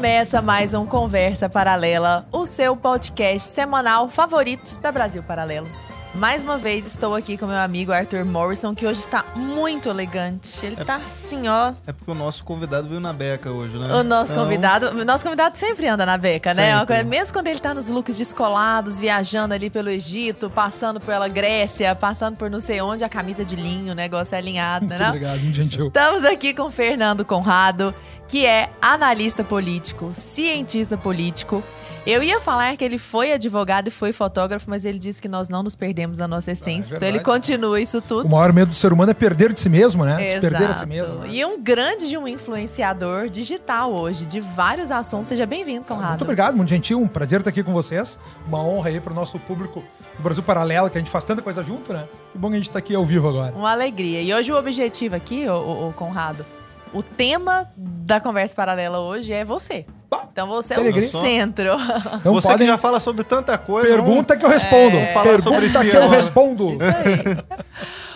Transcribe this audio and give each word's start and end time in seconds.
Começa 0.00 0.40
mais 0.40 0.72
um 0.72 0.86
Conversa 0.86 1.46
Paralela, 1.46 2.26
o 2.32 2.46
seu 2.46 2.74
podcast 2.74 3.46
semanal 3.46 4.08
favorito 4.08 4.80
da 4.80 4.90
Brasil 4.90 5.22
Paralelo. 5.22 5.68
Mais 6.14 6.42
uma 6.42 6.58
vez 6.58 6.86
estou 6.86 7.14
aqui 7.14 7.36
com 7.36 7.46
meu 7.46 7.56
amigo 7.56 7.92
Arthur 7.92 8.24
Morrison, 8.24 8.74
que 8.74 8.84
hoje 8.84 8.98
está 8.98 9.24
muito 9.36 9.88
elegante. 9.88 10.58
Ele 10.60 10.74
é, 10.78 10.84
tá 10.84 10.96
assim, 10.96 11.46
ó. 11.46 11.72
É 11.86 11.92
porque 11.92 12.10
o 12.10 12.14
nosso 12.14 12.42
convidado 12.42 12.88
veio 12.88 13.00
na 13.00 13.12
beca 13.12 13.50
hoje, 13.50 13.78
né? 13.78 13.94
O 13.94 14.02
nosso 14.02 14.32
então... 14.32 14.42
convidado. 14.42 15.04
Nosso 15.04 15.22
convidado 15.22 15.56
sempre 15.56 15.86
anda 15.86 16.04
na 16.04 16.18
beca, 16.18 16.52
né? 16.52 16.76
Sempre. 16.80 17.04
Mesmo 17.04 17.32
quando 17.32 17.46
ele 17.46 17.60
tá 17.60 17.72
nos 17.72 17.88
looks 17.88 18.18
descolados, 18.18 18.98
viajando 18.98 19.54
ali 19.54 19.70
pelo 19.70 19.88
Egito, 19.88 20.50
passando 20.50 21.00
pela 21.00 21.28
Grécia, 21.28 21.94
passando 21.94 22.36
por 22.36 22.50
não 22.50 22.58
sei 22.58 22.80
onde, 22.80 23.04
a 23.04 23.08
camisa 23.08 23.44
de 23.44 23.54
linho, 23.54 23.92
o 23.92 23.94
negócio 23.94 24.34
é 24.34 24.38
alinhado, 24.38 24.86
né? 24.86 24.96
Muito 24.96 25.08
obrigado, 25.08 25.38
gentil. 25.38 25.86
Estamos 25.86 26.24
aqui 26.24 26.52
com 26.52 26.64
o 26.64 26.70
Fernando 26.70 27.24
Conrado, 27.24 27.94
que 28.26 28.44
é 28.44 28.70
analista 28.82 29.44
político, 29.44 30.10
cientista 30.12 30.98
político 30.98 31.62
eu 32.06 32.22
ia 32.22 32.40
falar 32.40 32.76
que 32.76 32.84
ele 32.84 32.98
foi 32.98 33.32
advogado 33.32 33.88
e 33.88 33.90
foi 33.90 34.12
fotógrafo, 34.12 34.68
mas 34.68 34.84
ele 34.84 34.98
disse 34.98 35.20
que 35.20 35.28
nós 35.28 35.48
não 35.48 35.62
nos 35.62 35.74
perdemos 35.74 36.18
na 36.18 36.26
nossa 36.26 36.52
essência. 36.52 36.94
É 36.94 36.96
então 36.96 37.08
ele 37.08 37.20
continua 37.20 37.80
isso 37.80 38.00
tudo. 38.00 38.26
O 38.26 38.30
maior 38.30 38.52
medo 38.52 38.70
do 38.70 38.74
ser 38.74 38.92
humano 38.92 39.10
é 39.10 39.14
perder 39.14 39.52
de 39.52 39.60
si 39.60 39.68
mesmo, 39.68 40.04
né? 40.04 40.24
Exato. 40.24 40.34
Se 40.34 40.50
perder 40.50 40.70
a 40.70 40.74
si 40.74 40.86
mesmo. 40.86 41.26
E 41.26 41.44
um 41.44 41.62
grande 41.62 42.08
de 42.08 42.16
um 42.16 42.26
influenciador 42.26 43.28
digital 43.28 43.92
hoje, 43.92 44.26
de 44.26 44.40
vários 44.40 44.90
assuntos. 44.90 45.28
Seja 45.28 45.46
bem-vindo, 45.46 45.84
Conrado. 45.84 46.10
Muito 46.10 46.22
obrigado, 46.22 46.56
muito 46.56 46.68
gentil. 46.68 47.00
Um 47.00 47.08
prazer 47.08 47.40
estar 47.40 47.50
aqui 47.50 47.62
com 47.62 47.72
vocês. 47.72 48.18
Uma 48.46 48.62
honra 48.62 48.88
aí 48.88 49.00
para 49.00 49.12
o 49.12 49.16
nosso 49.16 49.38
público 49.38 49.84
do 50.16 50.22
Brasil 50.22 50.42
Paralelo, 50.42 50.88
que 50.88 50.96
a 50.96 51.00
gente 51.00 51.10
faz 51.10 51.24
tanta 51.24 51.42
coisa 51.42 51.62
junto, 51.62 51.92
né? 51.92 52.06
Que 52.32 52.38
bom 52.38 52.48
que 52.48 52.54
a 52.54 52.56
gente 52.56 52.68
está 52.68 52.78
aqui 52.78 52.94
ao 52.94 53.04
vivo 53.04 53.28
agora. 53.28 53.54
Uma 53.54 53.72
alegria. 53.72 54.22
E 54.22 54.32
hoje 54.32 54.52
o 54.52 54.56
objetivo 54.56 55.14
aqui, 55.16 55.46
o, 55.48 55.88
o 55.88 55.92
Conrado, 55.92 56.44
o 56.92 57.02
tema 57.02 57.70
da 57.76 58.20
conversa 58.20 58.54
paralela 58.54 59.00
hoje 59.00 59.32
é 59.32 59.44
você. 59.44 59.86
Então 60.32 60.48
você 60.48 60.74
é 60.74 60.80
o 60.80 60.92
centro. 60.92 61.76
Então 62.16 62.32
você 62.32 62.48
podem... 62.48 62.66
que 62.66 62.72
já 62.72 62.78
fala 62.78 62.98
sobre 62.98 63.24
tanta 63.24 63.56
coisa. 63.56 63.94
Pergunta 63.94 64.36
que 64.36 64.44
eu 64.44 64.48
respondo. 64.48 64.96
É... 64.96 65.12
Pergunta 65.12 65.42
sobre 65.42 65.90
que 65.90 65.96
eu 65.96 66.08
respondo. 66.08 66.72
Isso 66.72 66.82
aí. 66.82 67.60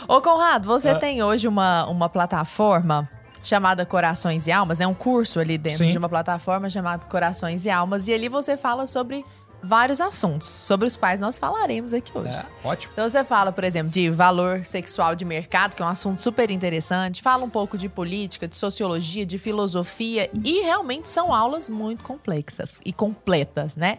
Ô, 0.09 0.21
Conrado, 0.21 0.67
você 0.67 0.89
é. 0.89 0.99
tem 0.99 1.23
hoje 1.23 1.49
uma, 1.49 1.87
uma 1.87 2.09
plataforma 2.09 3.09
chamada 3.43 3.87
Corações 3.87 4.47
e 4.47 4.53
Almas, 4.53 4.79
né? 4.79 4.87
Um 4.87 4.95
curso 4.95 5.39
ali 5.39 5.57
dentro 5.57 5.85
Sim. 5.85 5.93
de 5.93 5.99
uma 5.99 6.09
plataforma 6.09 6.69
chamada 6.69 7.07
Corações 7.07 7.65
e 7.65 7.71
Almas. 7.71 8.09
E 8.09 8.13
ali 8.13 8.29
você 8.29 8.57
fala 8.57 8.87
sobre 8.87 9.25
vários 9.65 10.01
assuntos 10.01 10.47
sobre 10.47 10.87
os 10.87 10.97
quais 10.97 11.19
nós 11.19 11.39
falaremos 11.39 11.95
aqui 11.95 12.17
hoje. 12.17 12.37
É, 12.37 12.67
ótimo. 12.67 12.93
Então 12.93 13.09
você 13.09 13.25
fala, 13.25 13.51
por 13.51 13.65
exemplo, 13.65 13.91
de 13.91 14.11
valor 14.11 14.65
sexual 14.65 15.15
de 15.15 15.25
mercado, 15.25 15.75
que 15.75 15.83
é 15.83 15.85
um 15.87 15.89
assunto 15.89 16.21
super 16.21 16.51
interessante, 16.51 17.23
fala 17.23 17.45
um 17.45 17.51
pouco 17.51 17.79
de 17.79 17.89
política, 17.89 18.47
de 18.47 18.57
sociologia, 18.57 19.25
de 19.25 19.39
filosofia 19.39 20.31
e 20.45 20.61
realmente 20.61 21.09
são 21.09 21.33
aulas 21.33 21.69
muito 21.69 22.03
complexas 22.03 22.81
e 22.85 22.93
completas, 22.93 23.75
né? 23.75 23.99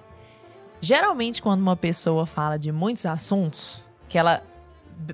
Geralmente 0.79 1.41
quando 1.41 1.61
uma 1.61 1.75
pessoa 1.75 2.27
fala 2.27 2.57
de 2.57 2.71
muitos 2.71 3.05
assuntos, 3.05 3.83
que 4.07 4.17
ela 4.17 4.43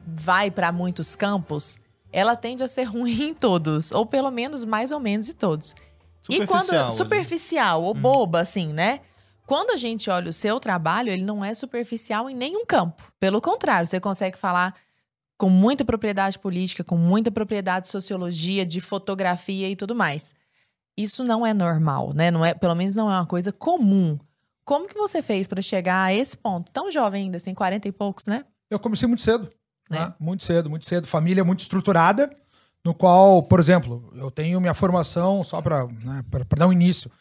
vai 0.05 0.51
para 0.51 0.71
muitos 0.71 1.15
campos, 1.15 1.79
ela 2.11 2.35
tende 2.35 2.61
a 2.61 2.67
ser 2.67 2.83
ruim 2.91 3.29
em 3.29 3.33
todos, 3.33 3.91
ou 3.91 4.05
pelo 4.05 4.29
menos 4.29 4.65
mais 4.65 4.91
ou 4.91 4.99
menos 4.99 5.29
em 5.29 5.33
todos. 5.33 5.75
E 6.29 6.45
quando 6.45 6.91
superficial 6.91 7.81
ou 7.81 7.95
hum. 7.95 8.01
boba 8.01 8.41
assim, 8.41 8.71
né? 8.73 8.99
Quando 9.45 9.71
a 9.71 9.77
gente 9.77 10.09
olha 10.09 10.29
o 10.29 10.33
seu 10.33 10.59
trabalho, 10.59 11.09
ele 11.09 11.23
não 11.23 11.43
é 11.43 11.53
superficial 11.53 12.29
em 12.29 12.35
nenhum 12.35 12.65
campo. 12.65 13.03
Pelo 13.19 13.41
contrário, 13.41 13.87
você 13.87 13.99
consegue 13.99 14.37
falar 14.37 14.75
com 15.37 15.49
muita 15.49 15.83
propriedade 15.83 16.37
política, 16.37 16.83
com 16.83 16.95
muita 16.95 17.31
propriedade 17.31 17.85
de 17.85 17.91
sociologia, 17.91 18.65
de 18.65 18.79
fotografia 18.79 19.69
e 19.69 19.75
tudo 19.75 19.95
mais. 19.95 20.35
Isso 20.95 21.23
não 21.23 21.45
é 21.45 21.53
normal, 21.53 22.13
né? 22.13 22.29
Não 22.29 22.45
é, 22.45 22.53
pelo 22.53 22.75
menos 22.75 22.95
não 22.95 23.11
é 23.11 23.15
uma 23.15 23.25
coisa 23.25 23.51
comum. 23.51 24.19
Como 24.63 24.87
que 24.87 24.93
você 24.93 25.21
fez 25.21 25.47
para 25.47 25.61
chegar 25.61 26.03
a 26.03 26.13
esse 26.13 26.37
ponto? 26.37 26.71
Tão 26.71 26.91
jovem 26.91 27.23
ainda, 27.23 27.39
tem 27.39 27.55
40 27.55 27.87
e 27.87 27.91
poucos, 27.91 28.27
né? 28.27 28.45
Eu 28.69 28.79
comecei 28.79 29.07
muito 29.07 29.23
cedo. 29.23 29.51
É. 29.89 29.95
Né? 29.95 30.13
Muito 30.19 30.43
cedo, 30.43 30.69
muito 30.69 30.85
cedo. 30.85 31.07
Família 31.07 31.43
muito 31.43 31.61
estruturada, 31.61 32.31
no 32.85 32.93
qual, 32.93 33.43
por 33.43 33.59
exemplo, 33.59 34.13
eu 34.15 34.29
tenho 34.29 34.61
minha 34.61 34.73
formação, 34.73 35.43
só 35.43 35.61
para 35.61 35.87
né, 35.87 36.23
dar 36.55 36.67
um 36.67 36.73
início. 36.73 37.11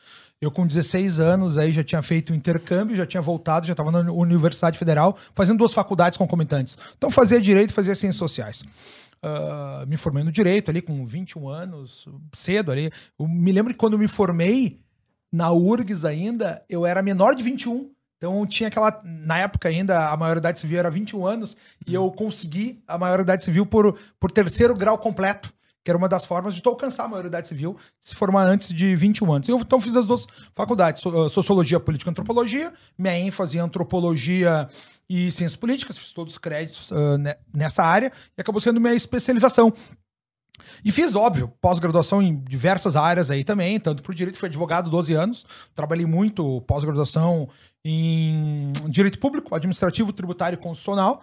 Eu, 0.40 0.50
com 0.50 0.66
16 0.66 1.20
anos, 1.20 1.58
aí 1.58 1.70
já 1.70 1.84
tinha 1.84 2.00
feito 2.00 2.32
intercâmbio, 2.32 2.96
já 2.96 3.04
tinha 3.04 3.20
voltado, 3.20 3.66
já 3.66 3.72
estava 3.72 3.92
na 3.92 4.10
Universidade 4.10 4.78
Federal, 4.78 5.14
fazendo 5.34 5.58
duas 5.58 5.74
faculdades 5.74 6.16
concomitantes. 6.16 6.78
Então, 6.96 7.10
fazia 7.10 7.38
Direito 7.38 7.74
fazia 7.74 7.94
Ciências 7.94 8.16
Sociais. 8.16 8.62
Uh, 9.22 9.86
me 9.86 9.98
formei 9.98 10.24
no 10.24 10.32
Direito 10.32 10.70
ali 10.70 10.80
com 10.80 11.06
21 11.06 11.46
anos, 11.46 12.08
cedo 12.32 12.72
ali. 12.72 12.90
Eu 13.18 13.28
me 13.28 13.52
lembro 13.52 13.70
que 13.70 13.78
quando 13.78 13.98
me 13.98 14.08
formei, 14.08 14.80
na 15.30 15.52
URGS 15.52 16.06
ainda, 16.06 16.64
eu 16.70 16.86
era 16.86 17.02
menor 17.02 17.34
de 17.34 17.42
21. 17.42 17.90
Então 18.16 18.46
tinha 18.46 18.68
aquela. 18.68 18.98
Na 19.04 19.38
época 19.38 19.68
ainda, 19.68 20.08
a 20.08 20.16
maioridade 20.16 20.58
civil 20.58 20.78
era 20.78 20.90
21 20.90 21.26
anos, 21.26 21.56
e 21.86 21.94
eu 21.94 22.10
consegui 22.10 22.82
a 22.88 22.96
maioridade 22.96 23.44
civil 23.44 23.66
por, 23.66 23.94
por 24.18 24.30
terceiro 24.30 24.72
grau 24.72 24.96
completo 24.96 25.52
que 25.84 25.90
era 25.90 25.96
uma 25.96 26.08
das 26.08 26.24
formas 26.24 26.54
de 26.54 26.62
tu 26.62 26.68
alcançar 26.68 27.04
a 27.04 27.08
maioridade 27.08 27.48
civil, 27.48 27.76
se 28.00 28.14
formar 28.14 28.46
antes 28.46 28.68
de 28.68 28.94
21 28.94 29.32
anos. 29.32 29.48
Eu 29.48 29.58
então 29.58 29.80
fiz 29.80 29.96
as 29.96 30.06
duas 30.06 30.26
faculdades, 30.54 31.02
ah, 31.06 31.28
Sociologia, 31.28 31.80
Política 31.80 32.10
e 32.10 32.12
Antropologia, 32.12 32.72
minha 32.98 33.18
ênfase 33.18 33.56
em 33.56 33.60
Antropologia 33.60 34.68
e 35.08 35.30
Ciências 35.32 35.56
Políticas, 35.56 35.98
fiz 35.98 36.12
todos 36.12 36.34
os 36.34 36.38
créditos 36.38 36.90
uh, 36.90 37.18
nessa 37.52 37.82
área, 37.82 38.12
e 38.36 38.40
acabou 38.40 38.60
sendo 38.60 38.80
minha 38.80 38.94
especialização. 38.94 39.72
E 40.84 40.92
fiz, 40.92 41.14
óbvio, 41.14 41.52
pós-graduação 41.60 42.22
em 42.22 42.38
diversas 42.44 42.96
áreas 42.96 43.30
aí 43.30 43.42
também, 43.42 43.80
tanto 43.80 44.02
para 44.02 44.12
o 44.12 44.14
direito, 44.14 44.38
fui 44.38 44.48
advogado 44.48 44.90
12 44.90 45.14
anos, 45.14 45.46
trabalhei 45.74 46.06
muito 46.06 46.60
pós-graduação 46.62 47.48
em 47.84 48.72
direito 48.88 49.18
público, 49.18 49.54
administrativo, 49.54 50.12
tributário 50.12 50.56
e 50.56 50.62
constitucional. 50.62 51.22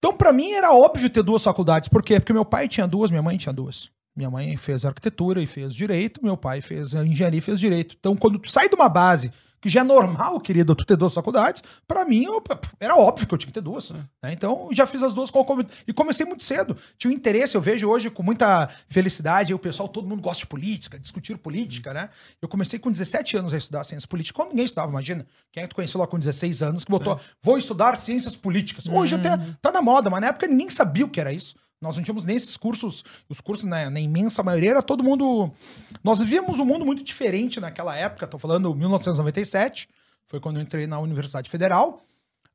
Então, 0.00 0.16
para 0.16 0.32
mim, 0.32 0.50
era 0.52 0.72
óbvio 0.72 1.10
ter 1.10 1.22
duas 1.22 1.44
faculdades. 1.44 1.90
Por 1.90 2.02
quê? 2.02 2.18
Porque 2.18 2.32
meu 2.32 2.44
pai 2.44 2.66
tinha 2.66 2.88
duas, 2.88 3.10
minha 3.10 3.22
mãe 3.22 3.36
tinha 3.36 3.52
duas. 3.52 3.90
Minha 4.16 4.30
mãe 4.30 4.56
fez 4.56 4.84
arquitetura 4.86 5.42
e 5.42 5.46
fez 5.46 5.74
direito, 5.74 6.24
meu 6.24 6.38
pai 6.38 6.62
fez 6.62 6.94
engenharia 6.94 7.38
e 7.38 7.42
fez 7.42 7.60
direito. 7.60 7.96
Então, 8.00 8.16
quando 8.16 8.38
tu 8.38 8.50
sai 8.50 8.68
de 8.68 8.74
uma 8.74 8.88
base 8.88 9.30
que 9.60 9.68
já 9.68 9.80
é 9.80 9.84
normal, 9.84 10.40
querido, 10.40 10.74
tu 10.74 10.84
ter 10.84 10.96
duas 10.96 11.12
faculdades, 11.12 11.62
para 11.86 12.04
mim 12.04 12.24
eu, 12.24 12.42
era 12.78 12.96
óbvio 12.96 13.26
que 13.26 13.34
eu 13.34 13.38
tinha 13.38 13.48
que 13.48 13.52
ter 13.52 13.60
duas. 13.60 13.90
Né? 13.90 14.32
Então, 14.32 14.68
já 14.72 14.86
fiz 14.86 15.02
as 15.02 15.12
duas 15.12 15.30
e 15.86 15.92
comecei 15.92 16.24
muito 16.24 16.44
cedo. 16.44 16.76
Tinha 16.96 17.10
um 17.10 17.14
interesse, 17.14 17.56
eu 17.56 17.60
vejo 17.60 17.88
hoje 17.88 18.10
com 18.10 18.22
muita 18.22 18.68
felicidade, 18.88 19.52
o 19.52 19.58
pessoal, 19.58 19.88
todo 19.88 20.08
mundo 20.08 20.22
gosta 20.22 20.40
de 20.40 20.46
política, 20.46 20.98
discutir 20.98 21.36
política, 21.38 21.92
né? 21.92 22.08
Eu 22.40 22.48
comecei 22.48 22.78
com 22.78 22.90
17 22.90 23.36
anos 23.36 23.52
a 23.52 23.56
estudar 23.56 23.84
ciências 23.84 24.06
políticas, 24.06 24.36
quando 24.36 24.50
ninguém 24.50 24.66
estudava, 24.66 24.90
imagina. 24.90 25.26
Quem 25.52 25.62
é 25.62 25.66
que 25.66 25.70
tu 25.70 25.76
conheceu 25.76 26.00
lá 26.00 26.06
com 26.06 26.18
16 26.18 26.62
anos 26.62 26.84
que 26.84 26.90
botou, 26.90 27.18
Sim. 27.18 27.24
vou 27.42 27.58
estudar 27.58 27.96
ciências 27.96 28.36
políticas? 28.36 28.86
Hoje 28.88 29.14
até 29.14 29.34
uhum. 29.34 29.54
tá 29.60 29.72
na 29.72 29.82
moda, 29.82 30.08
mas 30.08 30.20
na 30.20 30.28
época 30.28 30.46
ninguém 30.46 30.70
sabia 30.70 31.04
o 31.04 31.08
que 31.08 31.20
era 31.20 31.32
isso. 31.32 31.54
Nós 31.80 31.96
não 31.96 32.02
tínhamos 32.02 32.26
nem 32.26 32.36
esses 32.36 32.58
cursos, 32.58 33.02
os 33.28 33.40
cursos 33.40 33.64
na, 33.64 33.88
na, 33.88 34.00
imensa 34.00 34.42
maioria 34.42 34.70
era 34.70 34.82
todo 34.82 35.02
mundo. 35.02 35.50
Nós 36.04 36.20
vivíamos 36.20 36.58
um 36.58 36.64
mundo 36.64 36.84
muito 36.84 37.02
diferente 37.02 37.58
naquela 37.58 37.96
época, 37.96 38.26
estou 38.26 38.38
falando 38.38 38.74
1997, 38.74 39.88
foi 40.26 40.38
quando 40.40 40.56
eu 40.56 40.62
entrei 40.62 40.86
na 40.86 40.98
Universidade 40.98 41.48
Federal 41.48 42.04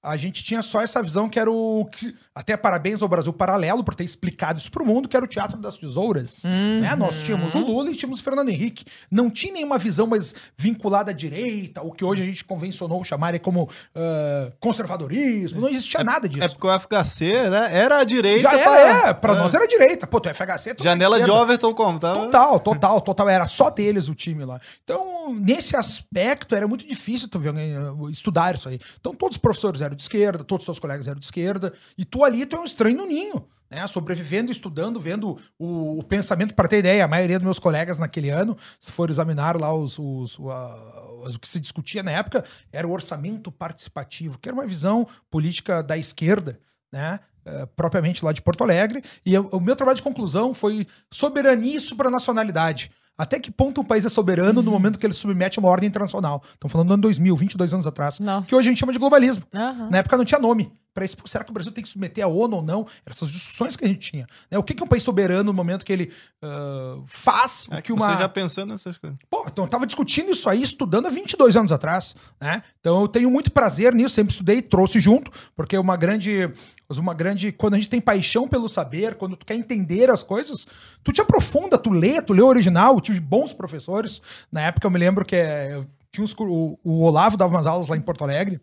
a 0.05 0.17
gente 0.17 0.43
tinha 0.43 0.61
só 0.61 0.81
essa 0.81 1.01
visão 1.01 1.27
que 1.27 1.39
era 1.39 1.51
o. 1.51 1.89
Até 2.33 2.57
parabéns 2.57 3.01
ao 3.01 3.07
Brasil 3.07 3.31
Paralelo 3.31 3.83
por 3.83 3.95
ter 3.95 4.03
explicado 4.03 4.59
isso 4.59 4.69
pro 4.69 4.85
mundo, 4.85 5.07
que 5.07 5.16
era 5.16 5.25
o 5.25 5.27
Teatro 5.27 5.57
das 5.57 5.77
Tesouras. 5.77 6.43
Uhum. 6.43 6.81
Né? 6.81 6.93
Nós 6.95 7.21
tínhamos 7.21 7.55
o 7.55 7.59
Lula 7.59 7.89
e 7.89 7.95
tínhamos 7.95 8.19
o 8.19 8.23
Fernando 8.23 8.49
Henrique. 8.49 8.85
Não 9.09 9.29
tinha 9.29 9.53
nenhuma 9.53 9.77
visão 9.77 10.05
mais 10.05 10.35
vinculada 10.57 11.11
à 11.11 11.13
direita, 11.13 11.81
o 11.81 11.91
que 11.91 12.03
hoje 12.03 12.21
a 12.21 12.25
gente 12.25 12.44
convencionou 12.44 13.03
chamar 13.05 13.39
como 13.39 13.63
uh, 13.63 14.51
conservadorismo. 14.59 15.61
Não 15.61 15.69
existia 15.69 16.01
é, 16.01 16.03
nada 16.03 16.27
disso. 16.27 16.44
É 16.44 16.49
porque 16.49 16.67
o 16.67 16.79
FHC 16.79 17.49
né, 17.49 17.69
era 17.71 18.00
a 18.00 18.03
direita. 18.03 18.41
Já 18.41 18.57
era, 18.57 18.63
pra, 18.63 19.09
é. 19.09 19.13
Pra 19.13 19.33
é. 19.33 19.38
nós 19.38 19.53
era 19.53 19.63
a 19.63 19.68
direita. 19.68 20.06
Pô, 20.06 20.18
o 20.18 20.33
FHC 20.33 20.71
é 20.71 20.83
Janela 20.83 21.21
de 21.21 21.31
Overton 21.31 21.74
como? 21.74 22.00
Tá? 22.00 22.13
Total, 22.13 22.59
total, 22.59 23.01
total. 23.01 23.30
Era 23.30 23.47
só 23.47 23.69
deles 23.69 24.09
o 24.09 24.15
time 24.15 24.44
lá. 24.44 24.59
Então, 24.83 25.33
nesse 25.33 25.75
aspecto, 25.75 26.53
era 26.53 26.68
muito 26.68 26.85
difícil 26.85 27.30
tu 27.30 27.39
ver 27.39 27.53
uh, 27.53 28.09
estudar 28.09 28.56
isso 28.56 28.68
aí. 28.68 28.80
Então, 29.00 29.15
todos 29.15 29.38
os 29.38 29.41
professores 29.41 29.81
eram 29.81 29.94
de 29.95 30.03
esquerda, 30.03 30.44
todos 30.44 30.63
os 30.63 30.65
teus 30.65 30.80
colegas 30.80 31.07
eram 31.07 31.19
de 31.19 31.25
esquerda, 31.25 31.74
e 31.97 32.06
tu 32.06 32.24
ali 32.24 32.45
tu 32.45 32.56
é 32.56 32.59
um 32.59 32.65
estranho 32.65 32.97
no 32.97 33.07
ninho. 33.07 33.47
Né, 33.68 33.86
sobrevivendo, 33.88 34.51
estudando, 34.51 35.01
vendo 35.01 35.39
o, 35.57 35.97
o 35.97 36.03
pensamento, 36.03 36.53
para 36.53 36.68
ter 36.68 36.77
ideia, 36.77 37.03
a 37.03 37.07
maioria 37.07 37.39
dos 37.39 37.45
meus 37.45 37.57
colegas 37.57 37.97
naquele 37.97 38.30
ano, 38.30 38.56
se 38.80 38.92
for 38.92 39.09
examinar 39.09 39.59
lá 39.59 39.74
os, 39.74 39.97
os, 39.97 40.38
os, 40.38 41.36
o 41.36 41.39
que 41.39 41.47
se 41.47 41.59
discutia 41.59 42.03
na 42.03 42.12
época, 42.12 42.45
era 42.71 42.88
o 42.88 42.92
orçamento 42.92 43.51
participativo, 43.51 44.38
que 44.38 44.47
era 44.47 44.56
uma 44.56 44.68
visão 44.68 45.07
política 45.31 45.81
da 45.81 45.97
esquerda, 45.97 46.59
né? 46.94 47.19
Uh, 47.44 47.65
propriamente 47.75 48.24
lá 48.24 48.31
de 48.31 48.42
Porto 48.42 48.63
Alegre. 48.63 49.03
E 49.25 49.33
eu, 49.33 49.50
o 49.51 49.59
meu 49.59 49.75
trabalho 49.75 49.97
de 49.97 50.03
conclusão 50.03 50.53
foi 50.53 50.86
soberania 51.12 51.77
e 51.77 51.81
supranacionalidade. 51.81 52.92
Até 53.17 53.39
que 53.39 53.50
ponto 53.50 53.81
um 53.81 53.83
país 53.83 54.06
é 54.06 54.09
soberano 54.09 54.62
no 54.62 54.71
momento 54.71 55.00
que 55.00 55.06
ele 55.06 55.13
submete 55.13 55.57
a 55.57 55.62
uma 55.62 55.69
ordem 55.69 55.88
internacional? 55.88 56.41
Estamos 56.44 56.71
falando 56.71 56.89
do 56.89 56.94
ano 56.95 57.01
2000, 57.03 57.35
22 57.35 57.73
anos 57.73 57.88
atrás. 57.88 58.19
Nossa. 58.19 58.50
Que 58.50 58.56
hoje 58.56 58.67
a 58.67 58.71
gente 58.71 58.79
chama 58.79 58.91
de 58.91 59.00
globalismo. 59.00 59.45
Uhum. 59.53 59.89
Na 59.89 60.00
época 60.00 60.17
não 60.17 60.25
tinha 60.25 60.39
nome. 60.39 60.71
Para 60.95 61.03
isso, 61.03 61.18
será 61.25 61.44
que 61.44 61.51
o 61.51 61.53
Brasil 61.53 61.74
tem 61.74 61.83
que 61.83 61.89
submeter 61.89 62.24
a 62.24 62.27
ONU 62.27 62.56
ou 62.56 62.63
não? 62.63 62.88
Essas 63.06 63.30
discussões 63.30 63.75
que 63.75 63.83
a 63.83 63.88
gente 63.89 64.12
tinha. 64.12 64.25
Né? 64.50 64.57
O 64.57 64.63
que, 64.63 64.74
que 64.74 64.81
é 64.81 64.86
um 64.86 64.88
país 64.88 65.03
soberano 65.03 65.44
no 65.44 65.53
momento 65.53 65.83
que 65.83 65.92
ele 65.92 66.09
uh, 66.42 67.03
faz 67.06 67.68
é 67.69 67.81
que 67.81 67.92
uma... 67.92 68.13
Você 68.13 68.21
já 68.21 68.30
pensando 68.30 68.69
nessas 68.69 68.97
coisas. 68.97 69.19
Pô, 69.30 69.44
então 69.45 69.65
eu 69.65 69.69
tava 69.69 69.86
discutindo 69.86 70.31
isso 70.31 70.50
aí, 70.50 70.63
estudando 70.63 71.07
há 71.07 71.09
22 71.09 71.57
anos 71.57 71.74
atrás, 71.74 72.15
né? 72.39 72.63
Então 72.80 73.01
eu 73.01 73.09
tenho 73.09 73.30
muito 73.30 73.51
prazer 73.51 73.94
nisso, 73.94 74.15
sempre 74.15 74.31
estudei, 74.31 74.62
trouxe 74.62 75.01
junto, 75.01 75.30
porque 75.53 75.77
uma 75.77 75.97
grande... 75.97 76.50
Uma 76.88 77.15
grande. 77.15 77.51
Quando 77.51 77.74
a 77.74 77.77
gente 77.77 77.89
tem 77.89 78.00
paixão 78.00 78.47
pelo 78.47 78.69
saber, 78.69 79.15
quando 79.15 79.36
tu 79.36 79.44
quer 79.44 79.56
entender 79.56 80.12
as 80.12 80.21
coisas, 80.21 80.68
tu 81.03 81.12
te 81.12 81.19
aprofunda, 81.19 81.80
tu 81.80 81.89
lê, 81.89 82.21
tu 82.21 82.31
lê 82.31 82.44
o 82.44 82.47
original. 82.47 82.94
Eu 82.94 83.01
tive 83.01 83.19
bons 83.19 83.51
professores. 83.51 84.21
Na 84.51 84.62
época 84.62 84.86
eu 84.86 84.92
me 84.92 85.00
lembro 85.00 85.25
que 85.25 85.36
é, 85.36 85.83
tinha 86.12 86.24
uns, 86.24 86.36
o, 86.38 86.77
o 86.83 87.01
Olavo 87.01 87.38
dava 87.38 87.51
umas 87.51 87.65
aulas 87.65 87.88
lá 87.88 87.97
em 87.97 88.01
Porto 88.01 88.24
Alegre. 88.24 88.62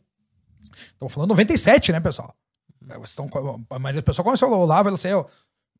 Estamos 0.74 1.12
falando 1.12 1.30
97, 1.30 1.92
né, 1.92 2.00
pessoal? 2.00 2.34
Estão, 3.04 3.28
a 3.70 3.78
maioria 3.78 4.02
do 4.02 4.04
pessoal 4.04 4.24
conheceu 4.24 4.48
o 4.48 4.58
Olavo, 4.58 4.88
ela 4.88 4.98
saiu, 4.98 5.26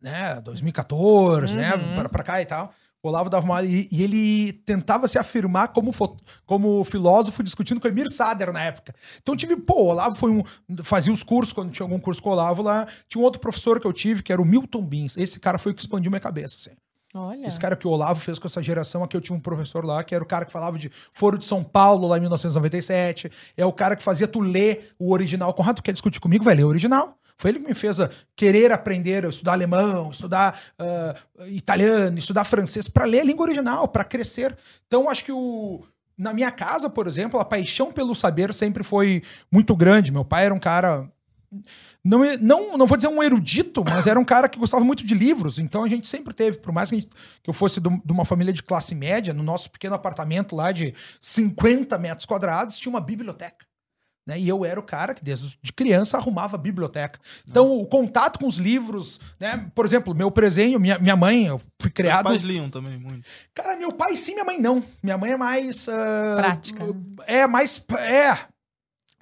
né, 0.01 0.41
2014, 0.41 1.55
né, 1.55 1.75
uhum. 1.75 1.79
né, 1.79 1.95
pra, 1.97 2.09
pra 2.09 2.23
cá 2.23 2.41
e 2.41 2.47
tal. 2.47 2.73
O 3.03 3.09
Olavo 3.09 3.29
dava 3.29 3.45
uma. 3.45 3.63
E, 3.65 3.89
e, 3.91 4.03
ele 4.03 4.53
tentava 4.65 5.09
se 5.09 5.19
afirmar 5.19 5.69
como, 5.69 5.93
como 6.47 6.85
filósofo 6.85 7.43
discutindo 7.43 7.81
com 7.81 7.89
o 7.89 7.91
Emir 7.91 8.09
Sader 8.09 8.53
na 8.53 8.63
época. 8.63 8.95
Então 9.21 9.35
eu 9.35 9.37
tive, 9.37 9.57
pô, 9.57 9.75
o 9.75 9.87
Olavo 9.87 10.15
foi 10.15 10.31
um. 10.31 10.45
Fazia 10.85 11.13
os 11.13 11.25
cursos, 11.25 11.53
quando 11.53 11.73
tinha 11.73 11.85
algum 11.85 11.99
curso 11.99 12.23
com 12.23 12.31
o 12.31 12.33
Olavo 12.33 12.63
lá. 12.63 12.87
Tinha 13.09 13.21
um 13.21 13.25
outro 13.25 13.41
professor 13.41 13.81
que 13.81 13.87
eu 13.87 13.93
tive, 13.93 14.23
que 14.23 14.33
era 14.33 14.41
o 14.41 14.45
Milton 14.45 14.87
Bins. 14.87 15.17
Esse 15.17 15.41
cara 15.41 15.59
foi 15.59 15.73
o 15.73 15.75
que 15.75 15.81
expandiu 15.81 16.13
minha 16.13 16.21
cabeça, 16.21 16.57
assim. 16.57 16.77
Olha. 17.15 17.47
Esse 17.47 17.61
cara 17.61 17.77
que 17.77 17.87
o 17.87 17.91
Olavo 17.91 18.19
fez 18.19 18.39
com 18.39 18.47
essa 18.47 18.63
geração 18.63 19.05
aqui, 19.05 19.15
eu 19.17 19.21
tinha 19.21 19.37
um 19.37 19.41
professor 19.41 19.85
lá, 19.85 20.03
que 20.03 20.15
era 20.15 20.25
o 20.25 20.27
cara 20.27 20.47
que 20.47 20.53
falava 20.53 20.79
de 20.79 20.91
Foro 21.11 21.37
de 21.37 21.45
São 21.45 21.63
Paulo, 21.63 22.09
lá 22.09 22.17
em 22.17 22.21
1997. 22.21 23.31
É 23.55 23.67
o 23.67 23.73
cara 23.73 23.95
que 23.95 24.03
fazia 24.03 24.27
tu 24.27 24.41
ler 24.41 24.95
o 24.99 25.13
original. 25.13 25.53
Conrado, 25.53 25.77
tu 25.77 25.83
quer 25.83 25.93
discutir 25.93 26.21
comigo? 26.21 26.45
Vai 26.45 26.55
ler 26.55 26.65
o 26.65 26.69
original. 26.69 27.19
Foi 27.37 27.51
ele 27.51 27.59
que 27.59 27.67
me 27.67 27.75
fez 27.75 27.99
querer 28.35 28.73
aprender, 28.73 29.25
estudar 29.25 29.53
alemão, 29.53 30.11
estudar 30.11 30.59
uh, 30.81 31.47
italiano, 31.49 32.19
estudar 32.19 32.45
francês, 32.45 32.89
para 32.89 33.05
ler 33.05 33.21
a 33.21 33.25
língua 33.25 33.45
original, 33.45 33.89
para 33.89 34.05
crescer. 34.05 34.57
Então, 34.87 35.11
acho 35.11 35.25
que 35.25 35.33
o. 35.33 35.83
Na 36.17 36.33
minha 36.33 36.51
casa, 36.51 36.89
por 36.89 37.07
exemplo, 37.07 37.41
a 37.41 37.45
paixão 37.45 37.91
pelo 37.91 38.15
saber 38.15 38.55
sempre 38.55 38.85
foi 38.85 39.23
muito 39.51 39.75
grande. 39.75 40.13
Meu 40.13 40.25
pai 40.25 40.45
era 40.45 40.55
um 40.55 40.59
cara 40.59 41.11
não, 42.05 42.21
não, 42.39 42.77
não 42.77 42.87
vou 42.87 42.97
dizer 42.97 43.09
um 43.09 43.23
erudito, 43.23 43.85
mas 43.89 44.07
era 44.07 44.19
um 44.19 44.25
cara 44.25 44.49
que 44.49 44.59
gostava 44.59 44.85
muito 44.85 45.07
de 45.07 45.15
livros. 45.15 45.59
Então 45.59 45.85
a 45.85 45.89
gente 45.89 46.09
sempre 46.09 46.35
teve, 46.35 46.59
por 46.59 46.73
mais 46.73 46.91
que, 46.91 46.97
gente, 46.97 47.09
que 47.43 47.49
eu 47.49 47.55
fosse 47.55 47.81
de 47.81 48.13
uma 48.13 48.25
família 48.25 48.53
de 48.53 48.63
classe 48.63 48.95
média, 48.95 49.33
no 49.33 49.43
nosso 49.43 49.71
pequeno 49.71 49.95
apartamento 49.95 50.57
lá 50.57 50.73
de 50.73 50.93
50 51.21 51.97
metros 51.99 52.27
quadrados, 52.27 52.79
tinha 52.79 52.91
uma 52.91 53.01
biblioteca. 53.01 53.65
Né? 54.27 54.39
E 54.39 54.49
eu 54.49 54.65
era 54.65 54.79
o 54.79 54.83
cara 54.83 55.15
que, 55.15 55.23
desde 55.23 55.59
de 55.61 55.73
criança, 55.73 56.17
arrumava 56.17 56.57
a 56.57 56.59
biblioteca. 56.59 57.19
Então, 57.49 57.73
o 57.73 57.87
contato 57.87 58.39
com 58.39 58.47
os 58.47 58.57
livros, 58.57 59.21
né? 59.39 59.69
Por 59.75 59.85
exemplo, 59.85 60.15
meu 60.15 60.31
presenho, 60.31 60.79
minha, 60.79 60.99
minha 60.99 61.17
mãe, 61.17 61.47
eu 61.47 61.61
fui 61.81 61.91
criado. 61.91 62.29
Meus 62.29 62.39
pais 62.39 62.43
liam 62.43 62.71
também 62.71 62.97
muito. 62.99 63.29
Cara, 63.53 63.77
meu 63.77 63.93
pai 63.93 64.15
sim, 64.15 64.35
minha 64.35 64.45
mãe 64.45 64.61
não. 64.61 64.83
Minha 65.03 65.19
mãe 65.19 65.33
é 65.33 65.37
mais. 65.37 65.89
Uh, 65.89 66.37
Prática. 66.37 66.85
É 67.27 67.47
mais. 67.49 67.85
É. 67.99 68.39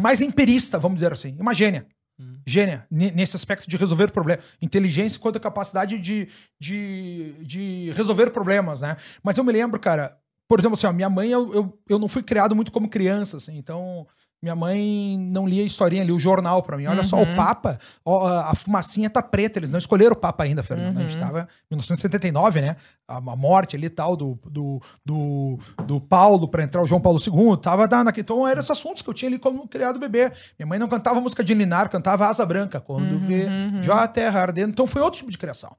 Mais 0.00 0.20
empirista, 0.20 0.78
vamos 0.78 0.96
dizer 0.96 1.12
assim. 1.12 1.34
Uma 1.38 1.54
gênia. 1.54 1.86
Hum. 2.20 2.38
Gênia, 2.46 2.86
nesse 2.90 3.34
aspecto 3.34 3.68
de 3.68 3.76
resolver 3.78 4.10
problemas. 4.10 4.44
Inteligência 4.60 5.18
quanto 5.18 5.36
a 5.36 5.40
capacidade 5.40 5.98
de, 5.98 6.28
de, 6.60 7.32
de 7.40 7.92
resolver 7.92 8.30
problemas, 8.30 8.82
né? 8.82 8.96
Mas 9.22 9.38
eu 9.38 9.44
me 9.44 9.52
lembro, 9.52 9.80
cara, 9.80 10.18
por 10.46 10.58
exemplo, 10.58 10.74
assim, 10.74 10.92
minha 10.92 11.08
mãe, 11.08 11.30
eu, 11.30 11.54
eu, 11.54 11.78
eu 11.88 11.98
não 11.98 12.08
fui 12.08 12.22
criado 12.22 12.54
muito 12.54 12.70
como 12.70 12.90
criança, 12.90 13.38
assim, 13.38 13.56
então 13.56 14.06
minha 14.42 14.56
mãe 14.56 15.18
não 15.18 15.46
lia 15.46 15.62
historinha, 15.62 16.02
lia 16.02 16.14
o 16.14 16.18
jornal 16.18 16.62
para 16.62 16.76
mim. 16.76 16.86
Olha 16.86 17.00
uhum. 17.00 17.06
só, 17.06 17.16
o 17.16 17.26
uhum. 17.26 17.36
Papa, 17.36 17.78
ó, 18.04 18.26
a 18.40 18.54
fumacinha 18.54 19.10
tá 19.10 19.22
preta. 19.22 19.58
Eles 19.58 19.68
não 19.68 19.78
escolheram 19.78 20.12
o 20.12 20.16
Papa 20.16 20.44
ainda, 20.44 20.62
Fernando. 20.62 20.96
Uhum. 20.96 21.02
A 21.02 21.04
gente 21.04 21.14
uhum. 21.14 21.20
tava 21.20 21.48
em 21.70 21.74
1979, 21.74 22.60
né? 22.62 22.76
A, 23.06 23.16
a 23.18 23.20
morte 23.20 23.76
ali 23.76 23.86
e 23.86 23.90
tal 23.90 24.16
do, 24.16 24.38
do, 24.46 24.80
do, 25.04 25.58
do 25.84 26.00
Paulo 26.00 26.48
para 26.48 26.62
entrar 26.62 26.82
o 26.82 26.86
João 26.86 27.02
Paulo 27.02 27.18
II. 27.18 27.58
Tava 27.60 27.86
na, 27.86 28.12
então 28.16 28.48
eram 28.48 28.60
esses 28.60 28.70
assuntos 28.70 29.02
que 29.02 29.10
eu 29.10 29.14
tinha 29.14 29.28
ali 29.28 29.38
como 29.38 29.68
criado 29.68 29.98
bebê. 29.98 30.32
Minha 30.58 30.66
mãe 30.66 30.78
não 30.78 30.88
cantava 30.88 31.20
música 31.20 31.44
de 31.44 31.52
Linar, 31.52 31.90
cantava 31.90 32.26
Asa 32.26 32.46
Branca. 32.46 32.80
Quando 32.80 33.12
uhum. 33.12 33.18
vê 33.18 33.44
uhum. 33.44 33.82
já 33.82 34.04
a 34.04 34.08
terra 34.08 34.40
ardendo. 34.40 34.70
Então 34.70 34.86
foi 34.86 35.02
outro 35.02 35.18
tipo 35.18 35.30
de 35.30 35.36
criação. 35.36 35.76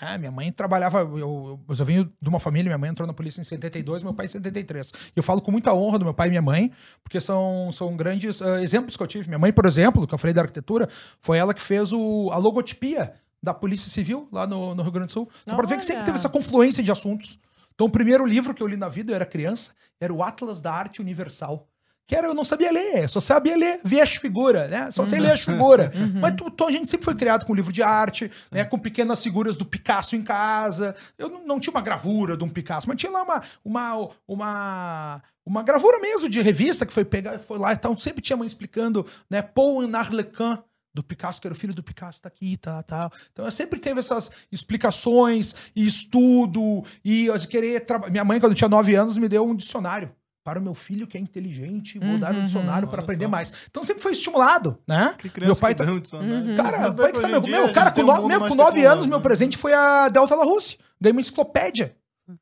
É, 0.00 0.16
minha 0.16 0.30
mãe 0.30 0.52
trabalhava. 0.52 1.00
Eu, 1.00 1.18
eu, 1.18 1.60
eu 1.68 1.84
venho 1.84 2.12
de 2.20 2.28
uma 2.28 2.38
família, 2.38 2.68
minha 2.68 2.78
mãe 2.78 2.90
entrou 2.90 3.06
na 3.06 3.12
polícia 3.12 3.40
em 3.40 3.44
72, 3.44 4.02
meu 4.02 4.14
pai 4.14 4.26
em 4.26 4.28
73. 4.28 4.92
Eu 5.14 5.22
falo 5.22 5.40
com 5.40 5.50
muita 5.50 5.74
honra 5.74 5.98
do 5.98 6.04
meu 6.04 6.14
pai 6.14 6.28
e 6.28 6.30
minha 6.30 6.42
mãe, 6.42 6.72
porque 7.02 7.20
são, 7.20 7.70
são 7.72 7.96
grandes 7.96 8.40
uh, 8.40 8.56
exemplos 8.58 8.96
que 8.96 9.02
eu 9.02 9.06
tive. 9.06 9.28
Minha 9.28 9.38
mãe, 9.38 9.52
por 9.52 9.66
exemplo, 9.66 10.06
que 10.06 10.14
eu 10.14 10.18
falei 10.18 10.32
da 10.32 10.42
arquitetura, 10.42 10.88
foi 11.20 11.38
ela 11.38 11.52
que 11.52 11.60
fez 11.60 11.92
o, 11.92 12.30
a 12.32 12.36
logotipia 12.38 13.12
da 13.42 13.52
Polícia 13.52 13.88
Civil 13.88 14.28
lá 14.32 14.46
no, 14.46 14.74
no 14.74 14.82
Rio 14.82 14.92
Grande 14.92 15.08
do 15.08 15.12
Sul. 15.12 15.28
Então, 15.42 15.56
pode 15.56 15.68
ver 15.68 15.78
que 15.78 15.84
sempre 15.84 16.04
teve 16.04 16.16
essa 16.16 16.28
confluência 16.28 16.82
de 16.82 16.90
assuntos. 16.90 17.38
Então, 17.74 17.86
o 17.86 17.90
primeiro 17.90 18.26
livro 18.26 18.52
que 18.54 18.62
eu 18.62 18.66
li 18.66 18.76
na 18.76 18.88
vida, 18.88 19.12
eu 19.12 19.16
era 19.16 19.24
criança, 19.24 19.70
era 20.00 20.12
o 20.12 20.22
Atlas 20.22 20.60
da 20.60 20.72
Arte 20.72 21.00
Universal 21.00 21.67
que 22.08 22.16
era 22.16 22.26
eu 22.26 22.32
não 22.32 22.42
sabia 22.42 22.72
ler, 22.72 23.06
só 23.06 23.20
sabia 23.20 23.54
ler, 23.54 23.80
ver 23.84 24.00
as 24.00 24.16
figuras, 24.16 24.70
né? 24.70 24.90
Só 24.90 25.04
sei 25.04 25.20
ler 25.20 25.32
as 25.32 25.42
figuras. 25.42 25.94
Uhum. 25.94 26.20
Mas 26.20 26.34
tu, 26.34 26.50
tu, 26.50 26.64
a 26.64 26.72
gente 26.72 26.88
sempre 26.88 27.04
foi 27.04 27.14
criado 27.14 27.44
com 27.44 27.54
livro 27.54 27.70
de 27.70 27.82
arte, 27.82 28.30
né? 28.50 28.64
Com 28.64 28.78
pequenas 28.78 29.22
figuras 29.22 29.58
do 29.58 29.66
Picasso 29.66 30.16
em 30.16 30.22
casa. 30.22 30.96
Eu 31.18 31.28
não, 31.28 31.46
não, 31.46 31.60
tinha 31.60 31.70
uma 31.70 31.82
gravura 31.82 32.34
de 32.34 32.42
um 32.42 32.48
Picasso, 32.48 32.88
mas 32.88 32.96
tinha 32.96 33.12
lá 33.12 33.22
uma, 33.22 33.42
uma, 33.62 34.08
uma, 34.26 35.22
uma 35.44 35.62
gravura 35.62 36.00
mesmo 36.00 36.30
de 36.30 36.40
revista 36.40 36.86
que 36.86 36.94
foi 36.94 37.04
pegar, 37.04 37.38
foi 37.40 37.58
lá, 37.58 37.74
então 37.74 37.94
sempre 38.00 38.22
tinha 38.22 38.38
mãe 38.38 38.46
explicando, 38.46 39.04
né? 39.28 39.42
Paul 39.42 39.84
en 39.84 39.94
Arlequin, 39.94 40.56
do 40.94 41.02
Picasso, 41.02 41.42
que 41.42 41.46
era 41.46 41.52
o 41.52 41.58
filho 41.58 41.74
do 41.74 41.82
Picasso, 41.82 42.22
tá 42.22 42.28
aqui, 42.28 42.56
tá, 42.56 42.82
tá. 42.82 43.10
Então 43.30 43.44
eu 43.44 43.52
sempre 43.52 43.78
teve 43.78 44.00
essas 44.00 44.30
explicações 44.50 45.54
e 45.76 45.86
estudo 45.86 46.82
e 47.04 47.26
eu 47.26 47.34
querer 47.46 47.80
trabalhar. 47.80 48.10
Minha 48.10 48.24
mãe, 48.24 48.40
quando 48.40 48.54
tinha 48.54 48.68
nove 48.68 48.94
anos, 48.94 49.18
me 49.18 49.28
deu 49.28 49.44
um 49.44 49.54
dicionário 49.54 50.10
para 50.44 50.58
o 50.58 50.62
meu 50.62 50.74
filho 50.74 51.06
que 51.06 51.18
é 51.18 51.20
inteligente, 51.20 51.98
vou 51.98 52.08
uhum, 52.08 52.18
dar 52.18 52.34
um 52.34 52.44
dicionário 52.44 52.84
uhum. 52.84 52.90
para 52.90 53.02
aprender 53.02 53.24
só. 53.24 53.30
mais. 53.30 53.52
Então 53.70 53.82
sempre 53.82 54.02
foi 54.02 54.12
estimulado, 54.12 54.78
né? 54.86 55.14
meu 55.40 55.54
pai 55.54 55.74
tá... 55.74 55.84
Um 55.84 55.96
uhum. 55.96 56.56
Cara, 56.56 56.92
pai 56.92 57.12
que 57.12 57.20
tá 57.20 57.28
meu, 57.28 57.42
meu 57.42 57.72
cara, 57.72 57.90
com, 57.90 58.02
no, 58.02 58.26
meu, 58.26 58.40
com 58.48 58.54
nove 58.54 58.84
anos, 58.84 59.06
meu 59.06 59.20
presente 59.20 59.58
foi 59.58 59.74
a 59.74 60.08
Delta 60.08 60.34
La 60.34 60.44
Russe. 60.44 60.78
Ganhei 61.00 61.12
uma 61.12 61.20
enciclopédia. 61.20 61.94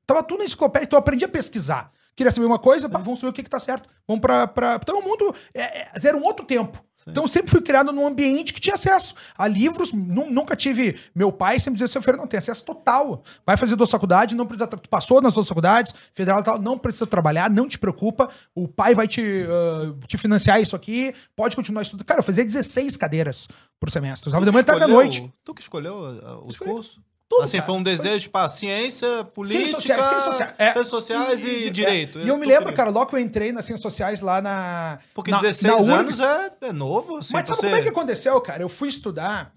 Tava 0.06 0.22
tudo 0.22 0.38
na 0.38 0.44
enciclopédia, 0.44 0.86
então 0.86 0.96
eu 0.96 1.00
aprendi 1.00 1.24
a 1.24 1.28
pesquisar. 1.28 1.92
Queria 2.16 2.32
saber 2.32 2.46
uma 2.46 2.58
coisa, 2.58 2.88
pá, 2.88 2.98
vamos 2.98 3.20
saber 3.20 3.30
o 3.30 3.32
que, 3.34 3.42
que 3.42 3.50
tá 3.50 3.60
certo. 3.60 3.86
Vamos 4.08 4.22
pra. 4.22 4.46
pra... 4.46 4.78
Então 4.82 4.98
o 4.98 5.02
mundo 5.02 5.34
é, 5.54 5.82
é, 5.82 5.90
era 6.02 6.16
um 6.16 6.24
outro 6.24 6.46
tempo. 6.46 6.82
Sim. 6.96 7.10
Então 7.10 7.24
eu 7.24 7.28
sempre 7.28 7.50
fui 7.50 7.60
criado 7.60 7.92
num 7.92 8.06
ambiente 8.06 8.54
que 8.54 8.60
tinha 8.60 8.74
acesso 8.74 9.14
a 9.36 9.46
livros. 9.46 9.92
Nunca 9.92 10.56
tive. 10.56 10.98
Meu 11.14 11.30
pai 11.30 11.60
sempre 11.60 11.74
dizia: 11.74 11.88
seu 11.88 12.00
filho 12.00 12.16
não 12.16 12.26
tem 12.26 12.38
acesso 12.38 12.64
total. 12.64 13.22
Vai 13.44 13.58
fazer 13.58 13.76
duas 13.76 13.90
faculdades, 13.90 14.34
não 14.34 14.46
precisa. 14.46 14.66
Tu 14.66 14.88
passou 14.88 15.20
nas 15.20 15.34
duas 15.34 15.46
faculdades, 15.46 15.94
federal 16.14 16.40
e 16.40 16.44
tal, 16.44 16.58
não 16.58 16.78
precisa 16.78 17.06
trabalhar, 17.06 17.50
não 17.50 17.68
te 17.68 17.78
preocupa. 17.78 18.30
O 18.54 18.66
pai 18.66 18.94
vai 18.94 19.06
te, 19.06 19.20
uh, 19.20 19.92
te 20.06 20.16
financiar 20.16 20.58
isso 20.58 20.74
aqui, 20.74 21.14
pode 21.36 21.54
continuar 21.54 21.82
estudando. 21.82 22.06
Cara, 22.06 22.20
eu 22.20 22.24
fazia 22.24 22.44
16 22.44 22.96
cadeiras 22.96 23.46
por 23.78 23.90
semestre. 23.90 24.30
Usava 24.30 24.42
de 24.42 24.50
manhã 24.50 24.62
até 24.62 24.78
da 24.78 24.88
noite. 24.88 25.30
Tu 25.44 25.52
que 25.52 25.60
escolheu 25.60 25.96
uh, 25.96 26.46
os 26.46 26.56
cursos? 26.56 26.98
Tudo, 27.28 27.42
assim, 27.42 27.56
cara. 27.56 27.66
foi 27.66 27.74
um 27.74 27.82
desejo, 27.82 28.20
tipo, 28.20 28.38
ah, 28.38 28.48
ciência, 28.48 29.24
política, 29.34 29.80
ciências 29.80 29.82
sociais, 29.82 30.06
ciências 30.06 30.24
sociais, 30.24 30.54
é. 30.58 30.64
ciências 30.64 30.86
sociais 30.86 31.44
e, 31.44 31.48
e, 31.48 31.66
e 31.66 31.70
direito. 31.70 32.18
É. 32.20 32.22
E 32.22 32.28
eu, 32.28 32.38
me 32.38 32.46
lembro, 32.46 32.72
cara, 32.72 32.88
logo 32.88 33.06
que 33.06 33.16
eu 33.16 33.18
entrei 33.18 33.50
nas 33.50 33.64
ciências 33.64 33.82
sociais 33.82 34.20
lá 34.20 34.40
na. 34.40 34.98
Porque 35.12 35.32
na, 35.32 35.40
16 35.40 35.86
na 35.86 35.94
anos 35.94 36.20
é, 36.20 36.50
é 36.60 36.72
novo. 36.72 37.18
Assim, 37.18 37.32
Mas 37.32 37.48
sabe 37.48 37.60
você... 37.60 37.66
como 37.66 37.76
é 37.76 37.82
que 37.82 37.88
aconteceu, 37.88 38.40
cara? 38.40 38.62
Eu 38.62 38.68
fui 38.68 38.88
estudar. 38.88 39.52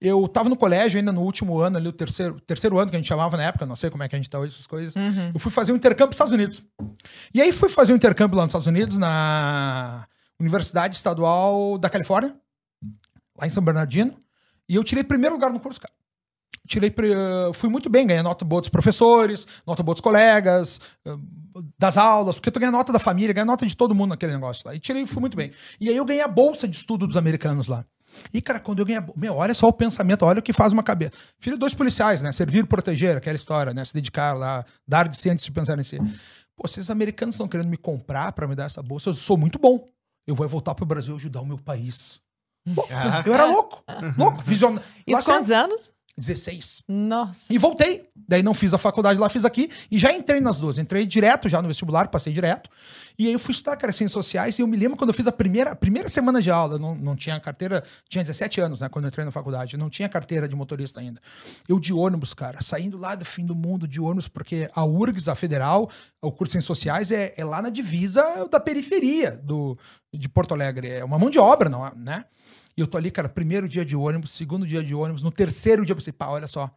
Eu 0.00 0.26
tava 0.26 0.48
no 0.48 0.56
colégio 0.56 0.98
ainda 0.98 1.12
no 1.12 1.22
último 1.22 1.58
ano, 1.60 1.78
ali, 1.78 1.88
o 1.88 1.92
terceiro, 1.92 2.38
terceiro 2.40 2.78
ano 2.78 2.90
que 2.90 2.96
a 2.96 2.98
gente 2.98 3.08
chamava 3.08 3.36
na 3.36 3.44
época, 3.44 3.64
não 3.64 3.76
sei 3.76 3.88
como 3.88 4.02
é 4.02 4.08
que 4.08 4.14
a 4.14 4.18
gente 4.18 4.28
tá 4.28 4.38
hoje, 4.38 4.52
essas 4.52 4.66
coisas. 4.66 4.96
Uhum. 4.96 5.30
Eu 5.32 5.40
fui 5.40 5.52
fazer 5.52 5.72
um 5.72 5.76
intercâmbio 5.76 6.08
nos 6.08 6.16
Estados 6.16 6.32
Unidos. 6.32 6.66
E 7.32 7.40
aí 7.40 7.52
fui 7.52 7.68
fazer 7.68 7.92
um 7.92 7.96
intercâmbio 7.96 8.36
lá 8.36 8.42
nos 8.42 8.50
Estados 8.50 8.66
Unidos, 8.66 8.98
na 8.98 10.06
Universidade 10.38 10.96
Estadual 10.96 11.78
da 11.78 11.88
Califórnia, 11.88 12.34
lá 13.38 13.46
em 13.46 13.50
São 13.50 13.62
Bernardino. 13.62 14.20
E 14.68 14.74
eu 14.74 14.84
tirei 14.84 15.04
primeiro 15.04 15.36
lugar 15.36 15.50
no 15.50 15.60
curso, 15.60 15.80
cara 15.80 15.93
tirei 16.66 16.92
fui 17.54 17.68
muito 17.68 17.90
bem, 17.90 18.06
ganhei 18.06 18.22
nota 18.22 18.44
boa 18.44 18.60
dos 18.60 18.70
professores, 18.70 19.46
nota 19.66 19.82
boa 19.82 19.94
dos 19.94 20.00
colegas, 20.00 20.80
das 21.78 21.96
aulas, 21.96 22.36
porque 22.36 22.50
tu 22.50 22.58
ganha 22.58 22.72
nota 22.72 22.92
da 22.92 22.98
família, 22.98 23.32
ganha 23.32 23.44
nota 23.44 23.66
de 23.66 23.76
todo 23.76 23.94
mundo 23.94 24.10
naquele 24.10 24.32
negócio 24.32 24.62
lá. 24.66 24.74
E 24.74 24.80
tirei, 24.80 25.06
fui 25.06 25.20
muito 25.20 25.36
bem. 25.36 25.50
E 25.80 25.88
aí 25.88 25.96
eu 25.96 26.04
ganhei 26.04 26.22
a 26.22 26.28
bolsa 26.28 26.66
de 26.66 26.76
estudo 26.76 27.06
dos 27.06 27.16
americanos 27.16 27.68
lá. 27.68 27.84
E, 28.32 28.40
cara, 28.40 28.60
quando 28.60 28.78
eu 28.78 28.84
ganhei 28.84 29.00
a 29.00 29.06
meu, 29.16 29.34
olha 29.36 29.54
só 29.54 29.66
o 29.66 29.72
pensamento, 29.72 30.24
olha 30.24 30.38
o 30.38 30.42
que 30.42 30.52
faz 30.52 30.72
uma 30.72 30.82
cabeça. 30.82 31.12
Filho 31.40 31.56
de 31.56 31.60
dois 31.60 31.74
policiais, 31.74 32.22
né? 32.22 32.32
Servir, 32.32 32.66
proteger, 32.66 33.16
aquela 33.16 33.36
história, 33.36 33.74
né? 33.74 33.84
Se 33.84 33.92
dedicar 33.92 34.32
lá, 34.34 34.64
dar 34.86 35.08
de 35.08 35.16
si 35.16 35.30
antes 35.30 35.44
de 35.44 35.50
pensar 35.50 35.78
em 35.78 35.82
si. 35.82 35.98
Pô, 36.56 36.68
se 36.68 36.78
esses 36.78 36.90
americanos 36.90 37.34
estão 37.34 37.48
querendo 37.48 37.68
me 37.68 37.76
comprar 37.76 38.32
para 38.32 38.46
me 38.46 38.54
dar 38.54 38.66
essa 38.66 38.82
bolsa, 38.82 39.10
eu 39.10 39.14
sou 39.14 39.36
muito 39.36 39.58
bom. 39.58 39.84
Eu 40.26 40.34
vou 40.34 40.46
voltar 40.48 40.74
pro 40.74 40.86
Brasil 40.86 41.16
ajudar 41.16 41.40
o 41.40 41.46
meu 41.46 41.58
país. 41.58 42.20
Pô, 42.74 42.86
eu 43.26 43.34
era 43.34 43.44
louco, 43.50 43.82
louco, 44.16 44.42
visionário. 44.42 44.86
Isso 45.06 45.24
quantos 45.24 45.50
anos? 45.50 45.90
16. 46.16 46.84
Nossa. 46.88 47.52
E 47.52 47.58
voltei. 47.58 48.08
Daí 48.14 48.42
não 48.42 48.54
fiz 48.54 48.72
a 48.72 48.78
faculdade 48.78 49.18
lá, 49.18 49.28
fiz 49.28 49.44
aqui. 49.44 49.68
E 49.90 49.98
já 49.98 50.12
entrei 50.12 50.40
nas 50.40 50.60
duas. 50.60 50.78
Entrei 50.78 51.06
direto 51.06 51.48
já 51.48 51.60
no 51.60 51.68
vestibular, 51.68 52.08
passei 52.08 52.32
direto. 52.32 52.70
E 53.18 53.26
aí 53.26 53.32
eu 53.32 53.38
fui 53.38 53.52
estudar, 53.52 53.76
cara, 53.76 53.92
ciências 53.92 54.12
sociais. 54.12 54.58
E 54.58 54.62
eu 54.62 54.66
me 54.66 54.76
lembro 54.76 54.96
quando 54.96 55.10
eu 55.10 55.14
fiz 55.14 55.26
a 55.26 55.32
primeira, 55.32 55.72
a 55.72 55.76
primeira 55.76 56.08
semana 56.08 56.40
de 56.40 56.50
aula. 56.50 56.78
Não, 56.78 56.94
não 56.94 57.16
tinha 57.16 57.38
carteira. 57.40 57.82
Tinha 58.08 58.22
17 58.22 58.60
anos, 58.60 58.80
né? 58.80 58.88
Quando 58.88 59.06
eu 59.06 59.08
entrei 59.08 59.24
na 59.24 59.32
faculdade. 59.32 59.76
Não 59.76 59.90
tinha 59.90 60.08
carteira 60.08 60.48
de 60.48 60.54
motorista 60.54 61.00
ainda. 61.00 61.20
Eu 61.68 61.80
de 61.80 61.92
ônibus, 61.92 62.32
cara. 62.32 62.62
Saindo 62.62 62.96
lá 62.96 63.16
do 63.16 63.24
fim 63.24 63.44
do 63.44 63.54
mundo 63.54 63.88
de 63.88 64.00
ônibus, 64.00 64.28
porque 64.28 64.70
a 64.74 64.84
URGS, 64.84 65.28
a 65.28 65.34
federal, 65.34 65.90
o 66.22 66.30
curso 66.30 66.50
de 66.50 66.52
ciências 66.52 66.66
sociais, 66.66 67.10
é, 67.10 67.34
é 67.36 67.44
lá 67.44 67.60
na 67.60 67.70
divisa 67.70 68.22
da 68.50 68.60
periferia 68.60 69.32
do, 69.42 69.76
de 70.12 70.28
Porto 70.28 70.54
Alegre. 70.54 70.90
É 70.90 71.04
uma 71.04 71.18
mão 71.18 71.28
de 71.28 71.38
obra, 71.38 71.68
não, 71.68 71.92
né? 71.96 72.24
E 72.76 72.80
eu 72.80 72.86
tô 72.86 72.98
ali, 72.98 73.10
cara, 73.10 73.28
primeiro 73.28 73.68
dia 73.68 73.84
de 73.84 73.94
ônibus, 73.96 74.32
segundo 74.32 74.66
dia 74.66 74.82
de 74.82 74.94
ônibus, 74.94 75.22
no 75.22 75.30
terceiro 75.30 75.84
dia 75.84 75.92
eu 75.92 75.96
pensei, 75.96 76.12
pá, 76.12 76.28
olha 76.28 76.46
só. 76.46 76.70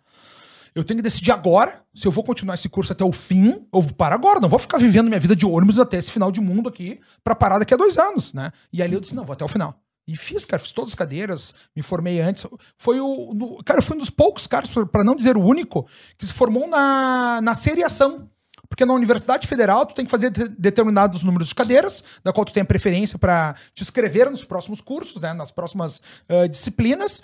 Eu 0.75 0.83
tenho 0.83 0.99
que 0.99 1.03
decidir 1.03 1.31
agora 1.31 1.81
se 1.95 2.05
eu 2.05 2.11
vou 2.11 2.23
continuar 2.23 2.53
esse 2.53 2.69
curso 2.69 2.91
até 2.91 3.03
o 3.03 3.11
fim 3.11 3.67
ou 3.71 3.81
vou 3.81 3.93
parar 3.95 4.15
agora. 4.15 4.39
Não 4.39 4.47
vou 4.47 4.59
ficar 4.59 4.77
vivendo 4.77 5.07
minha 5.07 5.19
vida 5.19 5.35
de 5.35 5.43
ônibus 5.43 5.79
até 5.79 5.97
esse 5.97 6.11
final 6.11 6.31
de 6.31 6.39
mundo 6.39 6.69
aqui 6.69 6.99
para 7.23 7.33
parar 7.33 7.57
daqui 7.57 7.73
a 7.73 7.77
dois 7.77 7.97
anos, 7.97 8.31
né? 8.31 8.51
E 8.71 8.83
ali 8.83 8.93
eu 8.93 8.99
disse, 8.99 9.15
não, 9.15 9.25
vou 9.25 9.33
até 9.33 9.43
o 9.43 9.47
final. 9.47 9.81
E 10.07 10.15
fiz, 10.15 10.45
cara, 10.45 10.61
fiz 10.61 10.71
todas 10.71 10.91
as 10.91 10.95
cadeiras, 10.95 11.53
me 11.75 11.81
formei 11.81 12.21
antes. 12.21 12.45
Foi 12.77 12.99
o. 12.99 13.33
No, 13.33 13.63
cara, 13.63 13.79
eu 13.79 13.83
fui 13.83 13.95
um 13.95 13.99
dos 13.99 14.09
poucos 14.09 14.47
caras, 14.47 14.69
para 14.69 15.03
não 15.03 15.15
dizer 15.15 15.35
o 15.35 15.43
único, 15.43 15.85
que 16.17 16.25
se 16.25 16.33
formou 16.33 16.67
na, 16.67 17.41
na 17.41 17.53
seriação. 17.53 18.29
Porque 18.69 18.85
na 18.85 18.93
Universidade 18.93 19.47
Federal 19.47 19.85
tu 19.85 19.95
tem 19.95 20.05
que 20.05 20.11
fazer 20.11 20.29
determinados 20.31 21.23
números 21.23 21.49
de 21.49 21.55
cadeiras, 21.55 22.03
da 22.23 22.33
qual 22.33 22.45
tu 22.45 22.53
tem 22.53 22.63
a 22.63 22.65
preferência 22.65 23.17
para 23.17 23.55
te 23.73 23.83
inscrever 23.83 24.29
nos 24.29 24.43
próximos 24.43 24.81
cursos, 24.81 25.21
né, 25.21 25.33
nas 25.33 25.51
próximas 25.51 26.01
uh, 26.29 26.47
disciplinas. 26.47 27.21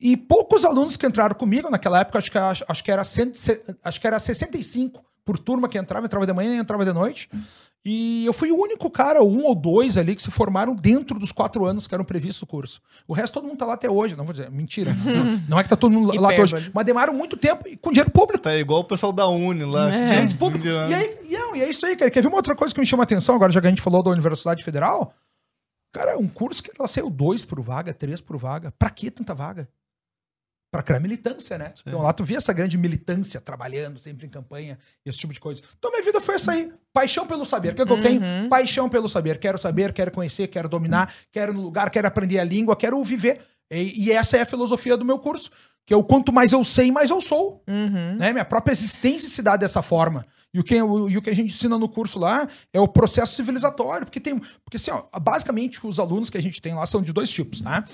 E 0.00 0.16
poucos 0.16 0.64
alunos 0.64 0.96
que 0.96 1.06
entraram 1.06 1.34
comigo 1.34 1.70
naquela 1.70 2.00
época, 2.00 2.18
acho 2.18 2.30
que, 2.30 2.38
acho, 2.38 2.64
acho 2.68 2.84
que, 2.84 2.90
era, 2.90 3.04
cento, 3.04 3.38
acho 3.82 4.00
que 4.00 4.06
era 4.06 4.20
65 4.20 5.04
por 5.24 5.38
turma 5.38 5.68
que 5.68 5.78
entrava, 5.78 6.04
entrava 6.04 6.26
de 6.26 6.32
manhã 6.32 6.56
e 6.56 6.58
entrava 6.58 6.84
de 6.84 6.92
noite. 6.92 7.28
E 7.86 8.24
eu 8.24 8.32
fui 8.32 8.50
o 8.50 8.58
único 8.58 8.88
cara, 8.90 9.22
um 9.22 9.44
ou 9.44 9.54
dois 9.54 9.98
ali, 9.98 10.14
que 10.14 10.22
se 10.22 10.30
formaram 10.30 10.74
dentro 10.74 11.18
dos 11.18 11.30
quatro 11.30 11.66
anos 11.66 11.86
que 11.86 11.94
eram 11.94 12.04
previstos 12.04 12.40
o 12.40 12.46
curso. 12.46 12.80
O 13.06 13.12
resto 13.12 13.34
todo 13.34 13.46
mundo 13.46 13.58
tá 13.58 13.66
lá 13.66 13.74
até 13.74 13.90
hoje, 13.90 14.16
não 14.16 14.24
vou 14.24 14.32
dizer, 14.32 14.50
mentira. 14.50 14.96
não, 15.04 15.42
não, 15.48 15.60
é 15.60 15.62
que 15.62 15.68
tá 15.68 15.76
todo 15.76 15.92
mundo 15.92 16.18
lá 16.18 16.32
até 16.32 16.42
hoje. 16.42 16.70
Mas 16.72 16.86
demaram 16.86 17.12
muito 17.12 17.36
tempo 17.36 17.68
e 17.68 17.76
com 17.76 17.90
dinheiro 17.90 18.10
público. 18.10 18.42
Tá 18.42 18.56
igual 18.56 18.80
o 18.80 18.84
pessoal 18.84 19.12
da 19.12 19.28
Uni 19.28 19.64
lá. 19.64 19.94
É. 19.94 20.26
Público. 20.28 20.66
E, 20.66 20.94
aí, 20.94 21.18
e, 21.28 21.36
é, 21.36 21.56
e 21.56 21.60
é 21.60 21.68
isso 21.68 21.84
aí, 21.84 21.94
cara. 21.94 22.10
Quer 22.10 22.22
ver 22.22 22.28
uma 22.28 22.38
outra 22.38 22.56
coisa 22.56 22.74
que 22.74 22.80
me 22.80 22.86
chama 22.86 23.02
a 23.02 23.04
atenção 23.04 23.34
agora, 23.34 23.52
já 23.52 23.60
que 23.60 23.66
a 23.66 23.70
gente 23.70 23.82
falou 23.82 24.02
da 24.02 24.10
Universidade 24.10 24.64
Federal? 24.64 25.14
Cara, 25.92 26.18
um 26.18 26.26
curso 26.26 26.62
que 26.62 26.70
ela 26.76 26.88
saiu 26.88 27.10
dois 27.10 27.44
por 27.44 27.60
vaga, 27.60 27.92
três 27.92 28.20
por 28.20 28.38
vaga. 28.38 28.72
Pra 28.78 28.88
que 28.88 29.10
tanta 29.10 29.34
vaga? 29.34 29.68
Para 30.74 30.82
criar 30.82 30.98
militância, 30.98 31.56
né? 31.56 31.70
Sim. 31.76 31.84
Então 31.86 32.02
lá 32.02 32.12
tu 32.12 32.24
via 32.24 32.38
essa 32.38 32.52
grande 32.52 32.76
militância 32.76 33.40
trabalhando 33.40 33.96
sempre 33.96 34.26
em 34.26 34.28
campanha, 34.28 34.76
esse 35.06 35.18
tipo 35.18 35.32
de 35.32 35.38
coisa. 35.38 35.62
Então 35.78 35.88
minha 35.92 36.02
vida 36.02 36.20
foi 36.20 36.34
essa 36.34 36.50
aí. 36.50 36.72
Paixão 36.92 37.28
pelo 37.28 37.46
saber. 37.46 37.70
O 37.72 37.74
que, 37.76 37.82
é 37.82 37.86
que 37.86 37.92
eu 37.92 38.02
tenho? 38.02 38.20
Uhum. 38.20 38.48
Paixão 38.48 38.88
pelo 38.88 39.08
saber. 39.08 39.38
Quero 39.38 39.56
saber, 39.56 39.92
quero 39.92 40.10
conhecer, 40.10 40.48
quero 40.48 40.68
dominar, 40.68 41.14
quero 41.30 41.52
no 41.52 41.62
lugar, 41.62 41.90
quero 41.90 42.08
aprender 42.08 42.40
a 42.40 42.44
língua, 42.44 42.74
quero 42.74 43.00
viver. 43.04 43.40
E, 43.70 44.06
e, 44.06 44.10
essa 44.10 44.36
é 44.36 44.40
a 44.40 44.46
filosofia 44.46 44.96
do 44.96 45.04
meu 45.04 45.20
curso. 45.20 45.48
Que 45.86 45.94
é 45.94 45.96
o 45.96 46.02
quanto 46.02 46.32
mais 46.32 46.50
eu 46.52 46.64
sei, 46.64 46.90
mais 46.90 47.08
eu 47.08 47.20
sou. 47.20 47.62
Uhum. 47.68 48.16
Né? 48.16 48.32
Minha 48.32 48.44
própria 48.44 48.72
existência 48.72 49.28
se 49.28 49.42
dá 49.42 49.56
dessa 49.56 49.80
forma. 49.80 50.26
E 50.52 50.58
o, 50.58 50.64
que, 50.64 50.82
o, 50.82 51.08
e 51.08 51.16
o 51.16 51.22
que 51.22 51.30
a 51.30 51.34
gente 51.36 51.54
ensina 51.54 51.78
no 51.78 51.88
curso 51.88 52.18
lá 52.18 52.48
é 52.72 52.80
o 52.80 52.88
processo 52.88 53.34
civilizatório. 53.34 54.06
Porque 54.06 54.18
tem. 54.18 54.40
Porque 54.64 54.76
assim, 54.76 54.90
ó, 54.90 55.04
basicamente, 55.20 55.78
os 55.86 56.00
alunos 56.00 56.30
que 56.30 56.38
a 56.38 56.42
gente 56.42 56.60
tem 56.60 56.74
lá 56.74 56.84
são 56.84 57.00
de 57.00 57.12
dois 57.12 57.30
tipos, 57.30 57.60
tá? 57.60 57.84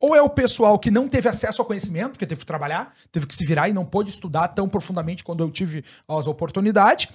Ou 0.00 0.14
é 0.14 0.20
o 0.20 0.28
pessoal 0.28 0.78
que 0.78 0.90
não 0.90 1.08
teve 1.08 1.28
acesso 1.28 1.62
ao 1.62 1.66
conhecimento, 1.66 2.10
porque 2.10 2.26
teve 2.26 2.40
que 2.40 2.46
trabalhar, 2.46 2.94
teve 3.10 3.26
que 3.26 3.34
se 3.34 3.44
virar 3.46 3.68
e 3.68 3.72
não 3.72 3.84
pôde 3.84 4.10
estudar 4.10 4.48
tão 4.48 4.68
profundamente 4.68 5.24
quando 5.24 5.42
eu 5.42 5.50
tive 5.50 5.84
as 6.06 6.26
oportunidades. 6.26 7.08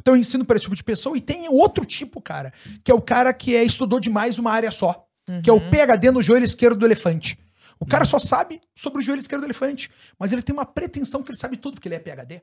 Então 0.00 0.14
eu 0.14 0.20
ensino 0.20 0.44
para 0.44 0.56
esse 0.56 0.64
tipo 0.64 0.76
de 0.76 0.84
pessoa. 0.84 1.16
E 1.16 1.20
tem 1.20 1.48
outro 1.48 1.84
tipo, 1.84 2.20
cara, 2.20 2.52
que 2.84 2.90
é 2.90 2.94
o 2.94 3.00
cara 3.00 3.32
que 3.32 3.56
é, 3.56 3.64
estudou 3.64 3.98
demais 3.98 4.38
uma 4.38 4.52
área 4.52 4.70
só. 4.70 5.04
Uhum. 5.28 5.42
Que 5.42 5.50
é 5.50 5.52
o 5.52 5.56
uhum. 5.56 5.70
PHD 5.70 6.10
no 6.10 6.22
joelho 6.22 6.44
esquerdo 6.44 6.78
do 6.78 6.86
elefante. 6.86 7.38
O 7.80 7.86
cara 7.86 8.04
uhum. 8.04 8.10
só 8.10 8.18
sabe 8.18 8.60
sobre 8.74 9.02
o 9.02 9.04
joelho 9.04 9.20
esquerdo 9.20 9.42
do 9.42 9.46
elefante. 9.46 9.90
Mas 10.18 10.32
ele 10.32 10.42
tem 10.42 10.52
uma 10.52 10.64
pretensão 10.64 11.22
que 11.22 11.30
ele 11.30 11.38
sabe 11.38 11.56
tudo, 11.56 11.74
porque 11.74 11.88
ele 11.88 11.96
é 11.96 11.98
PHD. 11.98 12.42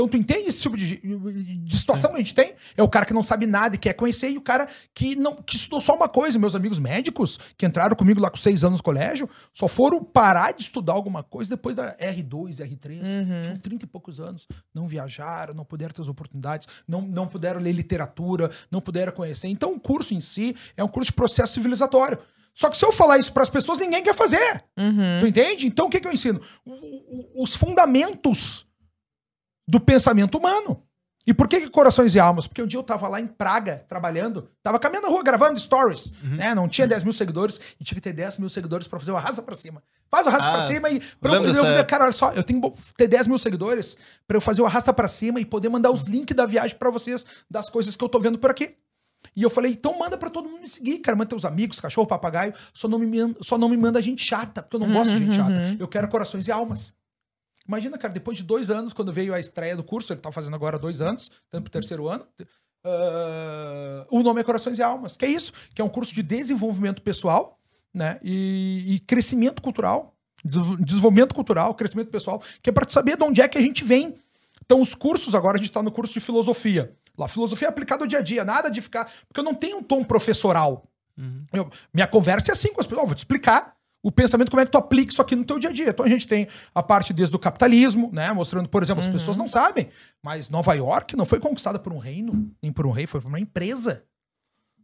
Então, 0.00 0.08
tu 0.08 0.16
entende 0.16 0.48
esse 0.48 0.62
tipo 0.62 0.78
de, 0.78 0.96
de 0.96 1.76
situação 1.76 2.10
é. 2.10 2.12
que 2.14 2.16
a 2.20 2.22
gente 2.22 2.34
tem? 2.34 2.54
É 2.74 2.82
o 2.82 2.88
cara 2.88 3.04
que 3.04 3.12
não 3.12 3.22
sabe 3.22 3.44
nada 3.44 3.74
e 3.74 3.78
quer 3.78 3.92
conhecer, 3.92 4.30
e 4.30 4.38
o 4.38 4.40
cara 4.40 4.66
que 4.94 5.14
não 5.14 5.34
que 5.34 5.56
estudou 5.56 5.78
só 5.78 5.94
uma 5.94 6.08
coisa. 6.08 6.38
Meus 6.38 6.54
amigos 6.54 6.78
médicos, 6.78 7.38
que 7.58 7.66
entraram 7.66 7.94
comigo 7.94 8.18
lá 8.18 8.30
com 8.30 8.38
seis 8.38 8.64
anos 8.64 8.78
no 8.78 8.82
colégio, 8.82 9.28
só 9.52 9.68
foram 9.68 10.02
parar 10.02 10.52
de 10.52 10.62
estudar 10.62 10.94
alguma 10.94 11.22
coisa 11.22 11.50
depois 11.50 11.76
da 11.76 11.94
R2, 11.98 12.60
R3. 12.60 13.00
Uhum. 13.00 13.42
Tinham 13.42 13.58
30 13.58 13.84
e 13.84 13.88
poucos 13.88 14.18
anos. 14.18 14.48
Não 14.74 14.88
viajaram, 14.88 15.52
não 15.52 15.66
puderam 15.66 15.92
ter 15.92 16.00
as 16.00 16.08
oportunidades, 16.08 16.66
não, 16.88 17.02
não 17.02 17.28
puderam 17.28 17.60
ler 17.60 17.72
literatura, 17.72 18.50
não 18.70 18.80
puderam 18.80 19.12
conhecer. 19.12 19.48
Então, 19.48 19.74
o 19.74 19.80
curso 19.80 20.14
em 20.14 20.20
si 20.20 20.56
é 20.78 20.82
um 20.82 20.88
curso 20.88 21.10
de 21.10 21.16
processo 21.16 21.52
civilizatório. 21.52 22.18
Só 22.54 22.70
que 22.70 22.76
se 22.76 22.84
eu 22.86 22.92
falar 22.92 23.18
isso 23.18 23.32
para 23.32 23.42
as 23.42 23.50
pessoas, 23.50 23.78
ninguém 23.78 24.02
quer 24.02 24.14
fazer. 24.14 24.64
Uhum. 24.78 25.20
Tu 25.20 25.26
entende? 25.26 25.66
Então, 25.66 25.86
o 25.86 25.90
que, 25.90 26.00
que 26.00 26.08
eu 26.08 26.12
ensino? 26.12 26.40
O, 26.64 26.72
o, 26.72 27.42
os 27.42 27.54
fundamentos 27.54 28.66
do 29.70 29.80
pensamento 29.80 30.36
humano. 30.36 30.82
E 31.26 31.34
por 31.34 31.46
que, 31.46 31.60
que 31.60 31.70
Corações 31.70 32.14
e 32.14 32.18
Almas? 32.18 32.46
Porque 32.46 32.62
um 32.62 32.66
dia 32.66 32.78
eu 32.78 32.82
tava 32.82 33.06
lá 33.06 33.20
em 33.20 33.26
Praga, 33.26 33.84
trabalhando, 33.88 34.48
tava 34.62 34.78
caminhando 34.78 35.04
na 35.04 35.10
rua, 35.10 35.22
gravando 35.22 35.60
stories, 35.60 36.12
uhum. 36.24 36.36
né? 36.36 36.54
Não 36.54 36.68
tinha 36.68 36.88
10 36.88 37.04
mil 37.04 37.12
seguidores 37.12 37.60
e 37.78 37.84
tinha 37.84 37.94
que 37.94 38.00
ter 38.00 38.12
10 38.12 38.38
mil 38.38 38.48
seguidores 38.48 38.88
pra 38.88 38.98
fazer 38.98 39.12
o 39.12 39.16
arrasta 39.16 39.42
pra 39.42 39.54
cima. 39.54 39.82
Faz 40.10 40.26
o 40.26 40.30
arrasta 40.30 40.48
ah, 40.48 40.52
pra 40.54 40.62
cima 40.62 40.90
e... 40.90 40.98
Pra 41.20 41.34
eu, 41.34 41.44
eu, 41.44 41.64
eu, 41.64 41.84
cara, 41.84 42.04
olha 42.04 42.12
só, 42.12 42.32
eu 42.32 42.42
tenho 42.42 42.60
que 42.60 42.94
ter 42.96 43.06
10 43.06 43.28
mil 43.28 43.38
seguidores 43.38 43.96
pra 44.26 44.38
eu 44.38 44.40
fazer 44.40 44.62
o 44.62 44.66
arrasta 44.66 44.92
pra 44.92 45.06
cima 45.06 45.38
e 45.38 45.44
poder 45.44 45.68
mandar 45.68 45.92
os 45.92 46.04
links 46.04 46.34
da 46.34 46.46
viagem 46.46 46.76
pra 46.76 46.90
vocês, 46.90 47.24
das 47.48 47.68
coisas 47.70 47.94
que 47.94 48.02
eu 48.02 48.08
tô 48.08 48.18
vendo 48.18 48.38
por 48.38 48.50
aqui. 48.50 48.74
E 49.36 49.42
eu 49.42 49.50
falei, 49.50 49.72
então 49.72 49.96
manda 49.98 50.16
pra 50.16 50.30
todo 50.30 50.48
mundo 50.48 50.62
me 50.62 50.68
seguir, 50.68 50.98
cara. 50.98 51.16
Manda 51.16 51.28
teus 51.28 51.44
amigos, 51.44 51.78
cachorro, 51.78 52.06
papagaio. 52.06 52.52
Só 52.74 52.88
não 52.88 52.98
me, 52.98 53.36
só 53.42 53.56
não 53.56 53.68
me 53.68 53.76
manda 53.76 54.02
gente 54.02 54.24
chata, 54.24 54.62
porque 54.62 54.76
eu 54.76 54.80
não 54.80 54.88
uhum, 54.88 54.94
gosto 54.94 55.12
de 55.12 55.24
gente 55.24 55.36
chata. 55.36 55.52
Uhum. 55.52 55.76
Eu 55.78 55.86
quero 55.86 56.08
corações 56.08 56.48
e 56.48 56.50
almas. 56.50 56.92
Imagina, 57.66 57.98
cara, 57.98 58.12
depois 58.12 58.36
de 58.36 58.42
dois 58.42 58.70
anos, 58.70 58.92
quando 58.92 59.12
veio 59.12 59.34
a 59.34 59.40
estreia 59.40 59.76
do 59.76 59.84
curso, 59.84 60.12
ele 60.12 60.20
tá 60.20 60.32
fazendo 60.32 60.54
agora 60.54 60.78
dois 60.78 61.00
anos, 61.00 61.30
tanto 61.50 61.64
pro 61.64 61.72
terceiro 61.72 62.08
ano. 62.08 62.26
Uh, 62.84 64.06
o 64.10 64.22
nome 64.22 64.40
é 64.40 64.44
Corações 64.44 64.78
e 64.78 64.82
Almas, 64.82 65.16
que 65.16 65.24
é 65.26 65.28
isso, 65.28 65.52
que 65.74 65.82
é 65.82 65.84
um 65.84 65.88
curso 65.88 66.14
de 66.14 66.22
desenvolvimento 66.22 67.02
pessoal, 67.02 67.58
né? 67.92 68.18
E, 68.22 68.94
e 68.94 69.00
crescimento 69.00 69.60
cultural, 69.60 70.16
desenvolvimento 70.44 71.34
cultural, 71.34 71.74
crescimento 71.74 72.10
pessoal, 72.10 72.42
que 72.62 72.70
é 72.70 72.72
para 72.72 72.88
saber 72.88 73.16
de 73.16 73.22
onde 73.22 73.42
é 73.42 73.48
que 73.48 73.58
a 73.58 73.60
gente 73.60 73.84
vem. 73.84 74.18
Então, 74.64 74.80
os 74.80 74.94
cursos, 74.94 75.34
agora 75.34 75.56
a 75.56 75.58
gente 75.58 75.70
está 75.70 75.82
no 75.82 75.90
curso 75.90 76.14
de 76.14 76.20
filosofia. 76.20 76.94
Lá, 77.18 77.28
filosofia 77.28 77.68
é 77.68 77.70
aplicada 77.70 78.04
ao 78.04 78.06
dia 78.06 78.20
a 78.20 78.22
dia, 78.22 78.44
nada 78.44 78.70
de 78.70 78.80
ficar. 78.80 79.04
Porque 79.28 79.40
eu 79.40 79.44
não 79.44 79.54
tenho 79.54 79.78
um 79.78 79.82
tom 79.82 80.02
professoral. 80.02 80.84
Uhum. 81.18 81.44
Eu, 81.52 81.70
minha 81.92 82.06
conversa 82.06 82.50
é 82.50 82.52
assim 82.52 82.72
com 82.72 82.80
as 82.80 82.86
pessoas. 82.86 83.06
Vou 83.06 83.14
te 83.14 83.18
explicar 83.18 83.76
o 84.02 84.10
pensamento, 84.10 84.50
como 84.50 84.60
é 84.60 84.64
que 84.64 84.72
tu 84.72 84.78
aplica 84.78 85.12
isso 85.12 85.20
aqui 85.20 85.36
no 85.36 85.44
teu 85.44 85.58
dia 85.58 85.70
a 85.70 85.72
dia. 85.72 85.90
Então 85.90 86.04
a 86.04 86.08
gente 86.08 86.26
tem 86.26 86.48
a 86.74 86.82
parte 86.82 87.12
desde 87.12 87.34
o 87.36 87.38
capitalismo, 87.38 88.10
né? 88.12 88.32
Mostrando, 88.32 88.68
por 88.68 88.82
exemplo, 88.82 89.00
as 89.00 89.06
uhum. 89.06 89.12
pessoas 89.12 89.36
não 89.36 89.48
sabem, 89.48 89.88
mas 90.22 90.48
Nova 90.48 90.72
York 90.74 91.16
não 91.16 91.26
foi 91.26 91.38
conquistada 91.38 91.78
por 91.78 91.92
um 91.92 91.98
reino, 91.98 92.50
nem 92.62 92.72
por 92.72 92.86
um 92.86 92.90
rei, 92.90 93.06
foi 93.06 93.20
por 93.20 93.28
uma 93.28 93.40
empresa. 93.40 94.04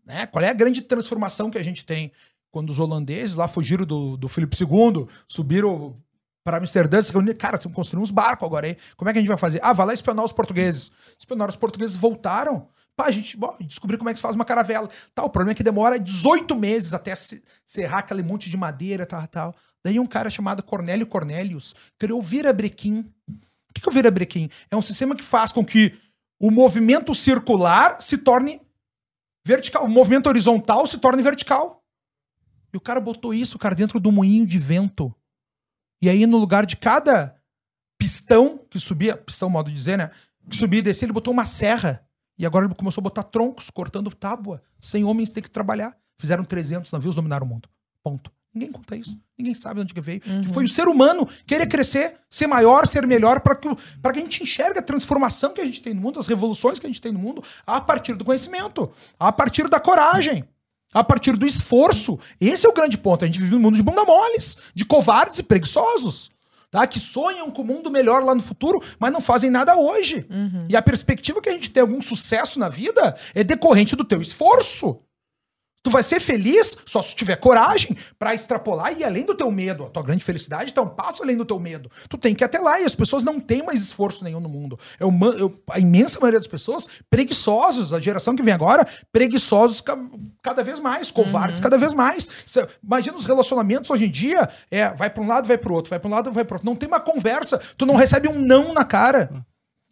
Né? 0.05 0.27
Qual 0.27 0.45
é 0.45 0.49
a 0.51 0.55
grande 0.55 0.83
transformação 0.83 1.51
que 1.51 1.59
a 1.59 1.65
gente 1.65 1.85
tem 1.85 2.13
quando 2.51 2.71
os 2.71 2.79
holandeses 2.79 3.37
lá 3.37 3.49
fugiram 3.49 3.85
do, 3.85 4.17
do 4.17 4.29
Filipe 4.29 4.57
II, 4.59 5.07
subiram 5.29 5.97
para 6.45 6.59
Amsterdã, 6.59 7.01
cara, 7.37 7.59
construímos 7.59 8.13
barco 8.13 8.47
agora 8.47 8.69
aí. 8.69 8.77
Como 8.97 9.11
é 9.11 9.13
que 9.13 9.19
a 9.19 9.21
gente 9.21 9.29
vai 9.29 9.37
fazer? 9.37 9.59
Ah, 9.63 9.73
vai 9.73 9.89
lá 9.89 9.93
espionar 9.93 10.25
os 10.25 10.31
portugueses. 10.31 10.93
Espionaram 11.19 11.51
os 11.51 11.57
portugueses, 11.57 11.97
voltaram 11.97 12.69
Pá, 12.97 13.07
a 13.07 13.11
gente 13.11 13.37
bom, 13.37 13.55
descobriu 13.61 13.99
como 13.99 14.09
é 14.09 14.13
que 14.13 14.19
se 14.19 14.23
faz 14.23 14.35
uma 14.35 14.45
caravela. 14.45 14.89
Tá, 15.15 15.23
o 15.23 15.29
problema 15.29 15.53
é 15.53 15.55
que 15.55 15.63
demora 15.63 16.01
18 16.01 16.57
meses 16.57 16.95
até 16.95 17.15
se, 17.15 17.43
serrar 17.65 18.01
aquele 18.01 18.23
monte 18.23 18.49
de 18.49 18.57
madeira, 18.57 19.05
tal, 19.05 19.27
tal. 19.27 19.55
Daí 19.85 20.01
um 20.01 20.07
cara 20.07 20.31
chamado 20.31 20.63
Cornélio 20.63 21.07
Cornelius 21.07 21.75
criou 21.99 22.19
o 22.19 22.23
virabrequim. 22.23 23.01
O 23.29 23.73
que, 23.75 23.83
que 23.83 23.89
é 23.89 23.91
o 23.91 23.95
virabrequim? 23.95 24.49
É 24.71 24.77
um 24.77 24.83
sistema 24.83 25.15
que 25.15 25.23
faz 25.23 25.53
com 25.53 25.65
que 25.65 25.95
o 26.41 26.51
movimento 26.51 27.15
circular 27.15 28.01
se 28.01 28.19
torne 28.19 28.61
vertical, 29.47 29.85
o 29.85 29.89
movimento 29.89 30.27
horizontal 30.27 30.87
se 30.87 30.99
torne 30.99 31.23
vertical. 31.23 31.85
E 32.73 32.77
o 32.77 32.81
cara 32.81 33.01
botou 33.01 33.33
isso, 33.33 33.59
cara, 33.59 33.75
dentro 33.75 34.01
do 34.01 34.11
moinho 34.11 34.47
de 34.47 34.59
vento. 34.59 35.15
E 36.03 36.09
aí, 36.09 36.27
no 36.27 36.37
lugar 36.37 36.67
de 36.67 36.77
cada 36.77 37.37
pistão 37.99 38.59
que 38.71 38.79
subia, 38.79 39.17
pistão 39.17 39.49
modo 39.49 39.71
de 39.71 39.77
dizer, 39.77 39.97
né? 39.97 40.11
Que 40.49 40.57
subia 40.57 40.81
e 40.81 40.83
descia, 40.83 41.07
ele 41.07 41.13
botou 41.13 41.33
uma 41.33 41.47
serra. 41.47 42.06
E 42.39 42.45
agora 42.45 42.67
ele 42.67 42.75
começou 42.75 43.01
a 43.01 43.05
botar 43.05 43.23
troncos, 43.23 43.71
cortando 43.71 44.11
tábua. 44.11 44.63
Sem 44.81 45.05
homens 45.05 45.33
ter 45.33 45.43
que 45.43 45.51
trabalhar. 45.51 45.97
Fizeram 46.19 46.45
300 46.45 46.91
navios, 46.93 47.15
dominaram 47.15 47.47
o 47.47 47.49
mundo. 47.49 47.69
Ponto. 48.03 48.31
Ninguém 48.57 48.73
conta 48.73 48.97
isso. 48.97 49.19
Ninguém 49.39 49.55
sabe 49.55 49.75
de 49.75 49.81
onde 49.83 49.93
que 49.93 50.01
veio. 50.01 50.23
Uhum. 50.27 50.41
Que 50.41 50.49
foi 50.49 50.65
o 50.65 50.69
ser 50.69 50.89
humano 50.89 51.29
querer 51.47 51.67
crescer, 51.67 52.17
ser 52.31 52.47
maior, 52.47 52.87
ser 52.87 53.07
melhor, 53.07 53.41
para 53.41 53.55
que, 53.55 53.69
que 53.69 53.79
a 54.03 54.15
gente 54.15 54.43
enxergue 54.43 54.79
a 54.79 54.83
transformação 54.83 55.53
que 55.53 55.61
a 55.61 55.65
gente 55.65 55.83
tem 55.83 55.93
no 55.93 56.01
mundo, 56.01 56.19
as 56.19 56.27
revoluções 56.27 56.79
que 56.79 56.87
a 56.87 56.89
gente 56.89 57.01
tem 57.01 57.13
no 57.13 57.19
mundo, 57.19 57.45
a 57.67 57.83
partir 57.83 58.15
do 58.15 58.25
conhecimento, 58.25 58.91
a 59.21 59.31
partir 59.31 59.69
da 59.69 59.79
coragem, 59.79 60.43
a 60.95 61.05
partir 61.05 61.37
do 61.37 61.47
esforço. 61.47 62.19
Esse 62.41 62.67
é 62.67 62.71
o 62.71 62.73
grande 62.73 62.97
ponto. 62.97 63.25
A 63.25 63.27
gente 63.27 63.39
vive 63.39 63.55
um 63.55 63.59
mundo 63.59 63.77
de 63.77 63.83
bunda 63.83 64.07
moles, 64.07 64.57
de 64.75 64.87
covardes 64.87 65.39
e 65.41 65.43
preguiçosos. 65.43 66.31
Tá? 66.71 66.87
Que 66.87 66.99
sonham 66.99 67.51
com 67.51 67.63
o 67.63 67.65
um 67.65 67.69
mundo 67.69 67.91
melhor 67.91 68.23
lá 68.23 68.35
no 68.35 68.43
futuro, 68.43 68.83
mas 68.99 69.13
não 69.13 69.21
fazem 69.21 69.51
nada 69.51 69.77
hoje. 69.77 70.27
Uhum. 70.31 70.67
E 70.69 70.77
a 70.77 70.83
perspectiva 70.83 71.41
que 71.41 71.49
a 71.49 71.53
gente 71.53 71.71
tem 71.71 71.81
algum 71.81 72.01
sucesso 72.03 72.59
na 72.59 72.69
vida 72.69 73.17
é 73.35 73.43
decorrente 73.45 73.97
do 73.97 74.05
teu 74.05 74.21
esforço. 74.21 75.01
Tu 75.87 75.91
vai 75.91 76.03
ser 76.03 76.19
feliz 76.19 76.77
só 76.85 77.01
se 77.01 77.15
tiver 77.15 77.37
coragem 77.37 77.97
para 78.19 78.35
extrapolar 78.35 78.93
e 78.93 79.03
ir 79.03 79.05
além 79.05 79.25
do 79.25 79.37
teu 79.37 79.53
medo. 79.53 79.85
A 79.85 79.89
tua 79.89 80.03
grande 80.03 80.25
felicidade 80.25 80.73
tá 80.73 80.83
um 80.83 80.89
passo 80.89 81.23
além 81.23 81.37
do 81.37 81.45
teu 81.45 81.61
medo. 81.61 81.89
Tu 82.09 82.19
tem 82.19 82.35
que 82.35 82.43
ir 82.43 82.45
até 82.45 82.59
lá 82.59 82.81
e 82.81 82.85
as 82.85 82.97
pessoas 82.97 83.23
não 83.23 83.39
têm 83.39 83.63
mais 83.63 83.81
esforço 83.81 84.25
nenhum 84.25 84.41
no 84.41 84.49
mundo. 84.49 84.77
Uma, 85.01 85.29
eu, 85.29 85.63
a 85.71 85.79
imensa 85.79 86.19
maioria 86.19 86.41
das 86.41 86.49
pessoas 86.49 86.89
preguiçosos, 87.09 87.93
a 87.93 88.01
geração 88.01 88.35
que 88.35 88.43
vem 88.43 88.53
agora, 88.53 88.85
preguiçosos 89.13 89.81
ca, 89.81 89.97
cada 90.43 90.65
vez 90.65 90.81
mais, 90.81 91.13
covardes 91.13 91.59
uhum. 91.59 91.63
cada 91.63 91.79
vez 91.79 91.95
mais. 91.95 92.29
Cê, 92.45 92.67
imagina 92.83 93.17
os 93.17 93.25
relacionamentos 93.25 93.89
hoje 93.89 94.07
em 94.07 94.11
dia, 94.11 94.51
é, 94.69 94.93
vai 94.93 95.09
para 95.09 95.23
um 95.23 95.29
lado, 95.29 95.47
vai 95.47 95.57
para 95.57 95.71
o 95.71 95.75
outro, 95.77 95.91
vai 95.91 96.01
para 96.01 96.09
um 96.09 96.13
lado, 96.13 96.33
vai 96.33 96.45
para 96.45 96.57
outro. 96.57 96.67
Não 96.67 96.75
tem 96.75 96.89
uma 96.89 96.99
conversa, 96.99 97.59
tu 97.79 97.87
não 97.87 97.95
recebe 97.95 98.27
um 98.27 98.41
não 98.41 98.75
na 98.75 98.85
cara. 98.85 99.31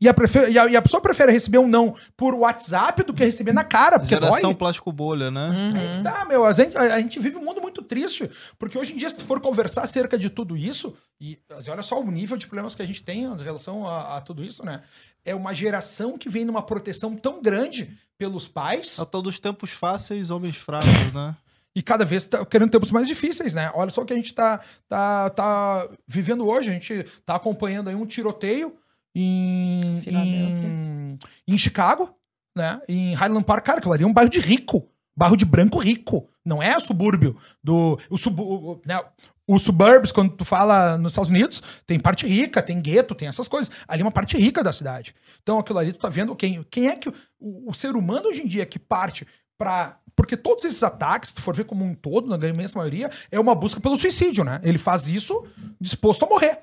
E 0.05 0.09
a, 0.09 0.13
prefer... 0.13 0.51
e, 0.51 0.59
a, 0.59 0.67
e 0.67 0.77
a, 0.77 0.83
pessoa 0.83 1.01
prefere 1.01 1.33
receber 1.33 1.57
um 1.57 1.67
não 1.67 1.97
por 2.15 2.35
WhatsApp 2.35 3.03
do 3.05 3.15
que 3.15 3.25
receber 3.25 3.55
na 3.55 3.65
cara, 3.65 3.99
porque 3.99 4.15
Geração 4.15 4.51
dói. 4.51 4.55
plástico 4.55 4.93
bolha, 4.93 5.31
né? 5.31 5.49
Uhum. 5.49 5.81
Aí 5.81 6.03
tá, 6.03 6.27
meu. 6.27 6.45
A 6.45 6.53
gente, 6.53 6.77
a, 6.77 7.01
gente, 7.01 7.19
vive 7.19 7.39
um 7.39 7.43
mundo 7.43 7.63
muito 7.63 7.81
triste, 7.81 8.31
porque 8.59 8.77
hoje 8.77 8.93
em 8.93 8.99
dia, 8.99 9.09
se 9.09 9.17
tu 9.17 9.25
for 9.25 9.41
conversar 9.41 9.81
acerca 9.81 10.19
de 10.19 10.29
tudo 10.29 10.59
isso, 10.59 10.95
e 11.19 11.39
olha 11.71 11.83
só 11.83 11.99
o 11.99 12.11
nível 12.11 12.37
de 12.37 12.47
problemas 12.47 12.75
que 12.75 12.83
a 12.83 12.87
gente 12.87 13.03
tem 13.03 13.23
em 13.23 13.37
relação 13.43 13.89
a, 13.89 14.19
a 14.19 14.21
tudo 14.21 14.45
isso, 14.45 14.63
né? 14.63 14.83
É 15.25 15.35
uma 15.35 15.55
geração 15.55 16.19
que 16.19 16.29
vem 16.29 16.45
numa 16.45 16.61
proteção 16.61 17.17
tão 17.17 17.41
grande 17.41 17.91
pelos 18.19 18.47
pais. 18.47 19.01
A 19.01 19.07
todos 19.07 19.37
os 19.37 19.41
tempos 19.41 19.71
fáceis, 19.71 20.31
homens 20.31 20.57
fracos, 20.57 21.15
né? 21.15 21.35
E 21.75 21.81
cada 21.81 22.05
vez 22.05 22.27
tá 22.27 22.45
querendo 22.45 22.71
tempos 22.71 22.93
mais 22.93 23.09
difíceis, 23.09 23.55
né? 23.55 23.71
Olha 23.73 23.91
só 23.91 24.03
o 24.03 24.05
que 24.05 24.13
a 24.13 24.17
gente 24.17 24.35
tá, 24.35 24.61
tá, 24.87 25.31
tá 25.31 25.89
vivendo 26.07 26.47
hoje. 26.47 26.69
A 26.69 26.73
gente 26.75 27.05
tá 27.25 27.37
acompanhando 27.37 27.89
aí 27.89 27.95
um 27.95 28.05
tiroteio 28.05 28.77
em, 29.15 29.81
em, 30.07 31.19
em, 31.47 31.59
Chicago, 31.59 32.15
né? 32.57 32.81
Em 32.89 33.15
Highland 33.15 33.45
Park, 33.45 33.65
cara, 33.65 33.79
aquilo 33.79 33.95
ali 33.95 34.03
é 34.03 34.07
um 34.07 34.13
bairro 34.13 34.31
de 34.31 34.41
rico. 34.41 34.89
Bairro 35.17 35.37
de 35.37 35.45
branco 35.45 35.79
rico. 35.79 36.29
Não 36.45 36.63
é 36.63 36.79
subúrbio 36.81 37.37
do. 37.63 37.99
O, 38.11 38.19
sub, 38.19 38.41
o, 38.41 38.81
né? 38.85 39.01
Os 39.47 39.63
suburbs, 39.63 40.11
quando 40.11 40.33
tu 40.37 40.45
fala 40.45 40.99
nos 40.99 41.13
Estados 41.13 41.31
Unidos, 41.31 41.63
tem 41.87 42.01
parte 42.01 42.27
rica, 42.27 42.63
tem 42.63 42.81
gueto, 42.81 43.15
tem 43.15 43.29
essas 43.29 43.47
coisas. 43.47 43.71
Ali 43.87 44.03
é 44.03 44.05
uma 44.05 44.11
parte 44.11 44.37
rica 44.37 44.63
da 44.63 44.73
cidade. 44.73 45.15
Então 45.43 45.59
aquilo 45.59 45.79
ali 45.79 45.93
tu 45.93 46.01
tá 46.01 46.09
vendo 46.09 46.35
quem, 46.35 46.65
quem 46.71 46.89
é 46.89 46.97
que. 46.97 47.09
O, 47.39 47.71
o 47.71 47.75
ser 47.75 47.95
humano 47.95 48.29
hoje 48.29 48.43
em 48.43 48.47
dia 48.49 48.67
que 48.67 48.79
parte 48.79 49.27
para 49.57 49.99
porque 50.17 50.37
todos 50.37 50.65
esses 50.65 50.83
ataques, 50.83 51.31
se 51.31 51.35
tu 51.35 51.43
for 51.43 51.55
ver 51.55 51.65
como 51.65 51.85
um 51.85 51.95
todo, 51.95 52.29
na 52.29 52.49
imensa 52.49 52.79
maioria, 52.79 53.11
é 53.31 53.41
uma 53.41 53.55
busca 53.55 53.81
pelo 53.81 53.97
suicídio, 53.97 54.45
né? 54.45 54.61
Ele 54.63 54.79
faz 54.79 55.09
isso 55.09 55.45
disposto 55.81 56.25
a 56.25 56.29
morrer. 56.29 56.61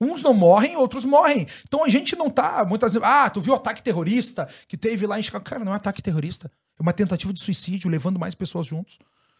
Uns 0.00 0.22
não 0.22 0.34
morrem, 0.34 0.76
outros 0.76 1.04
morrem. 1.04 1.46
Então 1.66 1.84
a 1.84 1.88
gente 1.88 2.14
não 2.16 2.28
tá 2.28 2.64
muitas 2.68 2.92
vezes. 2.92 3.06
Ah, 3.06 3.30
tu 3.30 3.40
viu 3.40 3.54
o 3.54 3.56
ataque 3.56 3.82
terrorista 3.82 4.48
que 4.68 4.76
teve 4.76 5.06
lá 5.06 5.18
em 5.18 5.22
Chicago? 5.22 5.44
Cara, 5.44 5.64
não 5.64 5.72
é 5.72 5.76
ataque 5.76 6.02
terrorista. 6.02 6.50
É 6.78 6.82
uma 6.82 6.92
tentativa 6.92 7.32
de 7.32 7.40
suicídio, 7.40 7.90
levando 7.90 8.18
mais 8.18 8.34
pessoas 8.34 8.66
juntos. 8.66 8.98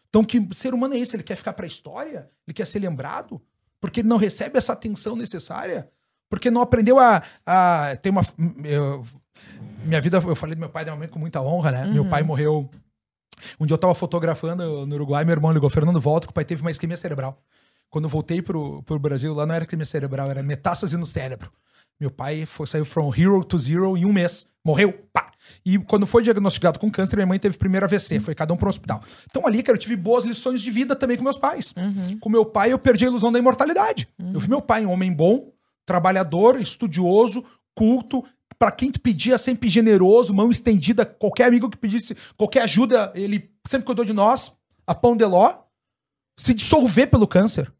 Então, 0.09 0.23
que 0.23 0.47
ser 0.53 0.73
humano 0.73 0.95
é 0.95 0.97
esse? 0.97 1.15
Ele 1.15 1.23
quer 1.23 1.35
ficar 1.35 1.53
pra 1.53 1.67
história? 1.67 2.29
Ele 2.47 2.53
quer 2.53 2.65
ser 2.65 2.79
lembrado? 2.79 3.41
Porque 3.79 3.99
ele 3.99 4.07
não 4.07 4.17
recebe 4.17 4.57
essa 4.57 4.73
atenção 4.73 5.15
necessária? 5.15 5.89
Porque 6.29 6.49
não 6.49 6.61
aprendeu 6.61 6.99
a. 6.99 7.21
a 7.45 7.95
ter 7.97 8.09
uma. 8.09 8.25
Eu, 8.63 9.05
minha 9.83 10.01
vida, 10.01 10.17
eu 10.17 10.35
falei 10.35 10.55
do 10.55 10.59
meu 10.59 10.69
pai 10.69 10.83
da 10.83 10.91
minha 10.91 10.99
mãe 10.99 11.07
com 11.07 11.19
muita 11.19 11.41
honra, 11.41 11.71
né? 11.71 11.85
Uhum. 11.85 11.93
Meu 11.93 12.09
pai 12.09 12.23
morreu. 12.23 12.69
Um 13.59 13.65
dia 13.65 13.75
eu 13.75 13.77
tava 13.77 13.93
fotografando 13.93 14.85
no 14.87 14.95
Uruguai, 14.95 15.23
meu 15.23 15.33
irmão 15.33 15.51
ligou, 15.51 15.69
Fernando, 15.69 16.01
volta, 16.01 16.25
que 16.25 16.31
o 16.31 16.33
pai 16.33 16.43
teve 16.43 16.61
uma 16.61 16.71
isquemia 16.71 16.97
cerebral. 16.97 17.39
Quando 17.89 18.05
eu 18.05 18.09
voltei 18.09 18.41
pro, 18.41 18.83
pro 18.83 18.99
Brasil, 18.99 19.33
lá 19.33 19.45
não 19.45 19.55
era 19.55 19.65
crime 19.65 19.85
cerebral, 19.85 20.29
era 20.29 20.43
metástase 20.43 20.97
no 20.97 21.05
cérebro. 21.05 21.51
Meu 21.99 22.11
pai 22.11 22.45
foi, 22.45 22.67
saiu 22.67 22.85
from 22.85 23.11
hero 23.15 23.43
to 23.43 23.57
zero 23.57 23.97
em 23.97 24.05
um 24.05 24.13
mês. 24.13 24.45
Morreu, 24.63 24.93
pá! 25.11 25.31
E 25.65 25.77
quando 25.79 26.05
foi 26.05 26.23
diagnosticado 26.23 26.79
com 26.79 26.91
câncer, 26.91 27.15
minha 27.15 27.25
mãe 27.25 27.39
teve 27.39 27.57
primeiro 27.57 27.85
AVC, 27.85 28.19
foi 28.19 28.35
cada 28.35 28.53
um 28.53 28.57
para 28.57 28.67
um 28.67 28.69
hospital. 28.69 29.01
Então 29.29 29.47
ali, 29.47 29.63
cara, 29.63 29.77
eu 29.77 29.79
tive 29.79 29.95
boas 29.95 30.25
lições 30.25 30.61
de 30.61 30.69
vida 30.69 30.95
também 30.95 31.17
com 31.17 31.23
meus 31.23 31.37
pais. 31.37 31.73
Uhum. 31.77 32.19
Com 32.19 32.29
meu 32.29 32.45
pai, 32.45 32.73
eu 32.73 32.79
perdi 32.79 33.05
a 33.05 33.07
ilusão 33.07 33.31
da 33.31 33.39
imortalidade. 33.39 34.07
Uhum. 34.19 34.33
Eu 34.33 34.39
vi 34.39 34.49
meu 34.49 34.61
pai 34.61 34.85
um 34.85 34.91
homem 34.91 35.11
bom, 35.13 35.51
trabalhador, 35.85 36.59
estudioso, 36.59 37.43
culto, 37.73 38.23
para 38.59 38.71
quem 38.71 38.91
tu 38.91 38.99
pedia, 38.99 39.37
sempre 39.37 39.69
generoso, 39.69 40.33
mão 40.33 40.49
estendida, 40.49 41.05
qualquer 41.05 41.45
amigo 41.45 41.69
que 41.69 41.77
pedisse 41.77 42.15
qualquer 42.35 42.63
ajuda, 42.63 43.11
ele 43.15 43.51
sempre 43.65 43.85
cuidou 43.85 44.03
de 44.03 44.13
nós, 44.13 44.53
a 44.85 44.95
pão 44.95 45.15
de 45.15 45.23
ló, 45.25 45.53
se 46.37 46.53
dissolver 46.53 47.07
pelo 47.07 47.27
câncer. 47.27 47.71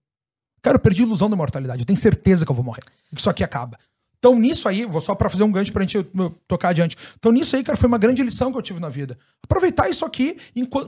Cara, 0.62 0.76
eu 0.76 0.80
perdi 0.80 1.04
a 1.04 1.06
ilusão 1.06 1.30
da 1.30 1.36
mortalidade. 1.36 1.82
Eu 1.82 1.86
tenho 1.86 1.98
certeza 1.98 2.46
que 2.46 2.52
eu 2.52 2.56
vou 2.56 2.66
morrer. 2.66 2.84
Que 3.14 3.20
isso 3.20 3.30
aqui 3.30 3.44
acaba. 3.44 3.78
Então, 4.20 4.38
nisso 4.38 4.68
aí, 4.68 4.84
vou 4.84 5.00
só 5.00 5.14
para 5.14 5.30
fazer 5.30 5.44
um 5.44 5.52
gancho 5.52 5.72
pra 5.72 5.84
gente 5.84 6.04
tocar 6.48 6.70
adiante. 6.70 6.98
Então, 7.18 7.32
nisso 7.32 7.56
aí, 7.56 7.64
cara, 7.64 7.78
foi 7.78 7.88
uma 7.88 8.00
grande 8.00 8.24
lição 8.24 8.52
que 8.52 8.58
eu 8.58 8.62
tive 8.64 8.80
na 8.80 8.90
vida. 8.90 9.18
Aproveitar 9.44 9.90
isso 9.90 10.04
aqui, 10.04 10.38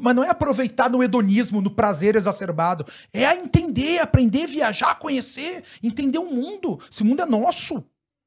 mas 0.02 0.16
não 0.16 0.24
é 0.24 0.30
aproveitar 0.30 0.90
no 0.90 1.04
hedonismo, 1.04 1.62
no 1.62 1.70
prazer 1.70 2.16
exacerbado. 2.16 2.86
É 3.14 3.32
entender, 3.36 4.00
aprender, 4.00 4.48
viajar, 4.48 4.96
conhecer, 4.96 5.64
entender 5.84 6.18
o 6.18 6.34
mundo. 6.34 6.80
Esse 6.92 7.04
mundo 7.04 7.22
é 7.22 7.26
nosso. 7.26 7.84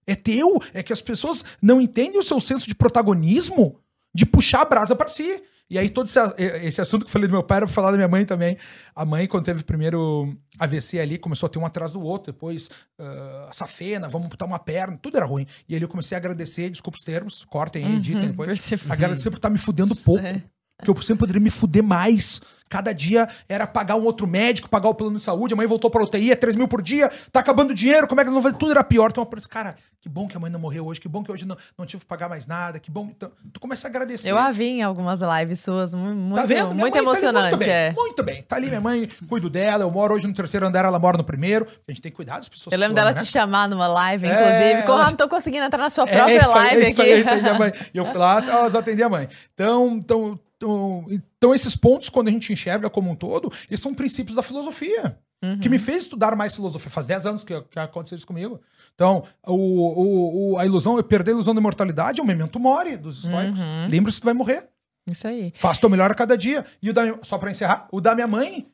É 0.06 0.14
teu. 0.14 0.62
É 0.72 0.82
que 0.82 0.92
as 0.92 1.02
pessoas 1.02 1.44
não 1.60 1.80
entendem 1.80 2.18
o 2.18 2.22
seu 2.22 2.40
senso 2.40 2.68
de 2.68 2.74
protagonismo, 2.74 3.80
de 4.14 4.24
puxar 4.24 4.62
a 4.62 4.66
brasa 4.66 4.94
para 4.94 5.08
si. 5.08 5.42
E 5.72 5.78
aí, 5.78 5.88
todo 5.88 6.06
esse, 6.06 6.18
esse, 6.66 6.82
assunto 6.82 7.00
que 7.00 7.06
eu 7.06 7.10
falei 7.10 7.26
do 7.26 7.32
meu 7.32 7.42
pai 7.42 7.56
era 7.56 7.66
pra 7.66 7.74
falar 7.74 7.92
da 7.92 7.96
minha 7.96 8.06
mãe 8.06 8.26
também. 8.26 8.58
A 8.94 9.06
mãe, 9.06 9.26
quando 9.26 9.46
teve 9.46 9.62
o 9.62 9.64
primeiro 9.64 10.36
AVC 10.58 11.00
ali, 11.00 11.16
começou 11.16 11.46
a 11.46 11.50
ter 11.50 11.58
um 11.58 11.64
atrás 11.64 11.92
do 11.92 12.02
outro. 12.02 12.30
Depois, 12.30 12.68
uh, 13.00 13.48
safena, 13.54 14.06
vamos 14.06 14.28
botar 14.28 14.44
uma 14.44 14.58
perna, 14.58 14.98
tudo 15.00 15.16
era 15.16 15.24
ruim. 15.24 15.46
E 15.66 15.74
aí 15.74 15.80
eu 15.80 15.88
comecei 15.88 16.14
a 16.14 16.18
agradecer, 16.18 16.68
desculpa 16.68 16.98
os 16.98 17.04
termos, 17.04 17.46
cortem 17.46 17.86
editem 17.96 18.16
uhum, 18.16 18.28
depois. 18.28 18.50
Agradecer 18.92 19.30
por 19.30 19.36
estar 19.36 19.48
tá 19.48 19.52
me 19.52 19.58
fudendo 19.58 19.96
pouco. 19.96 20.22
É. 20.22 20.42
Porque 20.82 20.98
eu 20.98 21.02
sempre 21.02 21.20
poderia 21.20 21.40
me 21.40 21.48
fuder 21.48 21.82
mais. 21.82 22.40
Cada 22.68 22.92
dia 22.92 23.28
era 23.48 23.66
pagar 23.66 23.96
um 23.96 24.04
outro 24.04 24.26
médico, 24.26 24.68
pagar 24.68 24.88
o 24.88 24.94
plano 24.94 25.18
de 25.18 25.22
saúde. 25.22 25.52
A 25.54 25.56
mãe 25.56 25.66
voltou 25.66 25.90
pra 25.90 26.02
UTI, 26.02 26.32
é 26.32 26.34
3 26.34 26.56
mil 26.56 26.66
por 26.66 26.82
dia, 26.82 27.10
tá 27.30 27.38
acabando 27.38 27.70
o 27.70 27.74
dinheiro, 27.74 28.08
como 28.08 28.20
é 28.20 28.24
que 28.24 28.30
não 28.30 28.40
vai? 28.40 28.52
Tudo 28.52 28.72
era 28.72 28.82
pior. 28.82 29.10
Então 29.10 29.22
eu 29.22 29.26
pensei, 29.26 29.48
cara, 29.48 29.76
que 30.00 30.08
bom 30.08 30.26
que 30.26 30.36
a 30.36 30.40
mãe 30.40 30.50
não 30.50 30.58
morreu 30.58 30.86
hoje, 30.86 30.98
que 30.98 31.06
bom 31.06 31.22
que 31.22 31.30
hoje 31.30 31.44
não, 31.44 31.54
não 31.78 31.84
tive 31.84 32.00
que 32.00 32.06
pagar 32.06 32.30
mais 32.30 32.46
nada, 32.46 32.80
que 32.80 32.90
bom. 32.90 33.10
Então, 33.14 33.30
tu 33.52 33.60
começa 33.60 33.86
a 33.86 33.90
agradecer. 33.90 34.30
Eu 34.30 34.38
a 34.38 34.50
vi 34.50 34.64
em 34.64 34.82
algumas 34.82 35.20
lives 35.20 35.60
suas, 35.60 35.92
muito, 35.92 36.34
tá 36.34 36.46
vendo? 36.46 36.74
muito 36.74 36.96
emocionante. 36.96 37.50
Tá 37.50 37.56
muito, 37.56 37.58
bem, 37.58 37.70
é. 37.70 37.92
muito 37.92 38.22
bem. 38.22 38.42
Tá 38.42 38.56
ali 38.56 38.68
minha 38.68 38.80
mãe, 38.80 39.08
cuido 39.28 39.50
dela. 39.50 39.84
Eu 39.84 39.90
moro 39.90 40.14
hoje 40.14 40.26
no 40.26 40.32
terceiro 40.32 40.66
andar, 40.66 40.86
ela 40.86 40.98
mora 40.98 41.18
no 41.18 41.24
primeiro. 41.24 41.68
A 41.86 41.92
gente 41.92 42.00
tem 42.00 42.10
que 42.10 42.16
cuidar 42.16 42.38
das 42.38 42.48
pessoas. 42.48 42.72
Eu 42.72 42.78
lembro 42.78 42.94
dela 42.94 43.12
né? 43.12 43.20
te 43.20 43.26
chamar 43.26 43.68
numa 43.68 43.86
live, 43.86 44.26
inclusive. 44.26 44.50
É, 44.50 44.80
ela... 44.80 45.10
não 45.10 45.16
tô 45.16 45.28
conseguindo 45.28 45.64
entrar 45.64 45.78
na 45.78 45.90
sua 45.90 46.08
é, 46.08 46.16
própria 46.16 46.40
é, 46.40 46.46
live 46.46 46.76
aí, 46.76 46.82
aqui. 46.82 46.90
Isso 46.90 47.02
aí, 47.02 47.20
isso 47.20 47.30
aí, 47.30 47.42
minha 47.42 47.58
mãe. 47.58 47.72
E 47.92 47.98
eu 47.98 48.04
fui 48.06 48.18
lá, 48.18 48.42
elas 48.44 48.74
atendem 48.74 49.04
a 49.04 49.08
mãe. 49.10 49.28
Então, 49.52 50.00
então 50.02 50.40
então, 50.62 51.04
então, 51.10 51.54
esses 51.54 51.74
pontos, 51.74 52.08
quando 52.08 52.28
a 52.28 52.30
gente 52.30 52.52
enxerga 52.52 52.88
como 52.88 53.10
um 53.10 53.16
todo, 53.16 53.52
eles 53.68 53.80
são 53.80 53.92
princípios 53.92 54.36
da 54.36 54.42
filosofia. 54.42 55.18
Uhum. 55.42 55.58
Que 55.58 55.68
me 55.68 55.78
fez 55.78 56.04
estudar 56.04 56.36
mais 56.36 56.54
filosofia. 56.54 56.88
Faz 56.88 57.06
10 57.08 57.26
anos 57.26 57.44
que, 57.44 57.60
que 57.62 57.78
aconteceu 57.78 58.16
isso 58.16 58.26
comigo. 58.26 58.60
Então, 58.94 59.24
o, 59.44 59.54
o, 59.54 60.52
o, 60.52 60.58
a 60.58 60.64
ilusão, 60.64 60.96
eu 60.96 61.02
perder 61.02 61.32
a 61.32 61.34
ilusão 61.34 61.52
da 61.52 61.60
imortalidade 61.60 62.20
é 62.20 62.22
um 62.22 62.26
memento 62.26 62.60
mori 62.60 62.96
dos 62.96 63.24
estoicos. 63.24 63.58
Uhum. 63.58 63.88
Lembre-se 63.88 64.18
que 64.18 64.22
tu 64.22 64.26
vai 64.26 64.34
morrer. 64.34 64.68
Isso 65.04 65.26
aí. 65.26 65.52
Faça 65.56 65.80
teu 65.80 65.90
melhor 65.90 66.12
a 66.12 66.14
cada 66.14 66.38
dia. 66.38 66.64
E 66.80 66.90
o 66.90 66.92
da, 66.92 67.02
só 67.24 67.38
para 67.38 67.50
encerrar, 67.50 67.88
o 67.90 68.00
da 68.00 68.14
minha 68.14 68.28
mãe 68.28 68.68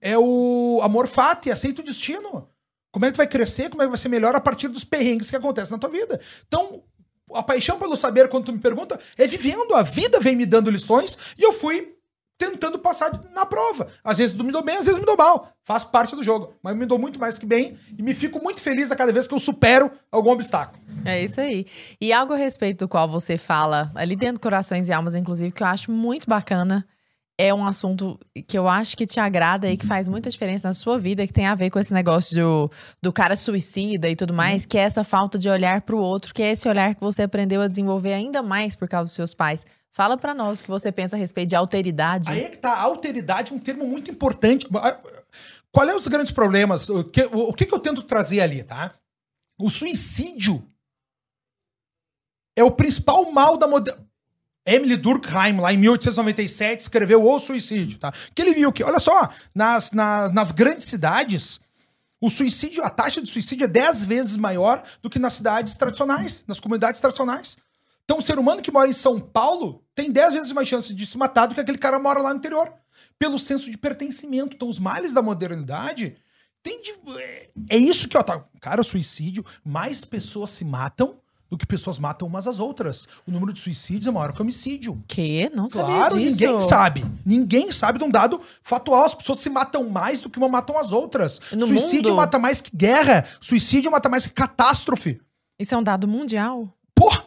é 0.00 0.16
o 0.16 0.80
amor 0.82 1.08
fati, 1.08 1.50
aceita 1.50 1.80
o 1.80 1.84
destino. 1.84 2.48
Como 2.92 3.04
é 3.04 3.08
que 3.08 3.14
tu 3.14 3.16
vai 3.16 3.26
crescer, 3.26 3.68
como 3.68 3.82
é 3.82 3.86
que 3.86 3.90
vai 3.90 3.98
ser 3.98 4.08
melhor 4.08 4.34
a 4.36 4.40
partir 4.40 4.68
dos 4.68 4.84
perrengues 4.84 5.28
que 5.28 5.36
acontecem 5.36 5.72
na 5.72 5.78
tua 5.78 5.90
vida. 5.90 6.20
Então, 6.46 6.84
a 7.34 7.42
paixão 7.42 7.78
pelo 7.78 7.96
saber, 7.96 8.28
quando 8.28 8.46
tu 8.46 8.52
me 8.52 8.58
pergunta, 8.58 8.98
é 9.16 9.26
vivendo. 9.26 9.74
A 9.74 9.82
vida 9.82 10.20
vem 10.20 10.36
me 10.36 10.46
dando 10.46 10.70
lições 10.70 11.16
e 11.38 11.42
eu 11.42 11.52
fui 11.52 11.96
tentando 12.38 12.78
passar 12.78 13.22
na 13.32 13.46
prova. 13.46 13.86
Às 14.02 14.18
vezes 14.18 14.34
me 14.34 14.50
dou 14.50 14.64
bem, 14.64 14.76
às 14.76 14.86
vezes 14.86 14.98
me 14.98 15.06
dou 15.06 15.16
mal. 15.16 15.52
Faz 15.64 15.84
parte 15.84 16.16
do 16.16 16.24
jogo. 16.24 16.54
Mas 16.60 16.76
me 16.76 16.84
dou 16.84 16.98
muito 16.98 17.20
mais 17.20 17.38
que 17.38 17.46
bem 17.46 17.76
e 17.96 18.02
me 18.02 18.12
fico 18.12 18.42
muito 18.42 18.60
feliz 18.60 18.90
a 18.90 18.96
cada 18.96 19.12
vez 19.12 19.28
que 19.28 19.34
eu 19.34 19.38
supero 19.38 19.92
algum 20.10 20.30
obstáculo. 20.30 20.82
É 21.04 21.22
isso 21.22 21.40
aí. 21.40 21.66
E 22.00 22.12
algo 22.12 22.32
a 22.32 22.36
respeito 22.36 22.80
do 22.80 22.88
qual 22.88 23.08
você 23.08 23.38
fala, 23.38 23.92
ali 23.94 24.16
dentro 24.16 24.40
Corações 24.40 24.88
e 24.88 24.92
Almas, 24.92 25.14
inclusive, 25.14 25.52
que 25.52 25.62
eu 25.62 25.66
acho 25.68 25.92
muito 25.92 26.28
bacana, 26.28 26.84
é 27.38 27.52
um 27.52 27.64
assunto 27.64 28.18
que 28.46 28.56
eu 28.56 28.68
acho 28.68 28.96
que 28.96 29.06
te 29.06 29.18
agrada 29.18 29.68
e 29.68 29.76
que 29.76 29.86
faz 29.86 30.06
muita 30.06 30.30
diferença 30.30 30.68
na 30.68 30.74
sua 30.74 30.98
vida, 30.98 31.26
que 31.26 31.32
tem 31.32 31.46
a 31.46 31.54
ver 31.54 31.70
com 31.70 31.78
esse 31.78 31.92
negócio 31.92 32.36
do, 32.36 32.70
do 33.02 33.12
cara 33.12 33.34
suicida 33.34 34.08
e 34.08 34.16
tudo 34.16 34.34
mais, 34.34 34.66
que 34.66 34.76
é 34.76 34.82
essa 34.82 35.02
falta 35.02 35.38
de 35.38 35.48
olhar 35.48 35.80
para 35.82 35.96
o 35.96 36.00
outro, 36.00 36.34
que 36.34 36.42
é 36.42 36.52
esse 36.52 36.68
olhar 36.68 36.94
que 36.94 37.00
você 37.00 37.22
aprendeu 37.22 37.60
a 37.60 37.68
desenvolver 37.68 38.12
ainda 38.12 38.42
mais 38.42 38.76
por 38.76 38.88
causa 38.88 39.06
dos 39.06 39.14
seus 39.14 39.34
pais. 39.34 39.64
Fala 39.90 40.16
para 40.16 40.34
nós 40.34 40.60
o 40.60 40.64
que 40.64 40.70
você 40.70 40.90
pensa 40.90 41.16
a 41.16 41.18
respeito 41.18 41.50
de 41.50 41.56
alteridade. 41.56 42.30
Aí 42.30 42.44
é 42.44 42.48
que 42.48 42.58
tá, 42.58 42.78
alteridade 42.78 43.52
é 43.52 43.54
um 43.54 43.58
termo 43.58 43.86
muito 43.86 44.10
importante. 44.10 44.66
Qual 45.70 45.88
é 45.88 45.94
os 45.94 46.06
grandes 46.06 46.32
problemas? 46.32 46.88
O 46.88 47.04
que, 47.04 47.22
o 47.32 47.52
que, 47.52 47.66
que 47.66 47.74
eu 47.74 47.78
tento 47.78 48.02
trazer 48.02 48.40
ali, 48.40 48.62
tá? 48.62 48.94
O 49.58 49.68
suicídio 49.68 50.66
é 52.56 52.62
o 52.62 52.70
principal 52.70 53.30
mal 53.32 53.56
da 53.56 53.66
modernidade 53.66 54.11
Emily 54.64 54.96
Durkheim, 54.96 55.58
lá 55.58 55.72
em 55.72 55.76
1897, 55.76 56.80
escreveu 56.80 57.26
O 57.26 57.38
Suicídio, 57.38 57.98
tá? 57.98 58.12
Que 58.34 58.42
ele 58.42 58.54
viu 58.54 58.72
que, 58.72 58.84
olha 58.84 59.00
só, 59.00 59.28
nas, 59.54 59.92
na, 59.92 60.28
nas 60.30 60.52
grandes 60.52 60.86
cidades, 60.86 61.60
O 62.20 62.30
suicídio, 62.30 62.84
a 62.84 62.90
taxa 62.90 63.20
de 63.20 63.28
suicídio 63.28 63.64
é 63.64 63.68
10 63.68 64.04
vezes 64.04 64.36
maior 64.36 64.80
do 65.02 65.10
que 65.10 65.18
nas 65.18 65.34
cidades 65.34 65.74
tradicionais, 65.74 66.44
nas 66.46 66.60
comunidades 66.60 67.00
tradicionais. 67.00 67.56
Então, 68.04 68.18
o 68.18 68.22
ser 68.22 68.38
humano 68.38 68.62
que 68.62 68.70
mora 68.70 68.88
em 68.88 68.92
São 68.92 69.18
Paulo 69.18 69.82
tem 69.94 70.10
10 70.10 70.34
vezes 70.34 70.52
mais 70.52 70.68
chance 70.68 70.94
de 70.94 71.06
se 71.06 71.18
matar 71.18 71.46
do 71.46 71.54
que 71.54 71.60
aquele 71.60 71.78
cara 71.78 71.96
que 71.96 72.02
mora 72.02 72.20
lá 72.20 72.30
no 72.30 72.38
interior. 72.38 72.72
Pelo 73.18 73.38
senso 73.38 73.70
de 73.70 73.78
pertencimento. 73.78 74.54
Então, 74.54 74.68
os 74.68 74.78
males 74.78 75.12
da 75.12 75.22
modernidade 75.22 76.14
tem 76.62 76.80
de... 76.82 76.94
É 77.68 77.76
isso 77.76 78.08
que, 78.08 78.16
ó, 78.16 78.22
tá. 78.22 78.44
Cara, 78.60 78.80
o 78.80 78.84
suicídio, 78.84 79.44
mais 79.64 80.04
pessoas 80.04 80.50
se 80.50 80.64
matam 80.64 81.20
do 81.52 81.58
que 81.58 81.66
pessoas 81.66 81.98
matam 81.98 82.26
umas 82.26 82.46
às 82.46 82.58
outras. 82.58 83.06
O 83.26 83.30
número 83.30 83.52
de 83.52 83.60
suicídios 83.60 84.06
é 84.06 84.10
maior 84.10 84.32
que 84.32 84.40
o 84.40 84.42
homicídio. 84.42 85.04
Que? 85.06 85.50
Não 85.54 85.68
sabia 85.68 85.96
claro, 85.96 86.18
disso. 86.18 86.40
ninguém 86.40 86.60
sabe. 86.62 87.04
Ninguém 87.26 87.70
sabe 87.70 87.98
de 87.98 88.04
um 88.06 88.10
dado 88.10 88.40
fatual. 88.62 89.04
As 89.04 89.12
pessoas 89.12 89.38
se 89.38 89.50
matam 89.50 89.90
mais 89.90 90.22
do 90.22 90.30
que 90.30 90.38
uma 90.38 90.48
matam 90.48 90.78
as 90.78 90.92
outras. 90.92 91.42
No 91.52 91.66
suicídio 91.66 92.08
mundo? 92.08 92.16
mata 92.16 92.38
mais 92.38 92.62
que 92.62 92.74
guerra. 92.74 93.26
Suicídio 93.38 93.90
mata 93.90 94.08
mais 94.08 94.24
que 94.24 94.32
catástrofe. 94.32 95.20
Isso 95.58 95.74
é 95.74 95.78
um 95.78 95.82
dado 95.82 96.08
mundial? 96.08 96.72
Porra! 96.94 97.26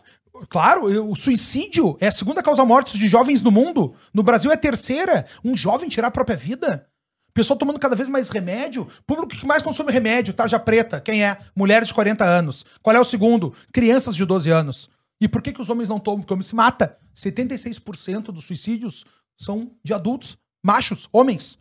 Claro, 0.49 1.07
o 1.07 1.15
suicídio 1.15 1.95
é 1.99 2.07
a 2.07 2.11
segunda 2.11 2.41
causa 2.41 2.65
mortes 2.65 2.97
de 2.97 3.07
jovens 3.07 3.43
no 3.43 3.51
mundo. 3.51 3.93
No 4.11 4.23
Brasil 4.23 4.49
é 4.49 4.55
a 4.55 4.57
terceira. 4.57 5.23
Um 5.43 5.55
jovem 5.55 5.87
tirar 5.87 6.07
a 6.07 6.11
própria 6.11 6.35
vida. 6.35 6.87
Pessoal 7.35 7.59
tomando 7.59 7.77
cada 7.77 7.97
vez 7.97 8.07
mais 8.07 8.29
remédio. 8.29 8.87
Público 9.05 9.35
que 9.35 9.45
mais 9.45 9.61
consome 9.61 9.91
remédio, 9.91 10.33
tarja 10.33 10.57
preta. 10.57 11.01
Quem 11.01 11.21
é? 11.21 11.37
Mulheres 11.53 11.89
de 11.89 11.93
40 11.93 12.23
anos. 12.23 12.65
Qual 12.81 12.95
é 12.95 12.99
o 12.99 13.03
segundo? 13.03 13.53
Crianças 13.73 14.15
de 14.15 14.25
12 14.25 14.49
anos. 14.49 14.89
E 15.19 15.27
por 15.27 15.41
que, 15.41 15.51
que 15.51 15.61
os 15.61 15.69
homens 15.69 15.89
não 15.89 15.99
tomam? 15.99 16.21
Porque 16.21 16.31
o 16.31 16.35
homem 16.35 16.47
se 16.47 16.55
mata. 16.55 16.97
76% 17.13 18.31
dos 18.31 18.45
suicídios 18.45 19.03
são 19.37 19.69
de 19.83 19.93
adultos, 19.93 20.37
machos, 20.63 21.09
homens. 21.11 21.57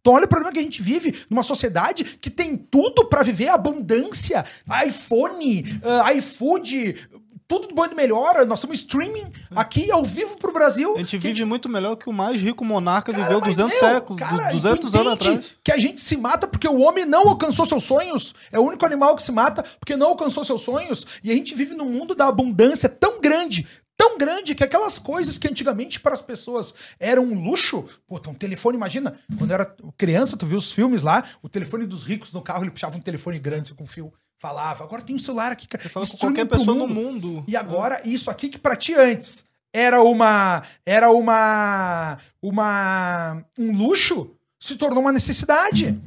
Então 0.00 0.12
olha 0.12 0.26
o 0.26 0.28
problema 0.28 0.52
que 0.52 0.60
a 0.60 0.62
gente 0.62 0.80
vive 0.80 1.12
numa 1.28 1.42
sociedade 1.42 2.04
que 2.04 2.30
tem 2.30 2.56
tudo 2.56 3.06
para 3.06 3.24
viver 3.24 3.48
abundância, 3.48 4.44
iPhone, 4.86 5.62
uh, 5.82 6.16
iFood, 6.16 7.08
tudo 7.48 7.74
bom 7.74 7.86
e 7.86 7.94
melhor. 7.94 8.46
Nós 8.46 8.60
somos 8.60 8.76
streaming 8.76 9.32
aqui 9.56 9.90
ao 9.90 10.04
vivo 10.04 10.36
pro 10.36 10.52
Brasil. 10.52 10.94
A 10.94 10.98
gente 10.98 11.16
vive 11.16 11.34
gente... 11.34 11.46
muito 11.46 11.68
melhor 11.68 11.96
que 11.96 12.08
o 12.08 12.12
mais 12.12 12.40
rico 12.40 12.62
monarca 12.62 13.10
cara, 13.10 13.24
viveu 13.24 13.40
200 13.40 13.72
meu, 13.72 13.80
séculos, 13.80 14.20
cara, 14.20 14.52
200 14.52 14.94
anos 14.94 15.12
atrás. 15.14 15.46
Que 15.64 15.72
a 15.72 15.78
gente 15.78 15.98
se 15.98 16.16
mata 16.18 16.46
porque 16.46 16.68
o 16.68 16.78
homem 16.80 17.06
não 17.06 17.26
alcançou 17.26 17.64
seus 17.64 17.84
sonhos. 17.84 18.34
É 18.52 18.58
o 18.58 18.62
único 18.62 18.84
animal 18.84 19.16
que 19.16 19.22
se 19.22 19.32
mata 19.32 19.64
porque 19.80 19.96
não 19.96 20.08
alcançou 20.08 20.44
seus 20.44 20.60
sonhos. 20.60 21.06
E 21.24 21.30
a 21.30 21.34
gente 21.34 21.54
vive 21.54 21.74
num 21.74 21.88
mundo 21.88 22.14
da 22.14 22.26
abundância 22.26 22.86
tão 22.86 23.18
grande, 23.18 23.66
tão 23.96 24.18
grande 24.18 24.54
que 24.54 24.62
aquelas 24.62 24.98
coisas 24.98 25.38
que 25.38 25.48
antigamente 25.48 26.00
para 26.00 26.12
as 26.12 26.20
pessoas 26.20 26.74
eram 27.00 27.24
um 27.24 27.48
luxo. 27.48 27.86
Pô, 28.06 28.20
tem 28.20 28.30
um 28.30 28.36
telefone, 28.36 28.76
imagina, 28.76 29.18
quando 29.38 29.52
eu 29.52 29.54
era 29.54 29.74
criança, 29.96 30.36
tu 30.36 30.44
viu 30.44 30.58
os 30.58 30.70
filmes 30.70 31.02
lá, 31.02 31.24
o 31.42 31.48
telefone 31.48 31.86
dos 31.86 32.04
ricos 32.04 32.30
no 32.34 32.42
carro, 32.42 32.64
ele 32.64 32.70
puxava 32.70 32.96
um 32.96 33.00
telefone 33.00 33.38
grande 33.38 33.68
assim, 33.68 33.74
com 33.74 33.86
fio 33.86 34.12
falava. 34.38 34.84
Agora 34.84 35.02
tem 35.02 35.16
um 35.16 35.18
celular 35.18 35.52
aqui. 35.52 35.66
Você 35.70 35.88
fala 35.88 36.06
com 36.06 36.16
qualquer 36.16 36.46
pessoa 36.46 36.76
mundo. 36.76 36.94
no 36.94 36.94
mundo. 36.94 37.44
E 37.46 37.56
agora, 37.56 38.02
é. 38.04 38.08
isso 38.08 38.30
aqui 38.30 38.48
que 38.48 38.58
pra 38.58 38.76
ti 38.76 38.94
antes 38.94 39.46
era 39.72 40.02
uma. 40.02 40.62
Era 40.86 41.10
uma. 41.10 42.18
Uma. 42.40 43.44
Um 43.58 43.76
luxo, 43.76 44.30
se 44.60 44.76
tornou 44.76 45.00
uma 45.00 45.12
necessidade. 45.12 46.00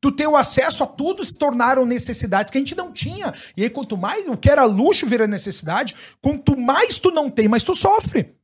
Tu 0.00 0.10
ter 0.10 0.26
o 0.26 0.36
acesso 0.36 0.82
a 0.82 0.86
tudo 0.86 1.24
se 1.24 1.38
tornaram 1.38 1.86
necessidades 1.86 2.50
que 2.50 2.58
a 2.58 2.60
gente 2.60 2.74
não 2.74 2.92
tinha. 2.92 3.32
E 3.56 3.62
aí, 3.62 3.70
quanto 3.70 3.96
mais 3.96 4.26
o 4.28 4.36
que 4.36 4.50
era 4.50 4.64
luxo 4.64 5.06
vira 5.06 5.28
necessidade, 5.28 5.94
quanto 6.20 6.58
mais 6.58 6.98
tu 6.98 7.12
não 7.12 7.30
tem, 7.30 7.46
mais 7.46 7.62
tu 7.62 7.72
sofre. 7.72 8.34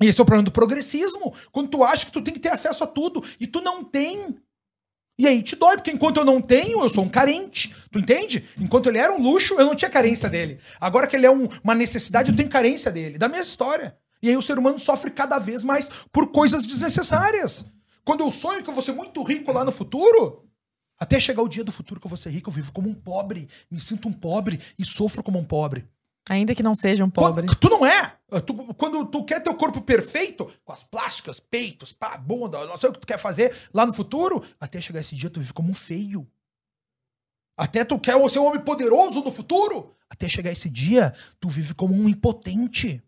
E 0.00 0.06
esse 0.06 0.18
é 0.18 0.22
o 0.22 0.24
problema 0.24 0.46
do 0.46 0.50
progressismo. 0.50 1.34
Quando 1.52 1.68
tu 1.68 1.84
acha 1.84 2.06
que 2.06 2.12
tu 2.12 2.22
tem 2.22 2.32
que 2.32 2.40
ter 2.40 2.48
acesso 2.48 2.82
a 2.82 2.86
tudo 2.86 3.22
e 3.38 3.46
tu 3.46 3.60
não 3.60 3.84
tem, 3.84 4.34
e 5.18 5.28
aí 5.28 5.42
te 5.42 5.54
dói, 5.54 5.76
porque 5.76 5.92
enquanto 5.92 6.16
eu 6.16 6.24
não 6.24 6.40
tenho, 6.40 6.82
eu 6.82 6.88
sou 6.88 7.04
um 7.04 7.08
carente. 7.08 7.74
Tu 7.90 7.98
entende? 7.98 8.44
Enquanto 8.58 8.88
ele 8.88 8.98
era 8.98 9.12
um 9.12 9.22
luxo, 9.22 9.54
eu 9.54 9.66
não 9.66 9.74
tinha 9.74 9.90
carência 9.90 10.28
dele. 10.28 10.58
Agora 10.80 11.06
que 11.06 11.14
ele 11.14 11.26
é 11.26 11.30
um, 11.30 11.48
uma 11.62 11.74
necessidade, 11.74 12.30
eu 12.30 12.36
tenho 12.36 12.48
carência 12.48 12.90
dele. 12.90 13.16
Da 13.16 13.28
mesma 13.28 13.44
história. 13.44 13.96
E 14.20 14.28
aí 14.28 14.36
o 14.36 14.42
ser 14.42 14.58
humano 14.58 14.78
sofre 14.78 15.10
cada 15.10 15.38
vez 15.38 15.62
mais 15.62 15.88
por 16.10 16.32
coisas 16.32 16.66
desnecessárias. 16.66 17.66
Quando 18.04 18.20
eu 18.20 18.30
sonho 18.30 18.62
que 18.62 18.68
eu 18.68 18.74
vou 18.74 18.82
ser 18.82 18.92
muito 18.92 19.22
rico 19.22 19.52
lá 19.52 19.64
no 19.64 19.70
futuro, 19.70 20.44
até 20.98 21.20
chegar 21.20 21.42
o 21.42 21.48
dia 21.48 21.62
do 21.62 21.70
futuro 21.70 22.00
que 22.00 22.06
eu 22.06 22.10
vou 22.10 22.18
ser 22.18 22.30
rico, 22.30 22.50
eu 22.50 22.54
vivo 22.54 22.72
como 22.72 22.88
um 22.88 22.94
pobre, 22.94 23.48
me 23.70 23.80
sinto 23.80 24.08
um 24.08 24.12
pobre 24.12 24.58
e 24.78 24.84
sofro 24.84 25.22
como 25.22 25.38
um 25.38 25.44
pobre. 25.44 25.86
Ainda 26.30 26.54
que 26.54 26.62
não 26.62 26.74
seja 26.74 27.04
um 27.04 27.10
pobre. 27.10 27.46
Tu 27.60 27.68
não 27.68 27.84
é. 27.84 28.14
Tu, 28.40 28.54
quando 28.74 29.06
tu 29.06 29.24
quer 29.24 29.40
teu 29.40 29.54
corpo 29.54 29.80
perfeito, 29.80 30.50
com 30.64 30.72
as 30.72 30.82
plásticas, 30.82 31.38
peitos, 31.38 31.92
pá, 31.92 32.16
bunda, 32.16 32.66
não 32.66 32.76
sei 32.76 32.90
o 32.90 32.92
que 32.92 33.00
tu 33.00 33.06
quer 33.06 33.18
fazer 33.18 33.54
lá 33.72 33.86
no 33.86 33.92
futuro, 33.92 34.44
até 34.60 34.80
chegar 34.80 35.00
esse 35.00 35.14
dia 35.14 35.30
tu 35.30 35.40
vive 35.40 35.52
como 35.52 35.70
um 35.70 35.74
feio. 35.74 36.26
Até 37.56 37.84
tu 37.84 37.98
quer 37.98 38.16
ser 38.28 38.40
um 38.40 38.46
homem 38.46 38.60
poderoso 38.60 39.22
no 39.22 39.30
futuro, 39.30 39.94
até 40.08 40.28
chegar 40.28 40.50
esse 40.50 40.68
dia 40.68 41.14
tu 41.38 41.48
vive 41.48 41.74
como 41.74 41.94
um 41.94 42.08
impotente. 42.08 43.02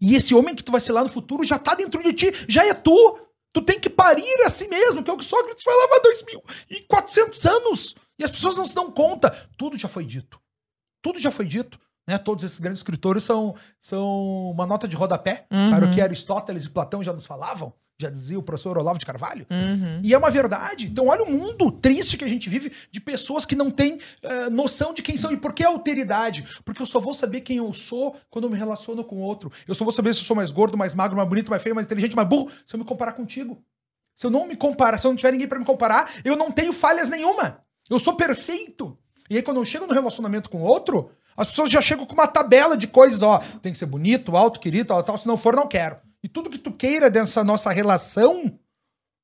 E 0.00 0.14
esse 0.14 0.34
homem 0.34 0.54
que 0.54 0.62
tu 0.62 0.72
vai 0.72 0.80
ser 0.80 0.92
lá 0.92 1.02
no 1.02 1.08
futuro 1.08 1.44
já 1.44 1.58
tá 1.58 1.74
dentro 1.74 2.02
de 2.02 2.12
ti, 2.12 2.32
já 2.48 2.64
é 2.66 2.74
tu. 2.74 3.20
Tu 3.52 3.62
tem 3.62 3.80
que 3.80 3.88
parir 3.88 4.42
a 4.44 4.50
si 4.50 4.68
mesmo, 4.68 5.02
que 5.02 5.10
é 5.10 5.12
o 5.12 5.16
que 5.16 5.24
Sócrates 5.24 5.64
falava 5.64 5.96
há 5.96 6.02
2.400 6.02 7.50
anos. 7.50 7.94
E 8.18 8.24
as 8.24 8.30
pessoas 8.30 8.56
não 8.56 8.66
se 8.66 8.74
dão 8.74 8.90
conta. 8.90 9.30
Tudo 9.56 9.78
já 9.78 9.88
foi 9.88 10.04
dito. 10.04 10.40
Tudo 11.00 11.18
já 11.18 11.30
foi 11.30 11.46
dito. 11.46 11.78
Né? 12.08 12.16
Todos 12.16 12.42
esses 12.42 12.58
grandes 12.58 12.80
escritores 12.80 13.22
são, 13.22 13.54
são 13.78 14.50
uma 14.50 14.66
nota 14.66 14.88
de 14.88 14.96
rodapé 14.96 15.44
uhum. 15.52 15.68
para 15.68 15.84
o 15.84 15.90
que 15.92 16.00
Aristóteles 16.00 16.64
e 16.64 16.70
Platão 16.70 17.04
já 17.04 17.12
nos 17.12 17.26
falavam, 17.26 17.70
já 18.00 18.08
dizia 18.08 18.38
o 18.38 18.42
professor 18.42 18.78
Olavo 18.78 18.98
de 18.98 19.04
Carvalho. 19.04 19.46
Uhum. 19.50 20.00
E 20.02 20.14
é 20.14 20.16
uma 20.16 20.30
verdade. 20.30 20.86
Então, 20.86 21.08
olha 21.08 21.22
o 21.22 21.30
mundo 21.30 21.70
triste 21.70 22.16
que 22.16 22.24
a 22.24 22.28
gente 22.28 22.48
vive 22.48 22.72
de 22.90 22.98
pessoas 22.98 23.44
que 23.44 23.54
não 23.54 23.70
têm 23.70 23.96
uh, 23.96 24.50
noção 24.50 24.94
de 24.94 25.02
quem 25.02 25.18
são. 25.18 25.30
E 25.32 25.36
por 25.36 25.52
que 25.52 25.62
alteridade? 25.62 26.46
Porque 26.64 26.80
eu 26.80 26.86
só 26.86 26.98
vou 26.98 27.12
saber 27.12 27.42
quem 27.42 27.58
eu 27.58 27.70
sou 27.74 28.16
quando 28.30 28.44
eu 28.44 28.50
me 28.50 28.56
relaciono 28.56 29.04
com 29.04 29.16
outro. 29.16 29.52
Eu 29.66 29.74
só 29.74 29.84
vou 29.84 29.92
saber 29.92 30.14
se 30.14 30.20
eu 30.20 30.24
sou 30.24 30.36
mais 30.36 30.50
gordo, 30.50 30.78
mais 30.78 30.94
magro, 30.94 31.14
mais 31.14 31.28
bonito, 31.28 31.50
mais 31.50 31.62
feio, 31.62 31.74
mais 31.74 31.86
inteligente, 31.86 32.16
mais 32.16 32.28
burro, 32.28 32.50
se 32.66 32.74
eu 32.74 32.78
me 32.78 32.86
comparar 32.86 33.12
contigo. 33.12 33.62
Se 34.16 34.24
eu 34.24 34.30
não 34.30 34.46
me 34.46 34.56
comparar, 34.56 34.96
se 34.96 35.06
eu 35.06 35.10
não 35.10 35.16
tiver 35.16 35.32
ninguém 35.32 35.46
para 35.46 35.58
me 35.58 35.64
comparar, 35.66 36.10
eu 36.24 36.36
não 36.36 36.50
tenho 36.50 36.72
falhas 36.72 37.10
nenhuma. 37.10 37.60
Eu 37.90 37.98
sou 37.98 38.16
perfeito. 38.16 38.96
E 39.28 39.36
aí, 39.36 39.42
quando 39.42 39.58
eu 39.58 39.64
chego 39.64 39.86
no 39.86 39.92
relacionamento 39.92 40.48
com 40.48 40.62
outro, 40.62 41.10
as 41.38 41.46
pessoas 41.46 41.70
já 41.70 41.80
chegam 41.80 42.04
com 42.04 42.14
uma 42.14 42.26
tabela 42.26 42.76
de 42.76 42.88
coisas, 42.88 43.22
ó, 43.22 43.38
tem 43.62 43.72
que 43.72 43.78
ser 43.78 43.86
bonito, 43.86 44.36
alto, 44.36 44.58
querido, 44.58 44.88
tal, 44.88 45.02
tal, 45.04 45.16
se 45.16 45.28
não 45.28 45.36
for, 45.36 45.54
não 45.54 45.68
quero. 45.68 45.96
E 46.20 46.28
tudo 46.28 46.50
que 46.50 46.58
tu 46.58 46.72
queira 46.72 47.08
dessa 47.08 47.44
nossa 47.44 47.70
relação 47.70 48.58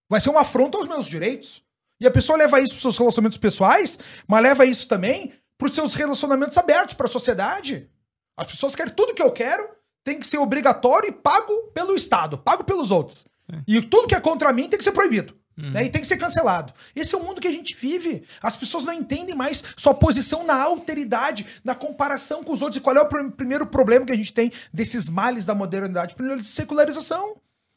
vai 0.09 0.21
ser 0.21 0.31
uma 0.31 0.43
afronta 0.43 0.79
aos 0.79 0.87
meus 0.87 1.07
direitos. 1.09 1.65
E 2.01 2.07
a 2.07 2.11
pessoa 2.13 2.39
leva 2.39 2.61
isso 2.61 2.75
para 2.75 2.83
seus 2.83 2.97
relacionamentos 2.97 3.37
pessoais, 3.37 3.99
mas 4.29 4.43
leva 4.43 4.65
isso 4.65 4.87
também 4.87 5.33
para 5.59 5.67
os 5.67 5.75
seus 5.75 5.95
relacionamentos 5.95 6.57
abertos 6.57 6.95
para 6.95 7.07
a 7.07 7.11
sociedade. 7.11 7.91
As 8.39 8.47
pessoas 8.47 8.77
querem 8.77 8.95
tudo 8.95 9.15
que 9.15 9.23
eu 9.23 9.33
quero, 9.33 9.69
tem 10.05 10.21
que 10.21 10.27
ser 10.27 10.39
obrigatório 10.39 11.09
e 11.09 11.13
pago 11.13 11.53
pelo 11.73 11.97
Estado, 11.97 12.39
pago 12.39 12.63
pelos 12.63 12.93
outros. 12.93 13.25
É. 13.53 13.59
E 13.67 13.83
tudo 13.83 14.07
que 14.07 14.15
é 14.15 14.21
contra 14.21 14.53
mim 14.53 14.69
tem 14.69 14.79
que 14.79 14.85
ser 14.85 14.93
proibido. 14.93 15.37
Uhum. 15.57 15.71
Né? 15.71 15.85
E 15.85 15.91
tem 15.91 16.01
que 16.01 16.07
ser 16.07 16.17
cancelado. 16.17 16.73
Esse 16.95 17.15
é 17.15 17.19
o 17.19 17.23
mundo 17.23 17.41
que 17.41 17.49
a 17.49 17.53
gente 17.53 17.75
vive. 17.75 18.25
As 18.43 18.57
pessoas 18.57 18.85
não 18.85 18.93
entendem 18.93 19.35
mais 19.35 19.63
sua 19.77 19.95
posição 19.95 20.45
na 20.45 20.63
alteridade, 20.63 21.47
na 21.63 21.75
comparação 21.75 22.43
com 22.43 22.53
os 22.53 22.61
outros. 22.61 22.79
E 22.79 22.81
qual 22.81 22.97
é 22.97 23.01
o 23.01 23.09
pr 23.09 23.31
primeiro 23.37 23.67
problema 23.67 24.05
que 24.05 24.13
a 24.13 24.17
gente 24.17 24.33
tem 24.33 24.51
desses 24.73 25.09
males 25.09 25.47
da 25.47 25.55
modernidade? 25.55 26.15
Primeiro, 26.15 26.41
de 26.41 26.47
secularização. 26.47 27.37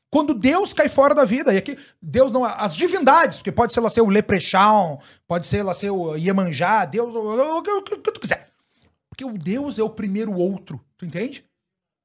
Quando 0.09 0.33
Deus 0.33 0.71
cai 0.73 0.87
fora 0.87 1.13
da 1.13 1.25
vida, 1.25 1.53
e 1.53 1.57
aqui 1.57 1.77
Deus 2.01 2.31
não. 2.31 2.43
As 2.43 2.75
divindades, 2.75 3.39
porque 3.39 3.51
pode 3.51 3.73
ser 3.73 3.81
lá 3.81 3.89
ser 3.89 4.01
o 4.01 4.09
Leprechaun, 4.09 4.97
pode 5.27 5.45
ser 5.45 5.63
lá 5.63 5.73
ser 5.73 5.89
o 5.89 6.15
Iemanjá, 6.15 6.85
Deus, 6.85 7.13
o 7.13 7.61
que 7.61 8.11
tu 8.11 8.19
quiser. 8.19 8.47
Porque 9.09 9.25
o 9.25 9.37
Deus 9.37 9.77
é 9.77 9.83
o 9.83 9.89
primeiro 9.89 10.33
outro, 10.33 10.79
tu 10.97 11.05
entende? 11.05 11.43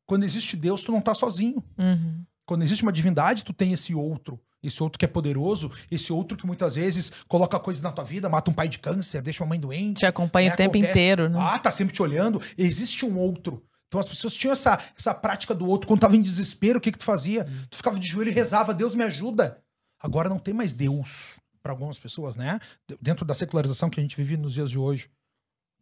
Quando 0.06 0.24
existe 0.24 0.56
Deus, 0.56 0.82
tu 0.82 0.90
não 0.90 1.00
tá 1.00 1.14
sozinho. 1.14 1.62
Uhum. 1.78 2.24
Quando 2.44 2.62
existe 2.64 2.82
uma 2.82 2.92
divindade, 2.92 3.44
tu 3.44 3.52
tem 3.52 3.72
esse 3.72 3.94
outro. 3.94 4.38
Esse 4.62 4.82
outro 4.82 4.98
que 4.98 5.04
é 5.04 5.08
poderoso, 5.08 5.70
esse 5.90 6.12
outro 6.12 6.36
que 6.36 6.46
muitas 6.46 6.76
vezes 6.76 7.10
coloca 7.26 7.58
coisas 7.58 7.82
na 7.82 7.90
tua 7.90 8.04
vida, 8.04 8.28
mata 8.28 8.50
um 8.50 8.54
pai 8.54 8.68
de 8.68 8.78
câncer, 8.78 9.20
deixa 9.20 9.42
uma 9.42 9.48
mãe 9.48 9.58
doente. 9.58 9.98
Te 9.98 10.06
acompanha 10.06 10.50
né? 10.50 10.54
o 10.54 10.56
tempo 10.56 10.76
Acontece. 10.76 10.90
inteiro, 10.90 11.28
né? 11.28 11.38
Ah, 11.40 11.58
tá 11.58 11.70
sempre 11.70 11.92
te 11.92 12.00
olhando. 12.00 12.40
Existe 12.56 13.04
um 13.04 13.18
outro. 13.18 13.62
Então 13.88 14.00
as 14.00 14.08
pessoas 14.08 14.34
tinham 14.34 14.52
essa, 14.52 14.78
essa 14.96 15.12
prática 15.12 15.54
do 15.54 15.66
outro. 15.66 15.86
Quando 15.88 16.00
tava 16.00 16.16
em 16.16 16.22
desespero, 16.22 16.78
o 16.78 16.80
que 16.80 16.92
que 16.92 16.98
tu 16.98 17.04
fazia? 17.04 17.44
Hum. 17.44 17.64
Tu 17.68 17.76
ficava 17.76 17.98
de 17.98 18.06
joelho 18.06 18.30
e 18.30 18.32
rezava, 18.32 18.72
Deus 18.72 18.94
me 18.94 19.02
ajuda. 19.04 19.60
Agora 20.00 20.28
não 20.28 20.38
tem 20.38 20.54
mais 20.54 20.72
Deus 20.72 21.38
para 21.62 21.72
algumas 21.72 21.98
pessoas, 21.98 22.36
né? 22.36 22.58
Dentro 23.00 23.24
da 23.24 23.34
secularização 23.34 23.90
que 23.90 24.00
a 24.00 24.02
gente 24.02 24.16
vive 24.16 24.36
nos 24.36 24.54
dias 24.54 24.70
de 24.70 24.78
hoje. 24.78 25.10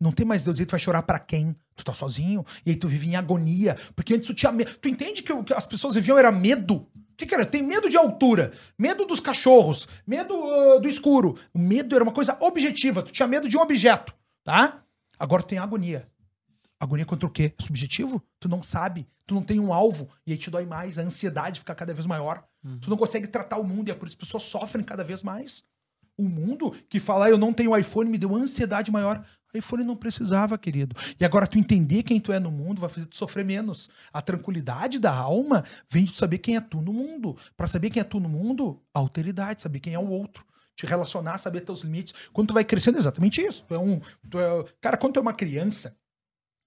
Não 0.01 0.13
tem 0.13 0.27
mais 0.27 0.43
Deus 0.43 0.59
e 0.59 0.67
tu 0.67 0.71
vai 0.71 0.81
chorar 0.81 1.03
para 1.03 1.19
quem? 1.19 1.55
Tu 1.77 1.85
tá 1.85 1.95
sozinho 1.95 2.45
e 2.65 2.71
aí 2.71 2.77
tu 2.77 2.89
vive 2.89 3.07
em 3.07 3.17
agonia. 3.17 3.77
Porque 3.95 4.15
antes 4.15 4.27
tu 4.27 4.35
tinha 4.35 4.51
medo. 4.51 4.75
Tu 4.79 4.89
entende 4.89 5.23
que 5.23 5.33
o 5.33 5.45
que 5.45 5.53
as 5.53 5.67
pessoas 5.67 5.95
viviam 5.95 6.19
era 6.19 6.33
medo? 6.33 6.89
Que, 7.21 7.27
que 7.27 7.35
era? 7.35 7.45
Tem 7.45 7.63
medo 7.63 7.89
de 7.91 7.97
altura, 7.97 8.53
medo 8.79 9.05
dos 9.05 9.21
cachorros, 9.21 9.87
medo 10.07 10.35
uh, 10.35 10.81
do 10.81 10.89
escuro. 10.89 11.39
O 11.53 11.59
medo 11.59 11.95
era 11.95 12.03
uma 12.03 12.13
coisa 12.13 12.37
objetiva. 12.41 13.03
Tu 13.03 13.13
tinha 13.13 13.29
medo 13.29 13.49
de 13.49 13.57
um 13.57 13.61
objeto, 13.61 14.15
tá? 14.43 14.83
Agora 15.19 15.43
tu 15.43 15.49
tem 15.49 15.59
agonia. 15.59 16.09
Agonia 16.79 17.05
contra 17.05 17.27
o 17.27 17.31
quê? 17.31 17.53
É 17.59 17.63
subjetivo? 17.63 18.23
Tu 18.39 18.49
não 18.49 18.63
sabe, 18.63 19.07
tu 19.27 19.35
não 19.35 19.43
tem 19.43 19.61
um 19.61 19.73
alvo, 19.73 20.09
e 20.27 20.33
aí 20.33 20.39
te 20.39 20.51
dói 20.51 20.65
mais, 20.65 20.99
a 20.99 21.03
ansiedade 21.03 21.61
fica 21.61 21.75
cada 21.75 21.93
vez 21.93 22.07
maior. 22.07 22.43
Uhum. 22.65 22.79
Tu 22.79 22.89
não 22.89 22.97
consegue 22.97 23.29
tratar 23.29 23.59
o 23.59 23.65
mundo, 23.65 23.89
e 23.89 23.91
é 23.91 23.95
por 23.95 24.09
isso 24.09 24.17
que 24.17 24.23
as 24.25 24.29
pessoas 24.29 24.45
sofrem 24.45 24.83
cada 24.83 25.05
vez 25.05 25.23
mais. 25.23 25.63
O 26.17 26.23
mundo 26.23 26.75
que 26.89 26.99
fala, 26.99 27.27
ah, 27.27 27.31
eu 27.31 27.37
não 27.37 27.53
tenho 27.53 27.77
iPhone, 27.77 28.09
me 28.09 28.17
deu 28.17 28.35
ansiedade 28.35 28.91
maior. 28.91 29.23
iPhone 29.55 29.85
não 29.85 29.97
precisava, 29.97 30.57
querido. 30.57 30.95
E 31.19 31.25
agora 31.25 31.47
tu 31.47 31.59
entender 31.59 32.03
quem 32.03 32.21
tu 32.21 32.33
é 32.33 32.39
no 32.39 32.51
mundo 32.51 32.81
vai 32.81 32.89
fazer 32.89 33.07
tu 33.07 33.17
sofrer 33.17 33.45
menos. 33.45 33.89
A 34.13 34.23
tranquilidade 34.23 34.99
da 34.99 35.13
alma 35.13 35.65
vem 35.89 36.05
de 36.05 36.17
saber 36.17 36.39
quem 36.39 36.57
é 36.57 36.61
tu 36.61 36.81
no 36.81 36.93
mundo. 36.93 37.37
Para 37.57 37.67
saber 37.67 37.91
quem 37.91 38.01
é 38.01 38.05
tu 38.05 38.21
no 38.21 38.29
mundo, 38.29 38.81
alteridade, 38.95 39.63
saber 39.63 39.81
quem 39.81 39.95
é 39.95 39.99
o 39.99 40.09
outro. 40.09 40.45
Te 40.77 40.87
relacionar, 40.87 41.39
saber 41.39 41.61
teus 41.61 41.83
limites. 41.83 42.15
Quando 42.33 42.49
tu 42.49 42.55
vai 42.55 42.65
crescendo, 42.65 42.97
é 42.97 43.01
exatamente 43.01 43.41
isso. 43.41 43.65
Tu 43.69 43.75
é 43.75 43.79
um. 43.79 44.01
Tu 44.31 44.39
é, 44.39 44.65
cara, 44.81 44.97
quando 44.97 45.15
tu 45.15 45.19
é 45.19 45.23
uma 45.23 45.35
criança, 45.35 45.95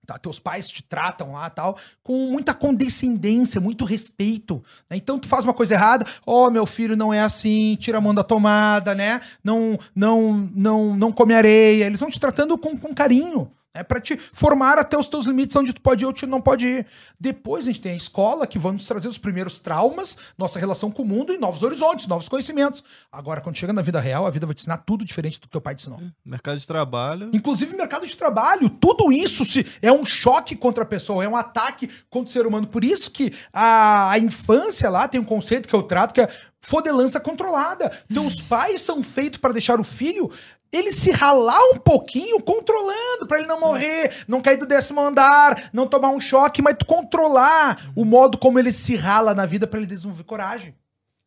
Tá, 0.06 0.18
teus 0.18 0.38
pais 0.38 0.68
te 0.68 0.84
tratam 0.84 1.32
lá 1.32 1.50
tal, 1.50 1.78
com 2.04 2.30
muita 2.30 2.54
condescendência, 2.54 3.62
muito 3.62 3.86
respeito. 3.86 4.62
Né? 4.90 4.98
Então 4.98 5.18
tu 5.18 5.30
faz 5.30 5.46
uma 5.46 5.54
coisa 5.54 5.76
errada, 5.76 6.06
ó, 6.26 6.48
oh, 6.48 6.52
meu 6.52 6.66
filho 6.66 6.98
não 6.98 7.14
é 7.14 7.22
assim, 7.22 7.78
tira 7.80 8.00
a 8.00 8.02
mão 8.02 8.14
da 8.14 8.24
tomada, 8.24 8.94
né? 8.94 9.22
Não, 9.42 9.80
não, 9.96 10.50
não, 10.54 10.98
não 10.98 11.12
come 11.12 11.34
areia. 11.34 11.86
Eles 11.86 12.02
vão 12.02 12.10
te 12.10 12.20
tratando 12.20 12.58
com, 12.58 12.78
com 12.78 12.94
carinho. 12.94 13.50
É 13.76 13.82
para 13.82 14.00
te 14.00 14.16
formar 14.32 14.78
até 14.78 14.96
os 14.96 15.10
teus 15.10 15.26
limites 15.26 15.56
onde 15.56 15.74
tu 15.74 15.82
pode 15.82 16.04
ir 16.04 16.06
ou 16.06 16.14
tu 16.14 16.28
não 16.28 16.40
pode 16.40 16.64
ir. 16.64 16.86
Depois 17.20 17.66
a 17.66 17.72
gente 17.72 17.82
tem 17.82 17.94
a 17.94 17.96
escola 17.96 18.46
que 18.46 18.60
vai 18.60 18.72
nos 18.72 18.86
trazer 18.86 19.08
os 19.08 19.18
primeiros 19.18 19.60
traumas, 19.60 20.16
nossa 20.38 20.60
relação 20.60 20.92
com 20.92 21.02
o 21.02 21.06
mundo 21.06 21.34
e 21.34 21.40
novos 21.40 21.64
horizontes, 21.64 22.06
novos 22.06 22.30
conhecimentos. 22.30 22.84
Agora, 23.12 23.42
quando 23.42 23.56
chega 23.56 23.74
na 23.74 23.82
vida 23.82 24.00
real, 24.00 24.28
a 24.28 24.30
vida 24.30 24.46
vai 24.46 24.54
te 24.54 24.60
ensinar 24.60 24.78
tudo 24.78 25.04
diferente 25.04 25.40
do 25.40 25.48
que 25.48 25.50
teu 25.50 25.60
pai 25.60 25.74
te 25.74 25.82
ensinou. 25.82 26.00
Mercado 26.24 26.60
de 26.60 26.68
trabalho. 26.68 27.32
Inclusive 27.34 27.76
mercado 27.76 28.06
de 28.06 28.16
trabalho. 28.16 28.70
Tudo 28.70 29.12
isso 29.12 29.44
se 29.44 29.66
é 29.82 29.92
um 29.92 30.06
choque 30.06 30.56
contra 30.56 30.84
a 30.84 30.88
pessoa, 30.88 31.24
é 31.24 31.28
um 31.28 31.36
ataque 31.36 31.90
contra 32.12 32.30
o 32.30 32.32
ser 32.32 32.46
humano. 32.46 32.68
Por 32.68 32.84
isso 32.84 33.10
que 33.10 33.34
a, 33.52 34.12
a 34.12 34.20
infância 34.20 34.88
lá 34.88 35.08
tem 35.08 35.20
um 35.20 35.26
conceito 35.26 35.68
que 35.68 35.74
eu 35.74 35.82
trato 35.82 36.14
que 36.14 36.22
é 36.22 36.30
fodelança 36.62 37.20
controlada. 37.20 37.90
Teus 38.12 38.40
pais 38.40 38.82
são 38.82 39.02
feitos 39.04 39.40
para 39.40 39.52
deixar 39.52 39.80
o 39.80 39.84
filho 39.84 40.32
ele 40.74 40.92
se 40.92 41.12
ralar 41.12 41.62
um 41.74 41.78
pouquinho 41.78 42.42
controlando 42.42 43.28
para 43.28 43.38
ele 43.38 43.48
não 43.48 43.60
morrer, 43.60 44.26
não 44.28 44.42
cair 44.42 44.58
do 44.58 44.66
décimo 44.66 45.00
andar, 45.00 45.70
não 45.72 45.88
tomar 45.88 46.10
um 46.10 46.20
choque, 46.20 46.64
mas 46.64 46.76
tu 46.78 46.86
controlar 46.86 47.92
o 47.96 48.04
modo 48.04 48.40
como 48.40 48.58
ele 48.58 48.72
se 48.72 48.96
rala 48.96 49.36
na 49.36 49.46
vida 49.46 49.68
para 49.68 49.78
ele 49.78 49.88
desenvolver 49.88 50.24
coragem, 50.24 50.76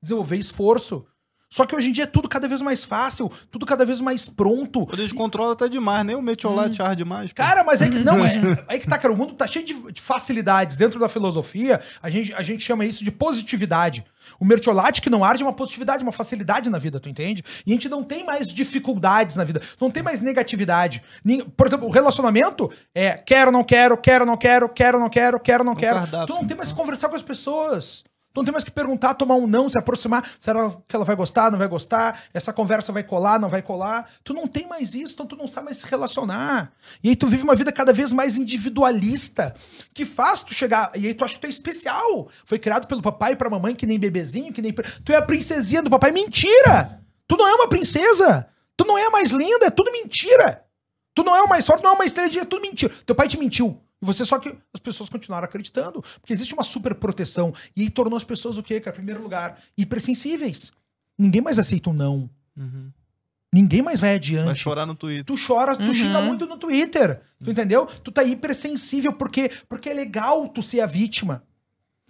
desenvolver 0.02 0.36
esforço. 0.36 1.06
Só 1.50 1.64
que 1.64 1.76
hoje 1.76 1.88
em 1.88 1.92
dia 1.92 2.04
é 2.04 2.06
tudo 2.06 2.28
cada 2.28 2.48
vez 2.48 2.60
mais 2.60 2.84
fácil, 2.84 3.30
tudo 3.50 3.64
cada 3.64 3.84
vez 3.84 4.00
mais 4.00 4.28
pronto. 4.28 4.82
O 4.82 4.86
poder 4.86 5.06
de 5.06 5.14
controle 5.14 5.56
tá 5.56 5.68
demais, 5.68 6.04
nem 6.04 6.16
o 6.16 6.22
metiolate 6.22 6.82
hum. 6.82 6.94
demais. 6.94 7.32
Pô. 7.32 7.36
Cara, 7.42 7.62
mas 7.62 7.80
é 7.80 7.88
que 7.88 8.00
não, 8.00 8.24
é, 8.24 8.64
é 8.68 8.78
que 8.78 8.88
tá, 8.88 8.98
cara, 8.98 9.14
o 9.14 9.16
mundo 9.16 9.34
tá 9.34 9.46
cheio 9.46 9.64
de, 9.64 9.92
de 9.92 10.00
facilidades. 10.00 10.76
Dentro 10.76 10.98
da 10.98 11.08
filosofia, 11.08 11.80
a 12.02 12.10
gente, 12.10 12.34
a 12.34 12.42
gente 12.42 12.64
chama 12.64 12.84
isso 12.84 13.04
de 13.04 13.12
positividade. 13.12 14.04
O 14.40 14.44
mertiolate 14.44 15.00
que 15.00 15.08
não 15.08 15.24
arde 15.24 15.42
é 15.42 15.46
uma 15.46 15.52
positividade, 15.52 16.02
uma 16.02 16.12
facilidade 16.12 16.68
na 16.68 16.78
vida, 16.78 16.98
tu 16.98 17.08
entende? 17.08 17.44
E 17.64 17.70
a 17.70 17.74
gente 17.74 17.88
não 17.88 18.02
tem 18.02 18.24
mais 18.24 18.48
dificuldades 18.48 19.36
na 19.36 19.44
vida, 19.44 19.62
não 19.80 19.90
tem 19.90 20.02
mais 20.02 20.20
negatividade. 20.20 21.02
Por 21.56 21.66
exemplo, 21.68 21.86
o 21.86 21.90
relacionamento 21.90 22.70
é 22.94 23.12
quero, 23.12 23.52
não 23.52 23.62
quero, 23.62 23.96
quero, 23.96 24.26
não 24.26 24.36
quero, 24.36 24.68
quero, 24.68 24.98
não 24.98 25.08
quero, 25.08 25.40
quero, 25.40 25.64
não 25.64 25.74
quero. 25.76 26.00
Tu 26.26 26.34
não 26.34 26.44
tem 26.44 26.56
mais 26.56 26.72
que 26.72 26.78
conversar 26.78 27.08
com 27.08 27.16
as 27.16 27.22
pessoas. 27.22 28.04
Não 28.36 28.44
tem 28.44 28.52
mais 28.52 28.64
que 28.64 28.70
perguntar, 28.70 29.14
tomar 29.14 29.36
um 29.36 29.46
não, 29.46 29.68
se 29.68 29.78
aproximar. 29.78 30.28
Será 30.38 30.70
que 30.86 30.94
ela 30.94 31.04
vai 31.04 31.16
gostar, 31.16 31.50
não 31.50 31.58
vai 31.58 31.68
gostar? 31.68 32.22
Essa 32.34 32.52
conversa 32.52 32.92
vai 32.92 33.02
colar, 33.02 33.40
não 33.40 33.48
vai 33.48 33.62
colar? 33.62 34.08
Tu 34.22 34.34
não 34.34 34.46
tem 34.46 34.66
mais 34.66 34.94
isso, 34.94 35.14
então 35.14 35.26
tu 35.26 35.36
não 35.36 35.48
sabe 35.48 35.66
mais 35.66 35.78
se 35.78 35.86
relacionar. 35.86 36.72
E 37.02 37.08
aí 37.08 37.16
tu 37.16 37.26
vive 37.26 37.44
uma 37.44 37.54
vida 37.54 37.72
cada 37.72 37.92
vez 37.92 38.12
mais 38.12 38.36
individualista, 38.36 39.54
que 39.94 40.04
faz 40.04 40.42
tu 40.42 40.52
chegar. 40.52 40.92
E 40.94 41.06
aí 41.06 41.14
tu 41.14 41.24
acha 41.24 41.34
que 41.34 41.40
tu 41.40 41.46
é 41.46 41.50
especial. 41.50 42.28
Foi 42.44 42.58
criado 42.58 42.86
pelo 42.86 43.02
papai 43.02 43.32
e 43.32 43.36
pra 43.36 43.48
mamãe, 43.48 43.74
que 43.74 43.86
nem 43.86 43.98
bebezinho, 43.98 44.52
que 44.52 44.60
nem. 44.60 44.72
Tu 44.72 45.12
é 45.12 45.16
a 45.16 45.22
princesinha 45.22 45.82
do 45.82 45.90
papai. 45.90 46.12
Mentira! 46.12 47.02
Tu 47.26 47.36
não 47.36 47.48
é 47.48 47.54
uma 47.54 47.68
princesa! 47.68 48.46
Tu 48.76 48.84
não 48.84 48.98
é 48.98 49.06
a 49.06 49.10
mais 49.10 49.30
linda, 49.30 49.66
é 49.66 49.70
tudo 49.70 49.90
mentira! 49.90 50.62
Tu 51.14 51.24
não 51.24 51.34
é 51.34 51.42
o 51.42 51.48
mais 51.48 51.64
forte, 51.64 51.82
não 51.82 51.92
é 51.92 51.94
uma 51.94 52.04
estrela, 52.04 52.30
é 52.30 52.44
tudo 52.44 52.60
mentira. 52.60 52.92
Teu 53.06 53.14
pai 53.14 53.26
te 53.26 53.38
mentiu. 53.38 53.80
E 54.00 54.06
você 54.06 54.24
só 54.24 54.38
que 54.38 54.54
as 54.72 54.80
pessoas 54.80 55.08
continuaram 55.08 55.44
acreditando, 55.44 56.02
porque 56.20 56.32
existe 56.32 56.54
uma 56.54 56.64
super 56.64 56.94
proteção. 56.94 57.52
E 57.74 57.82
aí 57.82 57.90
tornou 57.90 58.16
as 58.16 58.24
pessoas 58.24 58.58
o 58.58 58.62
quê, 58.62 58.80
cara? 58.80 58.96
Em 58.96 58.98
primeiro 58.98 59.22
lugar, 59.22 59.58
hipersensíveis. 59.76 60.72
Ninguém 61.18 61.40
mais 61.40 61.58
aceita 61.58 61.90
um 61.90 61.94
não. 61.94 62.30
Uhum. 62.56 62.90
Ninguém 63.52 63.80
mais 63.80 64.00
vai 64.00 64.16
adiante. 64.16 64.46
Vai 64.46 64.54
chorar 64.54 64.84
no 64.84 64.94
Twitter. 64.94 65.24
Tu 65.24 65.34
chora, 65.46 65.76
tu 65.76 65.84
uhum. 65.84 65.94
xinga 65.94 66.20
muito 66.20 66.46
no 66.46 66.58
Twitter. 66.58 67.22
Tu 67.42 67.50
entendeu? 67.50 67.86
Tu 67.86 68.12
tá 68.12 68.22
hipersensível 68.22 69.12
porque, 69.14 69.50
porque 69.68 69.88
é 69.88 69.94
legal 69.94 70.48
tu 70.48 70.62
ser 70.62 70.80
a 70.80 70.86
vítima. 70.86 71.42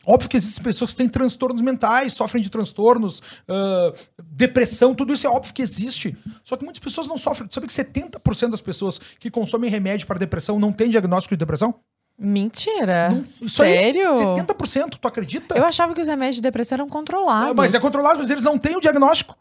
Óbvio 0.07 0.31
que 0.31 0.37
existem 0.37 0.62
pessoas 0.62 0.92
que 0.92 0.99
têm 0.99 1.09
transtornos 1.09 1.61
mentais, 1.61 2.12
sofrem 2.12 2.40
de 2.40 2.49
transtornos, 2.49 3.19
uh, 3.19 3.92
depressão, 4.23 4.95
tudo 4.95 5.12
isso 5.12 5.27
é 5.27 5.31
óbvio 5.31 5.53
que 5.53 5.62
existe. 5.62 6.16
Só 6.45 6.57
que 6.57 6.62
muitas 6.62 6.79
pessoas 6.79 7.09
não 7.09 7.19
sofrem. 7.19 7.49
Sabe 7.51 7.66
que 7.66 7.73
70% 7.73 8.51
das 8.51 8.61
pessoas 8.61 8.99
que 9.19 9.31
consomem 9.31 9.69
remédio 9.69 10.07
para 10.07 10.16
depressão 10.16 10.61
não 10.61 10.73
têm 10.73 10.88
diagnóstico 10.88 11.35
de 11.35 11.38
depressão? 11.40 11.75
Mentira. 12.19 13.11
Não, 13.11 13.25
Sério? 13.25 14.09
Aí, 14.09 14.25
70%, 14.25 14.97
tu 14.99 15.09
acredita? 15.09 15.57
Eu 15.57 15.64
achava 15.64 15.92
que 15.92 16.01
os 16.01 16.09
remédios 16.09 16.37
de 16.37 16.42
depressão 16.42 16.77
eram 16.77 16.88
controlados. 16.88 17.51
É, 17.51 17.55
mas 17.55 17.75
é 17.75 17.81
controlado, 17.81 18.19
mas 18.19 18.31
eles 18.31 18.45
não 18.45 18.57
têm 18.57 18.77
o 18.77 18.81
diagnóstico. 18.81 19.37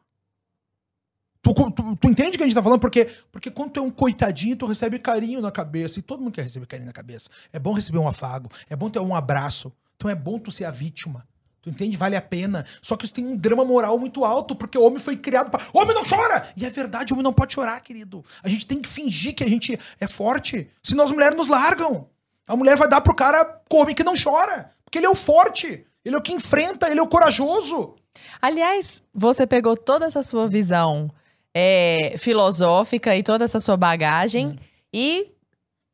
Tu, 1.41 1.53
tu, 1.53 1.95
tu, 1.95 2.09
entende 2.09 2.31
o 2.31 2.37
que 2.37 2.43
a 2.43 2.47
gente 2.47 2.55
tá 2.55 2.63
falando? 2.63 2.79
Porque, 2.79 3.07
porque 3.31 3.51
quando 3.51 3.69
tu 3.73 3.79
é 3.79 3.83
um 3.83 3.91
coitadinho, 3.91 4.55
tu 4.55 4.65
recebe 4.65 4.97
carinho 4.97 5.41
na 5.41 5.51
cabeça. 5.51 5.99
E 5.99 6.01
todo 6.01 6.21
mundo 6.21 6.33
quer 6.33 6.41
receber 6.41 6.65
carinho 6.65 6.87
na 6.87 6.93
cabeça. 6.93 7.29
É 7.53 7.59
bom 7.59 7.71
receber 7.71 7.99
um 7.99 8.07
afago. 8.07 8.49
É 8.67 8.75
bom 8.75 8.89
ter 8.89 8.99
um 8.99 9.15
abraço. 9.15 9.71
Então 9.95 10.09
é 10.09 10.15
bom 10.15 10.39
tu 10.39 10.51
ser 10.51 10.65
a 10.65 10.71
vítima. 10.71 11.27
Tu 11.61 11.69
entende? 11.69 11.97
Vale 11.97 12.15
a 12.15 12.21
pena. 12.21 12.63
Só 12.81 12.95
que 12.95 13.05
isso 13.05 13.13
tem 13.13 13.25
um 13.25 13.35
drama 13.35 13.65
moral 13.65 13.97
muito 13.97 14.23
alto, 14.23 14.55
porque 14.55 14.77
o 14.77 14.83
homem 14.83 14.99
foi 14.99 15.17
criado 15.17 15.49
para. 15.49 15.65
Homem 15.73 15.95
não 15.95 16.05
chora! 16.05 16.47
E 16.55 16.63
é 16.63 16.69
verdade, 16.69 17.11
o 17.11 17.15
homem 17.15 17.23
não 17.23 17.33
pode 17.33 17.55
chorar, 17.55 17.79
querido. 17.81 18.23
A 18.43 18.49
gente 18.49 18.67
tem 18.67 18.79
que 18.79 18.87
fingir 18.87 19.33
que 19.33 19.43
a 19.43 19.49
gente 19.49 19.79
é 19.99 20.07
forte. 20.07 20.69
Senão 20.83 21.05
as 21.05 21.11
mulheres 21.11 21.35
nos 21.35 21.47
largam. 21.47 22.07
A 22.47 22.55
mulher 22.55 22.77
vai 22.77 22.87
dar 22.87 23.01
pro 23.01 23.15
cara 23.15 23.61
homem 23.71 23.95
que 23.95 24.03
não 24.03 24.13
chora. 24.15 24.71
Porque 24.83 24.99
ele 24.99 25.07
é 25.07 25.09
o 25.09 25.15
forte. 25.15 25.85
Ele 26.05 26.15
é 26.15 26.17
o 26.19 26.21
que 26.21 26.33
enfrenta, 26.33 26.87
ele 26.87 26.99
é 26.99 27.03
o 27.03 27.07
corajoso. 27.07 27.95
Aliás, 28.39 29.01
você 29.11 29.47
pegou 29.47 29.75
toda 29.75 30.05
essa 30.05 30.21
sua 30.21 30.47
visão 30.47 31.09
é, 31.51 32.15
filosófica 32.19 33.15
e 33.15 33.23
toda 33.23 33.43
essa 33.43 33.59
sua 33.59 33.75
bagagem 33.75 34.49
hum. 34.49 34.55
e 34.93 35.31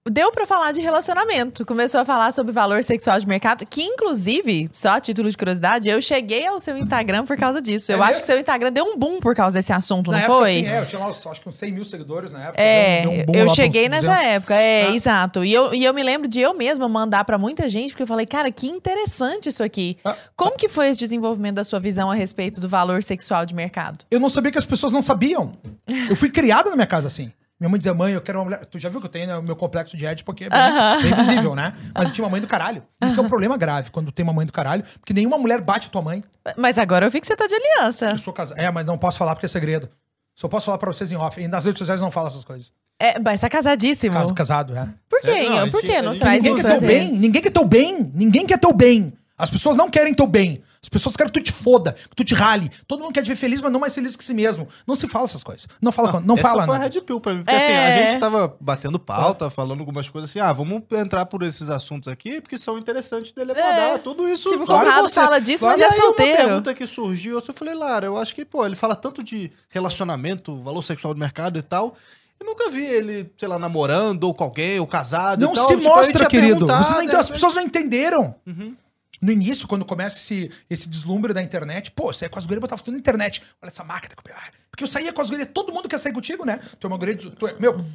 Deu 0.10 0.32
para 0.32 0.48
falar 0.48 0.72
de 0.72 0.82
relacionamento. 0.82 1.64
Começou 1.64 2.02
a 2.02 2.06
falar 2.06 2.32
sobre 2.32 2.52
valor 2.52 2.84
sexual 2.84 3.20
de 3.20 3.28
mercado, 3.28 3.64
que 3.68 3.84
inclusive, 3.84 4.68
só 4.74 4.94
a 4.94 5.00
título 5.00 5.30
de 5.30 5.38
curiosidade, 5.38 5.90
eu 5.90 6.02
cheguei 6.02 6.48
ao 6.48 6.60
seu 6.60 6.76
Instagram 6.76 7.24
por 7.24 7.38
causa 7.38 7.62
disso. 7.62 7.92
É 7.92 7.94
eu 7.94 8.00
mesmo? 8.00 8.10
acho 8.10 8.22
que 8.22 8.26
seu 8.26 8.40
Instagram 8.40 8.72
deu 8.72 8.84
um 8.84 8.98
boom 8.98 9.20
por 9.20 9.36
causa 9.36 9.60
desse 9.60 9.72
assunto, 9.72 10.10
na 10.10 10.18
não 10.18 10.24
época, 10.24 10.40
foi? 10.40 10.50
Sim, 10.50 10.66
é, 10.66 10.80
eu 10.80 10.86
tinha 10.88 11.00
lá, 11.00 11.08
acho 11.08 11.40
que 11.40 11.48
uns 11.48 11.56
100 11.56 11.72
mil 11.72 11.86
seguidores 11.86 12.32
na 12.32 12.46
época. 12.46 12.60
É, 12.60 13.04
um 13.30 13.36
eu 13.36 13.50
cheguei 13.50 13.88
nessa 13.88 14.20
época, 14.24 14.56
é, 14.56 14.88
ah. 14.88 14.96
exato. 14.96 15.46
E 15.46 15.54
eu, 15.54 15.72
e 15.72 15.86
eu 15.86 15.94
me 15.94 16.02
lembro 16.02 16.28
de 16.28 16.40
eu 16.40 16.56
mesma 16.56 16.90
mandar 16.90 17.24
para 17.24 17.38
muita 17.38 17.70
gente, 17.70 17.92
porque 17.92 18.02
eu 18.02 18.08
falei, 18.08 18.26
cara, 18.26 18.52
que 18.52 18.66
interessante 18.66 19.50
isso 19.50 19.62
aqui. 19.62 20.00
Ah. 20.04 20.18
Como 20.36 20.58
que 20.58 20.68
foi 20.68 20.88
esse 20.88 21.00
desenvolvimento 21.00 21.58
da 21.58 21.64
sua 21.64 21.80
visão 21.80 22.10
a 22.10 22.16
respeito 22.16 22.60
do 22.60 22.68
valor 22.68 23.04
sexual 23.04 23.46
de 23.46 23.54
mercado? 23.54 24.04
Eu 24.10 24.20
não 24.20 24.32
sabia 24.32 24.52
que 24.52 24.58
as 24.58 24.66
pessoas 24.66 24.92
não 24.92 25.04
sabiam. 25.04 25.54
Eu 26.10 26.16
fui 26.16 26.32
criada 26.32 26.72
na 26.72 26.76
minha 26.76 26.88
casa 26.88 27.06
assim. 27.06 27.32
Minha 27.62 27.69
mãe 27.69 27.78
dizia, 27.78 27.93
mãe, 27.93 28.12
eu 28.12 28.21
quero 28.21 28.39
uma 28.39 28.45
mulher. 28.45 28.65
Tu 28.65 28.80
já 28.80 28.89
viu 28.89 29.00
que 29.00 29.06
eu 29.06 29.12
tenho 29.12 29.28
né, 29.28 29.38
o 29.38 29.43
meu 29.43 29.56
complexo 29.56 29.95
de 29.95 30.04
Ed, 30.04 30.24
porque 30.24 30.45
é 30.45 30.50
bem, 30.50 30.60
uh 30.60 30.63
-huh. 30.63 31.02
bem 31.04 31.13
visível, 31.13 31.54
né? 31.54 31.74
Mas 31.93 32.08
eu 32.08 32.12
tinha 32.12 32.26
uma 32.26 32.32
mãe 32.32 32.41
do 32.41 32.47
caralho. 32.47 32.82
Isso 33.00 33.13
uh 33.13 33.17
-huh. 33.17 33.24
é 33.24 33.26
um 33.28 33.30
problema 33.30 33.56
grave 33.56 33.91
quando 33.91 34.12
tem 34.12 34.24
uma 34.24 34.34
mãe 34.34 34.47
do 34.47 34.52
caralho, 34.52 34.84
porque 35.00 35.13
nenhuma 35.13 35.38
mulher 35.38 35.62
bate 35.62 35.88
a 35.88 35.91
tua 35.91 36.02
mãe. 36.02 36.24
Mas 36.58 36.80
agora 36.80 37.06
eu 37.06 37.12
vi 37.12 37.21
que 37.21 37.28
você 37.28 37.36
tá 37.36 37.45
de 37.45 37.54
aliança. 37.54 38.10
Eu 38.10 38.17
sou 38.17 38.34
casado. 38.34 38.60
É, 38.60 38.71
mas 38.71 38.84
não 38.84 38.97
posso 38.97 39.19
falar 39.19 39.36
porque 39.36 39.45
é 39.45 39.50
segredo. 39.50 39.88
Só 40.36 40.47
posso 40.47 40.65
falar 40.65 40.80
pra 40.80 40.91
vocês 40.91 41.12
em 41.12 41.15
off. 41.15 41.39
E 41.39 41.47
nas 41.47 41.65
redes 41.65 41.78
sociais 41.78 42.02
não 42.02 42.10
falo 42.10 42.30
essas 42.30 42.43
coisas. 42.43 42.74
É, 43.00 43.19
mas 43.19 43.39
tá 43.39 43.47
casadíssimo. 43.47 44.15
Caso, 44.15 44.34
casado, 44.34 44.76
é. 44.76 44.89
Por 45.08 45.21
quê? 45.21 45.30
É, 45.30 45.50
não, 45.50 45.69
Por 45.69 45.82
quê? 45.84 46.02
Não 46.02 46.17
traz 46.17 46.38
ninguém 46.41 46.54
isso 46.58 46.67
quer 46.67 46.80
teu 46.80 46.88
bem. 46.88 47.12
Ninguém 47.12 47.41
quer 47.43 47.52
teu 47.52 47.65
bem. 47.65 48.12
Ninguém 48.12 48.47
quer 48.47 48.58
teu 48.58 48.74
bem. 48.74 49.13
As 49.42 49.50
pessoas 49.50 49.76
não 49.76 49.90
querem 49.90 50.14
teu 50.14 50.28
bem. 50.28 50.62
As 50.84 50.88
pessoas 50.88 51.16
querem 51.16 51.32
que 51.32 51.40
tu 51.40 51.44
te 51.44 51.52
foda, 51.52 51.94
que 51.94 52.16
tu 52.16 52.24
te 52.24 52.36
rale. 52.36 52.70
Todo 52.88 53.02
mundo 53.02 53.12
quer 53.14 53.24
te 53.24 53.30
ver 53.30 53.36
feliz, 53.36 53.60
mas 53.60 53.72
não 53.72 53.80
mais 53.80 53.94
feliz 53.96 54.16
que 54.16 54.24
si 54.24 54.36
mesmo. 54.36 54.68
Não 54.86 54.96
se 54.96 55.08
fala 55.08 55.26
essas 55.26 55.44
coisas. 55.44 55.68
Não 55.82 55.92
fala, 55.92 56.14
não, 56.14 56.22
não 56.22 56.36
essa 56.36 56.44
fala. 56.44 56.66
Foi 56.66 56.78
né? 56.78 56.86
Red 56.86 57.02
Pill 57.02 57.20
pra 57.20 57.34
mim. 57.34 57.44
Porque 57.44 57.56
assim, 57.56 57.72
é... 57.72 57.88
assim, 57.88 58.02
a 58.02 58.12
gente 58.12 58.20
tava 58.20 58.56
batendo 58.60 59.00
pauta, 59.00 59.50
falando 59.50 59.80
algumas 59.80 60.10
coisas 60.10 60.30
assim, 60.30 60.40
ah, 60.40 60.54
vamos 60.54 60.84
entrar 60.92 61.26
por 61.26 61.42
esses 61.42 61.70
assuntos 61.70 62.08
aqui, 62.08 62.40
porque 62.40 62.58
são 62.58 62.78
interessantes 62.78 63.32
dele 63.32 63.52
abordar. 63.52 63.80
É. 63.80 63.98
Tudo 63.98 64.30
isso. 64.30 64.50
Tipo, 64.50 64.66
claro, 64.66 64.82
o 64.82 64.86
Conrado 64.92 65.10
fala 65.10 65.40
disso, 65.40 65.66
claro, 65.66 65.80
mas 65.80 65.94
é 65.94 66.02
solteiro. 66.02 66.32
Uma 66.32 66.46
pergunta 66.46 66.74
que 66.74 66.86
surgiu, 66.88 67.40
eu 67.40 67.54
falei, 67.54 67.74
Lara, 67.74 68.06
eu 68.06 68.18
acho 68.18 68.36
que, 68.36 68.46
pô, 68.46 68.64
ele 68.64 68.76
fala 68.76 68.96
tanto 68.96 69.24
de 69.24 69.52
relacionamento, 69.70 70.60
valor 70.60 70.84
sexual 70.84 71.16
do 71.16 71.20
mercado 71.20 71.58
e 71.58 71.64
tal. 71.64 71.96
Eu 72.40 72.46
nunca 72.46 72.70
vi 72.70 72.84
ele, 72.84 73.32
sei 73.38 73.48
lá, 73.48 73.60
namorando 73.60 74.24
ou 74.24 74.34
com 74.34 74.44
alguém, 74.44 74.80
ou 74.80 74.88
casado. 74.88 75.40
Não 75.40 75.56
se 75.56 75.76
tipo, 75.76 75.84
mostra, 75.84 76.26
querido. 76.26 76.66
Não, 76.66 76.76
as 76.76 77.30
pessoas 77.30 77.54
não 77.54 77.62
entenderam. 77.62 78.34
Uhum 78.48 78.76
no 79.21 79.32
início, 79.32 79.67
quando 79.67 79.86
começa 79.86 80.17
esse, 80.17 80.52
esse 80.69 80.89
deslumbre 80.89 81.34
da 81.34 81.41
internet, 81.41 81.91
pô, 81.91 82.12
saia 82.12 82.30
com 82.30 82.39
as 82.39 82.45
gurias, 82.45 82.62
botava 82.62 82.82
tudo 82.82 82.93
na 82.93 83.00
internet. 83.00 83.41
Olha 83.62 83.69
essa 83.69 83.84
máquina 83.84 84.15
que 84.15 84.32
eu 84.32 84.36
Porque 84.69 84.84
eu 84.84 84.88
saía 84.88 85.13
com 85.13 85.21
as 85.21 85.30
gurias, 85.30 85.50
todo 85.54 85.71
mundo 85.71 85.88
quer 85.88 86.00
sair 86.00 86.13
contigo, 86.13 86.45
né? 86.45 86.60
Tu 86.80 86.86
é 86.86 86.89
uma 86.89 86.97
guria 86.97 87.15
de. 87.15 87.30
Tu 87.32 87.47
é, 87.47 87.56
meu. 87.60 87.86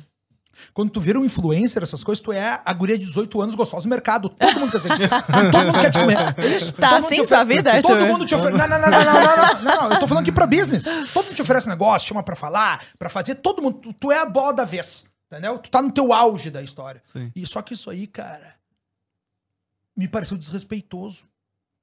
Quando 0.73 0.91
tu 0.91 1.01
vira 1.01 1.21
um 1.21 1.25
influencer, 1.25 1.83
essas 1.83 2.03
coisas, 2.03 2.23
tu 2.23 2.33
é 2.33 2.63
a 2.65 2.73
guria 2.73 2.97
de 2.97 3.05
18 3.05 3.43
anos 3.43 3.55
gostosa 3.55 3.83
do 3.83 3.91
mercado. 3.91 4.31
Todo 4.31 4.61
mundo 4.61 4.73
quer 4.73 4.81
ser. 4.81 4.89
todo 5.53 5.67
mundo 5.67 5.81
quer 5.81 5.91
te 5.91 5.99
comer. 5.99 6.17
Isso. 6.57 6.73
Tá 6.73 6.97
assim 6.97 7.27
sua 7.27 7.45
vida, 7.45 7.73
Arthur? 7.73 7.89
Todo 7.89 8.07
mundo 8.07 8.25
te 8.25 8.35
oferece. 8.35 8.57
Não, 8.57 8.69
não, 8.69 8.81
não, 8.81 8.91
não, 8.91 9.63
não, 9.63 9.63
não, 9.63 9.93
Eu 9.93 10.01
tô 10.01 10.07
falando 10.07 10.23
aqui 10.23 10.33
pra 10.33 10.47
business. 10.47 10.85
Todo 11.13 11.25
mundo 11.25 11.35
te 11.35 11.43
oferece 11.43 11.69
negócio, 11.69 12.09
chama 12.09 12.23
pra 12.23 12.37
falar, 12.37 12.83
pra 12.99 13.11
fazer. 13.11 13.35
Todo 13.37 13.61
mundo. 13.61 13.95
Tu 14.01 14.13
é 14.13 14.19
a 14.19 14.27
bola 14.27 14.55
da 14.55 14.65
vez. 14.65 15.05
Entendeu? 15.31 15.59
Tu 15.59 15.71
tá 15.71 15.83
no 15.83 15.91
teu 15.91 16.13
auge 16.13 16.51
da 16.51 16.63
história. 16.63 17.03
Sim. 17.05 17.31
E 17.35 17.47
só 17.47 17.61
que 17.61 17.75
isso 17.75 17.91
aí, 17.91 18.07
cara 18.07 18.56
me 19.97 20.07
pareceu 20.09 20.37
desrespeitoso 20.37 21.25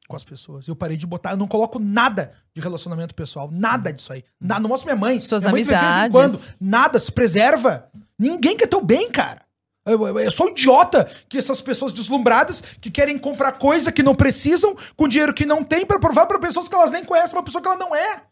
com 0.08 0.16
as 0.16 0.24
pessoas. 0.24 0.68
Eu 0.68 0.76
parei 0.76 0.98
de 0.98 1.08
botar, 1.08 1.32
eu 1.32 1.38
não 1.38 1.48
coloco 1.48 1.80
nada 1.80 2.34
de 2.54 2.62
relacionamento 2.62 3.16
pessoal, 3.16 3.50
nada 3.52 3.92
disso 3.92 4.12
aí. 4.14 4.24
Na, 4.40 4.60
não 4.60 4.70
mostro 4.70 4.88
minha 4.88 5.00
mãe. 5.00 5.20
Suas 5.20 5.44
minha 5.44 5.52
mãe, 5.54 5.64
de 5.64 5.70
vez 5.70 5.82
em 5.82 5.86
amizades. 5.86 6.16
quando, 6.16 6.56
nada, 6.60 7.00
se 7.00 7.12
preserva. 7.12 7.90
Ninguém 8.20 8.58
quer 8.58 8.68
teu 8.68 8.84
bem, 8.84 9.10
cara. 9.10 9.42
Eu, 9.86 10.08
eu, 10.08 10.20
eu 10.20 10.32
sou 10.32 10.50
idiota 10.50 11.10
que 11.28 11.38
essas 11.38 11.60
pessoas 11.60 11.92
deslumbradas 11.92 12.62
que 12.80 12.90
querem 12.90 13.18
comprar 13.18 13.54
coisa 13.54 13.92
que 13.92 14.02
não 14.02 14.16
precisam 14.16 14.76
com 14.96 15.08
dinheiro 15.08 15.34
que 15.34 15.46
não 15.46 15.64
tem 15.64 15.86
pra 15.86 16.00
provar 16.00 16.26
pra 16.26 16.40
pessoas 16.40 16.70
que 16.70 16.76
elas 16.76 16.92
nem 16.92 17.04
conhecem, 17.04 17.36
uma 17.36 17.44
pessoa 17.44 17.62
que 17.62 17.68
ela 17.68 17.78
não 17.78 17.94
é. 17.94 18.24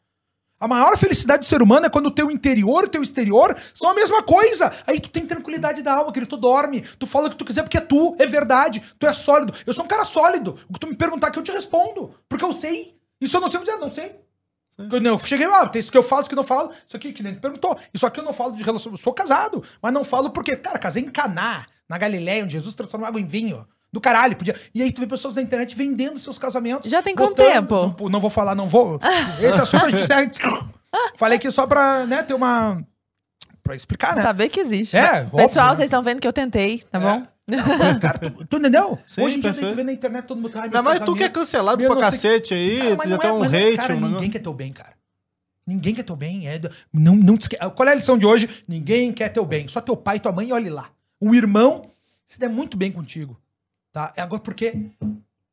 A 0.61 0.67
maior 0.67 0.95
felicidade 0.95 1.39
do 1.39 1.45
ser 1.47 1.59
humano 1.59 1.87
é 1.87 1.89
quando 1.89 2.05
o 2.05 2.11
teu 2.11 2.29
interior 2.29 2.83
e 2.83 2.85
o 2.85 2.89
teu 2.89 3.01
exterior 3.01 3.57
são 3.73 3.89
a 3.89 3.95
mesma 3.95 4.21
coisa. 4.21 4.71
Aí 4.85 4.99
tu 4.99 5.09
tem 5.09 5.25
tranquilidade 5.25 5.81
da 5.81 5.95
alma, 5.95 6.13
querido. 6.13 6.29
Tu 6.29 6.37
dorme, 6.37 6.81
tu 6.81 7.07
fala 7.07 7.25
o 7.25 7.29
que 7.31 7.35
tu 7.35 7.43
quiser 7.43 7.63
porque 7.63 7.79
é 7.79 7.81
tu, 7.81 8.15
é 8.19 8.27
verdade. 8.27 8.79
Tu 8.99 9.07
é 9.07 9.11
sólido. 9.11 9.55
Eu 9.65 9.73
sou 9.73 9.83
um 9.83 9.87
cara 9.87 10.05
sólido. 10.05 10.55
O 10.69 10.73
que 10.73 10.79
tu 10.79 10.85
me 10.85 10.95
perguntar 10.95 11.31
que 11.31 11.39
eu 11.39 11.43
te 11.43 11.51
respondo. 11.51 12.13
Porque 12.29 12.45
eu 12.45 12.53
sei. 12.53 12.95
Isso 13.19 13.35
eu 13.35 13.41
não 13.41 13.49
sei, 13.49 13.59
eu 13.59 13.65
vou 13.65 13.73
dizer, 13.73 13.83
não 13.83 13.91
sei. 13.91 14.21
Eu, 14.77 15.01
não, 15.01 15.11
eu 15.13 15.19
cheguei 15.19 15.47
lá, 15.47 15.67
tem 15.67 15.79
isso 15.79 15.91
que 15.91 15.97
eu 15.97 16.03
falo, 16.03 16.21
isso 16.21 16.29
que 16.29 16.35
eu 16.35 16.37
não 16.37 16.43
falo. 16.43 16.71
Isso 16.87 16.95
aqui 16.95 17.11
que 17.11 17.23
nem 17.23 17.33
perguntou. 17.33 17.75
Isso 17.91 18.05
aqui 18.05 18.19
eu 18.19 18.23
não 18.23 18.31
falo 18.31 18.55
de 18.55 18.61
relação. 18.61 18.91
Eu 18.91 18.99
sou 18.99 19.13
casado, 19.13 19.63
mas 19.81 19.91
não 19.91 20.03
falo 20.03 20.29
porque, 20.29 20.55
cara, 20.55 20.77
casei 20.77 21.03
em 21.03 21.09
Caná, 21.09 21.65
na 21.89 21.97
Galileia, 21.97 22.43
onde 22.43 22.53
Jesus 22.53 22.75
transformou 22.75 23.07
água 23.07 23.19
em 23.19 23.25
vinho. 23.25 23.67
Do 23.91 23.99
caralho, 23.99 24.35
podia. 24.37 24.55
E 24.73 24.81
aí 24.81 24.91
tu 24.91 25.01
vê 25.01 25.07
pessoas 25.07 25.35
na 25.35 25.41
internet 25.41 25.75
vendendo 25.75 26.17
seus 26.17 26.39
casamentos. 26.39 26.89
Já 26.89 27.01
tem 27.03 27.13
quanto 27.13 27.35
tempo? 27.35 27.95
Não, 27.99 28.09
não 28.09 28.19
vou 28.19 28.29
falar, 28.29 28.55
não 28.55 28.67
vou. 28.67 28.99
Esse 29.41 29.59
assunto 29.59 29.85
a 29.85 29.89
gente 29.89 30.03
encerra. 30.03 30.31
Falei 31.17 31.37
aqui 31.37 31.51
só 31.51 31.67
pra, 31.67 32.05
né, 32.05 32.23
ter 32.23 32.33
uma. 32.33 32.81
Pra 33.61 33.75
explicar, 33.75 34.15
né? 34.15 34.21
Saber 34.21 34.49
que 34.49 34.59
existe. 34.59 34.97
É, 34.97 35.25
Pessoal, 35.25 35.35
óbvio, 35.35 35.61
né? 35.63 35.75
vocês 35.75 35.79
estão 35.87 36.01
vendo 36.01 36.19
que 36.19 36.27
eu 36.27 36.33
tentei, 36.33 36.79
tá 36.89 36.99
bom? 36.99 37.23
Não, 37.47 37.99
cara, 37.99 38.17
tu, 38.17 38.45
tu 38.45 38.57
entendeu? 38.57 38.97
Sim, 39.05 39.21
Hoje 39.23 39.35
em 39.35 39.39
dia 39.41 39.51
perfeito. 39.51 39.73
tu 39.73 39.75
vê 39.75 39.83
na 39.83 39.91
internet 39.91 40.25
todo 40.25 40.39
mundo. 40.41 40.51
Meu 40.57 40.69
Não, 40.71 40.83
mas 40.83 40.99
tu 41.01 41.13
que 41.13 41.23
é 41.23 41.29
cancelado 41.29 41.83
pra 41.85 41.95
cacete 41.97 42.53
aí, 42.53 42.77
Cara, 42.77 42.95
mas 42.95 43.09
já 43.09 43.15
é- 43.27 43.31
um 43.33 43.39
mas 43.39 43.49
não 43.49 43.57
é- 43.59 43.67
hate, 43.67 43.77
Cara, 43.77 43.93
um 43.93 43.95
ninguém 43.97 44.09
negócio. 44.11 44.31
quer 44.31 44.39
teu 44.39 44.53
bem, 44.53 44.71
cara. 44.73 44.93
Ninguém 45.67 45.93
quer 45.93 46.03
teu 46.03 46.15
bem. 46.15 46.47
É, 46.47 46.59
não, 46.93 47.15
não 47.15 47.37
te 47.37 47.41
esque- 47.41 47.57
Qual 47.57 47.87
é 47.87 47.91
a 47.91 47.95
lição 47.95 48.17
de 48.17 48.25
hoje? 48.25 48.49
Ninguém 48.67 49.11
quer 49.11 49.29
teu 49.29 49.45
bem. 49.45 49.67
Só 49.67 49.81
teu 49.81 49.97
pai 49.97 50.15
e 50.17 50.19
tua 50.19 50.31
mãe, 50.31 50.51
olhe 50.53 50.69
lá. 50.69 50.89
Um 51.21 51.35
irmão 51.35 51.81
se 52.25 52.39
der 52.39 52.49
muito 52.49 52.77
bem 52.77 52.91
contigo. 52.91 53.37
Tá? 53.91 54.13
É 54.15 54.21
agora 54.21 54.41
porque. 54.41 54.91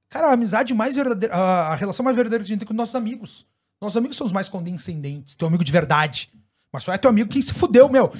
Cara, 0.09 0.29
a 0.29 0.33
amizade 0.33 0.72
mais 0.72 0.94
verdadeira. 0.94 1.35
A, 1.35 1.74
relação 1.74 2.05
mais 2.05 2.16
verdadeira 2.16 2.44
que 2.44 2.51
a 2.51 2.53
gente 2.55 2.61
tem 2.61 2.68
com 2.68 2.74
nossos 2.74 2.94
amigos. 2.94 3.46
Nossos 3.81 3.96
amigos 3.96 4.16
são 4.16 4.27
os 4.27 4.33
mais 4.33 4.48
condescendentes. 4.48 5.37
Teu 5.37 5.46
amigo 5.48 5.62
de 5.64 5.72
verdade. 5.72 6.33
Mas 6.72 6.85
só 6.85 6.92
é 6.92 6.98
teu 6.98 7.11
amigo 7.11 7.31
que 7.31 7.42
se 7.42 7.53
fudeu, 7.55 7.88
meu. 7.88 8.12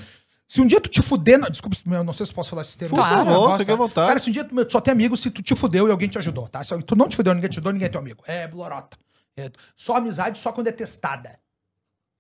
Se 0.47 0.61
um 0.61 0.67
dia 0.67 0.81
tu 0.81 0.89
te 0.89 1.03
fuder. 1.03 1.39
Não, 1.39 1.51
desculpa, 1.51 1.77
eu 1.91 2.05
não 2.05 2.13
sei 2.13 2.27
se 2.27 2.33
posso 2.33 2.51
falar 2.51 2.63
esse 2.63 2.77
termo. 2.77 2.95
Por 2.95 3.03
Claro. 3.03 3.25
favor, 3.25 3.65
tá? 3.65 3.73
à 3.73 3.77
vontade. 3.77 4.09
Cara, 4.09 4.21
se 4.21 4.31
um 4.31 4.33
dia 4.33 4.45
tu 4.45 4.55
meu, 4.55 4.69
só 4.71 4.81
tem 4.81 4.93
amigo 4.93 5.17
se 5.17 5.31
tu 5.31 5.43
te 5.43 5.55
fudeu 5.55 5.87
e 5.89 5.91
alguém 5.91 6.09
te 6.09 6.19
ajudou, 6.19 6.49
tá? 6.49 6.65
Se 6.65 6.77
tu 6.83 6.97
não 6.97 7.09
te 7.09 7.17
fudeu, 7.17 7.35
ninguém 7.35 7.51
te 7.51 7.55
ajudou, 7.55 7.73
ninguém 7.73 7.87
é 7.87 7.91
teu 7.91 8.01
amigo. 8.01 8.23
É 8.27 8.47
blorota. 8.49 8.97
É, 9.37 9.51
só 9.77 9.97
amizade 9.97 10.39
só 10.39 10.51
quando 10.51 10.69
é 10.69 10.73
testada. 10.73 11.39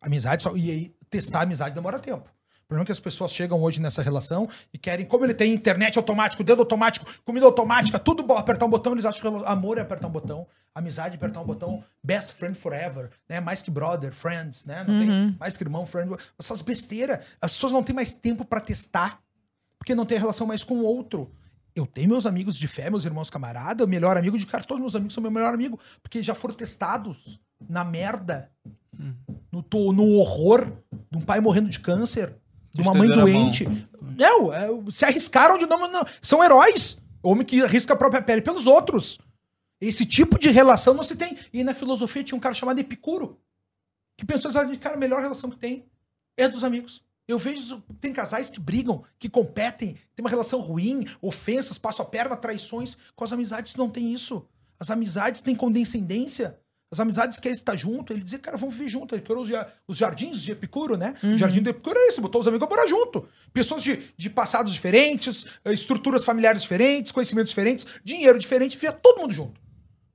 Amizade 0.00 0.42
só. 0.42 0.56
E 0.56 0.70
aí, 0.70 0.94
testar 1.10 1.40
a 1.40 1.42
amizade 1.42 1.74
demora 1.74 1.98
tempo. 1.98 2.28
O 2.68 2.76
problema 2.76 2.84
é 2.84 2.86
que 2.88 2.92
as 2.92 3.00
pessoas 3.00 3.32
chegam 3.32 3.62
hoje 3.62 3.80
nessa 3.80 4.02
relação 4.02 4.46
e 4.74 4.76
querem, 4.76 5.06
como 5.06 5.24
ele 5.24 5.32
tem 5.32 5.54
internet 5.54 5.96
automático, 5.96 6.44
dedo 6.44 6.60
automático, 6.60 7.06
comida 7.24 7.46
automática, 7.46 7.98
tudo 7.98 8.22
bom, 8.22 8.36
apertar 8.36 8.66
um 8.66 8.70
botão, 8.70 8.92
eles 8.92 9.06
acham 9.06 9.22
que 9.40 9.46
amor 9.46 9.78
é 9.78 9.80
apertar 9.80 10.06
um 10.06 10.10
botão, 10.10 10.46
amizade 10.74 11.14
é 11.14 11.16
apertar 11.16 11.40
um 11.40 11.46
botão, 11.46 11.82
best 12.04 12.34
friend 12.34 12.58
forever, 12.58 13.08
né? 13.26 13.40
Mais 13.40 13.62
que 13.62 13.70
brother, 13.70 14.12
friends, 14.12 14.66
né? 14.66 14.84
Não 14.86 14.98
tem 14.98 15.36
mais 15.40 15.56
que 15.56 15.64
irmão, 15.64 15.86
friend. 15.86 16.14
Essas 16.38 16.60
besteiras. 16.60 17.24
As 17.40 17.54
pessoas 17.54 17.72
não 17.72 17.82
têm 17.82 17.94
mais 17.94 18.12
tempo 18.12 18.44
pra 18.44 18.60
testar, 18.60 19.18
porque 19.78 19.94
não 19.94 20.04
tem 20.04 20.18
relação 20.18 20.46
mais 20.46 20.62
com 20.62 20.74
o 20.74 20.84
outro. 20.84 21.32
Eu 21.74 21.86
tenho 21.86 22.10
meus 22.10 22.26
amigos 22.26 22.54
de 22.54 22.68
fé, 22.68 22.90
meus 22.90 23.06
irmãos 23.06 23.30
camarada, 23.30 23.82
o 23.82 23.88
melhor 23.88 24.14
amigo 24.18 24.36
de 24.38 24.44
cara, 24.44 24.62
todos 24.62 24.82
meus 24.82 24.94
amigos 24.94 25.14
são 25.14 25.22
meu 25.22 25.30
melhor 25.30 25.54
amigo, 25.54 25.80
porque 26.02 26.22
já 26.22 26.34
foram 26.34 26.54
testados 26.54 27.40
na 27.66 27.82
merda, 27.82 28.50
no, 29.50 29.62
to- 29.62 29.90
no 29.94 30.04
horror 30.18 30.70
de 31.10 31.16
um 31.16 31.22
pai 31.22 31.40
morrendo 31.40 31.70
de 31.70 31.80
câncer, 31.80 32.36
de 32.82 32.88
uma 32.88 32.94
mãe 32.94 33.12
a 33.12 33.16
doente. 33.16 33.66
Não, 34.16 34.52
é, 34.52 34.68
se 34.90 35.04
arriscaram 35.04 35.58
de 35.58 35.66
não, 35.66 35.90
não. 35.90 36.04
São 36.22 36.42
heróis. 36.42 37.00
Homem 37.22 37.44
que 37.44 37.60
arrisca 37.62 37.92
a 37.94 37.96
própria 37.96 38.22
pele 38.22 38.42
pelos 38.42 38.66
outros. 38.66 39.18
Esse 39.80 40.06
tipo 40.06 40.38
de 40.38 40.48
relação 40.48 40.94
não 40.94 41.02
se 41.02 41.16
tem. 41.16 41.36
E 41.52 41.62
na 41.62 41.74
filosofia 41.74 42.22
tinha 42.24 42.36
um 42.36 42.40
cara 42.40 42.54
chamado 42.54 42.78
Epicuro, 42.78 43.38
que 44.16 44.24
pensou 44.24 44.50
exatamente, 44.50 44.78
cara, 44.78 44.96
a 44.96 44.98
melhor 44.98 45.20
relação 45.20 45.50
que 45.50 45.56
tem 45.56 45.84
é 46.36 46.48
dos 46.48 46.64
amigos. 46.64 47.02
Eu 47.26 47.36
vejo, 47.36 47.82
tem 48.00 48.12
casais 48.12 48.50
que 48.50 48.58
brigam, 48.58 49.04
que 49.18 49.28
competem, 49.28 49.94
tem 50.14 50.24
uma 50.24 50.30
relação 50.30 50.60
ruim, 50.60 51.04
ofensas, 51.20 51.76
passam 51.76 52.06
a 52.06 52.08
perna, 52.08 52.36
traições. 52.36 52.96
Com 53.14 53.24
as 53.24 53.32
amizades 53.32 53.74
não 53.74 53.90
tem 53.90 54.12
isso. 54.12 54.46
As 54.80 54.90
amizades 54.90 55.42
têm 55.42 55.54
condescendência. 55.54 56.58
As 56.90 57.00
amizades 57.00 57.38
querem 57.38 57.56
estar 57.56 57.76
junto. 57.76 58.12
Ele 58.12 58.22
dizia, 58.22 58.38
cara, 58.38 58.56
vamos 58.56 58.74
viver 58.74 58.90
junto. 58.90 59.14
Ele 59.14 59.22
criou 59.22 59.42
os, 59.42 59.48
ja- 59.48 59.66
os 59.86 59.98
jardins 59.98 60.40
de 60.42 60.52
Epicuro, 60.52 60.96
né? 60.96 61.14
O 61.22 61.38
jardim 61.38 61.62
de 61.62 61.68
Epicuro 61.70 61.98
é 61.98 62.06
esse, 62.08 62.20
botou 62.20 62.40
os 62.40 62.48
amigos 62.48 62.66
pra 62.66 62.76
morar 62.76 62.88
junto. 62.88 63.28
Pessoas 63.52 63.82
de, 63.82 63.98
de 64.16 64.30
passados 64.30 64.72
diferentes, 64.72 65.44
eh, 65.64 65.72
estruturas 65.72 66.24
familiares 66.24 66.62
diferentes, 66.62 67.12
conhecimentos 67.12 67.50
diferentes, 67.50 67.86
dinheiro 68.02 68.38
diferente, 68.38 68.76
via 68.78 68.92
todo 68.92 69.20
mundo 69.20 69.34
junto. 69.34 69.60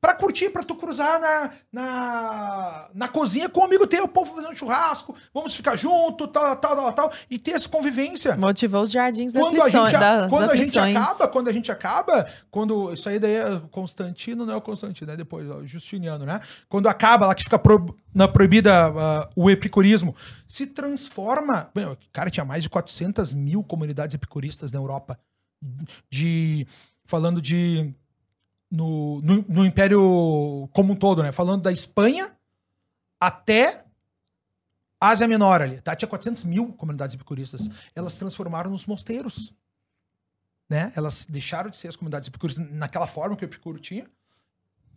Pra 0.04 0.13
curtir, 0.13 0.50
pra 0.50 0.63
tu 0.66 0.76
cruzar 0.76 1.18
na, 1.18 1.52
na, 1.72 2.88
na 2.94 3.08
cozinha 3.08 3.48
com 3.48 3.62
um 3.62 3.63
amigo 3.63 3.88
teu, 3.88 4.04
o 4.04 4.08
povo 4.10 4.36
fazendo 4.36 4.54
churrasco, 4.54 5.16
vamos 5.34 5.56
ficar 5.56 5.78
junto, 5.78 6.28
tal, 6.28 6.58
tal, 6.58 6.76
tal, 6.76 6.92
tal, 6.92 7.13
e 7.32 7.39
ter 7.39 7.52
essa 7.52 7.70
convivência. 7.70 8.36
Motivou 8.36 8.82
os 8.84 8.92
jardins 8.92 9.32
das 9.32 9.42
Quando 9.42 9.56
a 9.56 9.63
aflições. 9.63 9.92
gente, 9.92 10.00
das 10.02 10.30
quando 10.30 10.44
a 10.52 10.56
gente 10.58 10.78
aflições. 10.78 10.96
acaba, 10.98 11.28
quando 11.30 11.48
a 11.48 11.54
gente 11.54 11.72
acaba, 11.72 12.28
quando 12.52 12.92
isso 12.92 13.08
aí 13.08 13.18
daí 13.18 13.34
é 13.36 13.62
Constantino, 13.72 14.46
não 14.46 14.54
é 14.54 14.58
o 14.58 14.62
Constantino, 14.62 15.10
é 15.10 15.16
depois, 15.16 15.50
ó, 15.50 15.63
Justiniano, 15.63 16.26
né? 16.26 16.42
Quando 16.68 16.88
acaba 16.89 17.26
lá 17.28 17.34
que 17.34 17.44
fica 17.46 17.58
pro- 17.58 17.96
na 18.13 18.28
proibida 18.28 18.88
ah, 18.88 19.30
o 19.38 19.50
epicurismo, 19.50 20.13
se 20.46 20.68
transforma. 20.68 21.72
Cara 22.12 22.30
tinha 22.30 22.44
mais 22.46 22.62
de 22.62 22.70
400 22.70 23.32
mil 23.34 23.63
comunidades 23.63 24.13
epicuristas 24.16 24.70
na 24.74 24.80
Europa, 24.80 25.18
de 26.12 26.68
falando 27.06 27.42
de 27.42 27.94
no, 28.74 29.22
no, 29.22 29.46
no 29.48 29.66
Império 29.66 30.68
como 30.74 30.94
um 30.94 30.96
todo, 30.96 31.22
né? 31.22 31.32
Falando 31.32 31.62
da 31.62 31.72
Espanha 31.72 32.36
até 33.20 33.86
Ásia 35.00 35.28
Menor 35.28 35.62
ali, 35.62 35.80
tá? 35.80 35.96
Tinha 35.96 36.10
400 36.10 36.44
mil 36.44 36.74
comunidades 36.74 37.14
epicuristas. 37.14 37.70
Elas 37.96 38.18
transformaram 38.18 38.72
nos 38.72 38.88
mosteiros. 38.88 39.54
Né? 40.68 40.92
Elas 40.96 41.26
deixaram 41.26 41.70
de 41.70 41.78
ser 41.78 41.90
as 41.90 41.96
comunidades 41.96 42.28
epicuristas 42.28 42.68
naquela 42.72 43.06
forma 43.06 43.36
que 43.36 43.44
o 43.44 43.48
Epicuro 43.48 43.78
tinha 43.78 44.10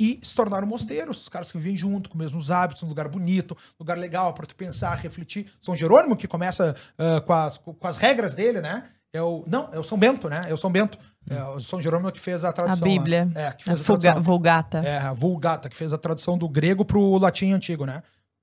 e 0.01 0.19
se 0.23 0.35
tornaram 0.35 0.67
mosteiros. 0.67 1.23
Os 1.23 1.29
caras 1.29 1.53
que 1.53 1.59
vivem 1.59 1.77
junto, 1.77 2.09
com 2.09 2.17
os 2.17 2.25
mesmos 2.25 2.51
hábitos, 2.51 2.83
um 2.83 2.89
lugar 2.89 3.09
bonito, 3.09 3.55
lugar 3.79 3.99
legal 3.99 4.33
para 4.33 4.47
tu 4.47 4.57
pensar, 4.57 4.95
refletir. 4.95 5.53
São 5.61 5.77
Jerônimo, 5.77 6.17
que 6.17 6.27
começa 6.27 6.75
ah, 6.97 7.21
com, 7.21 7.33
as, 7.35 7.59
com 7.59 7.77
as 7.87 7.99
regras 7.99 8.35
dele, 8.35 8.62
né? 8.62 8.91
É 9.12 9.23
o, 9.23 9.45
não, 9.47 9.69
é 9.73 9.79
o 9.79 9.85
São 9.85 9.97
Bento, 9.99 10.29
né? 10.29 10.47
É 10.49 10.55
o 10.55 10.59
São 10.59 10.71
Bento. 10.71 10.99
É 11.29 11.42
o 11.45 11.61
São 11.61 11.81
Jerônimo 11.83 12.12
que 12.12 12.21
fez 12.21 12.45
a 12.45 12.51
A 12.51 12.53
tradução. 12.53 12.87
lá. 12.87 12.92
Bíblia. 12.95 13.29
É, 13.35 13.51
que 13.53 13.62
a 13.62 13.66
fez 13.66 13.81
a 13.81 13.85
Fuga- 13.85 13.99
tradução. 14.01 14.23
Vulgata. 14.23 14.79
É, 14.79 14.99
a 14.99 15.12
Vulgata, 15.12 15.69
que 15.69 15.77
fez 15.77 15.92
a 15.92 15.99
tradução 15.99 16.37
do 16.38 16.49
grego 16.49 16.85
pro 16.85 17.16
latim 17.19 17.53
antigo, 17.53 17.85
né? 17.87 18.03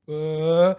Ah, 0.10 0.76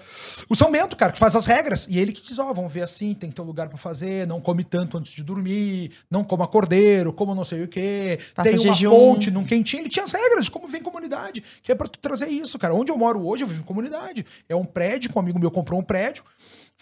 o 0.50 0.54
São 0.54 0.70
Bento, 0.70 0.94
cara, 0.96 1.10
que 1.10 1.18
faz 1.18 1.34
as 1.34 1.46
regras. 1.46 1.86
E 1.88 1.98
ele 1.98 2.12
que 2.12 2.20
diz, 2.20 2.38
ó, 2.38 2.52
vamos 2.52 2.70
ver 2.70 2.82
assim, 2.82 3.14
tem 3.14 3.30
que 3.30 3.34
ter 3.36 3.40
um 3.40 3.46
lugar 3.46 3.70
pra 3.70 3.78
fazer, 3.78 4.26
não 4.26 4.38
come 4.38 4.62
tanto 4.62 4.98
antes 4.98 5.12
de 5.12 5.22
dormir, 5.22 5.92
não 6.10 6.22
coma 6.22 6.46
cordeiro, 6.46 7.10
como 7.10 7.34
não 7.34 7.42
sei 7.44 7.62
o 7.64 7.68
quê. 7.68 8.18
Faça 8.34 8.50
tem 8.50 8.58
uma 8.58 8.74
jejum. 8.74 8.90
fonte 8.90 9.30
num 9.30 9.44
quentinho. 9.44 9.80
Ele 9.82 9.88
tinha 9.88 10.04
as 10.04 10.12
regras 10.12 10.44
de 10.44 10.50
como 10.50 10.68
vem 10.68 10.82
comunidade, 10.82 11.42
que 11.62 11.72
é 11.72 11.74
pra 11.74 11.88
tu 11.88 11.98
trazer 12.00 12.26
isso, 12.28 12.58
cara. 12.58 12.74
Onde 12.74 12.92
eu 12.92 12.98
moro 12.98 13.26
hoje, 13.26 13.44
eu 13.44 13.48
vivo 13.48 13.62
em 13.62 13.64
comunidade. 13.64 14.26
É 14.46 14.54
um 14.54 14.64
prédio, 14.66 15.10
um 15.16 15.18
amigo 15.20 15.38
meu 15.38 15.50
comprou 15.50 15.80
um 15.80 15.84
prédio, 15.84 16.22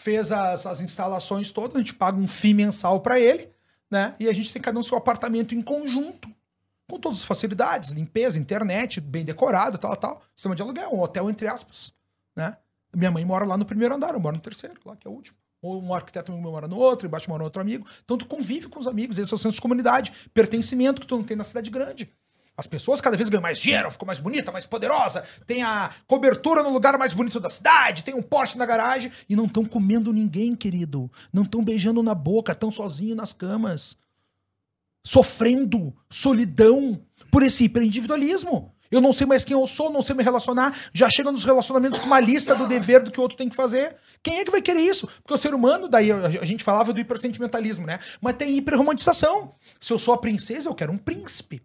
fez 0.02 0.32
as, 0.32 0.66
as 0.66 0.80
instalações 0.80 1.50
todas, 1.50 1.76
a 1.76 1.78
gente 1.78 1.94
paga 1.94 2.18
um 2.18 2.26
FII 2.26 2.54
mensal 2.54 3.00
pra 3.00 3.20
ele, 3.20 3.48
né? 3.90 4.14
E 4.18 4.28
a 4.28 4.32
gente 4.32 4.52
tem 4.52 4.60
cada 4.60 4.78
um 4.78 4.82
seu 4.82 4.98
apartamento 4.98 5.54
em 5.54 5.62
conjunto 5.62 6.28
com 6.88 6.98
todas 6.98 7.18
as 7.18 7.24
facilidades, 7.24 7.90
limpeza, 7.90 8.38
internet, 8.38 9.00
bem 9.00 9.24
decorado, 9.24 9.78
tal, 9.78 9.96
tal. 9.96 10.22
Sistema 10.34 10.54
de 10.54 10.62
aluguel, 10.62 10.92
um 10.92 11.00
hotel 11.00 11.30
entre 11.30 11.46
aspas, 11.46 11.92
né? 12.36 12.56
Minha 12.94 13.10
mãe 13.10 13.24
mora 13.24 13.46
lá 13.46 13.56
no 13.56 13.64
primeiro 13.64 13.94
andar, 13.94 14.12
eu 14.12 14.20
moro 14.20 14.36
no 14.36 14.42
terceiro, 14.42 14.78
lá 14.84 14.96
que 14.96 15.06
é 15.06 15.10
o 15.10 15.14
último. 15.14 15.36
Ou 15.62 15.80
um 15.80 15.94
arquiteto 15.94 16.32
meu 16.32 16.50
mora 16.50 16.66
no 16.66 16.76
outro, 16.76 17.06
embaixo 17.06 17.30
mora 17.30 17.44
outro 17.44 17.62
amigo. 17.62 17.86
Então 18.04 18.18
tu 18.18 18.26
convive 18.26 18.68
com 18.68 18.80
os 18.80 18.86
amigos, 18.86 19.16
esse 19.16 19.32
é 19.32 19.36
o 19.36 19.38
senso 19.38 19.54
de 19.54 19.60
comunidade, 19.60 20.12
pertencimento 20.34 21.00
que 21.00 21.06
tu 21.06 21.16
não 21.16 21.24
tem 21.24 21.36
na 21.36 21.44
cidade 21.44 21.70
grande. 21.70 22.12
As 22.56 22.66
pessoas 22.66 23.00
cada 23.00 23.16
vez 23.16 23.28
ganham 23.28 23.42
mais 23.42 23.58
dinheiro, 23.58 23.90
ficam 23.90 24.06
mais 24.06 24.20
bonita, 24.20 24.52
mais 24.52 24.66
poderosa, 24.66 25.24
tem 25.46 25.62
a 25.62 25.90
cobertura 26.06 26.62
no 26.62 26.68
lugar 26.68 26.98
mais 26.98 27.14
bonito 27.14 27.40
da 27.40 27.48
cidade, 27.48 28.04
tem 28.04 28.14
um 28.14 28.22
Porsche 28.22 28.58
na 28.58 28.66
garagem 28.66 29.10
e 29.28 29.34
não 29.34 29.46
estão 29.46 29.64
comendo 29.64 30.12
ninguém, 30.12 30.54
querido. 30.54 31.10
Não 31.32 31.44
estão 31.44 31.64
beijando 31.64 32.02
na 32.02 32.14
boca, 32.14 32.52
estão 32.52 32.70
sozinhos 32.70 33.16
nas 33.16 33.32
camas. 33.32 33.96
Sofrendo 35.04 35.94
solidão 36.10 37.00
por 37.30 37.42
esse 37.42 37.64
hiperindividualismo. 37.64 38.72
Eu 38.90 39.00
não 39.00 39.14
sei 39.14 39.26
mais 39.26 39.42
quem 39.42 39.58
eu 39.58 39.66
sou, 39.66 39.90
não 39.90 40.02
sei 40.02 40.14
me 40.14 40.22
relacionar. 40.22 40.76
Já 40.92 41.08
chega 41.08 41.32
nos 41.32 41.44
relacionamentos 41.44 41.98
com 41.98 42.06
uma 42.06 42.20
lista 42.20 42.54
do 42.54 42.68
dever 42.68 43.02
do 43.02 43.10
que 43.10 43.18
o 43.18 43.22
outro 43.22 43.38
tem 43.38 43.48
que 43.48 43.56
fazer. 43.56 43.96
Quem 44.22 44.40
é 44.40 44.44
que 44.44 44.50
vai 44.50 44.60
querer 44.60 44.82
isso? 44.82 45.06
Porque 45.06 45.32
o 45.32 45.38
ser 45.38 45.54
humano, 45.54 45.88
daí 45.88 46.12
a 46.12 46.44
gente 46.44 46.62
falava 46.62 46.92
do 46.92 47.00
hipersentimentalismo, 47.00 47.86
né? 47.86 47.98
Mas 48.20 48.36
tem 48.36 48.54
hiperromantização. 48.58 49.54
Se 49.80 49.94
eu 49.94 49.98
sou 49.98 50.12
a 50.12 50.18
princesa, 50.18 50.68
eu 50.68 50.74
quero 50.74 50.92
um 50.92 50.98
príncipe. 50.98 51.62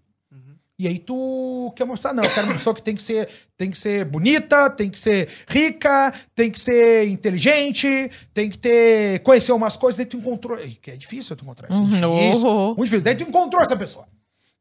E 0.80 0.88
aí 0.88 1.00
tu 1.00 1.74
quer 1.76 1.86
mostrar, 1.86 2.14
não, 2.14 2.24
eu 2.24 2.30
quero 2.32 2.46
uma 2.46 2.54
pessoa 2.54 2.76
que 2.76 2.84
tem 2.84 2.96
que 2.96 3.02
ser, 3.02 3.28
tem 3.58 3.72
que 3.72 3.80
ser 3.80 4.06
bonita, 4.06 4.70
tem 4.70 4.92
que 4.92 5.00
ser 5.00 5.28
rica, 5.48 6.14
tem 6.36 6.52
que 6.52 6.60
ser 6.60 7.08
inteligente, 7.08 8.12
tem 8.32 8.48
que 8.48 8.60
ter 8.60 9.20
conhecer 9.24 9.52
umas 9.54 9.76
coisas, 9.76 9.98
daí 9.98 10.06
tu 10.06 10.18
encontrou, 10.18 10.56
que 10.80 10.92
é 10.92 10.96
difícil 10.96 11.36
tu 11.36 11.44
encontrar 11.44 11.68
isso, 11.72 12.08
uhum. 12.08 12.32
isso 12.32 12.46
muito 12.76 12.84
difícil. 12.84 13.02
Daí 13.02 13.16
tu 13.16 13.24
encontrou 13.24 13.60
essa 13.60 13.76
pessoa. 13.76 14.08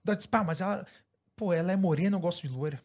Daí 0.03 0.17
tu 0.17 0.21
diz, 0.21 0.27
pá, 0.27 0.43
mas 0.43 0.63
ela, 0.63 0.87
pô, 1.37 1.53
ela 1.53 1.71
é 1.71 1.77
morena, 1.77 2.17
eu 2.17 2.21
gosto 2.21 2.49
de 2.49 2.55
loira. 2.55 2.81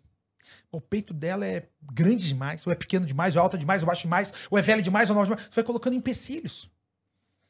O 0.69 0.81
peito 0.81 1.13
dela 1.13 1.45
é 1.45 1.63
grande 1.81 2.27
demais, 2.27 2.67
ou 2.67 2.73
é 2.73 2.75
pequeno 2.75 3.05
demais, 3.05 3.37
ou 3.37 3.39
é 3.39 3.43
alta 3.43 3.57
demais, 3.57 3.81
ou 3.81 3.87
baixo 3.87 4.01
demais, 4.01 4.33
ou 4.49 4.57
é 4.57 4.61
velha 4.61 4.81
demais, 4.81 5.09
ou 5.09 5.15
nova 5.15 5.27
demais. 5.27 5.47
Tu 5.47 5.55
vai 5.55 5.63
colocando 5.63 5.95
empecilhos. 5.95 6.69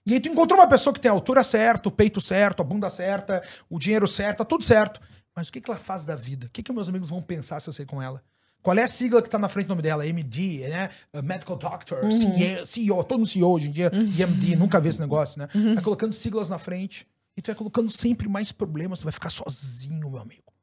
E 0.05 0.13
aí 0.13 0.19
tu 0.19 0.29
encontrou 0.29 0.59
uma 0.59 0.67
pessoa 0.67 0.93
que 0.93 0.99
tem 0.99 1.09
a 1.09 1.13
altura 1.13 1.43
certa, 1.43 1.89
o 1.89 1.91
peito 1.91 2.21
certo, 2.21 2.61
a 2.61 2.63
bunda 2.63 2.89
certa, 2.89 3.41
o 3.67 3.79
dinheiro 3.79 4.07
certo, 4.07 4.39
tá 4.39 4.45
tudo 4.45 4.63
certo. 4.63 5.01
Mas 5.35 5.47
o 5.47 5.51
que, 5.51 5.61
que 5.61 5.69
ela 5.69 5.79
faz 5.79 6.05
da 6.05 6.15
vida? 6.15 6.47
O 6.47 6.49
que, 6.49 6.61
que 6.61 6.71
meus 6.71 6.89
amigos 6.89 7.09
vão 7.09 7.21
pensar 7.21 7.59
se 7.59 7.69
eu 7.69 7.73
sei 7.73 7.85
com 7.85 8.01
ela? 8.01 8.21
Qual 8.61 8.77
é 8.77 8.83
a 8.83 8.87
sigla 8.87 9.21
que 9.21 9.29
tá 9.29 9.39
na 9.39 9.49
frente 9.49 9.65
do 9.65 9.69
nome 9.69 9.81
dela? 9.81 10.05
MD, 10.05 10.67
né? 10.69 10.89
Medical 11.23 11.57
Doctor, 11.57 12.03
uhum. 12.03 12.11
CEO, 12.11 12.67
CEO, 12.67 13.03
todo 13.03 13.19
mundo 13.19 13.27
CEO 13.27 13.51
hoje 13.51 13.67
em 13.67 13.71
dia, 13.71 13.91
uhum. 13.93 14.01
MD, 14.01 14.55
nunca 14.55 14.79
vê 14.79 14.89
esse 14.89 14.99
negócio, 14.99 15.39
né? 15.39 15.47
Uhum. 15.55 15.75
Tá 15.75 15.81
colocando 15.81 16.13
siglas 16.13 16.49
na 16.49 16.59
frente 16.59 17.07
e 17.35 17.41
tu 17.41 17.47
vai 17.47 17.55
colocando 17.55 17.91
sempre 17.91 18.29
mais 18.29 18.51
problemas, 18.51 18.99
tu 18.99 19.03
vai 19.03 19.13
ficar 19.13 19.31
sozinho, 19.31 20.11
meu 20.11 20.19
amigo. 20.19 20.53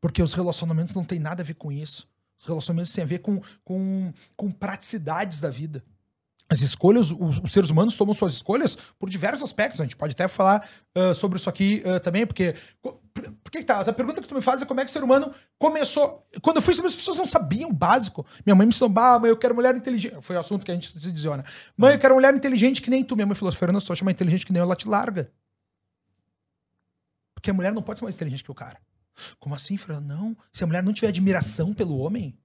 Porque 0.00 0.22
os 0.22 0.34
relacionamentos 0.34 0.94
não 0.94 1.04
tem 1.04 1.20
nada 1.20 1.42
a 1.42 1.46
ver 1.46 1.54
com 1.54 1.70
isso. 1.70 2.08
Os 2.38 2.46
relacionamentos 2.46 2.92
têm 2.92 3.04
a 3.04 3.06
ver 3.06 3.18
com, 3.18 3.40
com, 3.62 4.12
com 4.34 4.50
praticidades 4.50 5.40
da 5.40 5.50
vida. 5.50 5.84
As 6.50 6.62
escolhas, 6.62 7.12
os, 7.12 7.52
seres 7.52 7.70
humanos 7.70 7.96
tomam 7.96 8.12
suas 8.12 8.34
escolhas 8.34 8.76
por 8.98 9.08
diversos 9.08 9.40
aspectos. 9.40 9.80
A 9.80 9.84
gente 9.84 9.96
pode 9.96 10.12
até 10.12 10.26
falar 10.26 10.68
uh, 10.96 11.14
sobre 11.14 11.38
isso 11.38 11.48
aqui 11.48 11.80
uh, 11.86 12.00
também, 12.00 12.26
porque. 12.26 12.56
Por 12.82 13.50
que, 13.52 13.58
que 13.58 13.64
tá? 13.64 13.80
A 13.80 13.92
pergunta 13.92 14.20
que 14.20 14.26
tu 14.26 14.34
me 14.34 14.40
faz 14.40 14.62
é 14.62 14.66
como 14.66 14.80
é 14.80 14.84
que 14.84 14.90
o 14.90 14.92
ser 14.92 15.02
humano 15.04 15.32
começou. 15.58 16.20
Quando 16.42 16.56
eu 16.56 16.62
fui 16.62 16.74
saber, 16.74 16.88
as 16.88 16.94
pessoas 16.94 17.16
não 17.16 17.26
sabiam 17.26 17.70
o 17.70 17.72
básico. 17.72 18.26
Minha 18.46 18.54
mãe 18.54 18.66
me 18.66 18.70
ensinou, 18.70 18.88
bah, 18.88 19.18
mãe, 19.18 19.30
eu 19.30 19.36
quero 19.36 19.54
mulher 19.54 19.76
inteligente. 19.76 20.16
Foi 20.22 20.36
o 20.36 20.40
assunto 20.40 20.64
que 20.64 20.70
a 20.70 20.74
gente 20.74 20.98
se 20.98 21.10
dizia, 21.12 21.36
né? 21.36 21.44
Mãe, 21.76 21.94
eu 21.94 21.98
quero 21.98 22.14
mulher 22.14 22.34
inteligente 22.34 22.82
que 22.82 22.90
nem 22.90 23.04
tu. 23.04 23.14
Minha 23.14 23.26
mãe 23.26 23.36
falou, 23.36 23.52
Fernando, 23.52 23.82
tu 23.82 24.04
mais 24.04 24.14
inteligente 24.14 24.46
que 24.46 24.52
nem 24.52 24.58
eu, 24.58 24.64
ela 24.64 24.74
te 24.74 24.88
larga. 24.88 25.30
Porque 27.34 27.50
a 27.50 27.54
mulher 27.54 27.72
não 27.72 27.82
pode 27.82 27.98
ser 27.98 28.04
mais 28.04 28.14
inteligente 28.16 28.42
que 28.42 28.50
o 28.50 28.54
cara. 28.54 28.78
Como 29.38 29.54
assim, 29.54 29.76
Fernando? 29.76 30.06
Não. 30.06 30.36
Se 30.52 30.64
a 30.64 30.66
mulher 30.66 30.82
não 30.82 30.92
tiver 30.92 31.08
admiração 31.08 31.74
pelo 31.74 31.98
homem, 31.98 32.38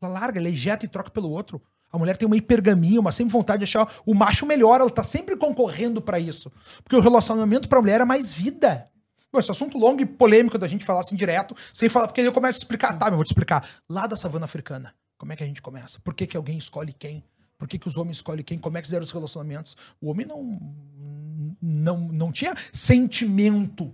ela 0.00 0.12
larga, 0.12 0.38
ela 0.38 0.48
ejeta 0.48 0.84
e 0.84 0.88
troca 0.88 1.10
pelo 1.10 1.30
outro. 1.30 1.62
A 1.90 1.98
mulher 1.98 2.16
tem 2.16 2.26
uma 2.26 2.36
hipergamia, 2.36 3.00
uma 3.00 3.12
sempre 3.12 3.32
vontade 3.32 3.60
de 3.60 3.64
achar 3.64 3.90
o 4.04 4.14
macho 4.14 4.46
melhor, 4.46 4.80
ela 4.80 4.90
tá 4.90 5.02
sempre 5.02 5.36
concorrendo 5.36 6.02
para 6.02 6.18
isso. 6.18 6.52
Porque 6.82 6.96
o 6.96 7.00
relacionamento 7.00 7.68
pra 7.68 7.80
mulher 7.80 8.00
é 8.00 8.04
mais 8.04 8.32
vida. 8.32 8.88
Pô, 9.30 9.38
esse 9.38 9.50
assunto 9.50 9.76
longo 9.78 10.00
e 10.00 10.06
polêmico 10.06 10.58
da 10.58 10.68
gente 10.68 10.84
falar 10.84 11.00
assim 11.00 11.16
direto, 11.16 11.54
sem 11.72 11.88
falar, 11.88 12.08
porque 12.08 12.20
aí 12.20 12.26
eu 12.26 12.32
começo 12.32 12.58
a 12.58 12.60
explicar, 12.60 12.98
tá, 12.98 13.08
eu 13.08 13.16
vou 13.16 13.24
te 13.24 13.28
explicar. 13.28 13.66
Lá 13.88 14.06
da 14.06 14.16
savana 14.16 14.46
africana, 14.46 14.94
como 15.18 15.32
é 15.32 15.36
que 15.36 15.42
a 15.44 15.46
gente 15.46 15.60
começa? 15.60 15.98
Por 16.00 16.14
que, 16.14 16.26
que 16.26 16.36
alguém 16.36 16.56
escolhe 16.56 16.92
quem? 16.92 17.22
Por 17.58 17.66
que, 17.66 17.78
que 17.78 17.88
os 17.88 17.96
homens 17.96 18.18
escolhem 18.18 18.44
quem? 18.44 18.56
Como 18.56 18.78
é 18.78 18.82
que 18.82 18.94
eram 18.94 19.02
os 19.02 19.10
relacionamentos? 19.10 19.76
O 20.00 20.10
homem 20.10 20.24
não, 20.24 20.58
não, 21.60 21.98
não 21.98 22.32
tinha 22.32 22.54
sentimento. 22.72 23.92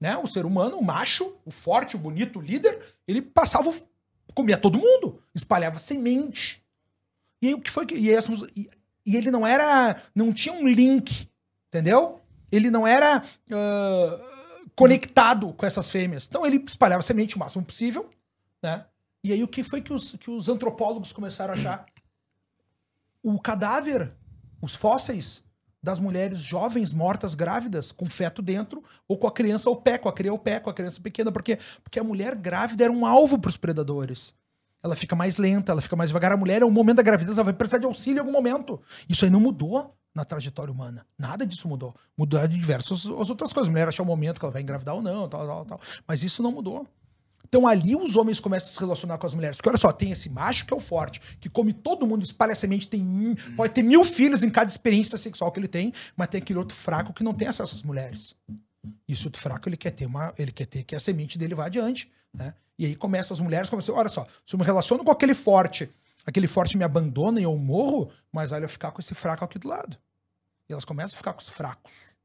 Né? 0.00 0.16
O 0.16 0.26
ser 0.26 0.46
humano, 0.46 0.78
o 0.78 0.84
macho, 0.84 1.36
o 1.44 1.50
forte, 1.50 1.94
o 1.94 1.98
bonito, 1.98 2.38
o 2.38 2.42
líder, 2.42 2.80
ele 3.06 3.20
passava, 3.20 3.70
comia 4.34 4.56
todo 4.56 4.78
mundo, 4.78 5.22
espalhava 5.34 5.78
semente. 5.78 6.62
E 7.40 7.48
aí 7.48 7.54
o 7.54 7.60
que 7.60 7.70
foi 7.70 7.86
que. 7.86 7.94
E, 7.94 8.10
e, 8.56 8.70
e, 9.04 9.16
ele 9.16 9.30
não 9.30 9.46
era. 9.46 10.00
Não 10.14 10.32
tinha 10.32 10.54
um 10.54 10.66
link, 10.66 11.28
entendeu? 11.68 12.20
Ele 12.50 12.70
não 12.70 12.86
era 12.86 13.22
uh, 13.50 14.70
conectado 14.74 15.52
com 15.52 15.66
essas 15.66 15.90
fêmeas. 15.90 16.26
Então 16.26 16.46
ele 16.46 16.62
espalhava 16.66 17.02
semente 17.02 17.36
o 17.36 17.38
máximo 17.38 17.64
possível, 17.64 18.08
né? 18.62 18.86
E 19.22 19.32
aí 19.32 19.42
o 19.42 19.48
que 19.48 19.64
foi 19.64 19.80
que 19.80 19.92
os, 19.92 20.12
que 20.12 20.30
os 20.30 20.48
antropólogos 20.48 21.12
começaram 21.12 21.54
a 21.54 21.56
achar? 21.56 21.86
O 23.22 23.40
cadáver, 23.40 24.12
os 24.62 24.74
fósseis 24.74 25.42
das 25.82 25.98
mulheres 25.98 26.40
jovens 26.40 26.92
mortas 26.92 27.34
grávidas 27.34 27.92
com 27.92 28.06
feto 28.06 28.40
dentro 28.40 28.82
ou 29.06 29.18
com 29.18 29.26
a 29.26 29.32
criança 29.32 29.68
ao 29.68 29.76
pé, 29.76 29.98
com 29.98 30.08
a 30.08 30.12
criança 30.12 30.34
ao 30.34 30.38
pé, 30.38 30.60
com 30.60 30.70
a 30.70 30.74
criança 30.74 31.00
pequena, 31.00 31.30
porque 31.30 31.58
porque 31.82 31.98
a 31.98 32.04
mulher 32.04 32.34
grávida 32.34 32.84
era 32.84 32.92
um 32.92 33.04
alvo 33.06 33.38
para 33.38 33.48
os 33.48 33.56
predadores 33.56 34.34
ela 34.82 34.96
fica 34.96 35.16
mais 35.16 35.36
lenta, 35.36 35.72
ela 35.72 35.80
fica 35.80 35.96
mais 35.96 36.10
devagar. 36.10 36.32
A 36.32 36.36
mulher, 36.36 36.62
é 36.62 36.64
um 36.64 36.70
momento 36.70 36.96
da 36.96 37.02
gravidez, 37.02 37.36
ela 37.36 37.44
vai 37.44 37.52
precisar 37.52 37.78
de 37.78 37.86
auxílio 37.86 38.18
em 38.18 38.20
algum 38.20 38.32
momento. 38.32 38.80
Isso 39.08 39.24
aí 39.24 39.30
não 39.30 39.40
mudou 39.40 39.94
na 40.14 40.24
trajetória 40.24 40.72
humana. 40.72 41.06
Nada 41.18 41.46
disso 41.46 41.68
mudou. 41.68 41.94
Mudou 42.16 42.40
de 42.48 42.56
diversas 42.56 43.06
as 43.06 43.30
outras 43.30 43.52
coisas. 43.52 43.68
A 43.68 43.70
mulher 43.70 43.88
achar 43.88 44.02
o 44.02 44.06
momento 44.06 44.38
que 44.38 44.44
ela 44.44 44.52
vai 44.52 44.62
engravidar 44.62 44.94
ou 44.94 45.02
não, 45.02 45.28
tal, 45.28 45.46
tal, 45.46 45.64
tal. 45.64 45.80
Mas 46.06 46.22
isso 46.22 46.42
não 46.42 46.52
mudou. 46.52 46.86
Então 47.48 47.66
ali 47.66 47.94
os 47.94 48.16
homens 48.16 48.40
começam 48.40 48.70
a 48.70 48.72
se 48.72 48.80
relacionar 48.80 49.18
com 49.18 49.26
as 49.26 49.34
mulheres. 49.34 49.56
Porque 49.56 49.68
olha 49.68 49.78
só, 49.78 49.92
tem 49.92 50.10
esse 50.10 50.28
macho 50.28 50.66
que 50.66 50.72
é 50.72 50.76
o 50.76 50.80
forte, 50.80 51.20
que 51.38 51.48
come 51.48 51.72
todo 51.72 52.06
mundo, 52.06 52.24
espalha 52.24 52.54
semente, 52.54 52.88
tem, 52.88 53.36
pode 53.56 53.72
ter 53.72 53.82
mil 53.82 54.04
filhos 54.04 54.42
em 54.42 54.50
cada 54.50 54.70
experiência 54.70 55.16
sexual 55.16 55.52
que 55.52 55.60
ele 55.60 55.68
tem, 55.68 55.92
mas 56.16 56.28
tem 56.28 56.40
aquele 56.40 56.58
outro 56.58 56.76
fraco 56.76 57.12
que 57.12 57.22
não 57.22 57.34
tem 57.34 57.46
acesso 57.46 57.76
às 57.76 57.82
mulheres. 57.82 58.34
Esse 59.08 59.26
outro 59.26 59.40
fraco, 59.40 59.68
ele 59.68 59.76
quer 59.76 59.90
ter 59.90 60.06
uma. 60.06 60.32
Ele 60.38 60.52
quer 60.52 60.66
ter 60.66 60.82
que 60.82 60.94
a 60.94 61.00
semente 61.00 61.38
dele 61.38 61.54
vá 61.54 61.66
adiante. 61.66 62.10
Né? 62.36 62.54
E 62.78 62.86
aí 62.86 62.96
começa 62.96 63.32
as 63.32 63.40
mulheres 63.40 63.70
começam, 63.70 63.94
olha 63.94 64.10
só, 64.10 64.26
se 64.44 64.54
eu 64.54 64.58
me 64.58 64.64
relaciono 64.64 65.02
com 65.02 65.10
aquele 65.10 65.34
forte, 65.34 65.90
aquele 66.24 66.46
forte 66.46 66.76
me 66.76 66.84
abandona 66.84 67.40
e 67.40 67.44
eu 67.44 67.56
morro, 67.56 68.10
mas 68.30 68.52
olha 68.52 68.64
eu 68.64 68.68
ficar 68.68 68.90
com 68.90 69.00
esse 69.00 69.14
fraco 69.14 69.44
aqui 69.44 69.58
do 69.58 69.68
lado. 69.68 69.96
E 70.68 70.72
elas 70.72 70.84
começam 70.84 71.16
a 71.16 71.18
ficar 71.18 71.32
com 71.32 71.40
os 71.40 71.48
fracos. 71.48 72.16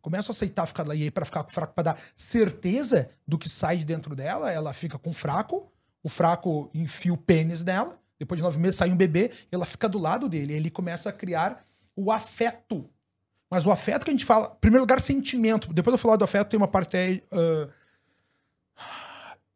Começam 0.00 0.32
a 0.32 0.34
aceitar 0.34 0.66
ficar 0.66 0.86
lá. 0.86 0.94
E 0.94 1.02
aí, 1.02 1.10
para 1.10 1.24
ficar 1.24 1.44
com 1.44 1.50
o 1.50 1.52
fraco, 1.52 1.74
para 1.74 1.84
dar 1.84 1.98
certeza 2.16 3.10
do 3.26 3.38
que 3.38 3.48
sai 3.48 3.76
de 3.76 3.84
dentro 3.84 4.16
dela, 4.16 4.50
ela 4.50 4.72
fica 4.72 4.98
com 4.98 5.10
o 5.10 5.12
fraco, 5.14 5.70
o 6.02 6.08
fraco 6.08 6.70
enfia 6.74 7.12
o 7.12 7.16
pênis 7.16 7.62
dela, 7.62 7.96
depois 8.18 8.38
de 8.38 8.42
nove 8.42 8.58
meses 8.58 8.78
sai 8.78 8.90
um 8.90 8.96
bebê, 8.96 9.30
ela 9.50 9.66
fica 9.66 9.88
do 9.88 9.98
lado 9.98 10.28
dele. 10.28 10.52
Ele 10.52 10.70
começa 10.70 11.08
a 11.08 11.12
criar 11.12 11.64
o 11.94 12.10
afeto. 12.10 12.88
Mas 13.50 13.66
o 13.66 13.70
afeto 13.70 14.04
que 14.04 14.10
a 14.10 14.14
gente 14.14 14.24
fala, 14.24 14.52
em 14.56 14.60
primeiro 14.60 14.82
lugar, 14.82 15.00
sentimento. 15.00 15.72
Depois 15.72 15.92
eu 15.92 15.98
falar 15.98 16.16
do 16.16 16.24
afeto, 16.24 16.48
tem 16.48 16.56
uma 16.56 16.68
parte 16.68 17.22
uh, 17.32 17.70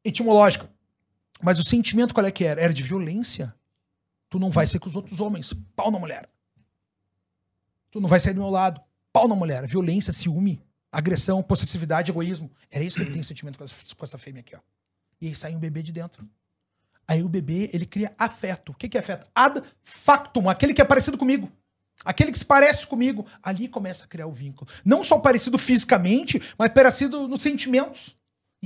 etimológica. 0.06 0.70
Mas 1.42 1.58
o 1.58 1.64
sentimento 1.64 2.14
qual 2.14 2.26
é 2.26 2.30
que 2.30 2.44
era? 2.44 2.60
Era 2.60 2.72
de 2.72 2.82
violência. 2.82 3.54
Tu 4.28 4.38
não 4.38 4.50
vai 4.50 4.66
ser 4.66 4.78
com 4.78 4.88
os 4.88 4.96
outros 4.96 5.20
homens. 5.20 5.52
Pau 5.74 5.90
na 5.90 5.98
mulher. 5.98 6.28
Tu 7.90 8.00
não 8.00 8.08
vai 8.08 8.20
sair 8.20 8.34
do 8.34 8.40
meu 8.40 8.50
lado. 8.50 8.80
Pau 9.12 9.28
na 9.28 9.34
mulher. 9.34 9.66
Violência, 9.66 10.12
ciúme, 10.12 10.62
agressão, 10.90 11.42
possessividade, 11.42 12.10
egoísmo. 12.10 12.50
Era 12.70 12.84
isso 12.84 12.96
que 12.96 13.02
ele 13.02 13.12
tem 13.12 13.22
sentimento 13.22 13.58
com 13.58 13.64
essa, 13.64 13.74
com 13.96 14.04
essa 14.04 14.18
fêmea 14.18 14.40
aqui, 14.40 14.56
ó. 14.56 14.60
E 15.20 15.28
aí 15.28 15.36
sai 15.36 15.54
um 15.54 15.58
bebê 15.58 15.82
de 15.82 15.92
dentro. 15.92 16.28
Aí 17.08 17.22
o 17.22 17.28
bebê, 17.28 17.70
ele 17.72 17.86
cria 17.86 18.14
afeto. 18.18 18.72
O 18.72 18.74
que, 18.74 18.88
que 18.88 18.96
é 18.96 19.00
afeto? 19.00 19.26
Ad 19.34 19.62
factum, 19.82 20.48
aquele 20.48 20.74
que 20.74 20.82
é 20.82 20.84
parecido 20.84 21.16
comigo. 21.16 21.50
Aquele 22.04 22.32
que 22.32 22.38
se 22.38 22.44
parece 22.44 22.86
comigo. 22.86 23.24
Ali 23.42 23.68
começa 23.68 24.04
a 24.04 24.08
criar 24.08 24.26
o 24.26 24.32
vínculo. 24.32 24.70
Não 24.84 25.04
só 25.04 25.18
parecido 25.18 25.56
fisicamente, 25.56 26.40
mas 26.58 26.70
parecido 26.70 27.28
nos 27.28 27.40
sentimentos. 27.40 28.16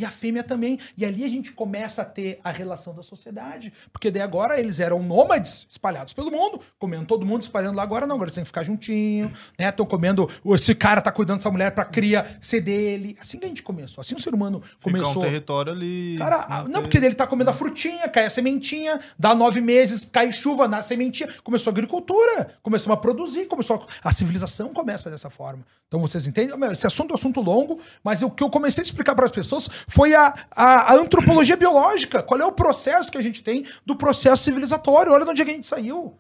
E 0.01 0.05
a 0.07 0.11
fêmea 0.11 0.42
também. 0.42 0.78
E 0.96 1.05
ali 1.05 1.26
a 1.26 1.28
gente 1.28 1.53
começa 1.53 2.01
a 2.01 2.05
ter 2.07 2.40
a 2.42 2.51
relação 2.51 2.94
da 2.94 3.03
sociedade. 3.03 3.70
Porque 3.92 4.11
daí 4.11 4.22
agora 4.22 4.59
eles 4.59 4.80
eram 4.80 5.03
nômades, 5.03 5.66
espalhados 5.68 6.14
pelo 6.14 6.30
mundo, 6.30 6.59
comendo 6.78 7.05
todo 7.05 7.26
mundo, 7.26 7.42
espalhando 7.42 7.76
lá. 7.76 7.82
Agora 7.82 8.07
não, 8.07 8.14
agora 8.14 8.28
eles 8.28 8.34
têm 8.34 8.44
que 8.44 8.48
ficar 8.48 8.64
juntinho, 8.64 9.30
né? 9.59 9.68
Estão 9.68 9.84
comendo. 9.84 10.26
Esse 10.55 10.74
cara 10.74 11.03
tá 11.03 11.12
cuidando 11.12 11.36
dessa 11.36 11.51
mulher 11.51 11.72
pra 11.72 11.84
cria 11.84 12.26
ser 12.40 12.62
dele. 12.62 13.14
Assim 13.20 13.38
que 13.38 13.44
a 13.44 13.48
gente 13.48 13.62
começou. 13.62 14.01
Assim 14.01 14.14
o 14.14 14.22
ser 14.22 14.32
humano 14.32 14.62
começou. 14.82 15.09
Ficar 15.11 15.20
um 15.20 15.22
território 15.22 15.72
ali. 15.72 16.16
Cara, 16.16 16.64
não, 16.64 16.80
porque 16.80 16.96
ele 16.96 17.14
tá 17.14 17.26
comendo 17.26 17.51
a 17.51 17.53
frutinha, 17.53 18.09
cai 18.09 18.24
a 18.24 18.30
sementinha, 18.30 18.98
dá 19.18 19.34
nove 19.34 19.61
meses, 19.61 20.03
cai 20.11 20.32
chuva 20.32 20.66
na 20.66 20.80
sementinha. 20.80 21.28
Começou 21.44 21.70
a 21.70 21.72
agricultura, 21.72 22.55
começou 22.62 22.90
a 22.94 22.96
produzir, 22.96 23.44
começou 23.44 23.86
a... 24.03 24.09
a 24.09 24.12
civilização 24.12 24.72
começa 24.72 25.11
dessa 25.11 25.28
forma. 25.28 25.62
Então 25.86 26.01
vocês 26.01 26.26
entendem? 26.26 26.57
Esse 26.70 26.86
assunto 26.86 27.11
é 27.11 27.12
um 27.12 27.16
assunto 27.16 27.40
longo, 27.40 27.78
mas 28.03 28.22
o 28.22 28.30
que 28.30 28.42
eu 28.42 28.48
comecei 28.48 28.80
a 28.80 28.84
explicar 28.84 29.14
para 29.14 29.26
as 29.26 29.32
pessoas 29.32 29.68
foi 29.91 30.14
a, 30.14 30.32
a, 30.53 30.93
a, 30.93 30.95
antropologia 30.95 31.57
biológica. 31.57 32.22
Qual 32.22 32.41
é 32.41 32.47
o 32.47 32.53
processo 32.53 33.11
que 33.11 33.18
a 33.18 33.22
gente 33.22 33.43
tem 33.43 33.66
do 33.84 33.97
processo 33.97 34.45
civilizatório? 34.45 35.12
Olha 35.12 35.24
de 35.24 35.30
onde 35.32 35.43
é 35.43 35.45
a 35.45 35.49
gente 35.49 35.66
saiu. 35.66 36.16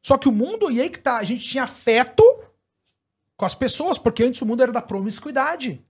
Só 0.00 0.16
que 0.16 0.28
o 0.28 0.32
mundo, 0.32 0.70
e 0.70 0.80
aí 0.80 0.88
que 0.88 1.00
tá, 1.00 1.18
a 1.18 1.24
gente 1.24 1.44
tinha 1.44 1.64
afeto 1.64 2.22
com 3.36 3.44
as 3.44 3.54
pessoas, 3.54 3.98
porque 3.98 4.22
antes 4.22 4.40
o 4.40 4.46
mundo 4.46 4.62
era 4.62 4.72
da 4.72 4.80
promiscuidade. 4.80 5.84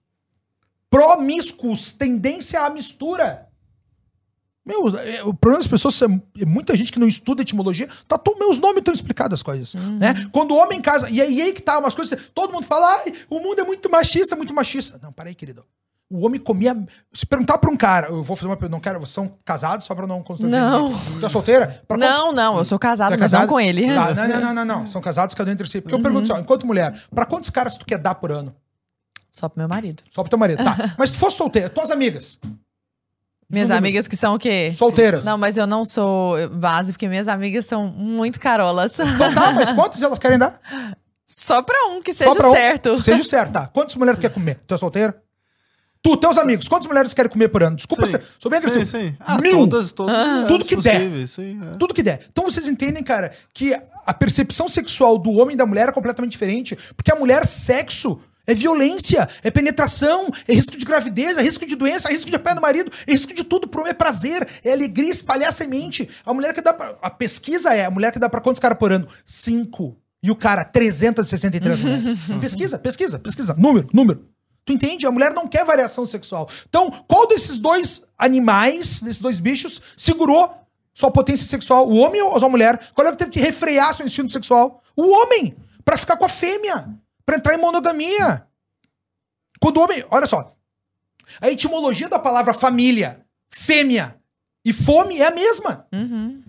promíscuos, 0.91 1.93
tendência 1.93 2.63
à 2.63 2.71
mistura. 2.71 3.47
Meu, 4.65 4.89
é, 4.99 5.23
o 5.23 5.35
problema 5.35 5.63
das 5.63 5.67
pessoas 5.67 6.01
é 6.03 6.45
muita 6.47 6.75
gente 6.77 6.93
que 6.93 6.99
não 6.99 7.09
estuda 7.09 7.43
etimologia, 7.43 7.89
tá 8.07 8.19
todo, 8.19 8.39
meus 8.39 8.59
nomes 8.59 8.79
estão 8.79 8.93
explicados 8.93 9.35
as 9.35 9.43
coisas, 9.43 9.75
uhum. 9.75 9.99
né? 9.99 10.29
Quando 10.33 10.53
o 10.53 10.57
homem 10.57 10.81
casa, 10.81 11.09
e 11.11 11.21
aí, 11.21 11.35
e 11.37 11.43
aí 11.43 11.53
que 11.53 11.63
tá 11.63 11.79
umas 11.79 11.95
coisas, 11.95 12.31
todo 12.35 12.53
mundo 12.53 12.65
fala, 12.65 12.87
ai, 13.01 13.13
o 13.31 13.41
mundo 13.41 13.61
é 13.61 13.65
muito 13.65 13.91
machista, 13.91 14.37
muito 14.37 14.53
machista. 14.53 14.99
Não, 15.03 15.13
para 15.13 15.29
aí, 15.29 15.35
querido. 15.35 15.65
O 16.11 16.25
homem 16.25 16.41
comia. 16.41 16.75
Se 17.13 17.27
perguntar 17.27 17.59
pra 17.59 17.71
um 17.71 17.77
cara, 17.77 18.09
eu 18.09 18.23
vou 18.23 18.35
fazer 18.35 18.49
uma 18.49 18.57
pergunta, 18.57 18.77
não 18.77 18.81
quero, 18.81 18.99
vocês 18.99 19.11
são 19.11 19.31
casados 19.45 19.85
só 19.85 19.95
pra 19.95 20.07
não 20.07 20.23
constranger? 20.23 20.59
Não. 20.59 20.91
Tu 21.21 21.27
é 21.27 21.29
solteira? 21.29 21.83
Pra 21.87 21.99
não, 21.99 22.33
não, 22.33 22.57
eu 22.59 22.65
sou 22.65 22.79
casado, 22.79 23.13
é 23.13 23.19
casado? 23.19 23.43
não 23.43 23.49
com 23.49 23.61
ele. 23.61 23.87
Tá, 23.95 24.15
não, 24.15 24.29
não, 24.29 24.41
não, 24.41 24.55
não, 24.55 24.65
não, 24.65 24.87
São 24.87 25.03
casados 25.03 25.35
cada 25.35 25.51
um 25.51 25.53
entre 25.53 25.69
si. 25.69 25.83
Porque 25.83 25.95
uhum. 25.95 26.01
eu 26.01 26.03
pergunto 26.03 26.27
só, 26.27 26.39
enquanto 26.39 26.67
mulher, 26.67 26.99
pra 27.15 27.27
quantos 27.27 27.51
caras 27.51 27.77
tu 27.77 27.85
quer 27.85 27.99
dar 27.99 28.15
por 28.15 28.33
ano? 28.33 28.55
Só 29.31 29.49
pro 29.49 29.59
meu 29.59 29.69
marido. 29.69 30.03
Só 30.11 30.23
pro 30.23 30.31
teu 30.31 30.39
marido, 30.39 30.65
tá. 30.65 30.77
mas 30.99 31.11
se 31.11 31.17
tu 31.17 31.19
fosse 31.19 31.37
solteira, 31.37 31.69
tuas 31.69 31.91
amigas. 31.91 32.39
Minhas 33.51 33.71
amigas 33.71 34.07
que 34.07 34.17
são 34.17 34.35
o 34.35 34.39
quê? 34.39 34.73
Solteiras. 34.73 35.25
Não, 35.25 35.39
mas 35.39 35.57
eu 35.57 35.67
não 35.67 35.85
sou 35.85 36.37
base, 36.51 36.93
porque 36.93 37.09
minhas 37.09 37.29
amigas 37.29 37.65
são 37.65 37.89
muito 37.89 38.39
carolas. 38.39 38.99
Então 38.99 39.35
tá, 39.35 39.53
mas 39.53 39.73
quantas 39.77 40.03
elas 40.03 40.19
querem 40.19 40.39
dar? 40.39 40.61
Só 41.27 41.63
pra 41.63 41.77
um, 41.91 42.03
que 42.03 42.13
seja 42.13 42.31
um, 42.31 42.51
certo. 42.51 43.01
Seja 43.01 43.25
certo, 43.25 43.53
tá. 43.53 43.69
Quantas 43.69 43.95
mulheres 43.95 44.19
tu 44.19 44.23
quer 44.23 44.31
comer? 44.31 44.59
Tu 44.67 44.75
é 44.75 44.79
solteira? 44.79 45.23
Tu, 46.09 46.17
teus 46.17 46.39
amigos, 46.39 46.69
quantas 46.69 46.87
mulheres 46.87 47.13
querem 47.13 47.31
comer 47.31 47.49
por 47.49 47.63
ano? 47.63 47.77
Desculpa, 47.77 48.07
sim. 48.07 48.17
sou 48.39 48.51
bem 48.51 48.59
agressivo. 48.59 48.87
Sim, 48.87 49.09
sim. 49.09 49.17
Ah, 49.21 49.39
Mil. 49.39 49.69
Todas, 49.69 49.93
todas. 49.93 50.17
Ah. 50.17 50.45
Tudo 50.49 50.65
que 50.65 50.77
der. 50.77 51.27
Sim, 51.27 51.61
é. 51.63 51.77
Tudo 51.77 51.93
que 51.93 52.03
der. 52.03 52.21
Então 52.33 52.45
vocês 52.45 52.67
entendem, 52.67 53.03
cara, 53.03 53.31
que 53.53 53.75
a 54.07 54.15
percepção 54.15 54.71
sexual 54.71 55.19
do 55.19 55.33
homem 55.33 55.53
e 55.53 55.57
da 55.59 55.67
mulher 55.67 55.87
é 55.87 55.93
completamente 55.93 56.33
diferente. 56.33 56.79
Porque 56.97 57.13
a 57.13 57.17
mulher, 57.17 57.47
sexo, 57.47 58.19
é 58.47 58.55
violência, 58.55 59.29
é 59.43 59.51
penetração, 59.51 60.31
é 60.49 60.55
risco 60.55 60.79
de 60.79 60.85
gravidez, 60.87 61.37
é 61.37 61.43
risco 61.43 61.67
de 61.67 61.77
doença, 61.77 62.09
é 62.09 62.13
risco 62.13 62.31
de 62.31 62.37
apanhar 62.37 62.55
do 62.55 62.63
marido, 62.63 62.91
é 63.07 63.13
risco 63.13 63.35
de 63.35 63.45
tudo. 63.45 63.69
Pro 63.69 63.83
homem 63.83 63.91
é 63.91 63.95
prazer, 63.95 64.49
é 64.65 64.73
alegria, 64.73 65.11
espalhar 65.11 65.53
semente. 65.53 66.09
A 66.25 66.33
mulher 66.33 66.55
que 66.55 66.63
dá 66.63 66.73
pra, 66.73 66.97
A 67.03 67.11
pesquisa 67.11 67.75
é, 67.75 67.85
a 67.85 67.91
mulher 67.91 68.13
que 68.13 68.19
dá 68.19 68.31
pra 68.31 68.41
quantos 68.41 68.61
caras 68.61 68.79
por 68.79 68.91
ano? 68.93 69.07
Cinco. 69.27 69.95
E 70.23 70.31
o 70.31 70.37
cara, 70.37 70.65
363 70.65 71.81
mulheres. 71.81 72.19
pesquisa, 72.41 72.79
pesquisa, 72.79 73.19
pesquisa. 73.19 73.55
Número, 73.59 73.87
número. 73.93 74.27
Tu 74.69 74.73
entende? 74.73 75.07
A 75.07 75.11
mulher 75.11 75.33
não 75.33 75.49
quer 75.49 75.65
variação 75.65 76.07
sexual. 76.07 76.47
Então, 76.69 76.91
qual 77.09 77.27
desses 77.27 77.57
dois 77.57 78.05
animais, 78.19 79.01
desses 79.01 79.21
dois 79.21 79.41
bichos, 79.41 79.81
segurou 79.97 80.55
sua 80.93 81.11
potência 81.11 81.47
sexual? 81.47 81.89
O 81.89 81.97
homem 81.97 82.21
ou 82.21 82.37
a 82.37 82.49
mulher? 82.51 82.79
Qual 82.95 83.07
é 83.07 83.11
que 83.11 83.17
teve 83.17 83.31
que 83.31 83.41
refrear 83.41 83.95
seu 83.95 84.05
instinto 84.05 84.31
sexual? 84.31 84.83
O 84.95 85.09
homem! 85.09 85.57
para 85.89 85.97
ficar 85.97 86.19
com 86.19 86.27
a 86.27 86.29
fêmea. 86.29 86.87
para 87.25 87.39
entrar 87.39 87.55
em 87.55 87.59
monogamia. 87.59 88.47
Quando 89.59 89.79
o 89.79 89.85
homem. 89.85 90.05
Olha 90.11 90.27
só. 90.27 90.55
A 91.41 91.49
etimologia 91.49 92.11
da 92.11 92.19
palavra 92.19 92.53
família, 92.53 93.25
fêmea 93.51 94.21
e 94.63 94.71
fome 94.71 95.19
é 95.19 95.29
a 95.29 95.31
mesma. 95.31 95.87
Uhum. 95.91 96.43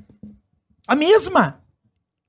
A 0.85 0.93
mesma. 0.93 1.63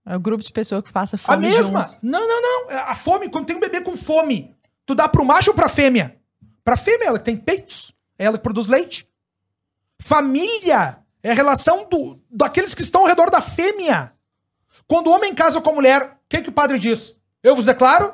É 0.07 0.14
o 0.14 0.20
grupo 0.20 0.45
de 0.45 0.53
pessoas 0.53 0.84
que 0.84 0.93
passa 0.93 1.18
fome. 1.18 1.49
A 1.49 1.51
mesma. 1.51 1.99
Não, 2.01 2.28
não, 2.28 2.43
não. 2.43 2.78
A 2.78 2.95
fome, 2.95 3.28
quando 3.28 3.47
tem 3.47 3.57
um 3.57 3.61
bebê 3.61 3.80
com 3.80 3.97
fome, 3.97 4.55
Tu 4.91 4.95
dá 4.97 5.09
pro 5.09 5.24
macho 5.24 5.51
ou 5.51 5.55
pra 5.55 5.68
fêmea? 5.68 6.20
Pra 6.64 6.76
fêmea, 6.76 7.07
ela 7.07 7.18
tem 7.20 7.36
peitos. 7.36 7.95
É 8.18 8.24
ela 8.24 8.36
que 8.36 8.43
produz 8.43 8.66
leite. 8.66 9.09
Família 10.03 10.99
é 11.22 11.30
a 11.30 11.34
relação 11.34 11.88
do, 11.88 12.20
daqueles 12.28 12.74
que 12.74 12.82
estão 12.82 13.03
ao 13.03 13.07
redor 13.07 13.30
da 13.30 13.41
fêmea. 13.41 14.12
Quando 14.88 15.07
o 15.07 15.12
homem 15.12 15.32
casa 15.32 15.61
com 15.61 15.70
a 15.70 15.74
mulher, 15.74 16.03
o 16.03 16.28
que, 16.28 16.43
que 16.43 16.49
o 16.49 16.53
padre 16.53 16.76
diz? 16.76 17.16
Eu 17.41 17.55
vos 17.55 17.66
declaro? 17.66 18.12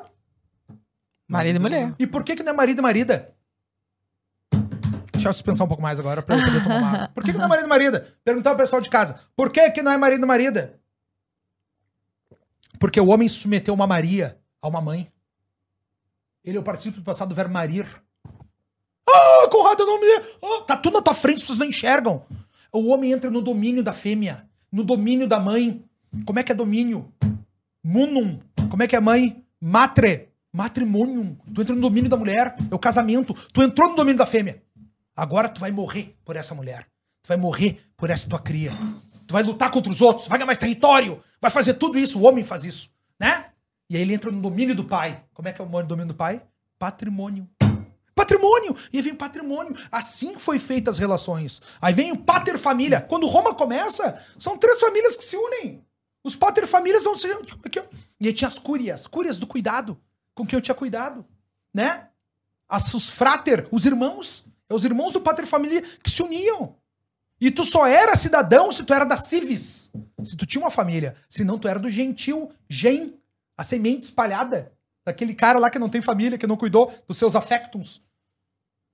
Marido 1.26 1.56
e 1.56 1.60
mulher. 1.60 1.94
E 1.98 2.06
por 2.06 2.22
que, 2.22 2.36
que 2.36 2.42
não 2.42 2.52
é 2.52 2.54
marido 2.54 2.80
e 2.80 2.82
marida? 2.82 3.34
Deixa 5.12 5.30
eu 5.30 5.44
pensar 5.44 5.64
um 5.64 5.68
pouco 5.68 5.82
mais 5.82 5.98
agora 5.98 6.20
pra 6.20 6.36
eu 6.36 6.44
poder 6.44 6.62
tomar 6.62 6.76
uma 6.76 7.08
Por 7.08 7.24
que, 7.24 7.32
que 7.32 7.38
não 7.38 7.46
é 7.46 7.48
marido 7.48 7.64
e 7.64 7.70
marida? 7.70 8.18
Perguntar 8.22 8.50
ao 8.50 8.56
pessoal 8.56 8.82
de 8.82 8.90
casa. 8.90 9.18
Por 9.34 9.50
que, 9.50 9.70
que 9.70 9.80
não 9.80 9.92
é 9.92 9.96
marido 9.96 10.24
e 10.24 10.28
marida? 10.28 10.78
Porque 12.78 13.00
o 13.00 13.06
homem 13.06 13.30
submeteu 13.30 13.72
uma 13.72 13.86
Maria 13.86 14.38
a 14.60 14.68
uma 14.68 14.82
mãe. 14.82 15.10
Ele 16.46 16.56
é 16.56 16.60
o 16.60 16.62
participo 16.62 16.98
do 16.98 17.02
passado 17.02 17.30
do 17.30 17.34
verbo 17.34 17.52
marir. 17.52 17.84
Ah, 19.08 19.48
Conrado, 19.50 19.84
não 19.84 20.00
me. 20.00 20.06
Ah, 20.42 20.62
tá 20.64 20.76
tudo 20.76 20.94
na 20.94 21.02
tua 21.02 21.12
frente, 21.12 21.36
as 21.36 21.42
pessoas 21.42 21.58
não 21.58 21.66
enxergam. 21.66 22.24
O 22.72 22.88
homem 22.92 23.10
entra 23.10 23.30
no 23.30 23.42
domínio 23.42 23.82
da 23.82 23.92
fêmea, 23.92 24.48
no 24.70 24.84
domínio 24.84 25.26
da 25.26 25.40
mãe. 25.40 25.84
Como 26.24 26.38
é 26.38 26.42
que 26.44 26.52
é 26.52 26.54
domínio? 26.54 27.12
Munum. 27.82 28.38
Como 28.70 28.82
é 28.82 28.86
que 28.86 28.94
é 28.94 29.00
mãe? 29.00 29.44
Matre. 29.60 30.28
Matrimonium. 30.52 31.36
Tu 31.54 31.60
entra 31.62 31.74
no 31.74 31.80
domínio 31.82 32.08
da 32.08 32.16
mulher, 32.16 32.56
é 32.70 32.74
o 32.74 32.78
casamento. 32.78 33.34
Tu 33.52 33.62
entrou 33.62 33.90
no 33.90 33.96
domínio 33.96 34.16
da 34.16 34.24
fêmea. 34.24 34.62
Agora 35.14 35.48
tu 35.48 35.60
vai 35.60 35.70
morrer 35.70 36.16
por 36.24 36.36
essa 36.36 36.54
mulher. 36.54 36.86
Tu 37.22 37.28
vai 37.28 37.36
morrer 37.36 37.78
por 37.96 38.08
essa 38.08 38.28
tua 38.28 38.38
cria. 38.38 38.72
Tu 39.26 39.32
vai 39.32 39.42
lutar 39.42 39.70
contra 39.70 39.92
os 39.92 40.00
outros, 40.00 40.28
vai 40.28 40.38
ganhar 40.38 40.46
mais 40.46 40.58
território, 40.58 41.20
vai 41.40 41.50
fazer 41.50 41.74
tudo 41.74 41.98
isso. 41.98 42.18
O 42.18 42.22
homem 42.22 42.44
faz 42.44 42.64
isso, 42.64 42.90
né? 43.18 43.46
E 43.88 43.96
aí 43.96 44.02
ele 44.02 44.14
entra 44.14 44.30
no 44.30 44.40
domínio 44.40 44.74
do 44.74 44.84
pai. 44.84 45.22
Como 45.32 45.48
é 45.48 45.52
que 45.52 45.60
é 45.60 45.64
o 45.64 45.82
domínio 45.82 46.08
do 46.08 46.14
pai? 46.14 46.42
Patrimônio. 46.78 47.48
Patrimônio! 48.16 48.74
E 48.92 48.96
aí 48.96 49.02
vem 49.02 49.12
o 49.12 49.16
patrimônio. 49.16 49.76
Assim 49.92 50.38
foi 50.38 50.58
feitas 50.58 50.94
as 50.94 50.98
relações. 50.98 51.60
Aí 51.80 51.92
vem 51.92 52.12
o 52.12 52.16
pater 52.16 52.58
família. 52.58 53.00
Quando 53.00 53.26
Roma 53.26 53.54
começa, 53.54 54.18
são 54.38 54.56
três 54.56 54.80
famílias 54.80 55.16
que 55.16 55.24
se 55.24 55.36
unem. 55.36 55.84
Os 56.24 56.34
pater 56.34 56.66
famílias 56.66 57.04
vão 57.04 57.16
ser. 57.16 57.38
E 58.18 58.26
aí 58.26 58.32
tinha 58.32 58.48
as 58.48 58.58
cúrias, 58.58 59.06
cúrias 59.06 59.36
do 59.36 59.46
cuidado, 59.46 60.00
com 60.34 60.46
quem 60.46 60.56
eu 60.56 60.62
tinha 60.62 60.74
cuidado. 60.74 61.24
Né? 61.72 62.08
As, 62.66 62.92
os 62.94 63.10
frater, 63.10 63.68
os 63.70 63.84
irmãos. 63.84 64.46
É 64.68 64.74
os 64.74 64.82
irmãos 64.82 65.12
do 65.12 65.20
pater 65.20 65.46
família 65.46 65.82
que 66.02 66.10
se 66.10 66.22
uniam. 66.22 66.74
E 67.38 67.50
tu 67.50 67.64
só 67.64 67.86
era 67.86 68.16
cidadão 68.16 68.72
se 68.72 68.82
tu 68.82 68.94
era 68.94 69.04
da 69.04 69.18
civis. 69.18 69.92
Se 70.24 70.36
tu 70.36 70.46
tinha 70.46 70.64
uma 70.64 70.70
família. 70.70 71.14
Senão 71.28 71.58
tu 71.58 71.68
era 71.68 71.78
do 71.78 71.90
gentil, 71.90 72.50
gen 72.68 73.14
a 73.56 73.64
semente 73.64 74.04
espalhada 74.04 74.72
daquele 75.04 75.34
cara 75.34 75.58
lá 75.58 75.70
que 75.70 75.78
não 75.78 75.88
tem 75.88 76.02
família, 76.02 76.36
que 76.36 76.46
não 76.46 76.56
cuidou 76.56 76.92
dos 77.06 77.16
seus 77.16 77.36
afectos. 77.36 78.02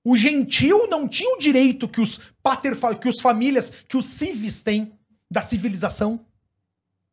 O 0.03 0.17
gentil 0.17 0.87
não 0.87 1.07
tinha 1.07 1.35
o 1.35 1.39
direito 1.39 1.87
que 1.87 2.01
os 2.01 2.19
pater, 2.41 2.77
que 2.99 3.09
os 3.09 3.21
famílias, 3.21 3.69
que 3.87 3.97
os 3.97 4.05
civis 4.05 4.61
têm 4.61 4.93
da 5.29 5.41
civilização, 5.41 6.25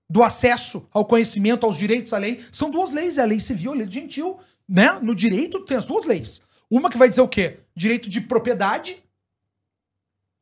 do 0.08 0.22
acesso 0.22 0.88
ao 0.90 1.04
conhecimento, 1.04 1.64
aos 1.64 1.78
direitos 1.78 2.12
à 2.12 2.18
lei. 2.18 2.44
São 2.52 2.70
duas 2.70 2.90
leis, 2.90 3.16
é 3.16 3.22
a 3.22 3.26
lei 3.26 3.38
civil 3.38 3.72
e 3.72 3.74
a 3.74 3.78
lei 3.78 3.86
do 3.86 3.92
gentil. 3.92 4.38
Né? 4.68 4.90
No 5.00 5.14
direito 5.14 5.64
tem 5.64 5.76
as 5.76 5.84
duas 5.84 6.04
leis. 6.04 6.40
Uma 6.68 6.90
que 6.90 6.98
vai 6.98 7.08
dizer 7.08 7.20
o 7.20 7.28
quê? 7.28 7.60
Direito 7.74 8.08
de 8.08 8.20
propriedade, 8.20 9.02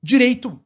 direito 0.03 0.59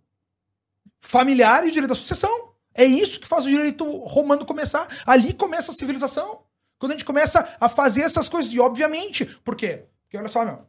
familiar 1.01 1.67
e 1.67 1.73
direito 1.73 1.93
à 1.93 1.97
sucessão. 1.97 2.52
É 2.75 2.85
isso 2.85 3.21
que 3.21 3.27
faz 3.27 3.45
o 3.45 3.49
direito 3.49 3.85
romano 4.07 4.45
começar. 4.45 4.87
Ali 5.07 5.33
começa 5.33 5.73
a 5.73 5.75
civilização. 5.75 6.43
Quando 6.79 6.93
a 6.93 6.95
gente 6.95 7.05
começa 7.05 7.57
a 7.61 7.69
fazer 7.69 8.03
essas 8.03 8.29
coisas. 8.29 8.53
E 8.53 8.61
obviamente, 8.61 9.25
por 9.45 9.55
quê? 9.55 9.85
Porque 10.05 10.19
olha 10.19 10.29
só, 10.29 10.45
meu. 10.45 10.67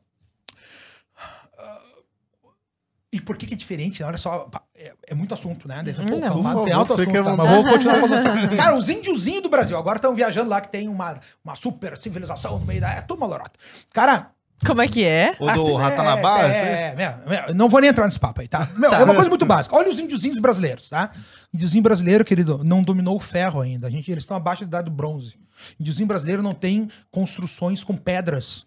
E 3.14 3.22
por 3.22 3.38
que, 3.38 3.45
que 3.45 3.54
é 3.54 3.58
diferente? 3.58 4.01
Olha 4.01 4.18
só, 4.18 4.49
é, 4.74 4.91
é 5.06 5.14
muito 5.14 5.36
assunto, 5.36 5.68
né? 5.68 5.84
Desse, 5.84 6.04
pô, 6.04 6.18
não, 6.18 6.41
favor, 6.41 6.64
tem 6.64 6.74
alto 6.74 6.93
assunto, 6.93 7.14
tá? 7.14 7.38
mas 7.38 7.47
vamos 7.47 7.72
continuar 7.72 7.99
falando. 8.01 8.58
Cara, 8.58 8.76
os 8.76 8.89
índiozinhos 8.89 9.43
do 9.43 9.49
Brasil 9.49 9.78
agora 9.78 9.97
estão 9.97 10.16
viajando 10.16 10.49
lá 10.49 10.60
que 10.60 10.72
tem 10.72 10.88
uma, 10.88 11.20
uma 11.45 11.56
super 11.56 11.95
civilização 11.95 12.58
no 12.58 12.66
meio 12.66 12.82
da. 12.82 12.89
É 12.89 13.01
tudo 13.01 13.20
malorota. 13.20 13.51
Cara, 13.93 14.32
como 14.66 14.82
é 14.82 14.88
que 14.88 15.03
é? 15.03 15.36
O 15.39 15.45
do 15.45 15.76
Ratanabá? 15.76 16.47
É, 16.47 16.95
é, 16.97 17.45
é, 17.49 17.53
não 17.53 17.68
vou 17.68 17.82
nem 17.82 17.89
entrar 17.89 18.05
nesse 18.05 18.20
papo 18.20 18.41
aí, 18.41 18.47
tá? 18.47 18.70
Meu, 18.76 18.89
tá? 18.89 18.99
É 18.99 19.03
uma 19.03 19.14
coisa 19.14 19.30
muito 19.30 19.45
básica. 19.45 19.76
Olha 19.76 19.89
os 19.89 19.99
índiozinhos 19.99 20.39
brasileiros, 20.39 20.89
tá? 20.89 21.09
Índiozinho 21.53 21.84
brasileiro, 21.84 22.26
querido, 22.26 22.61
não 22.64 22.82
dominou 22.84 23.16
o 23.16 23.20
ferro 23.20 23.61
ainda. 23.61 23.88
A 23.88 23.89
gente, 23.89 24.11
eles 24.11 24.24
estão 24.24 24.38
abaixo 24.38 24.61
da 24.61 24.68
idade 24.68 24.86
do 24.86 24.91
bronze. 24.91 25.36
Índiozinho 25.80 26.07
brasileiro 26.07 26.41
não 26.41 26.53
tem 26.53 26.89
construções 27.11 27.84
com 27.84 27.95
pedras. 27.95 28.66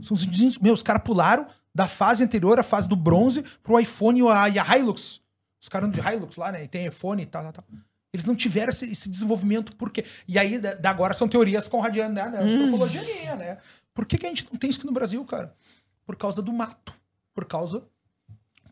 São 0.00 0.14
os 0.14 0.22
índiozinhos... 0.22 0.58
Meu, 0.58 0.74
os 0.74 0.82
caras 0.82 1.02
pularam 1.02 1.46
da 1.74 1.86
fase 1.86 2.24
anterior, 2.24 2.58
a 2.58 2.62
fase 2.62 2.88
do 2.88 2.96
bronze, 2.96 3.44
pro 3.62 3.78
iPhone 3.78 4.20
e 4.20 4.28
a, 4.28 4.48
e 4.48 4.58
a 4.58 4.78
Hilux. 4.78 5.20
Os 5.60 5.68
caras 5.68 5.90
de 5.90 6.00
Hilux 6.00 6.36
lá, 6.36 6.52
né? 6.52 6.64
E 6.64 6.68
tem 6.68 6.86
iPhone 6.86 7.22
e 7.22 7.26
tal, 7.26 7.42
tal, 7.42 7.52
tal. 7.52 7.64
Eles 8.12 8.24
não 8.24 8.34
tiveram 8.34 8.70
esse, 8.70 8.90
esse, 8.90 9.10
desenvolvimento, 9.10 9.76
por 9.76 9.90
quê? 9.90 10.04
E 10.26 10.38
aí, 10.38 10.58
da, 10.58 10.88
agora 10.88 11.12
são 11.12 11.28
teorias 11.28 11.68
conradianas, 11.68 12.14
né? 12.14 12.30
né? 12.30 12.40
Hum. 12.40 12.54
Antropologia, 12.54 13.36
né? 13.36 13.58
Por 13.96 14.06
que, 14.06 14.16
que 14.16 14.26
a 14.26 14.28
gente 14.28 14.44
não 14.44 14.56
tem 14.56 14.70
isso 14.70 14.78
aqui 14.78 14.86
no 14.86 14.92
Brasil, 14.92 15.24
cara? 15.24 15.52
Por 16.04 16.14
causa 16.14 16.40
do 16.40 16.52
mato. 16.52 16.94
Por 17.34 17.46
causa 17.46 17.84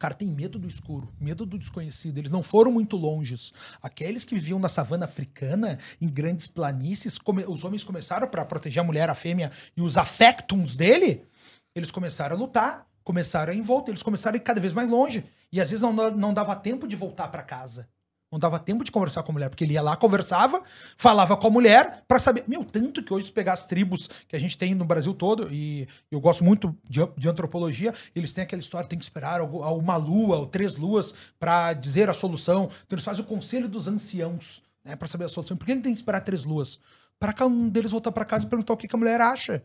cara 0.05 0.13
tem 0.13 0.29
medo 0.29 0.59
do 0.59 0.69
escuro, 0.69 1.11
medo 1.19 1.47
do 1.47 1.59
desconhecido. 1.59 2.19
Eles 2.19 2.31
não 2.31 2.43
foram 2.43 2.71
muito 2.71 2.95
longes. 2.95 3.55
Aqueles 3.83 4.23
que 4.23 4.35
viviam 4.35 4.59
na 4.59 4.69
savana 4.69 5.07
africana, 5.07 5.79
em 5.99 6.11
grandes 6.11 6.47
planícies, 6.47 7.19
os 7.49 7.65
homens 7.65 7.83
começaram 7.83 8.29
para 8.29 8.45
proteger 8.45 8.83
a 8.83 8.85
mulher, 8.85 9.09
a 9.09 9.15
fêmea 9.15 9.51
e 9.75 9.81
os 9.81 9.97
afectums 9.97 10.77
dele. 10.77 11.27
Eles 11.75 11.91
começaram 11.91 12.37
a 12.37 12.39
lutar, 12.39 12.87
começaram 13.03 13.51
a 13.51 13.57
ir 13.57 13.61
em 13.61 13.63
volta, 13.63 13.91
eles 13.91 14.03
começaram 14.03 14.35
a 14.35 14.37
ir 14.37 14.43
cada 14.43 14.61
vez 14.61 14.75
mais 14.75 14.91
longe. 14.91 15.25
E 15.51 15.59
às 15.59 15.71
vezes 15.71 15.81
não, 15.81 15.95
não 16.11 16.35
dava 16.35 16.55
tempo 16.55 16.87
de 16.87 16.97
voltar 16.97 17.29
para 17.29 17.43
casa. 17.43 17.89
Não 18.35 18.39
dava 18.41 18.59
tempo 18.59 18.83
de 18.83 18.91
conversar 18.91 19.23
com 19.23 19.31
a 19.31 19.35
mulher, 19.35 19.49
porque 19.49 19.63
ele 19.63 19.75
ia 19.75 19.81
lá, 19.81 19.95
conversava, 19.95 20.61
falava 20.97 21.37
com 21.37 21.47
a 21.47 21.51
mulher 21.51 22.03
para 22.09 22.19
saber. 22.19 22.43
Meu, 22.49 22.65
tanto 22.65 23.01
que 23.01 23.15
hoje, 23.15 23.27
se 23.27 23.33
pegar 23.33 23.53
as 23.53 23.65
tribos 23.65 24.11
que 24.27 24.35
a 24.35 24.41
gente 24.41 24.59
tem 24.59 24.75
no 24.75 24.85
Brasil 24.85 25.15
todo, 25.15 25.49
e 25.53 25.87
eu 26.11 26.21
gosto 26.21 26.43
muito 26.43 26.77
de, 26.91 26.99
de 27.17 27.29
antropologia, 27.29 27.95
eles 28.13 28.35
têm 28.35 28.43
aquela 28.43 28.59
história, 28.59 28.89
tem 28.89 28.99
que 28.99 29.05
esperar 29.05 29.41
uma 29.41 29.97
lua 29.97 30.39
ou 30.39 30.47
três 30.47 30.75
luas 30.75 31.15
para 31.39 31.75
dizer 31.75 32.11
a 32.11 32.13
solução. 32.13 32.65
Então 32.65 32.97
eles 32.97 33.05
fazem 33.05 33.23
o 33.23 33.27
conselho 33.29 33.69
dos 33.69 33.87
anciãos, 33.87 34.65
né, 34.85 34.97
para 34.97 35.07
saber 35.07 35.27
a 35.27 35.29
solução. 35.29 35.57
Por 35.57 35.65
que 35.65 35.73
tem 35.75 35.93
que 35.93 36.01
esperar 36.01 36.21
três 36.21 36.43
luas? 36.43 36.81
Para 37.21 37.33
cada 37.33 37.49
um 37.49 37.69
deles 37.69 37.93
voltar 37.93 38.11
para 38.11 38.25
casa 38.25 38.47
e 38.47 38.49
perguntar 38.49 38.73
o 38.73 38.77
que, 38.77 38.89
que 38.89 38.97
a 38.97 38.99
mulher 38.99 39.21
acha. 39.21 39.63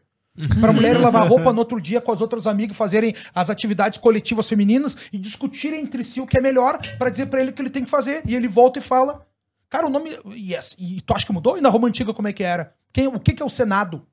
Para 0.60 0.70
a 0.70 0.74
mulher 0.74 0.98
lavar 1.00 1.28
roupa 1.28 1.52
no 1.52 1.60
outro 1.60 1.82
dia 1.82 2.00
com 2.00 2.12
as 2.12 2.22
outras 2.22 2.48
amigas, 2.48 2.78
fazerem 2.78 3.14
as 3.36 3.50
atividades 3.50 4.00
coletivas 4.00 4.48
femininas 4.48 4.96
e 5.12 5.18
discutirem 5.18 5.82
entre 5.82 6.04
si 6.04 6.22
o 6.22 6.28
que 6.28 6.38
é 6.38 6.42
melhor 6.42 6.78
para 6.98 7.10
dizer 7.10 7.26
para 7.26 7.42
ele 7.42 7.52
o 7.52 7.54
que 7.54 7.62
ele 7.62 7.70
tem 7.70 7.84
que 7.84 7.90
fazer. 7.90 8.22
E 8.26 8.36
ele 8.36 8.48
volta 8.48 8.80
e 8.80 8.82
fala: 8.82 9.26
Cara, 9.70 9.86
o 9.86 9.90
nome. 9.90 10.12
Yes. 10.34 10.76
E 10.80 11.02
tu 11.02 11.14
acha 11.14 11.26
que 11.26 11.34
mudou? 11.34 11.58
E 11.58 11.62
na 11.62 11.70
Roma 11.70 11.88
Antiga, 11.88 12.14
como 12.14 12.28
é 12.28 12.34
que 12.34 12.44
era? 12.44 12.74
Quem, 12.94 13.08
o 13.08 13.20
que, 13.20 13.34
que 13.34 13.44
é 13.44 13.46
o 13.46 13.50
Senado? 13.50 14.06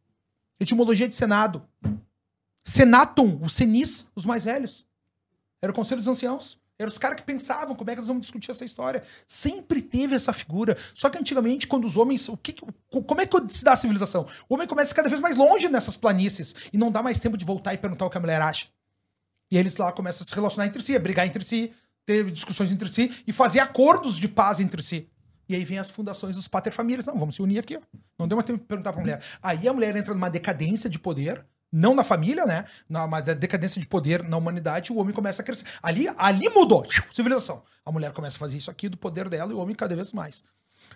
Etimologia 0.58 1.08
de 1.08 1.14
Senado. 1.14 1.62
Senatum, 2.64 3.38
os 3.42 3.52
senis, 3.52 4.10
os 4.14 4.24
mais 4.24 4.44
velhos. 4.44 4.86
Era 5.62 5.72
o 5.72 5.74
Conselho 5.74 6.00
dos 6.00 6.08
Anciãos. 6.08 6.58
Eram 6.78 6.88
os 6.88 6.98
caras 6.98 7.16
que 7.16 7.22
pensavam 7.22 7.74
como 7.74 7.90
é 7.90 7.94
que 7.94 8.00
nós 8.00 8.08
vamos 8.08 8.22
discutir 8.22 8.50
essa 8.50 8.64
história. 8.64 9.02
Sempre 9.26 9.80
teve 9.80 10.14
essa 10.14 10.32
figura. 10.32 10.76
Só 10.94 11.08
que 11.08 11.18
antigamente, 11.18 11.66
quando 11.66 11.86
os 11.86 11.96
homens. 11.96 12.28
O 12.28 12.36
que, 12.36 12.54
como 12.90 13.20
é 13.20 13.26
que 13.26 13.36
se 13.48 13.64
dá 13.64 13.72
a 13.72 13.76
civilização? 13.76 14.26
O 14.48 14.54
homem 14.54 14.68
começa 14.68 14.94
cada 14.94 15.08
vez 15.08 15.20
mais 15.20 15.36
longe 15.36 15.68
nessas 15.68 15.96
planícies 15.96 16.54
e 16.72 16.76
não 16.76 16.92
dá 16.92 17.02
mais 17.02 17.18
tempo 17.18 17.36
de 17.36 17.44
voltar 17.44 17.72
e 17.72 17.78
perguntar 17.78 18.04
o 18.04 18.10
que 18.10 18.18
a 18.18 18.20
mulher 18.20 18.42
acha. 18.42 18.66
E 19.50 19.56
eles 19.56 19.76
lá 19.76 19.90
começam 19.92 20.22
a 20.22 20.26
se 20.26 20.34
relacionar 20.34 20.66
entre 20.66 20.82
si, 20.82 20.94
a 20.94 20.98
brigar 20.98 21.26
entre 21.26 21.44
si, 21.44 21.72
ter 22.04 22.30
discussões 22.30 22.70
entre 22.70 22.88
si 22.88 23.10
e 23.26 23.32
fazer 23.32 23.60
acordos 23.60 24.18
de 24.18 24.28
paz 24.28 24.60
entre 24.60 24.82
si. 24.82 25.08
E 25.48 25.54
aí 25.54 25.64
vem 25.64 25.78
as 25.78 25.90
fundações 25.90 26.36
dos 26.36 26.48
paterfamílias. 26.48 27.06
Não, 27.06 27.18
vamos 27.18 27.36
se 27.36 27.42
unir 27.42 27.58
aqui. 27.58 27.76
Ó. 27.76 27.80
Não 28.18 28.28
deu 28.28 28.36
mais 28.36 28.46
tempo 28.46 28.58
de 28.58 28.66
perguntar 28.66 28.92
pra 28.92 29.00
mulher. 29.00 29.22
Aí 29.42 29.66
a 29.66 29.72
mulher 29.72 29.96
entra 29.96 30.12
numa 30.12 30.28
decadência 30.28 30.90
de 30.90 30.98
poder 30.98 31.46
não 31.72 31.94
na 31.94 32.04
família, 32.04 32.46
né? 32.46 32.64
Na 32.88 33.06
mas 33.06 33.24
decadência 33.24 33.80
de 33.80 33.86
poder 33.86 34.22
na 34.22 34.36
humanidade, 34.36 34.92
o 34.92 34.96
homem 34.96 35.14
começa 35.14 35.42
a 35.42 35.44
crescer. 35.44 35.64
Ali, 35.82 36.06
ali 36.16 36.48
mudou, 36.50 36.86
civilização. 37.12 37.62
A 37.84 37.92
mulher 37.92 38.12
começa 38.12 38.36
a 38.36 38.40
fazer 38.40 38.56
isso 38.56 38.70
aqui 38.70 38.88
do 38.88 38.96
poder 38.96 39.28
dela 39.28 39.52
e 39.52 39.54
o 39.54 39.58
homem 39.58 39.74
cada 39.74 39.94
vez 39.94 40.12
mais. 40.12 40.42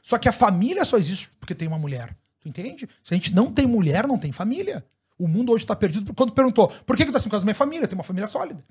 Só 0.02 0.18
que 0.18 0.28
a 0.28 0.32
família 0.32 0.84
só 0.84 0.96
existe 0.96 1.30
porque 1.38 1.54
tem 1.54 1.68
uma 1.68 1.78
mulher. 1.78 2.16
Tu 2.40 2.48
entende? 2.48 2.88
Se 3.02 3.12
a 3.14 3.16
gente 3.16 3.34
não 3.34 3.52
tem 3.52 3.66
mulher, 3.66 4.06
não 4.06 4.18
tem 4.18 4.32
família. 4.32 4.84
O 5.18 5.28
mundo 5.28 5.52
hoje 5.52 5.64
está 5.64 5.76
perdido. 5.76 6.14
Quando 6.14 6.32
perguntou, 6.32 6.68
por 6.86 6.96
que, 6.96 7.04
que 7.04 7.10
tu 7.10 7.12
tá 7.12 7.18
assim 7.18 7.28
com 7.28 7.36
a 7.36 7.40
minha 7.40 7.54
família? 7.54 7.86
Tem 7.86 7.96
uma 7.96 8.04
família 8.04 8.26
sólida. 8.26 8.64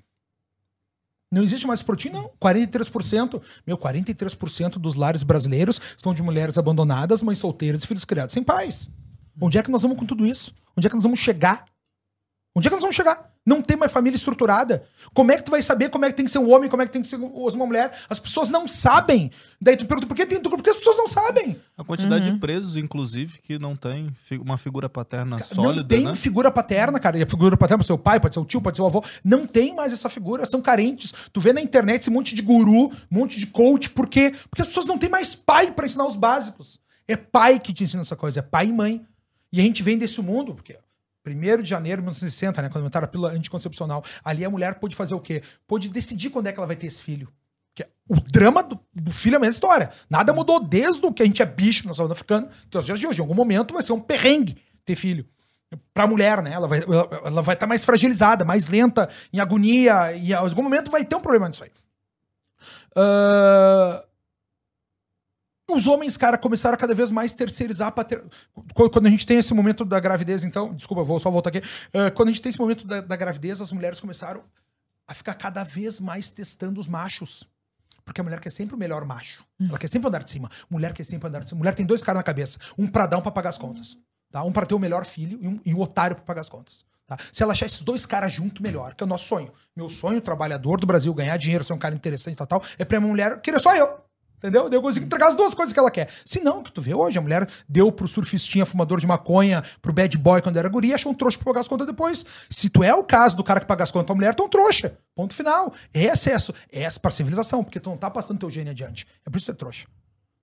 Não 1.30 1.44
existe 1.44 1.64
mais 1.66 1.80
por 1.80 1.96
não. 2.10 2.32
43%. 2.40 3.40
Meu, 3.64 3.78
43% 3.78 4.72
dos 4.72 4.96
lares 4.96 5.22
brasileiros 5.22 5.80
são 5.96 6.12
de 6.12 6.22
mulheres 6.22 6.58
abandonadas, 6.58 7.22
mães 7.22 7.38
solteiras 7.38 7.84
e 7.84 7.86
filhos 7.86 8.04
criados 8.04 8.32
sem 8.32 8.42
pais. 8.42 8.90
Onde 9.40 9.56
é 9.56 9.62
que 9.62 9.70
nós 9.70 9.82
vamos 9.82 9.96
com 9.96 10.04
tudo 10.04 10.26
isso? 10.26 10.52
Onde 10.76 10.88
é 10.88 10.90
que 10.90 10.96
nós 10.96 11.04
vamos 11.04 11.20
chegar? 11.20 11.64
Onde 12.54 12.66
é 12.66 12.70
que 12.70 12.74
nós 12.74 12.82
vamos 12.82 12.96
chegar? 12.96 13.22
Não 13.46 13.62
tem 13.62 13.76
mais 13.76 13.92
família 13.92 14.16
estruturada. 14.16 14.84
Como 15.14 15.30
é 15.30 15.36
que 15.36 15.44
tu 15.44 15.52
vai 15.52 15.62
saber 15.62 15.88
como 15.88 16.04
é 16.04 16.10
que 16.10 16.16
tem 16.16 16.24
que 16.24 16.30
ser 16.30 16.38
um 16.38 16.50
homem, 16.50 16.68
como 16.68 16.82
é 16.82 16.86
que 16.86 16.92
tem 16.92 17.00
que 17.00 17.06
ser 17.06 17.16
uma 17.16 17.66
mulher? 17.66 17.96
As 18.08 18.18
pessoas 18.18 18.50
não 18.50 18.66
sabem. 18.66 19.30
Daí 19.60 19.76
tu 19.76 19.86
pergunta, 19.86 20.08
por 20.08 20.16
que, 20.16 20.26
tem, 20.26 20.40
por 20.40 20.60
que 20.60 20.70
as 20.70 20.76
pessoas 20.76 20.96
não 20.96 21.08
sabem? 21.08 21.56
A 21.78 21.84
quantidade 21.84 22.26
uhum. 22.26 22.34
de 22.34 22.40
presos, 22.40 22.76
inclusive, 22.76 23.38
que 23.38 23.56
não 23.56 23.76
tem 23.76 24.12
uma 24.40 24.58
figura 24.58 24.88
paterna 24.88 25.38
cara, 25.38 25.54
sólida, 25.54 25.82
Não 25.82 25.88
tem 25.88 26.04
né? 26.04 26.14
figura 26.16 26.50
paterna, 26.50 26.98
cara. 26.98 27.18
E 27.18 27.22
a 27.22 27.26
figura 27.26 27.56
paterna 27.56 27.78
pode 27.78 27.86
ser 27.86 27.92
o 27.92 27.98
pai, 27.98 28.18
pode 28.18 28.34
ser 28.34 28.40
o 28.40 28.44
tio, 28.44 28.60
pode 28.60 28.76
ser 28.76 28.82
o 28.82 28.86
avô. 28.86 29.04
Não 29.24 29.46
tem 29.46 29.72
mais 29.74 29.92
essa 29.92 30.10
figura. 30.10 30.44
São 30.44 30.60
carentes. 30.60 31.12
Tu 31.32 31.40
vê 31.40 31.52
na 31.52 31.60
internet 31.60 32.00
esse 32.00 32.10
monte 32.10 32.34
de 32.34 32.42
guru, 32.42 32.86
um 32.86 32.92
monte 33.10 33.38
de 33.38 33.46
coach. 33.46 33.90
Por 33.90 34.08
quê? 34.08 34.34
Porque 34.50 34.62
as 34.62 34.68
pessoas 34.68 34.86
não 34.86 34.98
têm 34.98 35.08
mais 35.08 35.36
pai 35.36 35.70
para 35.70 35.86
ensinar 35.86 36.06
os 36.06 36.16
básicos. 36.16 36.80
É 37.06 37.16
pai 37.16 37.60
que 37.60 37.72
te 37.72 37.84
ensina 37.84 38.02
essa 38.02 38.16
coisa. 38.16 38.40
É 38.40 38.42
pai 38.42 38.66
e 38.66 38.72
mãe. 38.72 39.06
E 39.52 39.60
a 39.60 39.62
gente 39.62 39.82
vem 39.82 39.96
desse 39.96 40.20
mundo, 40.20 40.54
porque 40.54 40.76
1 41.26 41.62
de 41.62 41.68
janeiro 41.68 42.00
de 42.00 42.04
1960, 42.04 42.62
né, 42.62 42.68
quando 42.68 42.82
inventaram 42.82 43.04
a 43.04 43.08
pílula 43.08 43.30
anticoncepcional, 43.32 44.04
ali 44.24 44.44
a 44.44 44.50
mulher 44.50 44.76
pôde 44.76 44.96
fazer 44.96 45.14
o 45.14 45.20
quê? 45.20 45.42
Pôde 45.66 45.88
decidir 45.88 46.30
quando 46.30 46.46
é 46.46 46.52
que 46.52 46.58
ela 46.58 46.66
vai 46.66 46.76
ter 46.76 46.86
esse 46.86 47.02
filho. 47.02 47.28
Que 47.74 47.86
o 48.08 48.20
drama 48.20 48.62
do, 48.62 48.78
do, 48.92 49.12
filho 49.12 49.34
é 49.34 49.36
a 49.36 49.40
mesma 49.40 49.52
história. 49.52 49.90
Nada 50.08 50.32
mudou 50.32 50.58
desde 50.58 51.04
o 51.04 51.12
que 51.12 51.22
a 51.22 51.26
gente 51.26 51.42
é 51.42 51.46
bicho 51.46 51.86
na 51.86 51.94
saúde 51.94 52.12
africana 52.12 52.48
até 52.66 52.78
os 52.78 52.86
dias 52.86 52.98
de 52.98 53.06
hoje. 53.06 53.18
Em 53.18 53.22
algum 53.22 53.34
momento 53.34 53.74
vai 53.74 53.82
ser 53.82 53.92
um 53.92 54.00
perrengue 54.00 54.56
ter 54.84 54.96
filho. 54.96 55.26
Pra 55.94 56.06
mulher, 56.06 56.42
né? 56.42 56.52
Ela 56.52 56.66
vai 56.66 56.80
estar 56.80 56.92
ela, 56.92 57.20
ela 57.24 57.42
vai 57.42 57.54
tá 57.54 57.66
mais 57.66 57.84
fragilizada, 57.84 58.44
mais 58.44 58.66
lenta, 58.66 59.08
em 59.32 59.38
agonia, 59.38 60.12
e 60.14 60.30
em 60.30 60.32
algum 60.32 60.62
momento 60.62 60.90
vai 60.90 61.04
ter 61.04 61.14
um 61.14 61.20
problema 61.20 61.48
nisso 61.48 61.62
aí. 61.62 61.70
Uh, 62.96 64.09
os 65.72 65.86
homens, 65.86 66.16
cara, 66.16 66.36
começaram 66.38 66.74
a 66.74 66.78
cada 66.78 66.94
vez 66.94 67.10
mais 67.10 67.32
terceirizar. 67.32 67.92
Pater... 67.92 68.22
Quando 68.74 69.06
a 69.06 69.10
gente 69.10 69.26
tem 69.26 69.38
esse 69.38 69.52
momento 69.54 69.84
da 69.84 69.98
gravidez, 70.00 70.44
então. 70.44 70.74
Desculpa, 70.74 71.02
vou 71.02 71.18
só 71.18 71.30
voltar 71.30 71.50
aqui. 71.50 71.58
Uh, 71.58 72.12
quando 72.14 72.28
a 72.28 72.32
gente 72.32 72.42
tem 72.42 72.50
esse 72.50 72.60
momento 72.60 72.86
da, 72.86 73.00
da, 73.00 73.16
gravidez, 73.16 73.60
as 73.60 73.72
mulheres 73.72 74.00
começaram 74.00 74.42
a 75.06 75.14
ficar 75.14 75.34
cada 75.34 75.64
vez 75.64 76.00
mais 76.00 76.30
testando 76.30 76.80
os 76.80 76.86
machos. 76.86 77.48
Porque 78.04 78.20
a 78.20 78.24
mulher 78.24 78.40
quer 78.40 78.50
sempre 78.50 78.74
o 78.74 78.78
melhor 78.78 79.04
macho. 79.04 79.44
Ela 79.60 79.78
quer 79.78 79.88
sempre 79.88 80.08
andar 80.08 80.24
de 80.24 80.30
cima. 80.30 80.50
Mulher 80.68 80.92
quer 80.92 81.04
sempre 81.04 81.28
andar 81.28 81.40
de 81.40 81.50
cima. 81.50 81.58
Mulher 81.58 81.74
tem 81.74 81.86
dois 81.86 82.02
caras 82.02 82.18
na 82.18 82.24
cabeça: 82.24 82.58
um 82.76 82.86
pra 82.86 83.06
dar, 83.06 83.18
um 83.18 83.22
pra 83.22 83.30
pagar 83.30 83.50
as 83.50 83.58
contas. 83.58 83.98
Tá? 84.30 84.42
Um 84.42 84.52
pra 84.52 84.64
ter 84.66 84.74
o 84.74 84.78
melhor 84.78 85.04
filho 85.04 85.38
e 85.40 85.48
um, 85.48 85.60
e 85.64 85.74
um 85.74 85.80
otário 85.80 86.16
pra 86.16 86.24
pagar 86.24 86.40
as 86.40 86.48
contas. 86.48 86.84
Tá? 87.06 87.18
Se 87.32 87.42
ela 87.42 87.52
achar 87.52 87.66
esses 87.66 87.82
dois 87.82 88.06
caras 88.06 88.32
junto, 88.32 88.62
melhor, 88.62 88.94
que 88.94 89.02
é 89.02 89.06
o 89.06 89.08
nosso 89.08 89.26
sonho. 89.26 89.52
Meu 89.74 89.90
sonho, 89.90 90.20
trabalhador 90.20 90.78
do 90.78 90.86
Brasil, 90.86 91.12
ganhar 91.12 91.36
dinheiro, 91.36 91.64
ser 91.64 91.72
um 91.72 91.78
cara 91.78 91.94
interessante 91.94 92.34
e 92.34 92.36
tal, 92.36 92.46
tal, 92.46 92.62
é 92.78 92.84
pra 92.84 92.98
uma 93.00 93.08
mulher 93.08 93.40
querer 93.40 93.58
só 93.58 93.74
eu. 93.74 94.09
Entendeu? 94.40 94.70
Eu 94.72 94.80
consigo 94.80 95.04
entregar 95.04 95.28
as 95.28 95.36
duas 95.36 95.52
coisas 95.52 95.70
que 95.70 95.78
ela 95.78 95.90
quer. 95.90 96.08
Se 96.24 96.40
não, 96.40 96.62
que 96.62 96.72
tu 96.72 96.80
vê 96.80 96.94
hoje, 96.94 97.18
a 97.18 97.20
mulher 97.20 97.46
deu 97.68 97.92
pro 97.92 98.08
surfistinha 98.08 98.64
fumador 98.64 98.98
de 98.98 99.06
maconha, 99.06 99.62
pro 99.82 99.92
bad 99.92 100.16
boy 100.16 100.40
quando 100.40 100.56
era 100.56 100.66
guria, 100.66 100.94
achou 100.94 101.12
um 101.12 101.14
trouxa 101.14 101.36
pra 101.36 101.44
pagar 101.44 101.60
as 101.60 101.68
contas 101.68 101.86
depois. 101.86 102.24
Se 102.48 102.70
tu 102.70 102.82
é 102.82 102.94
o 102.94 103.04
caso 103.04 103.36
do 103.36 103.44
cara 103.44 103.60
que 103.60 103.66
paga 103.66 103.84
as 103.84 103.92
contas 103.92 104.08
da 104.08 104.14
mulher, 104.14 104.34
tu 104.34 104.42
é 104.42 104.46
um 104.46 104.48
trouxa. 104.48 104.96
Ponto 105.14 105.34
final. 105.34 105.72
É 105.92 106.04
excesso. 106.04 106.54
É 106.72 106.88
pra 106.90 107.10
civilização, 107.10 107.62
porque 107.62 107.78
tu 107.78 107.90
não 107.90 107.98
tá 107.98 108.10
passando 108.10 108.38
teu 108.38 108.50
gênio 108.50 108.70
adiante. 108.70 109.06
É 109.26 109.30
por 109.30 109.36
isso 109.36 109.46
que 109.46 109.52
tu 109.52 109.56
é 109.56 109.58
trouxa. 109.58 109.86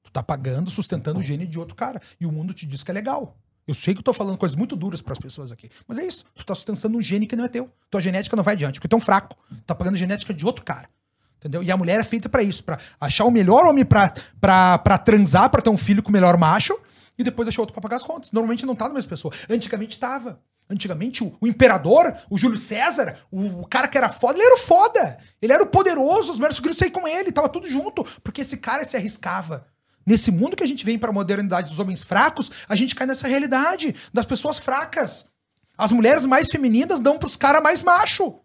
Tu 0.03 0.11
tá 0.11 0.21
pagando, 0.21 0.69
sustentando 0.69 1.19
o 1.19 1.23
gênio 1.23 1.47
de 1.47 1.57
outro 1.57 1.73
cara. 1.73 1.99
E 2.21 2.25
o 2.27 2.31
mundo 2.31 2.53
te 2.53 2.67
diz 2.67 2.83
que 2.83 2.91
é 2.91 2.93
legal. 2.93 3.35
Eu 3.67 3.73
sei 3.73 3.95
que 3.95 3.99
eu 3.99 4.03
tô 4.03 4.13
falando 4.13 4.37
coisas 4.37 4.55
muito 4.55 4.75
duras 4.75 5.01
para 5.01 5.13
as 5.13 5.19
pessoas 5.19 5.51
aqui. 5.51 5.69
Mas 5.87 5.97
é 5.97 6.05
isso. 6.05 6.23
Tu 6.35 6.45
tá 6.45 6.53
sustentando 6.53 6.97
um 6.97 7.01
gênio 7.01 7.27
que 7.27 7.35
não 7.35 7.45
é 7.45 7.49
teu. 7.49 7.69
Tua 7.89 8.01
genética 8.01 8.35
não 8.35 8.43
vai 8.43 8.53
adiante, 8.53 8.75
porque 8.75 8.87
tu 8.87 8.93
é 8.93 8.97
um 8.97 9.01
fraco. 9.01 9.35
Tu 9.49 9.63
tá 9.63 9.75
pagando 9.75 9.95
a 9.95 9.97
genética 9.97 10.33
de 10.33 10.45
outro 10.45 10.63
cara. 10.63 10.87
Entendeu? 11.37 11.61
E 11.61 11.71
a 11.71 11.77
mulher 11.77 11.99
é 11.99 12.03
feita 12.03 12.27
para 12.27 12.41
isso, 12.41 12.63
para 12.63 12.79
achar 12.99 13.25
o 13.25 13.31
melhor 13.31 13.65
homem 13.65 13.85
pra 13.85 14.97
transar, 14.97 15.49
para 15.49 15.61
ter 15.61 15.69
um 15.69 15.77
filho 15.77 16.01
com 16.01 16.09
o 16.09 16.13
melhor 16.13 16.37
macho, 16.37 16.77
e 17.17 17.23
depois 17.23 17.47
achar 17.47 17.61
outro 17.61 17.73
pra 17.73 17.81
pagar 17.81 17.97
as 17.97 18.03
contas. 18.03 18.31
Normalmente 18.31 18.65
não 18.65 18.75
tá 18.75 18.87
na 18.87 18.95
mesma 18.95 19.09
pessoa. 19.09 19.33
Antigamente 19.49 19.97
tava. 19.99 20.39
Antigamente, 20.69 21.23
o, 21.23 21.33
o 21.39 21.47
imperador, 21.47 22.13
o 22.29 22.37
Júlio 22.37 22.57
César, 22.57 23.17
o, 23.31 23.61
o, 23.61 23.67
cara 23.67 23.87
que 23.87 23.97
era 23.97 24.09
foda, 24.09 24.37
ele 24.37 24.45
era 24.45 24.55
o 24.55 24.59
foda. 24.59 25.17
Ele 25.41 25.53
era 25.53 25.63
o 25.63 25.67
poderoso, 25.67 26.31
os 26.31 26.37
mulheres 26.37 26.59
queriam 26.59 26.75
sair 26.75 26.91
com 26.91 27.07
ele, 27.07 27.31
tava 27.31 27.47
tudo 27.47 27.69
junto, 27.69 28.03
porque 28.21 28.41
esse 28.41 28.57
cara 28.57 28.83
se 28.83 28.97
arriscava. 28.97 29.65
Nesse 30.05 30.31
mundo 30.31 30.55
que 30.55 30.63
a 30.63 30.67
gente 30.67 30.85
vem 30.85 30.97
para 30.97 31.09
a 31.09 31.13
modernidade 31.13 31.69
dos 31.69 31.79
homens 31.79 32.03
fracos, 32.03 32.51
a 32.67 32.75
gente 32.75 32.95
cai 32.95 33.07
nessa 33.07 33.27
realidade 33.27 33.95
das 34.13 34.25
pessoas 34.25 34.59
fracas. 34.59 35.25
As 35.77 35.91
mulheres 35.91 36.25
mais 36.25 36.49
femininas 36.49 37.01
dão 37.01 37.17
pros 37.17 37.35
caras 37.35 37.61
mais 37.61 37.83
macho. 37.83 38.35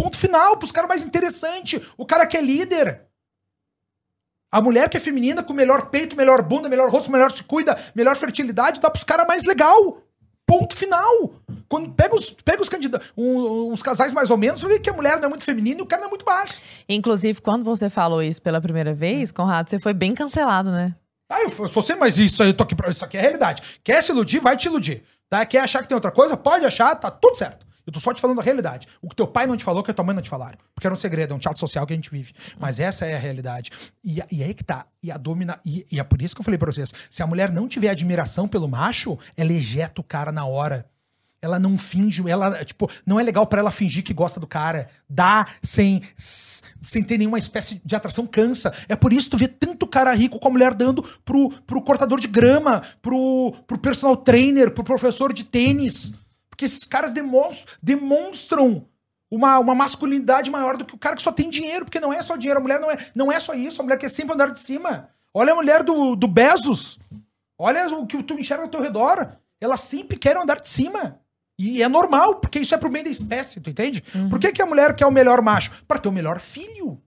Ponto 0.00 0.16
final, 0.16 0.56
pros 0.56 0.72
caras 0.72 0.88
mais 0.88 1.04
interessante. 1.04 1.78
O 1.98 2.06
cara 2.06 2.26
que 2.26 2.34
é 2.34 2.40
líder. 2.40 3.02
A 4.50 4.58
mulher 4.58 4.88
que 4.88 4.96
é 4.96 5.00
feminina, 5.00 5.42
com 5.42 5.52
melhor 5.52 5.90
peito, 5.90 6.16
melhor 6.16 6.40
bunda, 6.40 6.70
melhor 6.70 6.90
rosto, 6.90 7.12
melhor 7.12 7.30
se 7.30 7.44
cuida, 7.44 7.76
melhor 7.94 8.16
fertilidade, 8.16 8.80
dá 8.80 8.88
pros 8.88 9.04
caras 9.04 9.26
mais 9.26 9.44
legal. 9.44 10.02
Ponto 10.46 10.74
final. 10.74 11.34
Quando 11.68 11.92
pega 11.92 12.14
os, 12.14 12.30
pega 12.30 12.62
os 12.62 12.68
candidatos, 12.70 13.12
um, 13.14 13.70
uns 13.70 13.82
casais 13.82 14.14
mais 14.14 14.30
ou 14.30 14.38
menos, 14.38 14.62
você 14.62 14.68
vê 14.68 14.80
que 14.80 14.88
a 14.88 14.94
mulher 14.94 15.18
não 15.18 15.26
é 15.26 15.28
muito 15.28 15.44
feminina 15.44 15.80
e 15.80 15.82
o 15.82 15.86
cara 15.86 16.00
não 16.00 16.08
é 16.08 16.10
muito 16.10 16.24
baixo. 16.24 16.54
Inclusive, 16.88 17.38
quando 17.42 17.62
você 17.62 17.90
falou 17.90 18.22
isso 18.22 18.40
pela 18.40 18.58
primeira 18.58 18.94
vez, 18.94 19.30
Conrado, 19.30 19.68
você 19.68 19.78
foi 19.78 19.92
bem 19.92 20.14
cancelado, 20.14 20.70
né? 20.70 20.96
Ah, 21.30 21.42
eu 21.42 21.68
sou 21.68 21.82
sempre, 21.82 22.00
mas 22.00 22.18
isso 22.18 22.42
aí, 22.42 22.48
eu 22.48 22.54
tô 22.54 22.64
aqui 22.64 22.74
pra, 22.74 22.90
isso 22.90 23.04
aqui 23.04 23.18
é 23.18 23.20
realidade. 23.20 23.80
Quer 23.84 24.02
se 24.02 24.12
iludir, 24.12 24.40
vai 24.40 24.56
te 24.56 24.64
iludir. 24.64 25.04
Tá? 25.28 25.44
Quer 25.44 25.58
achar 25.58 25.82
que 25.82 25.88
tem 25.88 25.94
outra 25.94 26.10
coisa? 26.10 26.38
Pode 26.38 26.64
achar, 26.64 26.96
tá 26.96 27.10
tudo 27.10 27.36
certo. 27.36 27.68
Eu 27.86 27.92
tô 27.92 28.00
só 28.00 28.12
te 28.12 28.20
falando 28.20 28.40
a 28.40 28.42
realidade. 28.42 28.86
O 29.00 29.08
que 29.08 29.16
teu 29.16 29.26
pai 29.26 29.46
não 29.46 29.56
te 29.56 29.64
falou, 29.64 29.82
que 29.82 29.90
a 29.90 29.94
tua 29.94 30.04
mãe 30.04 30.14
não 30.14 30.22
te 30.22 30.28
falaram. 30.28 30.58
Porque 30.74 30.86
era 30.86 30.94
um 30.94 30.98
segredo, 30.98 31.32
é 31.32 31.36
um 31.36 31.40
teatro 31.40 31.60
social 31.60 31.86
que 31.86 31.92
a 31.92 31.96
gente 31.96 32.10
vive. 32.10 32.32
Mas 32.58 32.80
essa 32.80 33.06
é 33.06 33.14
a 33.14 33.18
realidade. 33.18 33.70
E, 34.04 34.22
e 34.30 34.42
aí 34.42 34.54
que 34.54 34.64
tá. 34.64 34.86
E 35.02 35.10
a 35.10 35.16
domina. 35.16 35.58
E, 35.64 35.86
e 35.90 35.98
é 35.98 36.04
por 36.04 36.20
isso 36.22 36.34
que 36.34 36.40
eu 36.40 36.44
falei 36.44 36.58
pra 36.58 36.70
vocês: 36.70 36.92
se 37.10 37.22
a 37.22 37.26
mulher 37.26 37.52
não 37.52 37.68
tiver 37.68 37.88
admiração 37.88 38.46
pelo 38.46 38.68
macho, 38.68 39.18
ela 39.36 39.52
ejeta 39.52 40.00
o 40.00 40.04
cara 40.04 40.30
na 40.30 40.44
hora. 40.44 40.86
Ela 41.42 41.58
não 41.58 41.78
finge, 41.78 42.22
ela, 42.28 42.62
tipo, 42.66 42.90
não 43.06 43.18
é 43.18 43.22
legal 43.22 43.46
para 43.46 43.60
ela 43.60 43.70
fingir 43.70 44.04
que 44.04 44.12
gosta 44.12 44.38
do 44.38 44.46
cara. 44.46 44.88
Dá 45.08 45.46
sem, 45.62 46.02
sem 46.14 47.02
ter 47.02 47.16
nenhuma 47.16 47.38
espécie 47.38 47.80
de 47.82 47.96
atração, 47.96 48.26
cansa. 48.26 48.74
É 48.90 48.94
por 48.94 49.10
isso 49.10 49.24
que 49.24 49.30
tu 49.30 49.38
vê 49.38 49.48
tanto 49.48 49.86
cara 49.86 50.12
rico 50.12 50.38
com 50.38 50.48
a 50.48 50.50
mulher 50.50 50.74
dando 50.74 51.02
pro, 51.24 51.48
pro 51.66 51.80
cortador 51.80 52.20
de 52.20 52.28
grama, 52.28 52.82
pro, 53.00 53.54
pro 53.66 53.78
personal 53.78 54.18
trainer, 54.18 54.70
pro 54.70 54.84
professor 54.84 55.32
de 55.32 55.44
tênis. 55.44 56.12
Porque 56.60 56.66
esses 56.66 56.84
caras 56.84 57.14
demonstram, 57.14 57.74
demonstram 57.82 58.86
uma, 59.30 59.58
uma 59.58 59.74
masculinidade 59.74 60.50
maior 60.50 60.76
do 60.76 60.84
que 60.84 60.94
o 60.94 60.98
cara 60.98 61.16
que 61.16 61.22
só 61.22 61.32
tem 61.32 61.48
dinheiro, 61.48 61.86
porque 61.86 61.98
não 61.98 62.12
é 62.12 62.22
só 62.22 62.36
dinheiro, 62.36 62.60
a 62.60 62.62
mulher 62.62 62.78
não 62.78 62.90
é, 62.90 62.98
não 63.14 63.32
é 63.32 63.40
só 63.40 63.54
isso, 63.54 63.80
a 63.80 63.84
mulher 63.84 63.96
quer 63.96 64.10
sempre 64.10 64.34
andar 64.34 64.50
de 64.50 64.60
cima. 64.60 65.08
Olha 65.32 65.54
a 65.54 65.56
mulher 65.56 65.82
do, 65.82 66.14
do 66.14 66.28
Bezos. 66.28 66.98
Olha 67.56 67.88
o 67.96 68.06
que 68.06 68.22
tu 68.22 68.34
enxerga 68.34 68.64
ao 68.64 68.68
teu 68.68 68.82
redor. 68.82 69.38
Elas 69.58 69.80
sempre 69.80 70.18
querem 70.18 70.42
andar 70.42 70.60
de 70.60 70.68
cima. 70.68 71.18
E 71.58 71.82
é 71.82 71.88
normal, 71.88 72.40
porque 72.40 72.58
isso 72.58 72.74
é 72.74 72.78
pro 72.78 72.90
bem 72.90 73.04
da 73.04 73.10
espécie, 73.10 73.58
tu 73.58 73.70
entende? 73.70 74.04
Uhum. 74.14 74.28
Por 74.28 74.38
que, 74.38 74.52
que 74.52 74.60
a 74.60 74.66
mulher 74.66 74.94
quer 74.94 75.06
o 75.06 75.10
melhor 75.10 75.40
macho? 75.40 75.82
Para 75.88 75.98
ter 75.98 76.10
o 76.10 76.12
melhor 76.12 76.38
filho. 76.38 77.00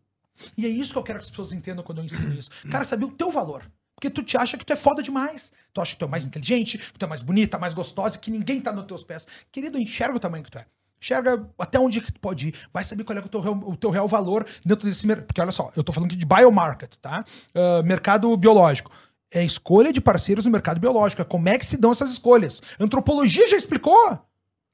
E 0.57 0.65
é 0.65 0.69
isso 0.69 0.93
que 0.93 0.97
eu 0.97 1.03
quero 1.03 1.19
que 1.19 1.25
as 1.25 1.29
pessoas 1.29 1.53
entendam 1.53 1.83
quando 1.83 1.99
eu 1.99 2.05
ensino 2.05 2.33
isso. 2.33 2.49
Cara, 2.71 2.85
saber 2.85 3.05
o 3.05 3.11
teu 3.11 3.29
valor. 3.29 3.69
Porque 3.95 4.09
tu 4.09 4.23
te 4.23 4.35
acha 4.35 4.57
que 4.57 4.65
tu 4.65 4.73
é 4.73 4.75
foda 4.75 5.03
demais. 5.03 5.53
Tu 5.73 5.81
acha 5.81 5.93
que 5.93 5.99
tu 5.99 6.05
é 6.05 6.07
mais 6.07 6.25
inteligente, 6.25 6.77
que 6.77 6.99
tu 6.99 7.05
é 7.05 7.07
mais 7.07 7.21
bonita, 7.21 7.57
mais 7.57 7.73
gostosa, 7.73 8.17
que 8.17 8.29
ninguém 8.29 8.61
tá 8.61 8.71
nos 8.71 8.85
teus 8.85 9.03
pés. 9.03 9.27
Querido, 9.51 9.79
enxerga 9.79 10.15
o 10.15 10.19
tamanho 10.19 10.43
que 10.43 10.51
tu 10.51 10.59
é. 10.59 10.65
Enxerga 11.01 11.49
até 11.59 11.79
onde 11.79 11.99
que 11.99 12.13
tu 12.13 12.19
pode 12.19 12.49
ir. 12.49 12.55
Vai 12.71 12.83
saber 12.83 13.03
qual 13.03 13.17
é 13.17 13.21
o 13.21 13.27
teu, 13.27 13.41
real, 13.41 13.61
o 13.65 13.75
teu 13.75 13.89
real 13.89 14.07
valor 14.07 14.45
dentro 14.63 14.87
desse 14.87 15.05
mercado. 15.07 15.25
Porque 15.25 15.41
olha 15.41 15.51
só, 15.51 15.71
eu 15.75 15.83
tô 15.83 15.91
falando 15.91 16.09
aqui 16.09 16.15
de 16.15 16.25
biomarket, 16.25 16.95
tá? 17.01 17.25
Uh, 17.53 17.83
mercado 17.83 18.35
biológico. 18.37 18.91
É 19.33 19.43
escolha 19.43 19.91
de 19.91 19.99
parceiros 19.99 20.45
no 20.45 20.51
mercado 20.51 20.79
biológico. 20.79 21.21
É 21.21 21.25
como 21.25 21.49
é 21.49 21.57
que 21.57 21.65
se 21.65 21.75
dão 21.75 21.91
essas 21.91 22.11
escolhas. 22.11 22.61
Antropologia 22.79 23.49
já 23.49 23.57
explicou. 23.57 24.19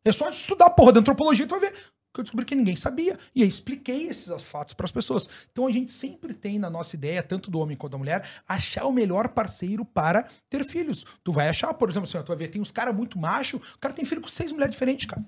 É 0.05 0.11
só 0.11 0.29
estudar 0.29 0.67
a 0.67 0.69
porra 0.69 0.93
da 0.93 0.99
antropologia 0.99 1.47
tu 1.47 1.51
vai 1.51 1.61
ver 1.61 1.73
que 2.13 2.19
eu 2.19 2.23
descobri 2.23 2.45
que 2.45 2.55
ninguém 2.55 2.75
sabia. 2.75 3.17
E 3.35 3.43
aí 3.43 3.49
expliquei 3.49 4.07
esses 4.07 4.41
fatos 4.43 4.73
para 4.73 4.85
as 4.85 4.91
pessoas. 4.91 5.27
Então 5.51 5.67
a 5.67 5.71
gente 5.71 5.93
sempre 5.93 6.33
tem 6.33 6.59
na 6.59 6.69
nossa 6.69 6.95
ideia, 6.95 7.21
tanto 7.21 7.51
do 7.51 7.59
homem 7.59 7.77
quanto 7.77 7.93
da 7.93 7.97
mulher, 7.97 8.27
achar 8.47 8.85
o 8.85 8.91
melhor 8.91 9.29
parceiro 9.29 9.85
para 9.85 10.27
ter 10.49 10.63
filhos. 10.63 11.05
Tu 11.23 11.31
vai 11.31 11.49
achar, 11.49 11.73
por 11.73 11.89
exemplo, 11.89 12.07
assim, 12.09 12.21
tu 12.23 12.27
vai 12.27 12.37
ver, 12.37 12.47
tem 12.47 12.61
uns 12.61 12.71
caras 12.71 12.95
muito 12.95 13.17
macho, 13.17 13.57
o 13.57 13.79
cara 13.79 13.93
tem 13.93 14.05
filho 14.05 14.21
com 14.21 14.27
seis 14.27 14.51
mulheres 14.51 14.71
diferentes, 14.71 15.05
cara. 15.05 15.23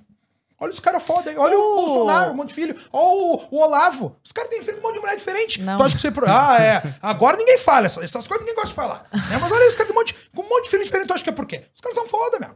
Olha 0.62 0.72
os 0.72 0.80
caras 0.80 1.02
foda 1.02 1.32
aí. 1.32 1.38
Olha 1.38 1.58
uh. 1.58 1.62
o 1.62 1.76
Bolsonaro, 1.76 2.32
um 2.32 2.36
monte 2.36 2.50
de 2.50 2.54
filho. 2.54 2.76
Olha 2.94 3.48
o, 3.52 3.58
o 3.58 3.64
Olavo. 3.64 4.16
Os 4.24 4.32
caras 4.32 4.48
têm 4.52 4.62
filho 4.62 4.78
com 4.78 4.82
um 4.82 4.90
monte 4.90 4.94
de 4.94 5.00
mulher 5.02 5.18
diferente. 5.18 5.60
Não. 5.60 5.78
Tu 5.78 5.84
acha 5.84 5.96
que 5.96 6.02
você. 6.02 6.14
Ah, 6.28 6.62
é. 6.62 6.96
Agora 7.02 7.36
ninguém 7.36 7.58
fala. 7.58 7.88
Essas, 7.88 8.28
coisas 8.28 8.42
ninguém 8.42 8.54
gosta 8.54 8.70
de 8.70 8.76
falar. 8.76 9.08
né? 9.12 9.38
Mas 9.42 9.52
olha 9.52 9.64
aí, 9.64 9.70
os 9.70 9.76
caras 9.76 9.88
têm 9.88 9.98
um 9.98 10.00
monte, 10.00 10.14
com 10.36 10.44
um 10.44 10.50
monte 10.50 10.66
de 10.66 10.70
filho 10.70 10.84
diferente. 10.84 11.08
Tu 11.08 11.14
acha 11.16 11.24
que 11.24 11.32
é 11.32 11.34
por 11.34 11.48
quê? 11.48 11.64
Os 11.74 11.82
caras 11.82 11.96
são 11.96 12.06
foda, 12.06 12.38
meu. 12.38 12.56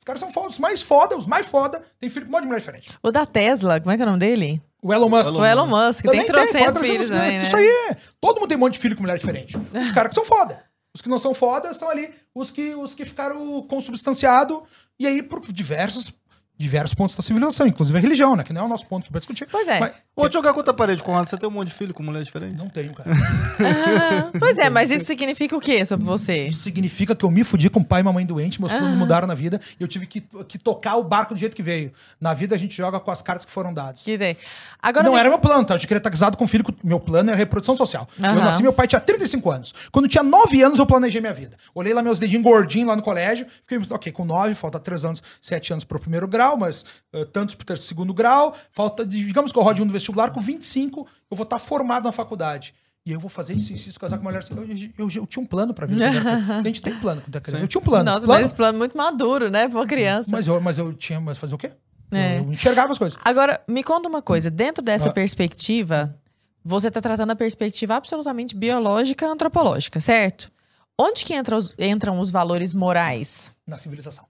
Os 0.00 0.04
caras 0.04 0.20
são 0.20 0.30
foda. 0.30 0.48
Os 0.48 0.58
mais 0.58 0.80
foda, 0.80 1.16
os 1.16 1.26
mais 1.26 1.46
foda, 1.46 1.82
tem 1.98 2.08
filho 2.08 2.24
com 2.24 2.30
um 2.30 2.32
monte 2.32 2.42
de 2.42 2.48
mulher 2.48 2.60
diferente. 2.60 2.90
O 3.02 3.12
da 3.12 3.26
Tesla, 3.26 3.78
como 3.80 3.92
é 3.92 3.96
que 3.96 4.02
é 4.02 4.06
o 4.06 4.08
nome 4.08 4.18
dele? 4.18 4.62
O 4.82 4.92
Elon 4.94 5.10
Musk. 5.10 5.34
O 5.34 5.44
Elon 5.44 5.66
Musk, 5.66 6.06
tem 6.06 6.24
trocentos 6.24 6.80
filhos 6.80 7.08
também, 7.10 7.38
né? 7.38 7.46
Isso 7.46 7.56
aí. 7.56 7.96
Todo 8.18 8.40
mundo 8.40 8.48
tem 8.48 8.56
um 8.56 8.60
monte 8.60 8.74
de 8.74 8.78
filho 8.78 8.96
com 8.96 9.02
mulher 9.02 9.18
diferente. 9.18 9.58
Os 9.74 9.92
caras 9.92 10.08
que 10.08 10.14
são 10.14 10.24
foda. 10.24 10.64
Os 10.94 11.02
que 11.02 11.08
não 11.08 11.18
são 11.18 11.34
foda 11.34 11.74
são 11.74 11.90
ali 11.90 12.12
os 12.34 12.50
que, 12.50 12.74
os 12.74 12.94
que 12.94 13.04
ficaram 13.04 13.62
consubstanciados. 13.68 14.60
E 14.98 15.06
aí, 15.06 15.22
por 15.22 15.40
diversas 15.52 16.12
diversos 16.60 16.94
pontos 16.94 17.16
da 17.16 17.22
civilização, 17.22 17.66
inclusive 17.66 17.96
a 17.96 18.00
religião, 18.00 18.36
né? 18.36 18.44
Que 18.44 18.52
não 18.52 18.62
é 18.62 18.64
o 18.64 18.68
nosso 18.68 18.86
ponto 18.86 19.06
que 19.06 19.12
vai 19.12 19.18
discutir. 19.18 19.48
Pois 19.50 19.66
é. 19.66 19.80
Mas, 19.80 19.92
Vou 20.20 20.30
jogar 20.30 20.52
contra 20.52 20.72
a 20.72 20.74
parede, 20.74 21.02
Conrado. 21.02 21.30
Você 21.30 21.38
tem 21.38 21.48
um 21.48 21.52
monte 21.52 21.68
de 21.68 21.74
filho 21.74 21.94
com 21.94 22.02
mulher 22.02 22.22
diferente? 22.22 22.58
Não 22.58 22.68
tenho, 22.68 22.92
cara. 22.92 23.10
ah, 23.10 24.38
pois 24.38 24.58
é, 24.58 24.68
mas 24.68 24.90
isso 24.90 25.06
significa 25.06 25.56
o 25.56 25.60
quê 25.60 25.82
sobre 25.86 26.04
você? 26.04 26.46
Isso 26.46 26.60
significa 26.60 27.16
que 27.16 27.24
eu 27.24 27.30
me 27.30 27.42
fudi 27.42 27.70
com 27.70 27.82
pai 27.82 28.00
e 28.00 28.04
mamãe 28.04 28.26
doente, 28.26 28.60
meus 28.60 28.70
planos 28.70 28.96
mudaram 28.96 29.26
na 29.26 29.34
vida 29.34 29.58
e 29.78 29.82
eu 29.82 29.88
tive 29.88 30.06
que, 30.06 30.20
que 30.46 30.58
tocar 30.58 30.96
o 30.96 31.04
barco 31.04 31.32
do 31.32 31.40
jeito 31.40 31.56
que 31.56 31.62
veio. 31.62 31.90
Na 32.20 32.34
vida 32.34 32.54
a 32.54 32.58
gente 32.58 32.76
joga 32.76 33.00
com 33.00 33.10
as 33.10 33.22
cartas 33.22 33.46
que 33.46 33.52
foram 33.52 33.72
dadas. 33.72 34.02
Que 34.02 34.18
tem. 34.18 34.36
Agora 34.82 35.04
não 35.04 35.14
me... 35.14 35.18
era 35.18 35.28
meu 35.30 35.38
plano, 35.38 35.64
tá? 35.64 35.74
Eu 35.74 35.78
queria 35.78 35.96
estar 35.96 36.10
casado 36.10 36.36
com 36.36 36.44
um 36.44 36.46
filho. 36.46 36.64
Meu 36.84 37.00
plano 37.00 37.30
era 37.30 37.38
reprodução 37.38 37.74
social. 37.74 38.06
Eu 38.18 38.34
nasci, 38.34 38.62
meu 38.62 38.74
pai 38.74 38.86
tinha 38.86 39.00
35 39.00 39.50
anos. 39.50 39.74
Quando 39.90 40.06
tinha 40.06 40.22
9 40.22 40.62
anos, 40.62 40.78
eu 40.78 40.86
planejei 40.86 41.20
minha 41.20 41.32
vida. 41.32 41.56
Olhei 41.74 41.94
lá 41.94 42.02
meus 42.02 42.18
dedinhos 42.18 42.44
gordinhos 42.44 42.88
lá 42.88 42.96
no 42.96 43.02
colégio. 43.02 43.46
Fiquei, 43.62 43.78
ok, 43.90 44.12
com 44.12 44.24
9, 44.24 44.54
falta 44.54 44.78
3 44.78 45.04
anos, 45.06 45.22
7 45.40 45.72
anos 45.72 45.84
pro 45.84 45.98
primeiro 45.98 46.28
grau, 46.28 46.49
mas 46.56 46.84
uh, 47.12 47.24
tantos 47.26 47.54
pro 47.54 47.76
segundo 47.76 48.14
grau. 48.14 48.54
Falta, 48.70 49.04
digamos 49.06 49.52
que 49.52 49.58
eu 49.58 49.62
rode 49.62 49.82
um 49.82 49.84
no 49.84 49.92
vestibular 49.92 50.30
com 50.30 50.40
25 50.40 51.06
eu 51.30 51.36
vou 51.36 51.44
estar 51.44 51.58
formado 51.58 52.04
na 52.04 52.12
faculdade. 52.12 52.74
E 53.06 53.12
eu 53.12 53.18
vou 53.18 53.30
fazer 53.30 53.54
isso, 53.54 53.72
isso, 53.72 53.88
isso, 53.88 53.98
casar 53.98 54.18
com 54.18 54.24
uma 54.24 54.30
mulher. 54.30 54.44
Eu, 54.50 55.06
eu, 55.06 55.10
eu, 55.10 55.26
tinha 55.26 55.42
um 55.42 55.46
plano 55.46 55.72
pra 55.72 55.86
vida. 55.86 56.04
a 56.60 56.62
gente 56.62 56.82
tem 56.82 56.94
plano 56.98 57.22
quando 57.22 57.34
é 57.34 57.40
criança. 57.40 57.64
Eu 57.64 57.68
tinha 57.68 57.80
um 57.80 57.84
plano. 57.84 58.04
Nossa, 58.04 58.26
plano. 58.26 58.40
mas 58.40 58.48
esse 58.48 58.54
plano 58.54 58.76
é 58.76 58.78
muito 58.78 58.96
maduro, 58.96 59.50
né? 59.50 59.68
Pra 59.68 59.86
criança. 59.86 60.30
Mas 60.30 60.46
eu, 60.46 60.60
mas 60.60 60.76
eu 60.76 60.92
tinha. 60.92 61.18
Mas 61.18 61.38
fazer 61.38 61.54
o 61.54 61.58
quê? 61.58 61.72
É. 62.12 62.38
Eu, 62.38 62.44
eu 62.44 62.52
enxergava 62.52 62.92
as 62.92 62.98
coisas. 62.98 63.18
Agora, 63.24 63.62
me 63.66 63.82
conta 63.82 64.08
uma 64.08 64.20
coisa. 64.20 64.50
Dentro 64.50 64.84
dessa 64.84 65.08
ah. 65.08 65.12
perspectiva, 65.12 66.14
você 66.62 66.88
está 66.88 67.00
tratando 67.00 67.30
a 67.30 67.36
perspectiva 67.36 67.94
absolutamente 67.94 68.54
biológica 68.54 69.26
antropológica, 69.26 69.98
certo? 69.98 70.52
Onde 70.98 71.24
que 71.24 71.32
entra 71.32 71.56
os, 71.56 71.74
entram 71.78 72.20
os 72.20 72.30
valores 72.30 72.74
morais? 72.74 73.50
Na 73.66 73.78
civilização. 73.78 74.26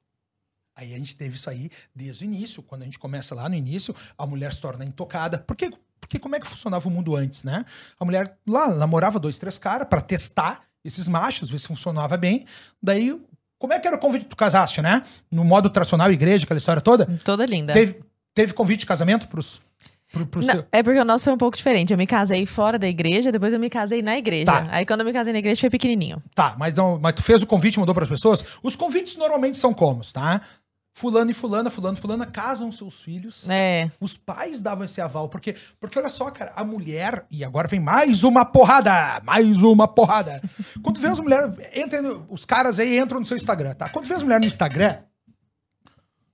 Aí 0.77 0.95
a 0.95 0.99
gente 0.99 1.17
teve 1.17 1.37
isso 1.37 1.51
aí 1.51 1.71
desde 1.95 2.25
o 2.25 2.27
início. 2.27 2.63
Quando 2.63 2.83
a 2.83 2.85
gente 2.85 2.99
começa 2.99 3.35
lá 3.35 3.49
no 3.49 3.55
início, 3.55 3.95
a 4.17 4.27
mulher 4.27 4.53
se 4.53 4.61
torna 4.61 4.85
intocada. 4.85 5.39
Por 5.39 5.57
que 5.57 5.71
porque 6.01 6.19
como 6.19 6.35
é 6.35 6.41
que 6.41 6.47
funcionava 6.47 6.89
o 6.89 6.91
mundo 6.91 7.15
antes, 7.15 7.45
né? 7.45 7.65
A 7.99 8.05
mulher 8.05 8.37
lá 8.47 8.75
namorava 8.75 9.21
dois, 9.21 9.39
três 9.39 9.59
caras 9.59 9.87
para 9.87 10.01
testar 10.01 10.63
esses 10.85 11.07
machos, 11.07 11.51
ver 11.51 11.59
se 11.59 11.69
funcionava 11.69 12.17
bem. 12.17 12.45
Daí, 12.83 13.21
como 13.59 13.75
é 13.75 13.79
que 13.79 13.87
era 13.87 13.97
o 13.97 14.01
convite 14.01 14.25
que 14.25 14.31
tu 14.31 14.37
casaste, 14.37 14.81
né? 14.81 15.03
No 15.31 15.45
modo 15.45 15.69
tradicional, 15.69 16.11
igreja, 16.11 16.45
aquela 16.45 16.59
história 16.59 16.81
toda? 16.81 17.07
Toda 17.23 17.45
linda. 17.45 17.73
Teve, 17.75 18.01
teve 18.35 18.55
convite 18.55 18.81
de 18.81 18.87
casamento 18.87 19.29
pros 19.29 19.61
Pro, 20.13 20.27
pro 20.27 20.45
não, 20.45 20.65
é 20.73 20.83
porque 20.83 20.99
o 20.99 21.05
nosso 21.05 21.25
foi 21.25 21.33
um 21.33 21.39
pouco 21.39 21.57
diferente. 21.57 21.93
Eu 21.93 21.99
me 21.99 22.07
casei 22.07 22.45
fora 22.45 22.77
da 22.77 22.89
igreja, 22.89 23.31
depois 23.31 23.53
eu 23.53 23.61
me 23.61 23.71
casei 23.71 24.03
na 24.03 24.19
igreja. 24.19 24.47
Tá. 24.47 24.67
Aí 24.69 24.85
quando 24.85 25.01
eu 25.01 25.07
me 25.07 25.13
casei 25.13 25.33
na 25.33 25.39
igreja 25.39 25.61
foi 25.61 25.71
pequenininho. 25.71 26.21
Tá, 26.35 26.57
mas, 26.59 26.75
não, 26.75 26.99
mas 26.99 27.15
tu 27.15 27.23
fez 27.23 27.43
o 27.43 27.47
convite 27.47 27.77
e 27.77 27.79
mandou 27.79 27.95
para 27.95 28.05
as 28.05 28.11
pessoas? 28.11 28.45
Os 28.61 28.75
convites 28.75 29.17
normalmente 29.17 29.57
são 29.57 29.73
como, 29.73 30.03
tá? 30.13 30.41
Fulano 31.01 31.31
e 31.31 31.35
fulana, 31.35 31.71
fulano 31.71 31.97
e 31.97 32.01
fulana 32.01 32.27
casam 32.27 32.71
seus 32.71 33.01
filhos. 33.01 33.49
É. 33.49 33.91
Os 33.99 34.19
pais 34.19 34.61
davam 34.61 34.85
esse 34.85 35.01
aval. 35.01 35.31
Porque, 35.31 35.57
porque 35.81 35.99
olha 35.99 36.11
só, 36.11 36.31
cara, 36.31 36.53
a 36.55 36.63
mulher. 36.63 37.25
E 37.31 37.43
agora 37.43 37.67
vem 37.67 37.81
mais 37.81 38.23
uma 38.23 38.45
porrada! 38.45 39.19
Mais 39.25 39.63
uma 39.63 39.89
porrada! 39.89 40.43
Quando 40.85 41.01
vê 41.01 41.09
as 41.09 41.19
mulheres. 41.19 41.57
Entra, 41.73 42.03
os 42.29 42.45
caras 42.45 42.79
aí 42.79 42.99
entram 42.99 43.19
no 43.19 43.25
seu 43.25 43.35
Instagram, 43.35 43.73
tá? 43.73 43.89
Quando 43.89 44.05
vê 44.05 44.13
as 44.13 44.23
mulheres 44.23 44.43
no 44.43 44.49
Instagram, 44.49 44.99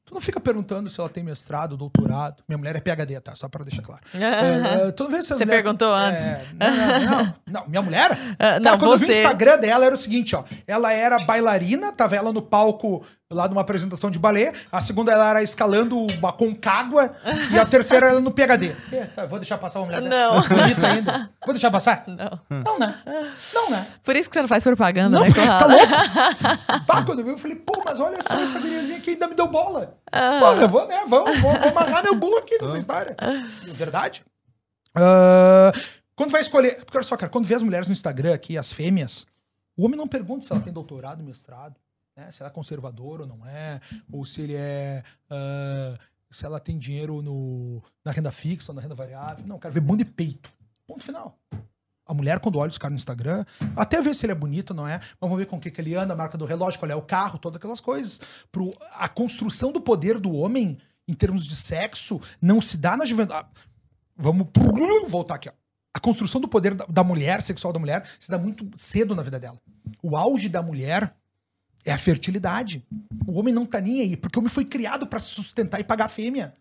Tu 0.06 0.14
não 0.14 0.20
fica 0.20 0.38
perguntando 0.38 0.88
se 0.88 1.00
ela 1.00 1.08
tem 1.08 1.24
mestrado, 1.24 1.76
doutorado. 1.76 2.40
Minha 2.48 2.56
mulher 2.56 2.76
é 2.76 2.80
PHD, 2.80 3.20
tá? 3.20 3.34
Só 3.34 3.48
para 3.48 3.64
deixar 3.64 3.82
claro. 3.82 4.02
Uh, 4.14 4.92
tu 4.94 5.02
não 5.02 5.10
vê 5.10 5.20
se 5.20 5.34
Você 5.34 5.44
mulher... 5.44 5.62
perguntou 5.64 5.92
antes. 5.92 6.22
É, 6.22 6.46
não, 6.54 6.76
não, 6.76 7.24
não, 7.24 7.34
não, 7.48 7.68
Minha 7.68 7.82
mulher? 7.82 8.12
Uh, 8.12 8.36
cara, 8.38 8.60
não, 8.60 8.78
quando 8.78 8.90
você... 8.90 9.04
eu 9.04 9.08
vi 9.08 9.14
o 9.14 9.18
Instagram 9.18 9.58
dela, 9.58 9.84
era 9.84 9.94
o 9.96 9.98
seguinte, 9.98 10.36
ó. 10.36 10.44
Ela 10.64 10.92
era 10.92 11.18
bailarina, 11.24 11.90
tava 11.90 12.14
ela 12.14 12.32
no 12.32 12.40
palco 12.40 13.04
lá 13.30 13.48
numa 13.48 13.60
apresentação 13.60 14.10
de 14.10 14.18
balé. 14.18 14.52
A 14.70 14.80
segunda 14.80 15.12
ela 15.12 15.30
era 15.30 15.42
escalando 15.42 15.98
uma 15.98 16.32
concagua. 16.32 17.14
e 17.50 17.58
a 17.58 17.66
terceira 17.66 18.06
ela 18.06 18.20
no 18.20 18.30
PHD. 18.30 18.74
É, 18.92 19.06
tá, 19.06 19.26
vou 19.26 19.38
deixar 19.38 19.58
passar 19.58 19.80
uma 19.80 19.86
mulher 19.86 20.02
Não. 20.02 20.42
Bonita 20.46 20.86
ainda. 20.86 21.30
Vou 21.44 21.52
deixar 21.52 21.70
passar? 21.70 22.04
Não. 22.06 22.40
Não, 22.48 22.78
né? 22.78 22.98
Não, 23.52 23.70
né? 23.70 23.86
Por 24.02 24.14
isso 24.14 24.30
que 24.30 24.34
você 24.34 24.42
não 24.42 24.48
faz 24.48 24.62
propaganda, 24.62 25.18
não, 25.18 25.26
né? 25.26 25.34
Tá 25.34 25.66
louco? 25.66 26.84
Pá, 26.86 27.02
quando 27.04 27.20
eu 27.20 27.24
vi, 27.24 27.30
eu 27.32 27.38
falei, 27.38 27.56
pô, 27.56 27.82
mas 27.84 27.98
olha 27.98 28.22
só 28.22 28.38
essa 28.38 28.60
guriazinha 28.60 29.00
que 29.00 29.10
ainda 29.10 29.26
me 29.26 29.34
deu 29.34 29.48
bola. 29.48 29.98
Ah. 30.12 30.38
Pô, 30.40 30.52
eu 30.52 30.68
vou, 30.68 30.86
né? 30.86 31.04
Vou, 31.08 31.24
vou, 31.24 31.40
vou 31.40 31.68
amarrar 31.68 32.04
meu 32.04 32.14
burro 32.14 32.38
aqui 32.38 32.58
nessa 32.62 32.78
história. 32.78 33.16
Verdade? 33.64 34.24
Uh, 34.96 35.76
quando 36.14 36.30
vai 36.30 36.40
escolher. 36.40 36.76
Porque 36.84 36.96
olha 36.96 37.06
só, 37.06 37.16
cara, 37.16 37.30
quando 37.30 37.44
vê 37.44 37.54
as 37.54 37.62
mulheres 37.62 37.88
no 37.88 37.92
Instagram 37.92 38.34
aqui, 38.34 38.56
as 38.56 38.72
fêmeas, 38.72 39.26
o 39.76 39.84
homem 39.84 39.98
não 39.98 40.06
pergunta 40.06 40.46
se 40.46 40.52
ela 40.52 40.60
tem 40.60 40.72
doutorado, 40.72 41.22
mestrado 41.24 41.74
né? 42.16 42.32
Se 42.32 42.42
ela 42.42 42.50
é 42.50 42.52
conservadora 42.52 43.22
ou 43.22 43.28
não 43.28 43.46
é, 43.46 43.80
ou 44.10 44.24
se 44.24 44.40
ele 44.40 44.54
é. 44.54 45.04
Uh, 45.30 45.98
se 46.30 46.44
ela 46.44 46.58
tem 46.58 46.76
dinheiro 46.76 47.22
no, 47.22 47.82
na 48.04 48.10
renda 48.10 48.32
fixa 48.32 48.72
ou 48.72 48.76
na 48.76 48.82
renda 48.82 48.94
variável. 48.94 49.46
Não, 49.46 49.58
quero 49.58 49.72
ver 49.72 49.80
bunda 49.80 50.02
e 50.02 50.04
peito. 50.04 50.50
Ponto 50.86 51.02
final. 51.02 51.38
A 52.04 52.14
mulher, 52.14 52.40
quando 52.40 52.58
olha 52.58 52.70
os 52.70 52.78
caras 52.78 52.92
no 52.92 52.98
Instagram, 52.98 53.44
até 53.74 54.00
ver 54.00 54.14
se 54.14 54.26
ele 54.26 54.32
é 54.32 54.34
bonito 54.34 54.72
não 54.72 54.86
é, 54.86 54.98
mas 54.98 55.16
vamos 55.20 55.38
ver 55.38 55.46
com 55.46 55.56
o 55.56 55.60
que, 55.60 55.70
que 55.70 55.80
ele 55.80 55.94
anda, 55.96 56.14
a 56.14 56.16
marca 56.16 56.38
do 56.38 56.44
relógio, 56.44 56.78
qual 56.78 56.90
é 56.90 56.94
o 56.94 57.02
carro, 57.02 57.38
todas 57.38 57.56
aquelas 57.56 57.80
coisas. 57.80 58.20
Pro, 58.52 58.72
a 58.92 59.08
construção 59.08 59.72
do 59.72 59.80
poder 59.80 60.20
do 60.20 60.32
homem, 60.32 60.78
em 61.08 61.14
termos 61.14 61.46
de 61.46 61.56
sexo, 61.56 62.20
não 62.40 62.60
se 62.60 62.76
dá 62.76 62.96
na 62.96 63.06
juventude. 63.06 63.40
Ah, 63.40 63.48
vamos 64.16 64.48
voltar 65.08 65.34
aqui, 65.36 65.48
ó. 65.48 65.52
A 65.94 65.98
construção 65.98 66.40
do 66.40 66.46
poder 66.46 66.74
da, 66.74 66.84
da 66.84 67.02
mulher, 67.02 67.42
sexual 67.42 67.72
da 67.72 67.78
mulher, 67.78 68.06
se 68.20 68.30
dá 68.30 68.38
muito 68.38 68.68
cedo 68.76 69.14
na 69.14 69.22
vida 69.22 69.40
dela. 69.40 69.58
O 70.02 70.16
auge 70.16 70.48
da 70.48 70.62
mulher 70.62 71.16
é 71.86 71.92
a 71.92 71.98
fertilidade. 71.98 72.84
O 73.26 73.38
homem 73.38 73.54
não 73.54 73.64
tá 73.64 73.80
nem 73.80 74.00
aí, 74.00 74.16
porque 74.16 74.36
o 74.38 74.40
homem 74.40 74.50
foi 74.50 74.64
criado 74.64 75.06
para 75.06 75.20
sustentar 75.20 75.80
e 75.80 75.84
pagar 75.84 76.06
a 76.06 76.08
fêmea. 76.08 76.52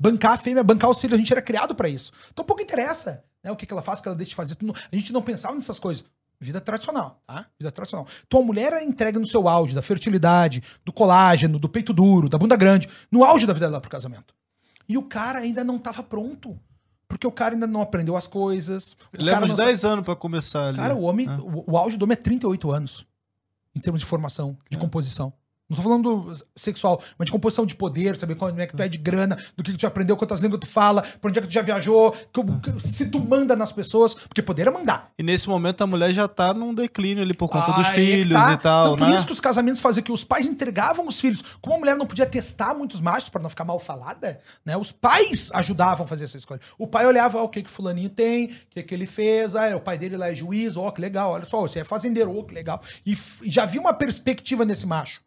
Bancar 0.00 0.32
a 0.32 0.38
fêmea, 0.38 0.64
bancar 0.64 0.88
o 0.90 0.94
filho, 0.94 1.14
a 1.14 1.18
gente 1.18 1.30
era 1.30 1.42
criado 1.42 1.74
para 1.74 1.86
isso. 1.88 2.10
Então 2.32 2.42
pouco 2.42 2.62
interessa 2.62 3.22
né, 3.44 3.52
o 3.52 3.56
que, 3.56 3.66
que 3.66 3.72
ela 3.72 3.82
faz, 3.82 4.00
o 4.00 4.02
que 4.02 4.08
ela 4.08 4.16
deixa 4.16 4.30
de 4.30 4.34
fazer. 4.34 4.56
A 4.90 4.96
gente 4.96 5.12
não 5.12 5.20
pensava 5.20 5.54
nessas 5.54 5.78
coisas. 5.78 6.02
Vida 6.40 6.58
tradicional, 6.58 7.22
tá? 7.26 7.46
Vida 7.58 7.70
tradicional. 7.70 8.06
Então 8.26 8.40
a 8.40 8.44
mulher 8.44 8.72
é 8.72 8.82
entregue 8.82 9.18
no 9.18 9.26
seu 9.26 9.46
auge 9.46 9.74
da 9.74 9.82
fertilidade, 9.82 10.62
do 10.82 10.90
colágeno, 10.90 11.58
do 11.58 11.68
peito 11.68 11.92
duro, 11.92 12.30
da 12.30 12.38
bunda 12.38 12.56
grande, 12.56 12.88
no 13.12 13.22
auge 13.22 13.46
da 13.46 13.52
vida 13.52 13.66
dela 13.66 13.80
pro 13.80 13.90
casamento. 13.90 14.34
E 14.88 14.96
o 14.96 15.02
cara 15.02 15.40
ainda 15.40 15.62
não 15.62 15.78
tava 15.78 16.02
pronto. 16.02 16.58
Porque 17.06 17.26
o 17.26 17.32
cara 17.32 17.54
ainda 17.54 17.66
não 17.66 17.82
aprendeu 17.82 18.16
as 18.16 18.26
coisas. 18.26 18.96
Leva 19.12 19.44
uns 19.44 19.54
10 19.54 19.84
anos 19.84 20.04
para 20.04 20.16
começar 20.16 20.68
ali. 20.68 20.78
Cara, 20.78 20.94
o 20.94 21.02
homem, 21.02 21.28
ah. 21.28 21.38
o, 21.42 21.72
o 21.72 21.76
auge 21.76 21.96
do 21.96 22.04
homem 22.04 22.14
é 22.14 22.22
38 22.22 22.70
anos 22.70 23.04
em 23.74 23.80
termos 23.80 24.00
de 24.00 24.06
formação, 24.06 24.56
de 24.70 24.76
é. 24.76 24.80
composição. 24.80 25.32
Não 25.70 25.76
tô 25.76 25.82
falando 25.82 26.32
sexual, 26.56 27.00
mas 27.16 27.26
de 27.26 27.32
composição 27.32 27.64
de 27.64 27.76
poder, 27.76 28.18
saber 28.18 28.34
como 28.34 28.60
é 28.60 28.66
que 28.66 28.76
tu 28.76 28.82
é 28.82 28.88
de 28.88 28.98
grana, 28.98 29.38
do 29.56 29.62
que 29.62 29.72
tu 29.72 29.80
já 29.80 29.88
aprendeu, 29.88 30.16
quantas 30.16 30.40
línguas 30.40 30.60
tu 30.60 30.66
fala, 30.66 31.02
pra 31.02 31.30
onde 31.30 31.38
é 31.38 31.42
que 31.42 31.48
tu 31.48 31.54
já 31.54 31.62
viajou, 31.62 32.10
que, 32.10 32.42
se 32.80 33.06
tu 33.06 33.20
manda 33.20 33.54
nas 33.54 33.70
pessoas, 33.70 34.14
porque 34.14 34.42
poder 34.42 34.66
é 34.66 34.70
mandar. 34.70 35.12
E 35.16 35.22
nesse 35.22 35.48
momento 35.48 35.82
a 35.82 35.86
mulher 35.86 36.12
já 36.12 36.26
tá 36.26 36.52
num 36.52 36.74
declínio 36.74 37.22
ali 37.22 37.34
por 37.34 37.48
conta 37.48 37.70
dos 37.72 37.86
filhos 37.88 38.32
tá. 38.32 38.52
e 38.52 38.56
tal, 38.58 38.80
então, 38.94 38.96
Por 38.96 39.08
né? 39.08 39.14
isso 39.14 39.26
que 39.26 39.32
os 39.32 39.40
casamentos 39.40 39.80
faziam 39.80 40.02
que 40.02 40.12
os 40.12 40.24
pais 40.24 40.46
entregavam 40.46 41.06
os 41.06 41.20
filhos. 41.20 41.42
Como 41.60 41.76
a 41.76 41.78
mulher 41.78 41.96
não 41.96 42.06
podia 42.06 42.26
testar 42.26 42.74
muitos 42.74 43.00
machos 43.00 43.28
para 43.28 43.42
não 43.42 43.50
ficar 43.50 43.64
mal 43.64 43.78
falada, 43.78 44.38
né? 44.64 44.76
Os 44.76 44.90
pais 44.90 45.50
ajudavam 45.54 46.04
a 46.04 46.08
fazer 46.08 46.24
essa 46.24 46.36
escolha. 46.36 46.60
O 46.78 46.86
pai 46.86 47.06
olhava 47.06 47.38
ó, 47.38 47.44
o 47.44 47.48
que 47.48 47.62
que 47.62 47.70
fulaninho 47.70 48.10
tem, 48.10 48.46
o 48.46 48.50
que 48.70 48.82
que 48.82 48.94
ele 48.94 49.06
fez, 49.06 49.54
ah, 49.54 49.76
o 49.76 49.80
pai 49.80 49.98
dele 49.98 50.16
lá 50.16 50.30
é 50.30 50.34
juiz, 50.34 50.76
ó, 50.76 50.90
que 50.90 51.00
legal, 51.00 51.32
olha 51.32 51.46
só, 51.46 51.60
você 51.60 51.80
é 51.80 51.84
fazendeiro, 51.84 52.36
ó, 52.36 52.42
que 52.42 52.54
legal. 52.54 52.80
E 53.06 53.16
já 53.44 53.62
havia 53.62 53.80
uma 53.80 53.92
perspectiva 53.92 54.64
nesse 54.64 54.86
macho. 54.86 55.20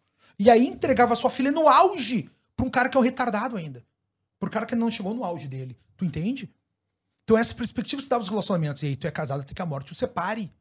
E 0.44 0.50
aí 0.50 0.68
entregava 0.68 1.16
sua 1.16 1.30
filha 1.30 1.54
no 1.54 1.70
auge 1.70 2.30
pra 2.54 2.66
um 2.66 2.70
cara 2.70 2.90
que 2.90 2.98
é 2.98 3.00
um 3.00 3.04
retardado 3.04 3.56
ainda. 3.56 3.82
Um 4.42 4.48
cara 4.48 4.66
que 4.66 4.76
não 4.76 4.92
chegou 4.92 5.14
no 5.14 5.24
auge 5.24 5.48
dele. 5.48 5.78
Tu 5.96 6.04
entende? 6.04 6.54
Então 7.24 7.38
essa 7.38 7.56
perspectiva 7.56 8.02
se 8.02 8.10
dava 8.10 8.24
os 8.24 8.28
relacionamentos. 8.28 8.84
E 8.84 8.88
aí 8.88 8.96
tu 8.98 9.08
é 9.08 9.12
casado 9.12 9.40
até 9.40 9.54
que 9.54 9.62
a 9.62 9.66
morte 9.66 9.94
o 9.94 9.96
separe. 9.96 10.52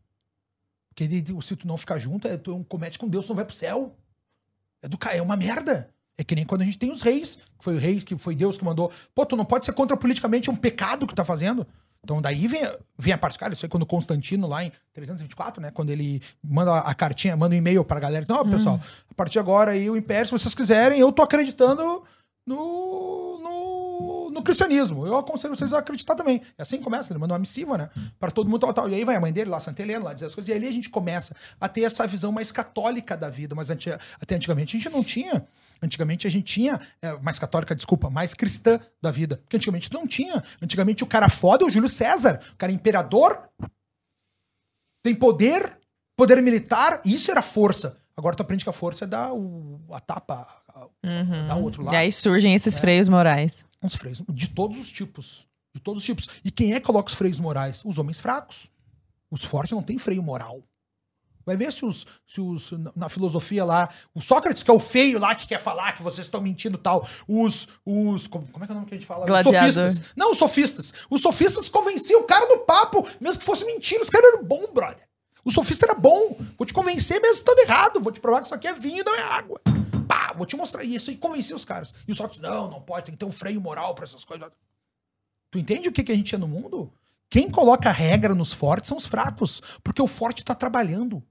Porque 0.89 1.09
se 1.43 1.57
tu 1.57 1.67
não 1.67 1.77
ficar 1.77 1.99
junto, 1.99 2.29
é, 2.29 2.37
tu 2.37 2.55
é 2.55 2.65
comete 2.69 2.97
com 2.97 3.09
Deus, 3.09 3.27
tu 3.27 3.31
não 3.31 3.37
vai 3.37 3.45
pro 3.45 3.57
céu. 3.57 3.97
É 4.81 4.87
do 4.87 4.97
é 5.13 5.21
uma 5.21 5.37
merda. 5.37 5.93
É 6.17 6.23
que 6.23 6.37
nem 6.37 6.45
quando 6.45 6.63
a 6.63 6.65
gente 6.65 6.79
tem 6.79 6.93
os 6.93 7.03
reis, 7.03 7.41
que 7.59 7.65
foi 7.65 7.75
o 7.75 7.79
rei, 7.79 8.01
que 8.01 8.17
foi 8.17 8.37
Deus 8.37 8.57
que 8.57 8.65
mandou. 8.65 8.93
Pô, 9.13 9.27
tu 9.27 9.37
não 9.37 9.45
pode 9.45 9.65
ser 9.65 9.73
contra 9.73 9.97
politicamente, 9.97 10.49
um 10.49 10.55
pecado 10.55 11.09
que 11.09 11.15
tá 11.15 11.25
fazendo. 11.25 11.67
Então 12.05 12.21
daí 12.21 12.49
vem, 12.49 12.63
vem 12.99 13.15
a 13.15 13.19
parte, 13.19 13.39
cara, 13.39 13.53
isso 13.53 13.65
aí 13.65 13.69
quando 13.69 13.87
Constantino 13.87 14.49
lá 14.49 14.65
em 14.65 14.73
324, 14.93 15.63
né, 15.63 15.71
quando 15.71 15.91
ele 15.91 16.21
manda 16.43 16.79
a 16.79 16.93
cartinha, 16.95 17.37
manda 17.37 17.55
um 17.55 17.59
e-mail 17.59 17.85
pra 17.85 18.01
galera, 18.01 18.23
dizendo, 18.23 18.41
ó, 18.41 18.43
oh, 18.43 18.51
pessoal, 18.51 18.81
a 19.09 19.15
partir 19.15 19.35
de 19.35 19.39
agora 19.39 19.71
aí 19.71 19.89
o 19.89 19.97
império, 19.97 20.27
se 20.27 20.33
vocês 20.33 20.53
quiserem, 20.53 20.99
eu 20.99 21.13
tô 21.13 21.23
acreditando 21.23 22.03
no, 22.45 23.39
no, 23.39 24.31
no 24.33 24.43
cristianismo. 24.43 25.07
Eu 25.07 25.17
aconselho 25.17 25.55
vocês 25.55 25.73
a 25.73 25.79
acreditar 25.79 26.17
também. 26.17 26.43
E 26.59 26.63
assim 26.63 26.81
começa, 26.81 27.13
ele 27.13 27.21
manda 27.21 27.35
uma 27.35 27.39
missiva, 27.39 27.79
né, 27.79 27.89
para 28.19 28.33
todo 28.33 28.51
mundo 28.51 28.63
tal, 28.63 28.75
tal. 28.75 28.91
E 28.91 28.97
aí 28.97 29.05
vai 29.05 29.15
a 29.15 29.21
mãe 29.21 29.33
dele 29.33 29.51
lá, 29.51 29.61
Santa 29.61 29.81
Helena, 29.81 30.07
lá 30.07 30.13
dizer 30.13 30.27
as 30.27 30.35
coisas, 30.35 30.53
e 30.53 30.53
ali 30.53 30.67
a 30.67 30.73
gente 30.73 30.91
começa 30.91 31.37
a 31.61 31.69
ter 31.69 31.83
essa 31.83 32.05
visão 32.05 32.33
mais 32.33 32.51
católica 32.51 33.17
da 33.17 33.31
vida, 33.31 33.55
mas 33.55 33.71
até 33.71 34.35
antigamente 34.35 34.77
a 34.77 34.81
gente 34.81 34.93
não 34.93 35.05
tinha 35.05 35.47
Antigamente 35.83 36.27
a 36.27 36.31
gente 36.31 36.45
tinha, 36.45 36.81
é, 37.01 37.19
mais 37.19 37.39
católica, 37.39 37.75
desculpa, 37.75 38.09
mais 38.09 38.35
cristã 38.35 38.79
da 39.01 39.11
vida. 39.11 39.39
Porque 39.39 39.57
antigamente 39.57 39.93
não 39.93 40.07
tinha. 40.07 40.43
Antigamente 40.63 41.03
o 41.03 41.07
cara 41.07 41.29
foda 41.29 41.65
é 41.65 41.67
o 41.67 41.71
Júlio 41.71 41.89
César. 41.89 42.41
O 42.53 42.57
cara 42.57 42.71
é 42.71 42.75
imperador, 42.75 43.51
tem 45.03 45.15
poder, 45.15 45.79
poder 46.17 46.41
militar, 46.41 47.03
isso 47.05 47.31
era 47.31 47.43
força. 47.43 47.97
Agora 48.17 48.37
tu 48.37 48.43
aprende 48.43 48.63
que 48.63 48.71
a 48.71 48.75
força 48.75 49.05
é 49.05 49.09
dar 49.09 49.33
o, 49.33 49.81
a 49.91 49.99
tapa, 49.99 50.47
uhum. 51.05 51.47
dar 51.47 51.57
o 51.57 51.63
outro 51.63 51.83
lado. 51.83 51.95
E 51.95 51.97
aí 51.97 52.13
surgem 52.13 52.55
esses 52.55 52.77
é. 52.77 52.81
freios 52.81 53.09
morais. 53.09 53.65
Uns 53.83 53.97
freios, 53.97 54.23
de 54.29 54.49
todos 54.49 54.79
os 54.79 54.93
tipos. 54.93 55.49
De 55.75 55.81
todos 55.81 56.03
os 56.03 56.07
tipos. 56.07 56.29
E 56.45 56.51
quem 56.51 56.75
é 56.75 56.81
que 56.81 56.87
coloca 56.87 57.09
os 57.09 57.17
freios 57.17 57.41
morais? 57.41 57.83
Os 57.85 57.99
homens 57.99 58.21
fracos. 58.21 58.71
Os 59.31 59.43
fortes 59.43 59.73
não 59.73 59.83
têm 59.83 59.99
freio 59.99 60.23
moral. 60.23 60.63
Vai 61.45 61.57
ver 61.57 61.73
se 61.73 61.85
os, 61.85 62.07
se 62.27 62.41
os. 62.41 62.73
Na 62.97 63.09
filosofia 63.09 63.65
lá. 63.65 63.89
O 64.15 64.21
Sócrates, 64.21 64.63
que 64.63 64.71
é 64.71 64.75
o 64.75 64.79
feio 64.79 65.19
lá, 65.19 65.35
que 65.35 65.47
quer 65.47 65.59
falar 65.59 65.93
que 65.93 66.03
vocês 66.03 66.27
estão 66.27 66.41
mentindo 66.41 66.79
tal. 66.79 67.07
Os. 67.27 67.69
os 67.85 68.27
como, 68.27 68.51
como, 68.51 68.65
é 68.65 68.67
que 68.67 68.73
é 68.73 68.75
o 68.75 68.79
nome 68.79 68.89
que 68.89 68.95
a 68.95 68.99
gente 68.99 69.07
fala? 69.07 69.27
Gladiador. 69.27 69.73
Sofistas. 69.73 70.13
Não, 70.17 70.33
os 70.33 70.39
sofistas. 70.39 70.93
Os 71.11 71.21
sofistas 71.21 71.69
convenciam 71.69 72.21
o 72.21 72.25
cara 72.25 72.47
do 72.47 72.59
papo, 72.59 73.07
mesmo 73.21 73.41
que 73.41 73.45
fosse 73.45 73.65
mentira. 73.65 74.03
Os 74.03 74.11
caras 74.11 74.35
eram 74.35 74.45
bom, 74.45 74.67
brother. 74.73 75.07
O 75.45 75.51
sofista 75.51 75.87
era 75.87 75.95
bom. 75.95 76.37
Vou 76.57 76.67
te 76.67 76.73
convencer 76.73 77.21
mesmo 77.21 77.37
estando 77.37 77.59
errado. 77.59 78.01
Vou 78.01 78.13
te 78.13 78.21
provar 78.21 78.41
que 78.41 78.47
isso 78.47 78.55
aqui 78.55 78.69
é 78.69 78.75
vinho, 78.75 79.05
não 79.05 79.15
é 79.15 79.23
água. 79.23 79.61
Pá, 80.07 80.33
vou 80.37 80.47
te 80.47 80.57
mostrar 80.57 80.85
isso 80.85 81.11
e 81.11 81.17
convencer 81.17 81.57
os 81.57 81.65
caras. 81.65 81.93
E 82.07 82.13
os 82.13 82.17
Sócrates, 82.17 82.41
não, 82.41 82.71
não 82.71 82.81
pode, 82.81 83.07
tem 83.07 83.15
que 83.15 83.19
ter 83.19 83.25
um 83.25 83.33
freio 83.33 83.61
moral 83.61 83.95
para 83.95 84.05
essas 84.05 84.25
coisas. 84.25 84.49
Tu 85.51 85.59
entende 85.59 85.89
o 85.89 85.93
que, 85.93 86.03
que 86.03 86.13
a 86.13 86.15
gente 86.15 86.35
é 86.35 86.39
no 86.39 86.49
mundo? 86.49 86.93
Quem 87.29 87.51
coloca 87.51 87.91
regra 87.91 88.35
nos 88.35 88.53
fortes 88.53 88.89
são 88.89 88.97
os 88.99 89.07
fracos, 89.07 89.63
porque 89.83 90.03
o 90.03 90.07
forte 90.07 90.45
tá 90.45 90.55
trabalhando. 90.55 91.23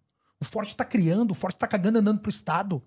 O 0.42 0.46
forte 0.46 0.76
tá 0.76 0.84
criando, 0.84 1.32
o 1.32 1.36
forte 1.36 1.58
tá 1.58 1.68
cagando 1.68 2.00
andando 2.00 2.20
pro 2.20 2.32
Estado. 2.32 2.84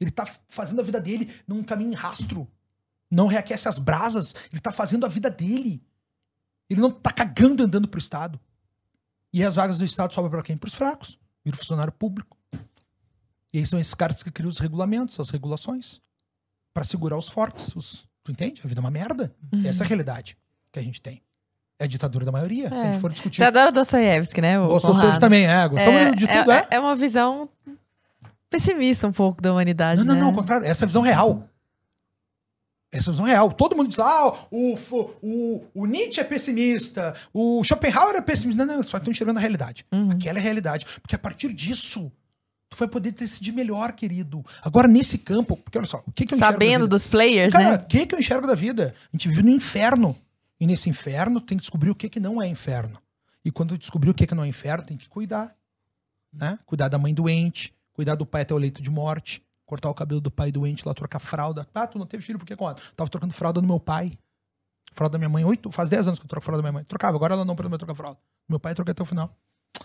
Ele 0.00 0.10
tá 0.10 0.26
fazendo 0.48 0.80
a 0.80 0.84
vida 0.84 1.00
dele 1.00 1.32
num 1.46 1.62
caminho 1.62 1.92
em 1.92 1.94
rastro. 1.94 2.50
Não 3.08 3.28
reaquece 3.28 3.68
as 3.68 3.78
brasas. 3.78 4.34
Ele 4.52 4.60
tá 4.60 4.72
fazendo 4.72 5.06
a 5.06 5.08
vida 5.08 5.30
dele. 5.30 5.82
Ele 6.68 6.80
não 6.80 6.90
tá 6.90 7.12
cagando 7.12 7.62
andando 7.62 7.86
pro 7.86 8.00
Estado. 8.00 8.40
E 9.32 9.44
as 9.44 9.54
vagas 9.54 9.78
do 9.78 9.84
Estado 9.84 10.12
sobem 10.12 10.30
para 10.30 10.42
quem? 10.42 10.56
Pros 10.56 10.74
fracos. 10.74 11.18
Vira 11.44 11.56
funcionário 11.56 11.92
público. 11.92 12.36
E 13.52 13.58
aí 13.58 13.66
são 13.66 13.78
esses 13.78 13.94
caras 13.94 14.22
que 14.22 14.30
criam 14.30 14.50
os 14.50 14.58
regulamentos, 14.58 15.20
as 15.20 15.30
regulações. 15.30 16.00
para 16.74 16.84
segurar 16.84 17.16
os 17.16 17.28
fortes. 17.28 17.74
Os... 17.76 18.06
Tu 18.24 18.32
entende? 18.32 18.60
A 18.64 18.68
vida 18.68 18.80
é 18.80 18.82
uma 18.82 18.90
merda. 18.90 19.34
Uhum. 19.52 19.64
Essa 19.64 19.84
é 19.84 19.86
a 19.86 19.88
realidade 19.88 20.36
que 20.72 20.78
a 20.78 20.82
gente 20.82 21.00
tem. 21.00 21.22
É 21.78 21.84
a 21.84 21.86
ditadura 21.86 22.24
da 22.24 22.32
maioria, 22.32 22.66
é. 22.66 22.68
se 22.70 22.74
a 22.74 22.86
gente 22.86 22.96
é. 22.96 23.00
for 23.00 23.10
discutir. 23.10 23.36
Você 23.36 23.44
adora 23.44 23.70
Dostoiévski, 23.70 24.40
né? 24.40 24.58
O 24.58 24.68
Dostoiévski 24.68 25.20
também, 25.20 25.46
é. 25.46 25.68
Gostamos 25.68 26.00
é, 26.00 26.10
de 26.12 26.26
tudo, 26.26 26.50
é, 26.52 26.58
é. 26.70 26.76
É 26.76 26.80
uma 26.80 26.96
visão 26.96 27.48
pessimista 28.48 29.06
um 29.06 29.12
pouco 29.12 29.42
da 29.42 29.52
humanidade, 29.52 30.02
Não, 30.04 30.06
né? 30.06 30.14
não, 30.14 30.20
não, 30.20 30.28
ao 30.28 30.34
contrário. 30.34 30.66
Essa 30.66 30.84
é 30.84 30.86
a 30.86 30.88
visão 30.88 31.02
real. 31.02 31.48
Essa 32.90 33.10
é 33.10 33.10
a 33.10 33.12
visão 33.12 33.26
real. 33.26 33.52
Todo 33.52 33.76
mundo 33.76 33.88
diz, 33.88 33.98
ah, 33.98 34.46
o, 34.50 34.74
o, 35.22 35.64
o 35.74 35.86
Nietzsche 35.86 36.20
é 36.20 36.24
pessimista, 36.24 37.14
o 37.32 37.62
Schopenhauer 37.62 38.16
é 38.16 38.22
pessimista. 38.22 38.64
Não, 38.64 38.76
não, 38.76 38.82
só 38.82 38.96
estão 38.96 39.12
enxergando 39.12 39.38
a 39.38 39.42
realidade. 39.42 39.84
Uhum. 39.92 40.10
Aquela 40.12 40.38
é 40.38 40.40
a 40.40 40.44
realidade. 40.44 40.86
Porque 41.02 41.14
a 41.14 41.18
partir 41.18 41.52
disso, 41.52 42.10
tu 42.70 42.76
vai 42.78 42.88
poder 42.88 43.10
decidir 43.12 43.52
melhor, 43.52 43.92
querido. 43.92 44.44
Agora, 44.62 44.88
nesse 44.88 45.18
campo, 45.18 45.56
porque 45.56 45.76
olha 45.76 45.86
só, 45.86 46.02
o 46.06 46.12
que, 46.12 46.24
que 46.24 46.34
eu 46.34 46.38
Sabendo 46.38 46.88
dos 46.88 47.06
players, 47.06 47.52
Cara, 47.52 47.70
né? 47.72 47.74
o 47.76 47.86
que, 47.86 48.06
que 48.06 48.14
eu 48.14 48.18
enxergo 48.18 48.46
da 48.46 48.54
vida? 48.54 48.94
A 49.12 49.16
gente 49.16 49.28
vive 49.28 49.42
no 49.42 49.50
inferno. 49.50 50.16
E 50.58 50.66
nesse 50.66 50.88
inferno 50.88 51.40
tem 51.40 51.56
que 51.58 51.62
descobrir 51.62 51.90
o 51.90 51.94
que, 51.94 52.08
que 52.08 52.20
não 52.20 52.40
é 52.40 52.46
inferno. 52.46 52.98
E 53.44 53.50
quando 53.50 53.78
descobrir 53.78 54.10
o 54.10 54.14
que, 54.14 54.26
que 54.26 54.34
não 54.34 54.44
é 54.44 54.48
inferno, 54.48 54.84
tem 54.84 54.96
que 54.96 55.08
cuidar. 55.08 55.54
Né? 56.32 56.58
Cuidar 56.66 56.88
da 56.88 56.98
mãe 56.98 57.14
doente, 57.14 57.72
cuidar 57.92 58.14
do 58.14 58.26
pai 58.26 58.42
até 58.42 58.52
o 58.52 58.58
leito 58.58 58.82
de 58.82 58.90
morte, 58.90 59.42
cortar 59.64 59.88
o 59.88 59.94
cabelo 59.94 60.20
do 60.20 60.30
pai 60.30 60.50
doente, 60.50 60.86
lá 60.86 60.94
trocar 60.94 61.18
fralda. 61.18 61.66
Ah, 61.74 61.86
tu 61.86 61.98
não 61.98 62.06
teve 62.06 62.22
filho 62.22 62.38
por 62.38 62.46
que 62.46 62.56
quando? 62.56 62.80
Tava 62.94 63.08
trocando 63.10 63.32
fralda 63.32 63.60
do 63.60 63.66
meu 63.66 63.80
pai. 63.80 64.10
Fralda 64.94 65.12
da 65.12 65.18
minha 65.18 65.28
mãe, 65.28 65.44
oito, 65.44 65.70
faz 65.70 65.90
dez 65.90 66.06
anos 66.06 66.18
que 66.18 66.24
eu 66.24 66.28
troco 66.28 66.44
fralda 66.44 66.62
da 66.62 66.62
minha 66.62 66.72
mãe. 66.72 66.84
Trocava, 66.84 67.16
agora 67.16 67.34
ela 67.34 67.44
não 67.44 67.54
pode 67.54 67.68
trocar 67.76 67.94
fralda. 67.94 68.18
Meu 68.48 68.58
pai 68.58 68.74
troca 68.74 68.92
até 68.92 69.02
o 69.02 69.06
final. 69.06 69.36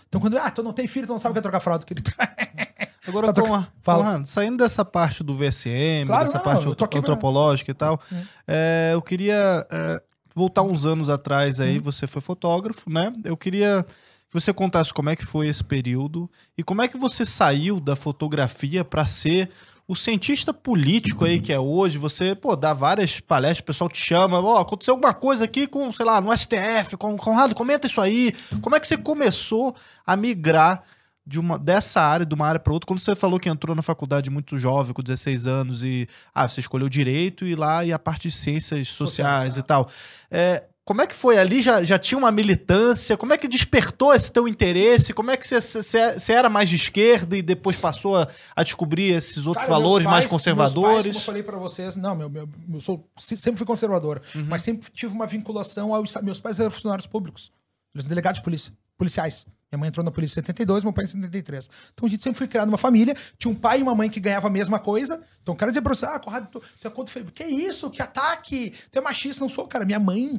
Então 0.08 0.20
quando, 0.20 0.38
ah, 0.38 0.50
tu 0.50 0.62
não 0.62 0.72
tem 0.72 0.86
filho, 0.86 1.06
tu 1.06 1.12
não 1.12 1.18
sabe 1.18 1.32
o 1.32 1.34
que 1.34 1.38
é 1.38 1.42
trocar 1.42 1.60
fralda, 1.60 1.84
querido. 1.84 2.10
Agora, 3.06 3.26
tá 3.26 3.32
troca... 3.32 3.68
Fala. 3.82 4.24
saindo 4.24 4.58
dessa 4.58 4.84
parte 4.84 5.24
do 5.24 5.34
VSM, 5.34 6.06
claro, 6.06 6.26
dessa 6.26 6.38
não, 6.38 6.44
parte 6.44 6.98
antropológica 6.98 7.70
e 7.70 7.74
tal, 7.74 8.00
é, 8.46 8.90
eu 8.94 9.02
queria 9.02 9.66
é, 9.70 10.02
voltar 10.34 10.62
uns 10.62 10.84
anos 10.84 11.08
atrás 11.08 11.60
aí, 11.60 11.76
uhum. 11.76 11.82
você 11.82 12.06
foi 12.06 12.20
fotógrafo, 12.20 12.90
né? 12.90 13.12
Eu 13.24 13.36
queria 13.36 13.84
que 14.28 14.34
você 14.34 14.52
contasse 14.52 14.92
como 14.92 15.10
é 15.10 15.16
que 15.16 15.26
foi 15.26 15.48
esse 15.48 15.62
período 15.62 16.30
e 16.56 16.62
como 16.62 16.82
é 16.82 16.88
que 16.88 16.96
você 16.96 17.24
saiu 17.26 17.78
da 17.78 17.94
fotografia 17.94 18.84
para 18.84 19.04
ser 19.06 19.50
o 19.86 19.96
cientista 19.96 20.54
político 20.54 21.24
aí 21.24 21.40
que 21.40 21.52
é 21.52 21.58
hoje, 21.58 21.98
você, 21.98 22.34
pô, 22.34 22.56
dá 22.56 22.72
várias 22.72 23.20
palestras, 23.20 23.60
o 23.60 23.64
pessoal 23.64 23.90
te 23.90 23.98
chama, 23.98 24.40
ó, 24.40 24.54
oh, 24.54 24.58
aconteceu 24.58 24.94
alguma 24.94 25.12
coisa 25.12 25.44
aqui 25.44 25.66
com, 25.66 25.90
sei 25.92 26.06
lá, 26.06 26.20
no 26.20 26.34
STF, 26.34 26.96
com 26.96 27.16
Conrado, 27.16 27.54
comenta 27.54 27.86
isso 27.86 28.00
aí. 28.00 28.32
Como 28.60 28.74
é 28.74 28.80
que 28.80 28.86
você 28.86 28.96
começou 28.96 29.74
a 30.06 30.16
migrar 30.16 30.82
de 31.26 31.38
uma 31.38 31.58
dessa 31.58 32.00
área, 32.00 32.26
de 32.26 32.34
uma 32.34 32.46
área 32.46 32.60
para 32.60 32.72
outra, 32.72 32.86
quando 32.86 33.00
você 33.00 33.14
falou 33.14 33.38
que 33.38 33.48
entrou 33.48 33.76
na 33.76 33.82
faculdade 33.82 34.28
muito 34.28 34.58
jovem, 34.58 34.92
com 34.92 35.02
16 35.02 35.46
anos, 35.46 35.84
e 35.84 36.08
ah, 36.34 36.48
você 36.48 36.60
escolheu 36.60 36.88
direito 36.88 37.46
e 37.46 37.54
lá 37.54 37.84
e 37.84 37.92
a 37.92 37.98
parte 37.98 38.28
de 38.28 38.34
ciências 38.34 38.88
sociais, 38.88 39.54
sociais, 39.54 39.56
e 39.56 39.62
tal. 39.62 39.88
É, 40.30 40.64
como 40.84 41.00
é 41.00 41.06
que 41.06 41.14
foi 41.14 41.38
ali? 41.38 41.62
Já, 41.62 41.84
já 41.84 41.96
tinha 41.96 42.18
uma 42.18 42.32
militância? 42.32 43.16
Como 43.16 43.32
é 43.32 43.38
que 43.38 43.46
despertou 43.46 44.12
esse 44.12 44.32
teu 44.32 44.48
interesse? 44.48 45.12
Como 45.12 45.30
é 45.30 45.36
que 45.36 45.46
você, 45.46 45.60
você, 45.60 46.18
você 46.18 46.32
era 46.32 46.50
mais 46.50 46.68
de 46.68 46.74
esquerda 46.74 47.36
e 47.36 47.42
depois 47.42 47.76
passou 47.76 48.16
a, 48.16 48.26
a 48.56 48.64
descobrir 48.64 49.12
esses 49.12 49.46
outros 49.46 49.64
Cara, 49.64 49.78
valores 49.78 50.04
pais, 50.04 50.16
mais 50.16 50.30
conservadores? 50.30 51.04
Pais, 51.04 51.06
como 51.06 51.18
eu 51.18 51.20
falei 51.20 51.42
para 51.44 51.56
vocês, 51.56 51.94
não, 51.94 52.16
meu, 52.16 52.28
meu, 52.28 52.48
eu 52.74 52.80
sou, 52.80 53.08
sempre 53.16 53.58
fui 53.58 53.66
conservador, 53.66 54.20
uhum. 54.34 54.46
mas 54.48 54.62
sempre 54.62 54.90
tive 54.90 55.14
uma 55.14 55.26
vinculação 55.26 55.94
aos 55.94 56.16
meus 56.16 56.40
pais 56.40 56.58
eram 56.58 56.70
funcionários 56.70 57.06
públicos, 57.06 57.52
eles 57.94 58.08
delegados 58.08 58.40
de 58.40 58.44
polícia, 58.44 58.72
policiais. 58.98 59.46
Minha 59.72 59.80
mãe 59.80 59.88
entrou 59.88 60.04
na 60.04 60.10
polícia 60.10 60.38
em 60.38 60.44
72, 60.44 60.84
meu 60.84 60.92
pai 60.92 61.04
em 61.04 61.08
73. 61.08 61.70
Então 61.94 62.06
a 62.06 62.10
gente 62.10 62.22
sempre 62.22 62.36
foi 62.36 62.46
criado 62.46 62.66
numa 62.66 62.76
família. 62.76 63.16
Tinha 63.38 63.50
um 63.50 63.54
pai 63.54 63.80
e 63.80 63.82
uma 63.82 63.94
mãe 63.94 64.10
que 64.10 64.20
ganhavam 64.20 64.50
a 64.50 64.52
mesma 64.52 64.78
coisa. 64.78 65.22
Então 65.42 65.54
o 65.54 65.56
cara 65.56 65.72
dizia 65.72 65.80
pra 65.80 65.94
você: 65.94 66.04
Ah, 66.04 66.18
Conrado, 66.18 66.48
tu, 66.50 66.60
tu 66.60 66.86
é 66.86 66.90
contra. 66.90 67.24
Que 67.24 67.44
isso? 67.44 67.90
Que 67.90 68.02
ataque? 68.02 68.74
Tu 68.90 68.98
é 68.98 69.00
machista? 69.02 69.40
Não 69.40 69.48
sou, 69.48 69.66
cara. 69.66 69.86
Minha 69.86 69.98
mãe, 69.98 70.38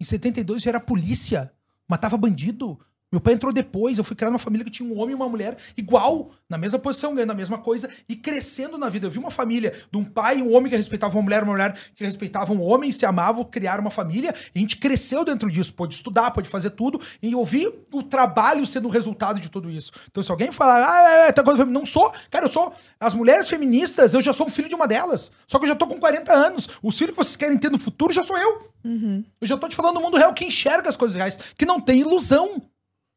em 0.00 0.04
72, 0.04 0.62
já 0.62 0.70
era 0.70 0.80
polícia. 0.80 1.52
Matava 1.88 2.16
bandido. 2.16 2.76
Meu 3.12 3.20
pai 3.20 3.34
entrou 3.34 3.52
depois, 3.52 3.98
eu 3.98 4.04
fui 4.04 4.16
criar 4.16 4.30
numa 4.30 4.38
família 4.38 4.64
que 4.64 4.70
tinha 4.70 4.88
um 4.88 4.98
homem 4.98 5.10
e 5.10 5.14
uma 5.14 5.28
mulher 5.28 5.54
igual, 5.76 6.30
na 6.48 6.56
mesma 6.56 6.78
posição, 6.78 7.14
ganhando 7.14 7.32
a 7.32 7.34
mesma 7.34 7.58
coisa 7.58 7.90
e 8.08 8.16
crescendo 8.16 8.78
na 8.78 8.88
vida. 8.88 9.06
Eu 9.06 9.10
vi 9.10 9.18
uma 9.18 9.30
família 9.30 9.70
de 9.90 9.98
um 9.98 10.04
pai 10.04 10.38
e 10.38 10.42
um 10.42 10.54
homem 10.54 10.70
que 10.70 10.76
respeitava 10.76 11.14
uma 11.14 11.22
mulher, 11.22 11.42
uma 11.42 11.52
mulher 11.52 11.76
que 11.94 12.02
respeitava 12.02 12.54
um 12.54 12.62
homem, 12.62 12.90
se 12.90 13.04
amavam, 13.04 13.44
criaram 13.44 13.82
uma 13.82 13.90
família, 13.90 14.34
e 14.54 14.58
a 14.58 14.60
gente 14.60 14.78
cresceu 14.78 15.26
dentro 15.26 15.50
disso, 15.50 15.74
pôde 15.74 15.94
estudar, 15.94 16.30
pôde 16.30 16.48
fazer 16.48 16.70
tudo, 16.70 16.98
e 17.22 17.32
eu 17.32 17.44
vi 17.44 17.70
o 17.92 18.02
trabalho 18.02 18.66
sendo 18.66 18.88
o 18.88 18.90
resultado 18.90 19.38
de 19.38 19.50
tudo 19.50 19.70
isso. 19.70 19.92
Então, 20.10 20.22
se 20.22 20.30
alguém 20.30 20.50
falar, 20.50 20.82
ah, 20.82 21.10
é, 21.10 21.28
é, 21.28 21.32
tá 21.32 21.42
coisa 21.42 21.66
não 21.66 21.84
sou, 21.84 22.10
cara, 22.30 22.46
eu 22.46 22.50
sou. 22.50 22.72
As 22.98 23.12
mulheres 23.12 23.46
feministas, 23.46 24.14
eu 24.14 24.22
já 24.22 24.32
sou 24.32 24.46
um 24.46 24.50
filho 24.50 24.70
de 24.70 24.74
uma 24.74 24.88
delas. 24.88 25.30
Só 25.46 25.58
que 25.58 25.66
eu 25.66 25.68
já 25.68 25.74
tô 25.74 25.86
com 25.86 26.00
40 26.00 26.32
anos. 26.32 26.68
O 26.82 26.90
filho 26.90 27.12
que 27.12 27.18
vocês 27.18 27.36
querem 27.36 27.58
ter 27.58 27.70
no 27.70 27.78
futuro 27.78 28.14
já 28.14 28.24
sou 28.24 28.38
eu. 28.38 28.72
Uhum. 28.84 29.22
Eu 29.40 29.46
já 29.46 29.56
tô 29.56 29.68
te 29.68 29.76
falando 29.76 29.94
do 29.96 30.00
mundo 30.00 30.16
real, 30.16 30.32
que 30.32 30.44
enxerga 30.44 30.88
as 30.88 30.96
coisas 30.96 31.16
reais, 31.16 31.38
que 31.56 31.66
não 31.66 31.80
tem 31.80 32.00
ilusão 32.00 32.62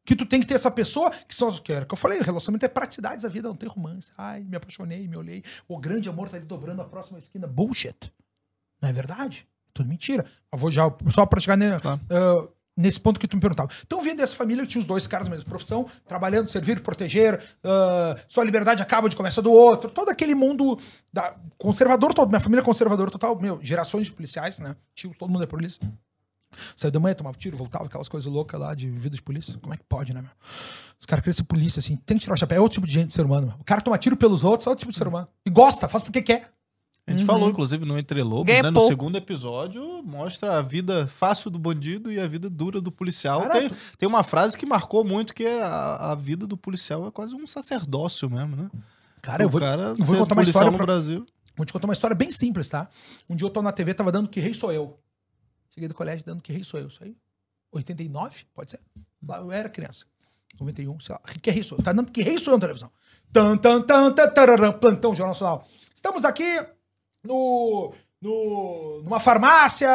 que 0.06 0.14
tu 0.14 0.24
tem 0.24 0.40
que 0.40 0.46
ter 0.46 0.54
essa 0.54 0.70
pessoa 0.70 1.10
que 1.10 1.34
são 1.34 1.52
que 1.58 1.72
era 1.72 1.84
que 1.84 1.92
eu 1.92 1.98
falei, 1.98 2.20
relacionamento 2.20 2.64
é 2.64 2.68
praticidade 2.68 3.22
da 3.22 3.28
vida, 3.28 3.48
não 3.48 3.56
tem 3.56 3.68
romance. 3.68 4.12
Ai, 4.16 4.44
me 4.44 4.56
apaixonei, 4.56 5.06
me 5.08 5.16
olhei, 5.16 5.42
o 5.68 5.78
grande 5.78 6.08
amor 6.08 6.28
tá 6.28 6.36
ali 6.36 6.46
dobrando 6.46 6.80
a 6.80 6.84
próxima 6.84 7.18
esquina. 7.18 7.46
Bullshit. 7.46 8.12
Não 8.80 8.88
é 8.88 8.92
verdade? 8.92 9.46
Tudo 9.74 9.88
mentira. 9.88 10.24
Eu 10.52 10.58
vou 10.58 10.70
já 10.70 10.84
só 11.10 11.26
para 11.26 11.40
chegar 11.40 11.56
ne, 11.56 11.78
claro. 11.80 12.00
uh, 12.10 12.48
nesse 12.76 13.00
ponto 13.00 13.18
que 13.18 13.26
tu 13.26 13.36
me 13.36 13.40
perguntava. 13.40 13.70
Então, 13.84 14.00
vindo 14.00 14.18
dessa 14.18 14.36
família 14.36 14.64
que 14.64 14.70
tinha 14.70 14.80
os 14.80 14.86
dois 14.86 15.06
caras 15.06 15.26
da 15.26 15.34
mesma 15.34 15.48
profissão, 15.48 15.86
trabalhando, 16.06 16.48
servir, 16.48 16.80
proteger, 16.80 17.38
uh, 17.38 18.18
sua 18.28 18.44
liberdade 18.44 18.82
acaba 18.82 19.08
de 19.08 19.16
começar 19.16 19.40
do 19.40 19.52
outro, 19.52 19.90
todo 19.90 20.10
aquele 20.10 20.34
mundo 20.34 20.78
da, 21.12 21.34
conservador 21.58 22.14
todo, 22.14 22.28
minha 22.28 22.40
família 22.40 22.62
é 22.62 22.64
conservadora 22.64 23.10
total, 23.10 23.38
meu, 23.40 23.58
gerações 23.62 24.06
de 24.06 24.12
policiais, 24.12 24.58
né? 24.58 24.76
Tio, 24.94 25.14
todo 25.18 25.30
mundo 25.30 25.44
é 25.44 25.46
polícia. 25.46 25.80
Saiu 26.74 26.90
da 26.90 27.00
manhã, 27.00 27.14
tomava 27.14 27.36
tiro, 27.36 27.56
voltava, 27.56 27.86
aquelas 27.86 28.08
coisas 28.08 28.30
loucas 28.30 28.60
lá 28.60 28.74
de 28.74 28.90
vida 28.90 29.16
de 29.16 29.22
polícia. 29.22 29.58
Como 29.60 29.74
é 29.74 29.76
que 29.76 29.84
pode, 29.84 30.12
né, 30.12 30.22
meu? 30.22 30.30
Os 30.98 31.04
caras 31.04 31.22
querem 31.22 31.36
ser 31.36 31.44
polícia, 31.44 31.80
assim, 31.80 31.96
tem 31.96 32.16
que 32.16 32.24
tirar 32.24 32.34
o 32.34 32.38
chapéu. 32.38 32.58
É 32.58 32.60
outro 32.60 32.74
tipo 32.74 32.86
de 32.86 32.92
gente, 32.92 33.08
de 33.08 33.12
ser 33.12 33.24
humano. 33.24 33.48
Meu. 33.48 33.56
O 33.60 33.64
cara 33.64 33.80
toma 33.80 33.98
tiro 33.98 34.16
pelos 34.16 34.44
outros, 34.44 34.66
é 34.66 34.70
outro 34.70 34.80
tipo 34.80 34.92
de 34.92 34.98
ser 34.98 35.06
humano. 35.06 35.28
E 35.44 35.50
gosta, 35.50 35.88
faz 35.88 36.02
porque 36.02 36.22
quer. 36.22 36.48
A 37.06 37.12
gente 37.12 37.20
uhum. 37.20 37.26
falou, 37.26 37.48
inclusive, 37.48 37.84
no 37.84 37.96
Entre 37.96 38.20
Lobos, 38.20 38.52
né? 38.52 38.68
No 38.68 38.86
segundo 38.88 39.16
episódio, 39.16 40.02
mostra 40.02 40.58
a 40.58 40.62
vida 40.62 41.06
fácil 41.06 41.50
do 41.50 41.58
bandido 41.58 42.10
e 42.10 42.18
a 42.18 42.26
vida 42.26 42.50
dura 42.50 42.80
do 42.80 42.90
policial. 42.90 43.48
tem, 43.48 43.70
tem 43.96 44.08
uma 44.08 44.24
frase 44.24 44.58
que 44.58 44.66
marcou 44.66 45.04
muito, 45.04 45.32
que 45.32 45.44
é 45.44 45.62
a, 45.62 46.10
a, 46.12 46.14
vida 46.16 46.48
do 46.48 46.56
policial 46.56 47.06
é 47.06 47.10
quase 47.12 47.36
um 47.36 47.46
sacerdócio 47.46 48.28
mesmo, 48.28 48.56
né? 48.56 48.68
Cara, 49.22 49.44
o 49.44 49.46
eu 49.46 49.48
vou, 49.48 49.60
cara 49.60 49.94
eu 49.96 50.04
vou 50.04 50.16
contar 50.16 50.34
uma 50.34 50.42
história 50.42 50.70
no 50.70 50.76
pra... 50.76 50.86
Brasil. 50.86 51.24
Vou 51.56 51.64
te 51.64 51.72
contar 51.72 51.86
uma 51.86 51.94
história 51.94 52.16
bem 52.16 52.32
simples, 52.32 52.68
tá? 52.68 52.88
Um 53.30 53.36
dia 53.36 53.46
eu 53.46 53.50
tô 53.50 53.62
na 53.62 53.70
TV, 53.70 53.94
tava 53.94 54.10
dando 54.10 54.28
que 54.28 54.40
rei 54.40 54.52
sou 54.52 54.72
eu. 54.72 54.98
Cheguei 55.76 55.88
do 55.88 55.94
colégio 55.94 56.24
dando 56.24 56.42
que 56.42 56.54
rei 56.54 56.64
sou 56.64 56.80
eu. 56.80 56.86
Isso 56.86 57.04
aí? 57.04 57.14
89? 57.70 58.44
Pode 58.54 58.70
ser? 58.70 58.80
Eu 59.28 59.52
era 59.52 59.68
criança. 59.68 60.06
91, 60.58 60.98
sei 61.00 61.14
lá. 61.14 61.20
Que 61.20 61.50
rei 61.50 61.62
sou 61.62 61.76
eu? 61.76 61.84
Tá 61.84 61.92
dando 61.92 62.10
que 62.10 62.22
rei 62.22 62.38
sou 62.38 62.54
eu 62.54 62.56
na 62.56 62.62
televisão. 62.62 62.90
Tan, 63.30 63.58
tan, 63.58 63.82
tan, 63.82 64.10
tan, 64.10 64.30
tararam, 64.30 64.72
plantão 64.72 65.14
Jornal 65.14 65.34
Nacional. 65.34 65.68
Estamos 65.94 66.24
aqui 66.24 66.46
no, 67.22 67.92
no, 68.22 69.02
numa 69.02 69.20
farmácia 69.20 69.86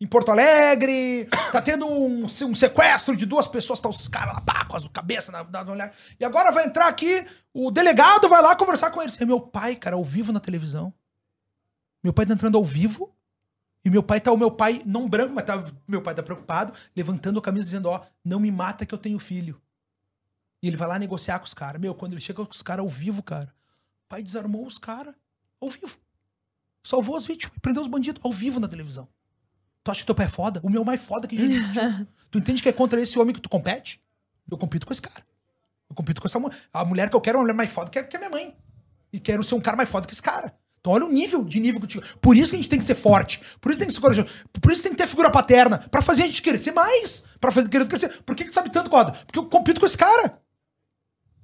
em 0.00 0.06
Porto 0.06 0.30
Alegre. 0.30 1.26
Tá 1.50 1.60
tendo 1.60 1.88
um, 1.88 2.26
um 2.26 2.54
sequestro 2.54 3.16
de 3.16 3.26
duas 3.26 3.48
pessoas. 3.48 3.80
Tá 3.80 3.88
os 3.88 4.06
caras 4.06 4.34
lá, 4.34 4.40
pá, 4.42 4.64
com 4.64 4.76
as 4.76 4.86
cabeças 4.86 5.30
na, 5.30 5.42
na, 5.42 5.64
na, 5.64 5.90
E 6.20 6.24
agora 6.24 6.52
vai 6.52 6.66
entrar 6.66 6.86
aqui, 6.86 7.26
o 7.52 7.72
delegado 7.72 8.28
vai 8.28 8.40
lá 8.40 8.54
conversar 8.54 8.92
com 8.92 9.02
eles. 9.02 9.20
É 9.20 9.24
meu 9.24 9.40
pai, 9.40 9.74
cara, 9.74 9.96
ao 9.96 10.04
vivo 10.04 10.32
na 10.32 10.38
televisão. 10.38 10.94
Meu 12.04 12.12
pai 12.12 12.26
tá 12.26 12.34
entrando 12.34 12.56
ao 12.56 12.64
vivo 12.64 13.12
e 13.86 13.90
meu 13.90 14.02
pai 14.02 14.20
tá 14.20 14.32
o 14.32 14.36
meu 14.36 14.50
pai, 14.50 14.82
não 14.84 15.08
branco, 15.08 15.32
mas 15.32 15.44
tá, 15.44 15.64
meu 15.86 16.02
pai 16.02 16.12
tá 16.12 16.20
preocupado, 16.20 16.72
levantando 16.96 17.38
a 17.38 17.42
camisa 17.42 17.66
dizendo: 17.66 17.88
Ó, 17.88 18.04
não 18.24 18.40
me 18.40 18.50
mata 18.50 18.84
que 18.84 18.92
eu 18.92 18.98
tenho 18.98 19.16
filho. 19.16 19.62
E 20.60 20.66
ele 20.66 20.76
vai 20.76 20.88
lá 20.88 20.98
negociar 20.98 21.38
com 21.38 21.44
os 21.44 21.54
caras. 21.54 21.80
Meu, 21.80 21.94
quando 21.94 22.10
ele 22.10 22.20
chega 22.20 22.44
com 22.44 22.50
os 22.50 22.62
caras 22.62 22.82
ao 22.82 22.88
vivo, 22.88 23.22
cara, 23.22 23.54
o 24.04 24.08
pai 24.08 24.24
desarmou 24.24 24.66
os 24.66 24.76
caras 24.76 25.14
ao 25.60 25.68
vivo. 25.68 25.96
Salvou 26.82 27.14
as 27.14 27.26
vítimas, 27.26 27.56
prendeu 27.62 27.80
os 27.80 27.86
bandidos 27.86 28.20
ao 28.24 28.32
vivo 28.32 28.58
na 28.58 28.66
televisão. 28.66 29.06
Tu 29.84 29.90
acha 29.92 30.00
que 30.00 30.06
teu 30.06 30.16
pai 30.16 30.26
é 30.26 30.28
foda? 30.28 30.58
O 30.64 30.68
meu 30.68 30.84
mais 30.84 31.04
foda 31.04 31.28
que 31.28 31.36
existe. 31.36 31.78
tu 32.28 32.38
entende 32.38 32.60
que 32.60 32.68
é 32.68 32.72
contra 32.72 33.00
esse 33.00 33.16
homem 33.20 33.32
que 33.32 33.40
tu 33.40 33.48
compete? 33.48 34.02
Eu 34.50 34.58
compito 34.58 34.84
com 34.84 34.92
esse 34.92 35.02
cara. 35.02 35.24
Eu 35.88 35.94
compito 35.94 36.20
com 36.20 36.26
essa 36.26 36.40
mulher. 36.40 36.58
A 36.72 36.84
mulher 36.84 37.08
que 37.08 37.14
eu 37.14 37.20
quero 37.20 37.36
é 37.36 37.38
uma 37.38 37.44
mulher 37.44 37.54
mais 37.54 37.72
foda 37.72 37.88
que, 37.88 38.02
que 38.02 38.16
a 38.16 38.18
minha 38.18 38.30
mãe. 38.30 38.56
E 39.12 39.20
quero 39.20 39.44
ser 39.44 39.54
um 39.54 39.60
cara 39.60 39.76
mais 39.76 39.88
foda 39.88 40.08
que 40.08 40.12
esse 40.12 40.22
cara. 40.22 40.52
Então 40.86 40.94
olha 40.94 41.04
o 41.04 41.12
nível 41.12 41.42
de 41.42 41.58
nível 41.58 41.80
que 41.80 41.98
eu. 41.98 42.02
Por 42.20 42.36
isso 42.36 42.50
que 42.50 42.54
a 42.54 42.58
gente 42.58 42.68
tem 42.68 42.78
que 42.78 42.84
ser 42.84 42.94
forte. 42.94 43.40
Por 43.60 43.72
isso 43.72 43.80
tem 43.80 43.88
que 43.88 43.92
ser 43.92 44.00
corajoso. 44.00 44.28
Por 44.62 44.70
isso 44.70 44.84
tem 44.84 44.92
que 44.92 44.98
ter 44.98 45.08
figura 45.08 45.28
paterna. 45.28 45.78
para 45.78 46.00
fazer 46.00 46.22
a 46.22 46.26
gente 46.26 46.40
crescer 46.40 46.70
mais. 46.70 47.24
Pra 47.40 47.50
fazer 47.50 47.68
querer 47.68 47.88
crescer. 47.88 48.22
Por 48.24 48.36
que, 48.36 48.44
que 48.44 48.50
tu 48.50 48.54
sabe 48.54 48.70
tanto, 48.70 48.88
Coda? 48.88 49.10
Porque 49.10 49.36
eu 49.36 49.46
compito 49.46 49.80
com 49.80 49.86
esse 49.86 49.98
cara. 49.98 50.40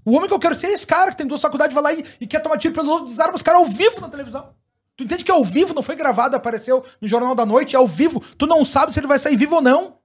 O 0.04 0.12
homem 0.12 0.28
que 0.28 0.34
eu 0.34 0.38
quero 0.38 0.56
ser 0.56 0.68
é 0.68 0.72
esse 0.72 0.86
cara 0.86 1.10
que 1.10 1.16
tem 1.16 1.26
duas 1.26 1.40
faculdades, 1.40 1.74
vai 1.74 1.82
lá 1.82 1.92
e, 1.92 2.04
e 2.20 2.26
quer 2.26 2.38
tomar 2.38 2.56
tiro 2.56 2.72
pelos 2.72 2.88
outros, 2.88 3.10
desarma 3.10 3.34
os 3.34 3.42
caras 3.42 3.62
ao 3.62 3.66
vivo 3.66 4.00
na 4.00 4.08
televisão. 4.08 4.54
Tu 4.96 5.02
entende 5.02 5.24
que 5.24 5.30
é 5.32 5.34
ao 5.34 5.42
vivo, 5.42 5.74
não 5.74 5.82
foi 5.82 5.96
gravado, 5.96 6.36
apareceu 6.36 6.84
no 7.00 7.08
Jornal 7.08 7.34
da 7.34 7.44
Noite, 7.44 7.74
é 7.74 7.78
ao 7.78 7.86
vivo. 7.86 8.22
Tu 8.38 8.46
não 8.46 8.64
sabe 8.64 8.92
se 8.92 9.00
ele 9.00 9.08
vai 9.08 9.18
sair 9.18 9.36
vivo 9.36 9.56
ou 9.56 9.60
não. 9.60 9.98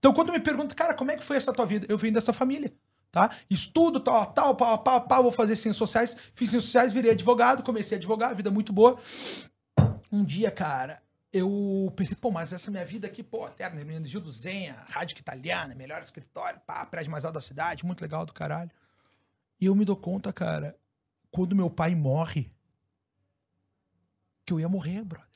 Então 0.00 0.12
quando 0.12 0.32
me 0.32 0.40
pergunta, 0.40 0.74
cara, 0.74 0.92
como 0.92 1.12
é 1.12 1.16
que 1.16 1.22
foi 1.22 1.36
essa 1.36 1.52
tua 1.52 1.66
vida? 1.66 1.86
Eu 1.88 1.96
vim 1.96 2.10
dessa 2.10 2.32
família 2.32 2.72
tá? 3.10 3.34
Estudo, 3.48 4.00
tal, 4.00 4.26
tal, 4.32 4.54
pau, 4.56 4.78
pau, 4.78 5.06
pau, 5.06 5.22
vou 5.22 5.32
fazer 5.32 5.56
ciências 5.56 5.76
sociais. 5.76 6.16
Fiz 6.34 6.50
ciências 6.50 6.64
sociais, 6.64 6.92
virei 6.92 7.12
advogado, 7.12 7.62
comecei 7.62 7.96
a 7.96 7.98
advogar, 7.98 8.34
vida 8.34 8.50
muito 8.50 8.72
boa. 8.72 8.98
Um 10.12 10.24
dia, 10.24 10.50
cara, 10.50 11.02
eu 11.32 11.92
pensei, 11.94 12.16
pô, 12.16 12.30
mas 12.30 12.52
essa 12.52 12.70
minha 12.70 12.84
vida 12.84 13.06
aqui, 13.06 13.22
pô, 13.22 13.46
eterna, 13.46 13.80
Gil 14.04 14.20
do 14.20 14.30
Zenha, 14.30 14.76
rádio 14.88 15.16
italiana, 15.18 15.74
melhor 15.74 16.02
escritório, 16.02 16.60
pá, 16.66 16.84
prédio 16.86 17.12
mais 17.12 17.24
alto 17.24 17.34
da 17.34 17.40
cidade, 17.40 17.84
muito 17.84 18.00
legal 18.00 18.26
do 18.26 18.32
caralho. 18.32 18.70
E 19.60 19.66
eu 19.66 19.74
me 19.74 19.84
dou 19.84 19.96
conta, 19.96 20.32
cara, 20.32 20.76
quando 21.30 21.54
meu 21.54 21.70
pai 21.70 21.94
morre, 21.94 22.50
que 24.44 24.52
eu 24.52 24.58
ia 24.58 24.68
morrer, 24.68 25.04
brother. 25.04 25.28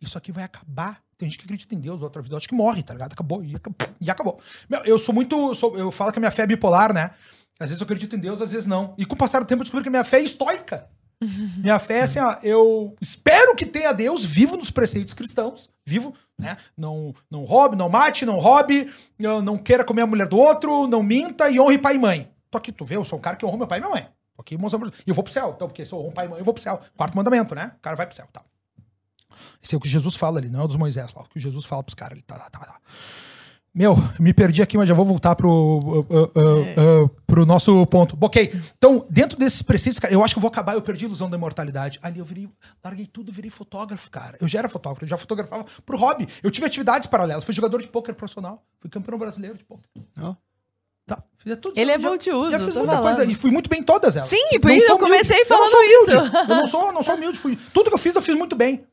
Isso 0.00 0.18
aqui 0.18 0.32
vai 0.32 0.44
acabar. 0.44 1.02
Tem 1.22 1.30
gente 1.30 1.38
que 1.38 1.44
acredita 1.44 1.72
em 1.72 1.78
Deus, 1.78 2.02
outra 2.02 2.20
vida 2.20 2.36
acho 2.36 2.48
que 2.48 2.54
morre, 2.54 2.82
tá 2.82 2.94
ligado? 2.94 3.12
Acabou. 3.12 3.44
E, 3.44 3.54
e 4.00 4.10
acabou. 4.10 4.40
Meu, 4.68 4.84
eu 4.84 4.98
sou 4.98 5.14
muito. 5.14 5.54
Sou, 5.54 5.78
eu 5.78 5.92
falo 5.92 6.10
que 6.10 6.18
a 6.18 6.20
minha 6.20 6.32
fé 6.32 6.42
é 6.42 6.46
bipolar, 6.48 6.92
né? 6.92 7.12
Às 7.60 7.68
vezes 7.68 7.80
eu 7.80 7.84
acredito 7.84 8.16
em 8.16 8.18
Deus, 8.18 8.42
às 8.42 8.50
vezes 8.50 8.66
não. 8.66 8.92
E 8.98 9.06
com 9.06 9.14
o 9.14 9.16
passar 9.16 9.38
do 9.38 9.46
tempo 9.46 9.60
eu 9.60 9.62
descobri 9.62 9.84
que 9.84 9.88
a 9.88 9.92
minha 9.92 10.02
fé 10.02 10.18
é 10.18 10.22
estoica. 10.24 10.88
Minha 11.62 11.78
fé 11.78 11.98
é 11.98 12.02
assim, 12.02 12.18
ó, 12.18 12.34
eu 12.42 12.96
espero 13.00 13.54
que 13.54 13.64
tenha 13.64 13.92
Deus 13.92 14.24
vivo 14.24 14.56
nos 14.56 14.72
preceitos 14.72 15.14
cristãos, 15.14 15.70
vivo, 15.86 16.12
né? 16.36 16.56
Não, 16.76 17.14
não 17.30 17.44
roube, 17.44 17.76
não 17.76 17.88
mate, 17.88 18.26
não 18.26 18.40
roube, 18.40 18.92
não 19.44 19.56
queira 19.56 19.84
comer 19.84 20.02
a 20.02 20.06
mulher 20.08 20.26
do 20.26 20.36
outro, 20.36 20.88
não 20.88 21.04
minta 21.04 21.48
e 21.48 21.60
honre 21.60 21.78
pai 21.78 21.94
e 21.94 21.98
mãe. 22.00 22.28
Tô 22.50 22.58
aqui, 22.58 22.72
tu 22.72 22.84
vê, 22.84 22.96
eu 22.96 23.04
sou 23.04 23.20
um 23.20 23.22
cara 23.22 23.36
que 23.36 23.46
honra 23.46 23.58
meu 23.58 23.68
pai 23.68 23.78
e 23.78 23.82
minha 23.82 23.94
mãe. 23.94 24.08
Tô 24.34 24.42
aqui 24.42 24.58
mostrando. 24.58 24.92
E 25.06 25.10
eu 25.10 25.14
vou 25.14 25.22
pro 25.22 25.32
céu, 25.32 25.52
então, 25.54 25.68
porque 25.68 25.86
se 25.86 25.92
eu 25.92 26.00
honro 26.00 26.10
pai 26.10 26.26
e 26.26 26.28
mãe, 26.28 26.40
eu 26.40 26.44
vou 26.44 26.52
pro 26.52 26.60
céu. 26.60 26.80
Quarto 26.96 27.16
mandamento, 27.16 27.54
né? 27.54 27.70
O 27.76 27.80
cara 27.80 27.94
vai 27.94 28.06
pro 28.06 28.16
céu, 28.16 28.26
tal. 28.32 28.44
Esse 29.62 29.74
é 29.74 29.78
o 29.78 29.80
que 29.80 29.88
Jesus 29.88 30.14
fala 30.14 30.38
ali, 30.38 30.48
não 30.48 30.60
é 30.60 30.64
o 30.64 30.66
dos 30.66 30.76
Moisés 30.76 31.12
lá. 31.14 31.22
O 31.22 31.28
que 31.28 31.40
Jesus 31.40 31.64
fala 31.64 31.82
pros 31.82 31.94
caras 31.94 32.12
ali. 32.12 32.22
Tá, 32.22 32.38
tá, 32.38 32.50
tá, 32.50 32.58
tá. 32.60 32.76
Meu, 33.74 33.96
me 34.20 34.34
perdi 34.34 34.60
aqui, 34.60 34.76
mas 34.76 34.86
já 34.86 34.94
vou 34.94 35.04
voltar 35.04 35.34
pro, 35.34 35.48
uh, 35.48 36.00
uh, 36.00 36.04
uh, 36.04 37.04
uh, 37.04 37.08
pro 37.26 37.46
nosso 37.46 37.86
ponto. 37.86 38.18
Ok, 38.20 38.54
então, 38.76 39.06
dentro 39.08 39.38
desses 39.38 39.62
preceitos, 39.62 39.98
cara, 39.98 40.12
eu 40.12 40.22
acho 40.22 40.34
que 40.34 40.38
eu 40.38 40.42
vou 40.42 40.50
acabar, 40.50 40.74
eu 40.74 40.82
perdi 40.82 41.06
a 41.06 41.08
ilusão 41.08 41.30
da 41.30 41.38
imortalidade. 41.38 41.98
Ali 42.02 42.18
eu 42.18 42.24
virei, 42.24 42.50
larguei 42.84 43.06
tudo, 43.06 43.32
virei 43.32 43.50
fotógrafo, 43.50 44.10
cara. 44.10 44.36
Eu 44.42 44.46
já 44.46 44.58
era 44.58 44.68
fotógrafo, 44.68 45.06
eu 45.06 45.08
já 45.08 45.16
fotografava 45.16 45.64
pro 45.86 45.96
hobby. 45.96 46.28
Eu 46.42 46.50
tive 46.50 46.66
atividades 46.66 47.06
paralelas, 47.06 47.44
fui 47.44 47.54
jogador 47.54 47.80
de 47.80 47.88
pôquer 47.88 48.14
profissional, 48.14 48.62
fui 48.78 48.90
campeão 48.90 49.18
brasileiro 49.18 49.56
de 49.56 49.64
pôquer. 49.64 49.88
Oh. 50.20 50.34
Tá, 51.06 51.22
fiz 51.38 51.56
tudo 51.56 51.78
Ele 51.80 51.90
é 51.90 51.98
multiuso. 51.98 52.50
Já 52.50 52.60
fiz 52.60 52.76
muita 52.76 53.00
coisa 53.00 53.24
e 53.24 53.34
fui 53.34 53.50
muito 53.50 53.70
bem 53.70 53.80
em 53.80 53.82
todas 53.82 54.16
elas. 54.16 54.28
Sim, 54.28 54.60
por 54.60 54.70
isso 54.70 54.92
eu 54.92 54.98
comecei 54.98 55.46
falando 55.46 55.72
eu 55.72 55.82
isso. 55.82 56.16
Eu 56.50 56.56
não 56.56 56.66
sou, 56.66 56.92
não 56.92 57.02
sou 57.02 57.14
humilde, 57.14 57.38
fui. 57.38 57.58
Tudo 57.72 57.88
que 57.88 57.94
eu 57.94 57.98
fiz, 57.98 58.14
eu 58.14 58.22
fiz 58.22 58.36
muito 58.36 58.54
bem. 58.54 58.86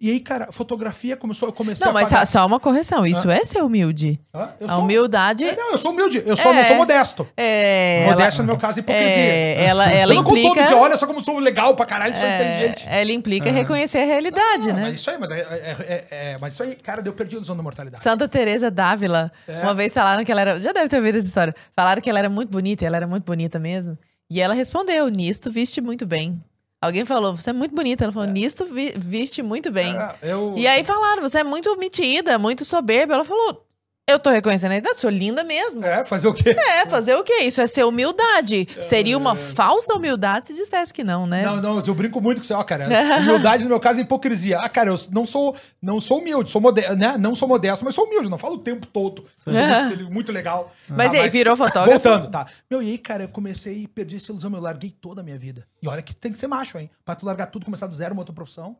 E 0.00 0.10
aí, 0.10 0.18
cara, 0.18 0.50
fotografia 0.50 1.14
começou, 1.14 1.46
eu 1.46 1.52
comecei 1.52 1.84
não, 1.84 1.94
a. 1.94 2.02
Não, 2.02 2.10
mas 2.10 2.28
só 2.30 2.46
uma 2.46 2.58
correção. 2.58 3.06
Isso 3.06 3.28
é 3.28 3.44
ser 3.44 3.62
humilde. 3.62 4.18
a 4.32 4.78
humildade. 4.78 5.44
É, 5.44 5.54
não, 5.54 5.72
eu 5.72 5.78
sou 5.78 5.92
humilde. 5.92 6.22
Eu 6.24 6.38
sou, 6.38 6.52
é, 6.52 6.56
não 6.56 6.64
sou 6.64 6.76
modesto. 6.76 7.28
É. 7.36 8.06
Modesto, 8.08 8.40
ela... 8.40 8.46
no 8.46 8.52
meu 8.54 8.58
caso, 8.58 8.78
é 8.78 8.80
hipocrisia. 8.80 9.14
É, 9.14 9.64
ela, 9.66 9.92
ela 9.92 10.14
eu 10.14 10.20
implica. 10.22 10.48
Não 10.48 10.68
todo 10.68 10.78
olha 10.78 10.96
só 10.96 11.06
como 11.06 11.20
sou 11.20 11.38
legal 11.38 11.76
pra 11.76 11.84
caralho, 11.84 12.16
sou 12.16 12.24
é, 12.24 12.34
inteligente. 12.34 12.84
Ela 12.88 13.12
implica 13.12 13.50
reconhecer 13.50 13.98
a 13.98 14.04
realidade, 14.06 14.68
não, 14.68 14.76
né? 14.76 14.82
Mas 14.84 14.94
isso 14.94 15.10
aí, 15.10 15.18
mas, 15.18 15.30
é, 15.32 15.40
é, 15.40 16.06
é, 16.10 16.38
mas 16.40 16.54
isso 16.54 16.62
aí, 16.62 16.74
cara, 16.76 17.02
deu 17.02 17.12
perdi 17.12 17.34
a 17.34 17.36
ilusão 17.36 17.54
da 17.54 17.62
mortalidade. 17.62 18.02
Santa 18.02 18.26
Teresa 18.26 18.70
d'Ávila, 18.70 19.30
uma 19.62 19.74
vez 19.74 19.92
falaram 19.92 20.24
que 20.24 20.32
ela 20.32 20.40
era. 20.40 20.60
Já 20.60 20.72
deve 20.72 20.88
ter 20.88 20.96
ouvido 20.96 21.18
essa 21.18 21.26
história. 21.26 21.54
Falaram 21.76 22.00
que 22.00 22.08
ela 22.08 22.20
era 22.20 22.30
muito 22.30 22.48
bonita, 22.48 22.84
e 22.84 22.86
ela 22.86 22.96
era 22.96 23.06
muito 23.06 23.24
bonita 23.24 23.58
mesmo. 23.58 23.98
E 24.30 24.40
ela 24.40 24.54
respondeu: 24.54 25.08
Nisto 25.08 25.50
viste 25.50 25.82
muito 25.82 26.06
bem. 26.06 26.42
Alguém 26.82 27.04
falou, 27.04 27.36
você 27.36 27.50
é 27.50 27.52
muito 27.52 27.74
bonita. 27.74 28.04
Ela 28.04 28.12
falou, 28.12 28.28
é. 28.28 28.32
nisto 28.32 28.64
vi, 28.64 28.94
viste 28.96 29.42
muito 29.42 29.70
bem. 29.70 29.94
É, 29.94 30.16
eu... 30.22 30.54
E 30.56 30.66
aí 30.66 30.82
falaram, 30.82 31.22
você 31.22 31.40
é 31.40 31.44
muito 31.44 31.76
metida, 31.76 32.38
muito 32.38 32.64
soberba. 32.64 33.14
Ela 33.14 33.24
falou, 33.24 33.66
Eu 34.10 34.18
tô 34.18 34.30
reconhecendo 34.30 34.72
a 34.72 34.76
idade, 34.76 34.98
sou 34.98 35.08
linda 35.08 35.44
mesmo. 35.44 35.84
É, 35.84 36.04
fazer 36.04 36.26
o 36.26 36.34
quê? 36.34 36.50
É, 36.50 36.86
fazer 36.86 37.14
o 37.14 37.22
quê? 37.22 37.44
Isso 37.44 37.60
é 37.60 37.66
ser 37.66 37.84
humildade. 37.84 38.68
É... 38.76 38.82
Seria 38.82 39.16
uma 39.16 39.36
falsa 39.36 39.94
humildade 39.94 40.48
se 40.48 40.54
dissesse 40.54 40.92
que 40.92 41.04
não, 41.04 41.26
né? 41.26 41.44
Não, 41.44 41.56
não, 41.56 41.80
eu 41.80 41.94
brinco 41.94 42.20
muito 42.20 42.38
com 42.38 42.44
você, 42.44 42.52
ó, 42.52 42.62
cara. 42.64 42.88
humildade, 43.22 43.62
no 43.64 43.70
meu 43.70 43.78
caso, 43.80 44.00
é 44.00 44.02
hipocrisia. 44.02 44.58
Ah, 44.58 44.68
cara, 44.68 44.90
eu 44.90 45.00
não 45.12 45.24
sou, 45.24 45.56
não 45.80 46.00
sou 46.00 46.18
humilde, 46.18 46.50
sou 46.50 46.60
modesto, 46.60 46.96
né? 46.96 47.16
Não 47.16 47.34
sou 47.34 47.46
modesto, 47.46 47.84
mas 47.84 47.94
sou 47.94 48.04
humilde, 48.04 48.28
não 48.28 48.38
falo 48.38 48.56
o 48.56 48.58
tempo 48.58 48.86
todo. 48.86 49.24
Sou 49.36 49.52
muito, 49.52 50.10
muito, 50.12 50.32
legal. 50.32 50.72
Mas 50.88 51.14
ah, 51.14 51.22
aí, 51.22 51.28
virou 51.28 51.56
fotógrafo? 51.56 51.90
Voltando, 51.90 52.28
tá. 52.30 52.46
Meu, 52.68 52.82
e 52.82 52.90
aí, 52.90 52.98
cara, 52.98 53.24
eu 53.24 53.28
comecei 53.28 53.84
a 53.84 53.88
perder 53.88 54.16
essa 54.16 54.32
ilusão, 54.32 54.52
eu 54.52 54.60
larguei 54.60 54.90
toda 54.90 55.20
a 55.20 55.24
minha 55.24 55.38
vida. 55.38 55.64
E 55.80 55.88
olha 55.88 56.02
que 56.02 56.14
tem 56.14 56.32
que 56.32 56.38
ser 56.38 56.48
macho, 56.48 56.78
hein? 56.78 56.90
Pra 57.04 57.14
tu 57.14 57.24
largar 57.24 57.46
tudo, 57.46 57.64
começar 57.64 57.86
do 57.86 57.94
zero, 57.94 58.12
uma 58.12 58.22
outra 58.22 58.34
profissão. 58.34 58.76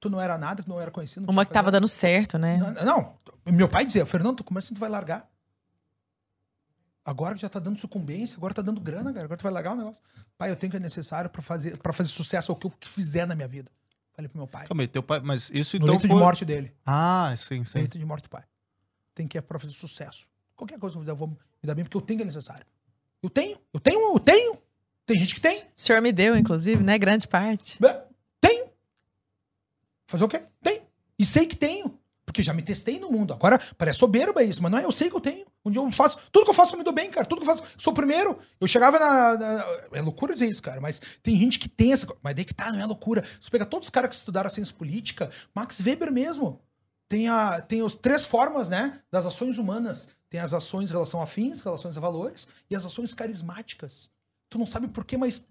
Tu 0.00 0.10
não 0.10 0.20
era 0.20 0.36
nada, 0.36 0.62
tu 0.62 0.68
não 0.68 0.80
era 0.80 0.90
conhecido. 0.90 1.30
Uma 1.30 1.46
que 1.46 1.52
tava 1.52 1.70
dando 1.70 1.88
certo, 1.88 2.36
né? 2.36 2.58
Não, 2.58 2.84
não, 2.84 3.18
meu 3.46 3.68
pai 3.68 3.86
dizia, 3.86 4.04
Fernando, 4.04 4.36
tu 4.38 4.44
começa, 4.44 4.74
tu 4.74 4.80
vai 4.80 4.90
largar. 4.90 5.28
Agora 7.04 7.36
já 7.36 7.48
tá 7.48 7.58
dando 7.58 7.78
sucumbência, 7.78 8.36
agora 8.36 8.54
tá 8.54 8.62
dando 8.62 8.80
grana, 8.80 9.12
cara. 9.12 9.26
Agora 9.26 9.36
tu 9.36 9.42
vai 9.42 9.52
largar 9.52 9.72
o 9.72 9.76
negócio. 9.76 10.02
Pai, 10.38 10.50
eu 10.50 10.56
tenho 10.56 10.68
o 10.68 10.70
que 10.70 10.76
é 10.78 10.80
necessário 10.80 11.28
para 11.28 11.42
fazer, 11.42 11.76
pra 11.78 11.92
fazer 11.92 12.08
sucesso 12.08 12.50
ao 12.50 12.56
que 12.56 12.66
eu 12.66 12.72
fizer 12.80 13.26
na 13.26 13.34
minha 13.34 13.48
vida. 13.48 13.70
Falei 14.14 14.28
pro 14.28 14.38
meu 14.38 14.46
pai. 14.46 14.66
Calma 14.66 14.82
aí, 14.82 14.88
teu 14.88 15.02
pai, 15.02 15.20
mas 15.20 15.50
isso 15.52 15.76
no 15.76 15.84
então. 15.84 15.94
leito 15.94 16.06
foi... 16.06 16.16
de 16.16 16.22
morte 16.22 16.44
dele. 16.44 16.72
Ah, 16.86 17.34
sim, 17.36 17.62
sim. 17.62 17.72
No 17.74 17.80
leito 17.80 17.98
de 17.98 18.06
morte 18.06 18.22
do 18.22 18.30
pai. 18.30 18.44
Tem 19.14 19.26
que 19.28 19.36
ir 19.36 19.42
pra 19.42 19.58
fazer 19.58 19.72
sucesso. 19.72 20.28
Qualquer 20.56 20.78
coisa 20.78 20.94
que 20.94 20.98
eu 20.98 21.02
fizer, 21.02 21.12
eu 21.12 21.16
vou 21.16 21.28
me 21.28 21.36
dar 21.62 21.74
bem, 21.74 21.84
porque 21.84 21.96
eu 21.96 22.00
tenho 22.00 22.18
o 22.18 22.22
que 22.22 22.22
é 22.22 22.26
necessário. 22.26 22.64
Eu 23.22 23.28
tenho, 23.28 23.58
eu 23.72 23.80
tenho, 23.80 24.14
eu 24.14 24.20
tenho. 24.20 24.58
Tem 25.04 25.18
gente 25.18 25.34
que 25.34 25.40
tem. 25.42 25.58
O 25.58 25.70
senhor 25.74 26.00
me 26.00 26.12
deu, 26.12 26.36
inclusive, 26.36 26.82
né? 26.82 26.96
Grande 26.96 27.28
parte. 27.28 27.78
Tenho. 27.78 28.03
Fazer 30.14 30.24
o 30.24 30.28
quê? 30.28 30.42
Tem. 30.62 30.82
E 31.18 31.24
sei 31.24 31.46
que 31.46 31.56
tenho. 31.56 31.98
Porque 32.24 32.42
já 32.42 32.54
me 32.54 32.62
testei 32.62 32.98
no 32.98 33.10
mundo. 33.10 33.32
Agora 33.32 33.60
parece 33.76 33.98
soberba 33.98 34.42
isso, 34.42 34.62
mas 34.62 34.72
não 34.72 34.78
é, 34.78 34.84
eu 34.84 34.92
sei 34.92 35.10
que 35.10 35.16
eu 35.16 35.20
tenho. 35.20 35.46
Onde 35.64 35.78
eu 35.78 35.92
faço. 35.92 36.18
Tudo 36.32 36.44
que 36.44 36.50
eu 36.50 36.54
faço 36.54 36.74
eu 36.74 36.78
me 36.78 36.84
dou 36.84 36.92
bem, 36.92 37.10
cara. 37.10 37.26
Tudo 37.26 37.42
que 37.42 37.48
eu 37.48 37.56
faço. 37.56 37.62
Sou 37.76 37.92
o 37.92 37.96
primeiro. 37.96 38.38
Eu 38.60 38.66
chegava 38.66 38.98
na, 38.98 39.36
na, 39.36 39.66
É 39.92 40.00
loucura 40.00 40.32
dizer 40.32 40.46
isso, 40.46 40.62
cara. 40.62 40.80
Mas 40.80 41.00
tem 41.22 41.36
gente 41.36 41.58
que 41.58 41.68
tem 41.68 41.92
essa. 41.92 42.06
Mas 42.22 42.34
daí 42.34 42.44
que 42.44 42.54
tá, 42.54 42.72
não 42.72 42.80
é 42.80 42.86
loucura. 42.86 43.24
Se 43.40 43.50
pega 43.50 43.66
todos 43.66 43.86
os 43.86 43.90
caras 43.90 44.08
que 44.08 44.16
estudaram 44.16 44.48
ciência 44.50 44.74
política, 44.74 45.30
Max 45.54 45.80
Weber 45.80 46.12
mesmo. 46.12 46.60
Tem, 47.08 47.28
a, 47.28 47.60
tem 47.60 47.84
as 47.84 47.94
três 47.94 48.24
formas, 48.24 48.68
né? 48.68 49.00
Das 49.10 49.26
ações 49.26 49.58
humanas. 49.58 50.08
Tem 50.28 50.40
as 50.40 50.52
ações 50.52 50.90
em 50.90 50.92
relação 50.92 51.22
a 51.22 51.26
fins, 51.26 51.60
relações 51.60 51.96
a 51.96 52.00
valores, 52.00 52.48
e 52.68 52.74
as 52.74 52.84
ações 52.84 53.14
carismáticas. 53.14 54.10
Tu 54.50 54.58
não 54.58 54.66
sabe 54.66 54.88
por 54.88 55.04
quê, 55.04 55.16
mas. 55.16 55.46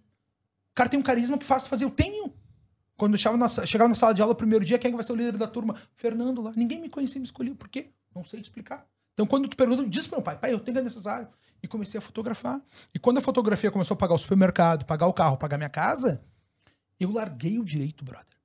Cara 0.76 0.90
tem 0.90 1.00
um 1.00 1.04
carisma 1.04 1.38
que 1.38 1.46
faz 1.46 1.68
fazer. 1.68 1.86
Eu 1.86 1.92
tenho. 1.92 2.34
Quando 2.98 3.14
eu 3.14 3.18
chegava 3.18 3.38
na, 3.38 3.50
chegava 3.50 3.90
na 3.90 3.96
sala 3.96 4.14
de 4.14 4.22
aula 4.22 4.34
o 4.34 4.36
primeiro 4.36 4.64
dia, 4.64 4.78
quem 4.78 4.90
é 4.90 4.92
que 4.92 4.96
vai 4.96 5.06
ser 5.06 5.14
o 5.14 5.16
líder 5.16 5.38
da 5.38 5.48
turma? 5.48 5.76
Fernando 5.94 6.42
lá. 6.42 6.52
Ninguém 6.56 6.80
me 6.80 6.90
conhecia, 6.90 7.20
me 7.20 7.26
escolheu. 7.26 7.56
Por 7.56 7.68
quê? 7.68 7.90
Não 8.14 8.24
sei 8.24 8.40
explicar. 8.40 8.86
Então, 9.14 9.26
quando 9.26 9.48
tu 9.48 9.56
pergunta, 9.56 9.88
diz 9.88 10.08
pro 10.08 10.18
meu 10.18 10.24
pai, 10.24 10.38
pai, 10.38 10.54
eu 10.54 10.60
tenho 10.60 10.76
que 10.76 10.82
é 10.82 10.84
necessário. 10.84 11.28
E 11.62 11.68
comecei 11.68 11.98
a 11.98 12.02
fotografar. 12.02 12.62
E 12.94 13.00
quando 13.00 13.20
a 13.20 13.22
fotografia 13.22 13.72
começou 13.72 13.96
a 13.96 13.98
pagar 13.98 14.16
o 14.16 14.18
supermercado, 14.18 14.86
pagar 14.86 15.08
o 15.08 15.14
carro, 15.14 15.38
pagar 15.38 15.58
minha 15.58 15.70
casa, 15.70 16.22
eu 17.00 17.12
larguei 17.12 17.58
o 17.58 17.64
direito, 17.64 18.04
brother. 18.04 18.38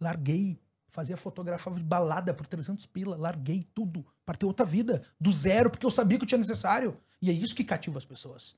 Larguei. 0.00 0.58
Fazia 0.88 1.16
fotografar 1.16 1.74
de 1.74 1.82
balada 1.82 2.32
por 2.32 2.46
300 2.46 2.86
pila. 2.86 3.16
Larguei 3.16 3.62
tudo 3.74 4.06
para 4.24 4.36
ter 4.36 4.46
outra 4.46 4.64
vida. 4.64 5.02
Do 5.20 5.30
zero, 5.32 5.70
porque 5.70 5.84
eu 5.84 5.90
sabia 5.90 6.18
que 6.18 6.24
eu 6.24 6.28
tinha 6.28 6.38
necessário. 6.38 6.96
E 7.20 7.28
é 7.28 7.32
isso 7.32 7.54
que 7.54 7.64
cativa 7.64 7.98
as 7.98 8.04
pessoas. 8.04 8.54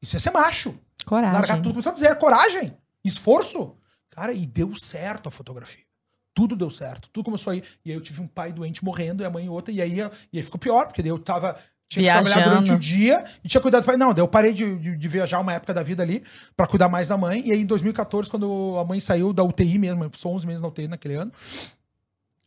Isso 0.00 0.16
é 0.16 0.18
ser 0.18 0.30
macho. 0.30 0.78
Coragem. 1.04 1.34
Largar 1.34 1.56
tudo, 1.56 1.70
começar 1.70 1.90
a 1.90 1.94
dizer, 1.94 2.16
coragem, 2.16 2.76
esforço. 3.04 3.76
Cara, 4.14 4.32
e 4.32 4.46
deu 4.46 4.74
certo 4.76 5.28
a 5.28 5.30
fotografia. 5.30 5.84
Tudo 6.32 6.56
deu 6.56 6.70
certo. 6.70 7.08
Tudo 7.10 7.26
começou 7.26 7.52
aí. 7.52 7.62
E 7.84 7.90
aí 7.90 7.96
eu 7.96 8.00
tive 8.00 8.20
um 8.20 8.26
pai 8.26 8.52
doente 8.52 8.84
morrendo 8.84 9.22
e 9.22 9.26
a 9.26 9.30
mãe 9.30 9.48
outra. 9.48 9.72
E 9.72 9.80
aí, 9.80 10.00
e 10.32 10.38
aí 10.38 10.42
ficou 10.42 10.58
pior, 10.58 10.86
porque 10.86 11.02
daí 11.02 11.10
eu 11.10 11.18
tava. 11.18 11.56
Tinha 11.86 12.02
Viajando. 12.02 12.24
que 12.24 12.32
trabalhar 12.32 12.54
durante 12.54 12.72
o 12.72 12.78
dia 12.78 13.24
e 13.44 13.48
tinha 13.48 13.60
cuidado 13.60 13.82
do 13.82 13.86
pai. 13.86 13.96
Não, 13.96 14.12
daí 14.12 14.22
eu 14.22 14.26
parei 14.26 14.52
de, 14.52 14.78
de, 14.78 14.96
de, 14.96 15.08
viajar 15.08 15.38
uma 15.38 15.52
época 15.52 15.72
da 15.72 15.82
vida 15.82 16.02
ali 16.02 16.24
para 16.56 16.66
cuidar 16.66 16.88
mais 16.88 17.08
da 17.08 17.16
mãe. 17.16 17.42
E 17.46 17.52
aí 17.52 17.60
em 17.60 17.66
2014, 17.66 18.28
quando 18.28 18.76
a 18.78 18.84
mãe 18.84 18.98
saiu 19.00 19.32
da 19.32 19.44
UTI 19.44 19.78
mesmo, 19.78 20.10
sou 20.14 20.34
11 20.34 20.46
meses 20.46 20.62
na 20.62 20.68
UTI 20.68 20.88
naquele 20.88 21.14
ano. 21.14 21.30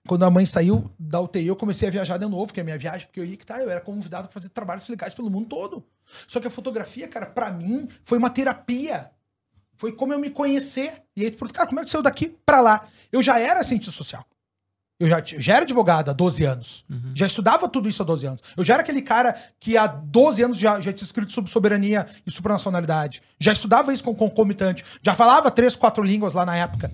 Quando 0.07 0.24
a 0.24 0.32
mãe 0.32 0.45
saiu 0.45 0.89
da 0.97 1.20
UTI, 1.20 1.47
eu 1.47 1.55
comecei 1.55 1.88
a 1.88 1.91
viajar 1.91 2.18
de 2.18 2.26
novo, 2.26 2.47
porque 2.47 2.61
a 2.61 2.63
minha 2.63 2.78
viagem, 2.78 3.07
porque 3.07 3.20
eu 3.20 3.26
ia 3.26 3.38
que 3.38 3.45
tá, 3.45 3.59
eu 3.59 3.70
era 3.70 3.82
convidado 3.82 4.28
para 4.28 4.34
fazer 4.34 4.49
trabalhos 4.49 4.88
legais 4.88 5.13
pelo 5.13 5.30
mundo 5.30 5.47
todo. 5.47 5.86
Só 6.28 6.39
que 6.39 6.47
a 6.47 6.49
fotografia, 6.49 7.07
cara, 7.07 7.26
para 7.26 7.51
mim 7.51 7.88
foi 8.05 8.18
uma 8.18 8.30
terapia. 8.30 9.11
Foi 9.78 9.91
como 9.91 10.13
eu 10.13 10.19
me 10.19 10.30
conhecer. 10.30 11.01
E 11.15 11.23
aí, 11.23 11.32
cara, 11.32 11.67
como 11.67 11.80
é 11.80 11.86
que 11.86 11.91
saiu 11.91 12.01
daqui 12.01 12.36
para 12.45 12.59
lá? 12.59 12.86
Eu 13.11 13.21
já 13.21 13.39
era 13.39 13.63
cientista 13.63 13.95
social. 13.95 14.25
Eu 14.99 15.07
já, 15.07 15.21
já 15.23 15.55
era 15.55 15.63
advogado 15.63 16.09
há 16.09 16.13
12 16.13 16.43
anos. 16.43 16.84
Uhum. 16.89 17.13
Já 17.15 17.28
estudava 17.28 17.69
tudo 17.69 17.88
isso 17.88 18.01
há 18.01 18.05
12 18.05 18.25
anos. 18.25 18.41
Eu 18.57 18.65
já 18.65 18.73
era 18.73 18.82
aquele 18.82 19.01
cara 19.03 19.39
que 19.59 19.78
há 19.78 19.86
12 19.86 20.43
anos 20.43 20.57
já, 20.57 20.82
já 20.82 20.91
tinha 20.91 21.05
escrito 21.05 21.32
sobre 21.32 21.51
soberania 21.51 22.07
e 22.25 22.32
supranacionalidade. 22.32 23.21
Já 23.39 23.53
estudava 23.53 23.93
isso 23.93 24.03
com 24.03 24.15
concomitante. 24.15 24.84
Já 25.03 25.13
falava 25.13 25.51
três, 25.51 25.75
quatro 25.75 26.03
línguas 26.03 26.34
lá 26.34 26.43
na 26.45 26.55
época. 26.55 26.91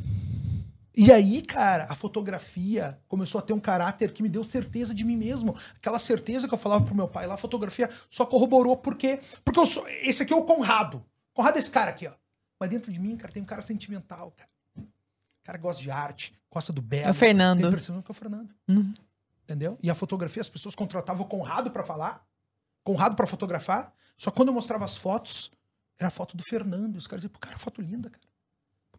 E 0.95 1.11
aí, 1.11 1.41
cara, 1.41 1.87
a 1.89 1.95
fotografia 1.95 2.99
começou 3.07 3.39
a 3.39 3.41
ter 3.41 3.53
um 3.53 3.59
caráter 3.59 4.11
que 4.11 4.21
me 4.21 4.29
deu 4.29 4.43
certeza 4.43 4.93
de 4.93 5.05
mim 5.05 5.15
mesmo. 5.15 5.55
Aquela 5.77 5.97
certeza 5.97 6.47
que 6.47 6.53
eu 6.53 6.57
falava 6.57 6.83
pro 6.83 6.93
meu 6.93 7.07
pai 7.07 7.25
lá, 7.25 7.35
a 7.35 7.37
fotografia 7.37 7.89
só 8.09 8.25
corroborou. 8.25 8.75
Por 8.75 8.95
quê? 8.95 9.21
Porque 9.45 9.59
eu 9.59 9.65
sou. 9.65 9.87
Esse 9.87 10.23
aqui 10.23 10.33
é 10.33 10.35
o 10.35 10.43
Conrado. 10.43 11.03
Conrado 11.33 11.55
é 11.55 11.59
esse 11.59 11.71
cara 11.71 11.89
aqui, 11.89 12.05
ó. 12.05 12.11
Mas 12.63 12.69
dentro 12.69 12.93
de 12.93 12.97
mim, 12.97 13.17
cara, 13.17 13.33
tem 13.33 13.43
um 13.43 13.45
cara 13.45 13.61
sentimental, 13.61 14.31
cara. 14.31 14.49
O 14.77 15.43
cara 15.43 15.57
gosta 15.57 15.83
de 15.83 15.91
arte, 15.91 16.33
gosta 16.49 16.71
do 16.71 16.81
belo. 16.81 17.09
É 17.09 17.11
o 17.11 17.13
Fernando. 17.13 17.59
Tem 17.59 17.67
impressionante 17.67 18.05
que 18.05 18.09
é 18.09 18.13
o 18.13 18.15
Fernando. 18.15 18.55
Uhum. 18.69 18.93
Entendeu? 19.43 19.77
E 19.83 19.89
a 19.91 19.93
fotografia, 19.93 20.39
as 20.39 20.47
pessoas 20.47 20.73
contratavam 20.73 21.25
o 21.25 21.27
Conrado 21.27 21.71
para 21.71 21.83
falar, 21.83 22.25
Conrado 22.81 23.17
para 23.17 23.27
fotografar. 23.27 23.93
Só 24.17 24.31
que 24.31 24.37
quando 24.37 24.47
eu 24.47 24.53
mostrava 24.53 24.85
as 24.85 24.95
fotos, 24.95 25.51
era 25.99 26.07
a 26.07 26.09
foto 26.09 26.37
do 26.37 26.43
Fernando. 26.43 26.95
Os 26.95 27.05
caras 27.05 27.23
diziam, 27.23 27.33
pô, 27.33 27.39
cara, 27.39 27.59
foto 27.59 27.81
linda, 27.81 28.09
cara 28.09 28.23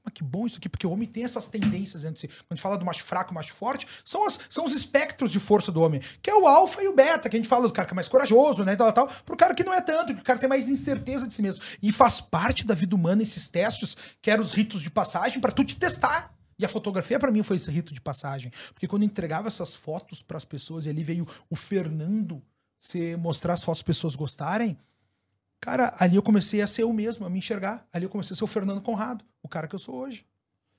mas 0.05 0.13
que 0.13 0.23
bom 0.23 0.47
isso 0.47 0.59
aqui, 0.59 0.69
porque 0.69 0.87
o 0.87 0.91
homem 0.91 1.09
tem 1.09 1.25
essas 1.25 1.47
tendências 1.47 2.03
dentro 2.03 2.17
de 2.17 2.21
si. 2.21 2.29
Quando 2.29 2.47
a 2.51 2.55
gente 2.55 2.63
fala 2.63 2.77
do 2.77 2.85
macho 2.85 3.03
fraco 3.03 3.33
e 3.33 3.35
macho 3.35 3.55
forte, 3.55 3.87
são, 4.05 4.27
as, 4.27 4.39
são 4.51 4.67
os 4.67 4.75
espectros 4.75 5.33
de 5.33 5.41
força 5.41 5.73
do 5.73 5.81
homem, 5.81 6.01
que 6.23 6.29
é 6.29 6.35
o 6.35 6.47
alfa 6.47 6.83
e 6.83 6.89
o 6.89 6.95
beta, 6.95 7.29
que 7.29 7.37
a 7.37 7.39
gente 7.39 7.49
fala 7.49 7.67
do 7.67 7.73
cara 7.73 7.89
que 7.89 7.95
é 7.95 7.97
mais 7.97 8.09
corajoso, 8.09 8.63
né, 8.65 8.77
tal, 8.77 8.93
tal, 8.93 9.09
pro 9.25 9.37
cara 9.37 9.55
que 9.55 9.65
não 9.65 9.73
é 9.73 9.81
tanto, 9.81 10.15
que 10.15 10.21
o 10.21 10.25
cara 10.25 10.39
tem 10.39 10.49
mais 10.49 10.69
incerteza 10.69 11.27
de 11.27 11.33
si 11.33 11.41
mesmo. 11.41 11.63
E 11.83 11.91
faz 11.91 12.21
parte 12.21 12.67
da 12.67 12.75
vida 12.75 12.95
humana 12.95 13.23
esses 13.23 13.49
testes, 13.49 13.97
que 14.21 14.31
eram 14.31 14.43
os 14.43 14.53
ritos 14.53 14.83
de 14.83 14.91
passagem, 14.91 15.41
para 15.41 15.51
tu 15.51 15.65
te 15.65 15.77
testar. 15.77 16.35
E 16.59 16.65
a 16.65 16.69
fotografia 16.69 17.19
para 17.19 17.33
mim 17.33 17.43
foi 17.43 17.57
esse 17.57 17.71
rito 17.71 17.95
de 17.95 18.01
passagem, 18.01 18.53
porque 18.73 18.87
quando 18.87 19.03
eu 19.03 19.07
entregava 19.07 19.49
essas 19.49 19.75
fotos 19.75 20.23
para 20.23 20.37
as 20.37 20.45
pessoas 20.45 20.87
e 20.87 20.89
ali 20.89 21.03
veio 21.03 21.27
o 21.51 21.57
Fernando 21.57 22.43
se 22.79 23.17
mostrar 23.17 23.55
as 23.55 23.63
fotos 23.63 23.81
as 23.81 23.83
pessoas 23.83 24.15
gostarem, 24.15 24.79
Cara, 25.65 25.97
ali 25.99 26.15
eu 26.15 26.23
comecei 26.23 26.61
a 26.61 26.67
ser 26.67 26.83
eu 26.83 26.93
mesmo, 26.93 27.25
a 27.25 27.31
me 27.31 27.39
enxergar. 27.39 27.89
Ali 27.91 28.05
eu 28.05 28.11
comecei 28.11 28.35
a 28.35 28.37
ser 28.37 28.45
o 28.45 28.47
Fernando 28.47 28.83
Conrado, 28.83 29.25
o 29.43 29.49
cara 29.49 29.67
que 29.67 29.75
eu 29.75 29.79
sou 29.79 29.95
hoje. 29.95 30.27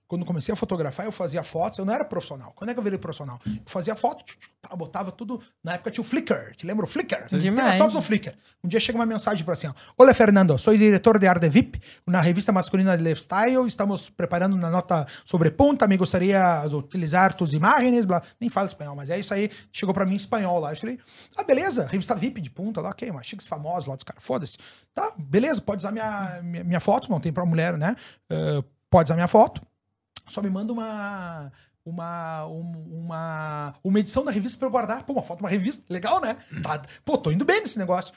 Quando 0.08 0.24
comecei 0.24 0.54
a 0.54 0.56
fotografar, 0.56 1.06
eu 1.08 1.12
fazia 1.12 1.42
fotos, 1.42 1.80
eu 1.80 1.86
não 1.86 1.94
era 1.94 2.06
profissional. 2.06 2.54
Quando 2.56 2.70
é 2.70 2.74
que 2.74 2.80
eu 2.80 2.84
virei 2.84 3.00
profissional? 3.00 3.40
Eu 3.46 3.62
fazia 3.66 3.96
foto, 3.96 4.24
tá, 4.62 4.76
botava 4.76 5.12
tudo. 5.12 5.42
Na 5.64 5.74
época 5.74 5.90
tinha 5.90 6.02
o 6.04 6.06
Flickr, 6.06 6.56
te 6.56 6.68
lembra 6.68 6.86
o 6.86 6.88
Flickr? 6.88 7.26
Demais. 7.36 7.78
fotos 7.78 7.96
no 7.96 8.02
Flickr. 8.02 8.36
Um 8.64 8.68
dia 8.68 8.80
chega 8.80 9.00
uma 9.00 9.06
mensagem 9.06 9.44
para 9.44 9.56
assim: 9.56 9.66
ó, 9.66 9.74
Olá, 9.98 10.14
Fernando, 10.14 10.60
sou 10.60 10.78
diretor 10.78 11.18
de 11.18 11.26
Arte 11.26 11.50
VIP 11.50 11.82
na 12.06 12.22
revista 12.22 12.52
masculina 12.52 12.96
de 12.96 13.04
Lifestyle. 13.04 13.66
Estamos 13.66 14.08
preparando 14.08 14.56
uma 14.56 14.70
nota 14.70 15.08
sobre 15.26 15.50
punta. 15.50 15.88
Me 15.88 15.98
gostaria 15.98 16.68
de 16.68 16.76
utilizar 16.76 17.34
tuas 17.34 17.54
imagens. 17.54 18.06
Blá. 18.06 18.22
Nem 18.40 18.48
falo 18.48 18.68
espanhol, 18.68 18.96
mas 18.96 19.10
é 19.10 19.20
isso 19.20 19.34
aí. 19.34 19.50
Chegou 19.72 19.94
para 19.94 20.06
mim 20.06 20.14
em 20.14 20.18
espanhol 20.18 20.60
lá. 20.60 20.72
Eu 20.72 20.78
falei: 20.78 21.00
Ah, 21.36 21.44
beleza, 21.44 21.88
revista 21.88 22.14
VIP 22.14 22.42
de 22.42 22.52
punta 22.52 22.80
lá, 22.80 22.90
ok, 22.90 23.12
mas 23.12 23.26
chiques 23.26 23.48
famosos 23.48 23.88
lá 23.88 23.96
dos 23.96 24.04
caras, 24.04 24.24
foda-se. 24.24 24.58
Tá, 24.94 25.14
beleza, 25.18 25.60
pode 25.62 25.80
usar 25.80 25.92
minha, 25.92 26.42
minha, 26.44 26.64
minha 26.64 26.80
foto, 26.80 27.10
não 27.10 27.20
tem 27.20 27.34
pra 27.34 27.44
mulher, 27.44 27.76
né? 27.76 27.96
Uh, 28.32 28.64
pode 28.88 29.08
usar 29.08 29.16
minha 29.16 29.28
foto 29.28 29.62
só 30.28 30.42
me 30.42 30.50
manda 30.50 30.74
uma 30.74 31.52
uma, 31.86 32.46
uma, 32.46 33.76
uma 33.84 34.00
edição 34.00 34.26
da 34.26 34.32
revista 34.32 34.58
para 34.58 34.68
eu 34.68 34.72
guardar. 34.72 35.04
Pô, 35.06 35.14
uma 35.14 35.22
foto, 35.22 35.42
uma 35.42 35.50
revista, 35.50 35.86
legal, 35.88 36.20
né? 36.20 36.36
Tá, 36.64 36.82
pô, 37.06 37.18
tô 37.18 37.32
indo 37.32 37.46
bem 37.46 37.62
nesse 37.62 37.78
negócio. 37.78 38.14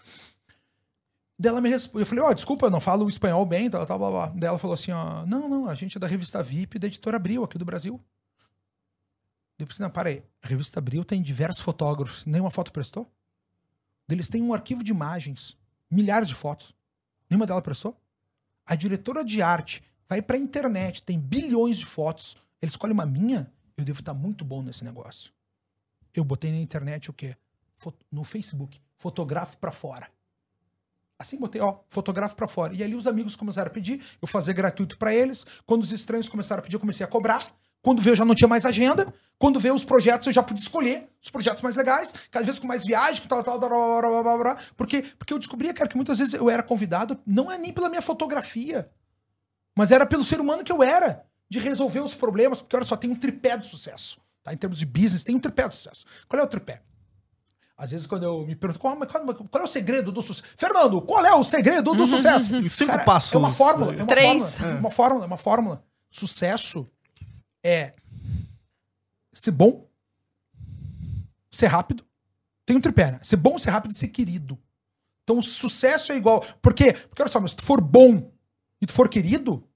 Daí 1.38 1.50
ela 1.50 1.60
me 1.60 1.68
respondeu, 1.68 2.02
eu 2.02 2.06
falei, 2.06 2.24
ó, 2.24 2.30
oh, 2.30 2.34
desculpa, 2.34 2.66
eu 2.66 2.70
não 2.70 2.80
falo 2.80 3.06
espanhol 3.08 3.44
bem, 3.44 3.70
tal, 3.70 3.84
tal, 3.86 3.98
blá, 3.98 4.10
blá. 4.10 4.26
Daí 4.28 4.48
ela 4.48 4.58
falou 4.58 4.74
assim, 4.74 4.90
ó, 4.90 5.24
não, 5.26 5.48
não, 5.48 5.68
a 5.68 5.74
gente 5.74 5.96
é 5.96 6.00
da 6.00 6.06
revista 6.06 6.42
VIP 6.42 6.78
da 6.78 6.86
editora 6.86 7.16
Abril, 7.16 7.44
aqui 7.44 7.58
do 7.58 7.64
Brasil. 7.64 8.02
Depois, 9.56 9.78
não, 9.78 9.90
para 9.90 10.08
aí, 10.08 10.22
a 10.42 10.48
revista 10.48 10.80
Abril 10.80 11.04
tem 11.04 11.22
diversos 11.22 11.60
fotógrafos, 11.60 12.24
nenhuma 12.24 12.50
foto 12.50 12.72
prestou? 12.72 13.12
Eles 14.08 14.28
têm 14.28 14.42
um 14.42 14.54
arquivo 14.54 14.82
de 14.82 14.90
imagens, 14.90 15.56
milhares 15.90 16.28
de 16.28 16.34
fotos, 16.34 16.74
nenhuma 17.28 17.46
delas 17.46 17.62
prestou? 17.62 18.00
A 18.66 18.74
diretora 18.74 19.24
de 19.24 19.42
arte 19.42 19.82
vai 20.08 20.22
pra 20.22 20.38
internet, 20.38 21.02
tem 21.02 21.18
bilhões 21.20 21.76
de 21.76 21.86
fotos. 21.86 22.36
Ele 22.62 22.70
escolhe 22.70 22.92
uma 22.92 23.06
minha, 23.06 23.52
eu 23.76 23.84
devo 23.84 24.00
estar 24.00 24.14
muito 24.14 24.44
bom 24.44 24.62
nesse 24.62 24.84
negócio. 24.84 25.32
Eu 26.14 26.24
botei 26.24 26.50
na 26.50 26.58
internet 26.58 27.10
o 27.10 27.12
quê? 27.12 27.36
No 28.10 28.24
Facebook, 28.24 28.80
fotografo 28.96 29.58
para 29.58 29.70
fora. 29.70 30.10
Assim 31.18 31.36
botei, 31.38 31.60
ó, 31.60 31.80
fotografo 31.88 32.34
para 32.36 32.48
fora. 32.48 32.74
E 32.74 32.82
ali 32.82 32.94
os 32.94 33.06
amigos 33.06 33.36
começaram 33.36 33.68
a 33.68 33.74
pedir, 33.74 34.00
eu 34.22 34.28
fazia 34.28 34.54
gratuito 34.54 34.96
para 34.96 35.12
eles. 35.12 35.44
Quando 35.66 35.82
os 35.82 35.92
estranhos 35.92 36.28
começaram 36.28 36.60
a 36.60 36.62
pedir, 36.62 36.76
eu 36.76 36.80
comecei 36.80 37.04
a 37.04 37.08
cobrar. 37.08 37.44
Quando 37.82 38.00
veio, 38.02 38.12
eu 38.12 38.16
já 38.16 38.24
não 38.24 38.34
tinha 38.34 38.48
mais 38.48 38.64
agenda. 38.64 39.12
Quando 39.38 39.60
veio 39.60 39.74
os 39.74 39.84
projetos, 39.84 40.26
eu 40.26 40.32
já 40.32 40.42
pude 40.42 40.60
escolher. 40.60 41.08
os 41.22 41.30
projetos 41.30 41.62
mais 41.62 41.76
legais, 41.76 42.12
cada 42.30 42.44
vez 42.44 42.58
com 42.58 42.66
mais 42.66 42.84
viagem, 42.84 43.24
tal, 43.26 43.42
tal, 43.42 43.58
tal, 43.58 43.70
tal, 43.70 44.00
tal, 44.02 44.24
tal, 44.24 44.42
tal, 44.42 44.56
porque, 44.76 45.02
porque 45.18 45.32
eu 45.32 45.38
descobria, 45.38 45.74
cara, 45.74 45.88
que 45.88 45.96
muitas 45.96 46.18
vezes 46.18 46.34
eu 46.34 46.48
era 46.50 46.62
convidado, 46.62 47.20
não 47.26 47.50
é 47.50 47.58
nem 47.58 47.72
pela 47.72 47.88
minha 47.88 48.02
fotografia, 48.02 48.90
mas 49.78 49.92
era 49.92 50.04
pelo 50.04 50.24
ser 50.24 50.40
humano 50.40 50.64
que 50.64 50.72
eu 50.72 50.82
era, 50.82 51.24
de 51.48 51.60
resolver 51.60 52.00
os 52.00 52.12
problemas, 52.12 52.60
porque 52.60 52.74
olha 52.74 52.84
só, 52.84 52.96
tem 52.96 53.08
um 53.08 53.14
tripé 53.14 53.56
do 53.56 53.64
sucesso. 53.64 54.18
Tá? 54.42 54.52
Em 54.52 54.56
termos 54.56 54.76
de 54.76 54.84
business, 54.84 55.22
tem 55.22 55.36
um 55.36 55.38
tripé 55.38 55.68
do 55.68 55.74
sucesso. 55.76 56.04
Qual 56.26 56.42
é 56.42 56.44
o 56.44 56.48
tripé? 56.48 56.82
Às 57.76 57.92
vezes, 57.92 58.04
quando 58.08 58.24
eu 58.24 58.44
me 58.44 58.56
pergunto 58.56 58.80
qual, 58.80 58.96
qual, 58.96 59.24
qual 59.24 59.62
é 59.62 59.64
o 59.64 59.70
segredo 59.70 60.10
do 60.10 60.20
sucesso? 60.20 60.48
Fernando, 60.56 61.00
qual 61.00 61.24
é 61.24 61.32
o 61.32 61.44
segredo 61.44 61.94
do 61.94 62.08
sucesso? 62.08 62.50
Cinco 62.68 62.90
Cara, 62.90 63.04
passos. 63.04 63.32
É 63.32 63.38
uma 63.38 63.52
fórmula. 63.52 63.92
É 63.92 63.98
uma 63.98 64.06
Três. 64.08 64.54
Fórmula, 64.54 64.74
é. 64.74 64.80
uma 64.80 64.90
fórmula, 64.90 65.24
é 65.24 65.28
uma 65.28 65.38
fórmula. 65.38 65.84
Sucesso 66.10 66.90
é 67.62 67.94
ser 69.32 69.52
bom, 69.52 69.86
ser 71.52 71.66
rápido. 71.66 72.04
Tem 72.66 72.76
um 72.76 72.80
tripé, 72.80 73.12
né? 73.12 73.20
Ser 73.22 73.36
bom, 73.36 73.56
ser 73.56 73.70
rápido 73.70 73.92
e 73.92 73.94
ser 73.94 74.08
querido. 74.08 74.58
Então, 75.22 75.38
o 75.38 75.42
sucesso 75.42 76.10
é 76.10 76.16
igual. 76.16 76.44
Por 76.60 76.74
quê? 76.74 76.92
Porque 76.94 77.22
olha 77.22 77.30
só, 77.30 77.38
mas 77.38 77.52
se 77.52 77.58
tu 77.58 77.62
for 77.62 77.80
bom 77.80 78.28
e 78.80 78.86
tu 78.86 78.92
for 78.92 79.08
querido, 79.08 79.67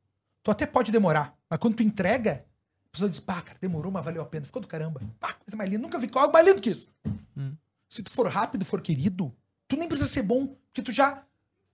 tu 0.43 0.51
até 0.51 0.67
pode 0.67 0.93
demorar. 0.93 1.37
Mas 1.49 1.59
quando 1.59 1.77
tu 1.77 1.83
entrega, 1.83 2.45
a 2.87 2.89
pessoa 2.91 3.09
diz, 3.09 3.21
pá, 3.21 3.41
cara, 3.41 3.59
demorou, 3.61 3.91
mas 3.93 4.05
valeu 4.05 4.23
a 4.23 4.27
pena. 4.27 4.45
Ficou 4.45 4.61
do 4.61 4.69
caramba. 4.69 5.01
Pá, 5.19 5.33
coisa 5.33 5.57
mais 5.57 5.71
linda. 5.71 5.83
Nunca 5.83 5.99
vi 5.99 6.09
algo 6.15 6.33
mais 6.33 6.47
lindo 6.47 6.61
que 6.61 6.71
isso. 6.71 6.89
Hum. 7.37 7.57
Se 7.89 8.03
tu 8.03 8.11
for 8.11 8.27
rápido, 8.29 8.65
for 8.65 8.81
querido, 8.81 9.35
tu 9.69 9.77
nem 9.77 9.89
precisa 9.89 10.09
ser 10.09 10.23
bom, 10.23 10.47
porque 10.47 10.83
tu 10.83 10.93
já 10.93 11.25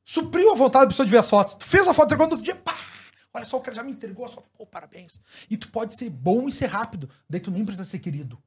supriu 0.05 0.53
a 0.53 0.55
vontade 0.55 0.85
da 0.85 0.91
pessoa 0.91 1.07
de 1.07 1.13
ver 1.13 1.19
as 1.19 1.31
fotos. 1.31 1.55
Tu 1.55 1.65
fez 1.65 1.87
a 1.87 1.95
foto, 1.95 2.07
entregou 2.07 2.27
no 2.27 2.33
outro 2.33 2.45
dia, 2.45 2.57
pá, 2.57 2.77
olha 3.33 3.45
só, 3.45 3.57
o 3.57 3.61
cara 3.61 3.77
já 3.77 3.83
me 3.83 3.93
entregou 3.93 4.25
a 4.25 4.29
foto. 4.29 4.49
Pô, 4.57 4.67
parabéns. 4.67 5.21
E 5.49 5.57
tu 5.57 5.69
pode 5.71 5.97
ser 5.97 6.11
bom 6.11 6.49
e 6.49 6.53
ser 6.53 6.67
rápido. 6.67 7.09
Daí 7.29 7.41
tu 7.41 7.51
nem 7.51 7.65
precisa 7.65 7.85
ser 7.85 7.99
querido. 8.01 8.43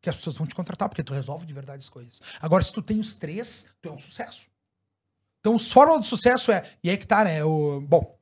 Que 0.00 0.10
as 0.10 0.16
pessoas 0.16 0.36
vão 0.36 0.46
te 0.46 0.54
contratar, 0.54 0.88
porque 0.88 1.02
tu 1.02 1.14
resolve 1.14 1.46
de 1.46 1.54
verdade 1.54 1.80
as 1.80 1.88
coisas. 1.88 2.20
Agora, 2.40 2.62
se 2.62 2.72
tu 2.72 2.82
tem 2.82 3.00
os 3.00 3.14
três, 3.14 3.68
tu 3.80 3.88
é 3.88 3.92
um 3.92 3.98
sucesso. 3.98 4.48
Então, 5.40 5.54
os 5.54 5.72
fórmula 5.72 5.98
do 5.98 6.06
sucesso 6.06 6.52
é. 6.52 6.70
E 6.82 6.90
aí 6.90 6.98
que 6.98 7.06
tá, 7.06 7.24
né? 7.24 7.42
O, 7.42 7.80
bom, 7.80 8.18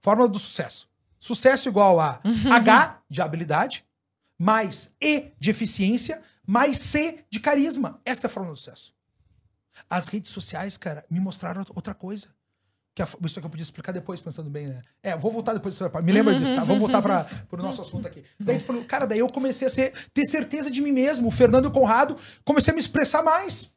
fórmula 0.00 0.28
do 0.28 0.38
sucesso. 0.38 0.89
Sucesso 1.20 1.68
igual 1.68 2.00
a 2.00 2.20
H 2.50 3.02
de 3.08 3.20
habilidade, 3.20 3.84
mais 4.38 4.94
E 4.98 5.32
de 5.38 5.50
eficiência, 5.50 6.20
mais 6.46 6.78
C 6.78 7.24
de 7.30 7.38
carisma. 7.38 8.00
Essa 8.04 8.26
é 8.26 8.28
a 8.28 8.30
fórmula 8.30 8.54
do 8.54 8.58
sucesso. 8.58 8.94
As 9.88 10.08
redes 10.08 10.30
sociais, 10.30 10.78
cara, 10.78 11.04
me 11.10 11.20
mostraram 11.20 11.64
outra 11.74 11.94
coisa. 11.94 12.28
Que 12.94 13.02
isso 13.02 13.40
que 13.40 13.46
eu 13.46 13.50
podia 13.50 13.62
explicar 13.62 13.92
depois, 13.92 14.20
pensando 14.20 14.50
bem, 14.50 14.66
né? 14.66 14.82
É, 15.02 15.16
vou 15.16 15.30
voltar 15.30 15.52
depois. 15.52 15.78
Me 16.02 16.10
lembra 16.10 16.34
disso, 16.38 16.56
tá? 16.56 16.64
Vamos 16.64 16.80
voltar 16.80 17.00
para 17.00 17.26
o 17.52 17.62
nosso 17.62 17.82
assunto 17.82 18.06
aqui. 18.06 18.24
Daí, 18.38 18.58
tipo, 18.58 18.84
cara, 18.84 19.06
daí 19.06 19.20
eu 19.20 19.28
comecei 19.28 19.68
a 19.68 19.70
ser, 19.70 19.92
ter 20.12 20.24
certeza 20.24 20.70
de 20.70 20.80
mim 20.80 20.90
mesmo. 20.90 21.28
O 21.28 21.30
Fernando 21.30 21.66
e 21.66 21.68
o 21.68 21.70
Conrado 21.70 22.16
comecei 22.44 22.72
a 22.72 22.74
me 22.74 22.80
expressar 22.80 23.22
mais. 23.22 23.72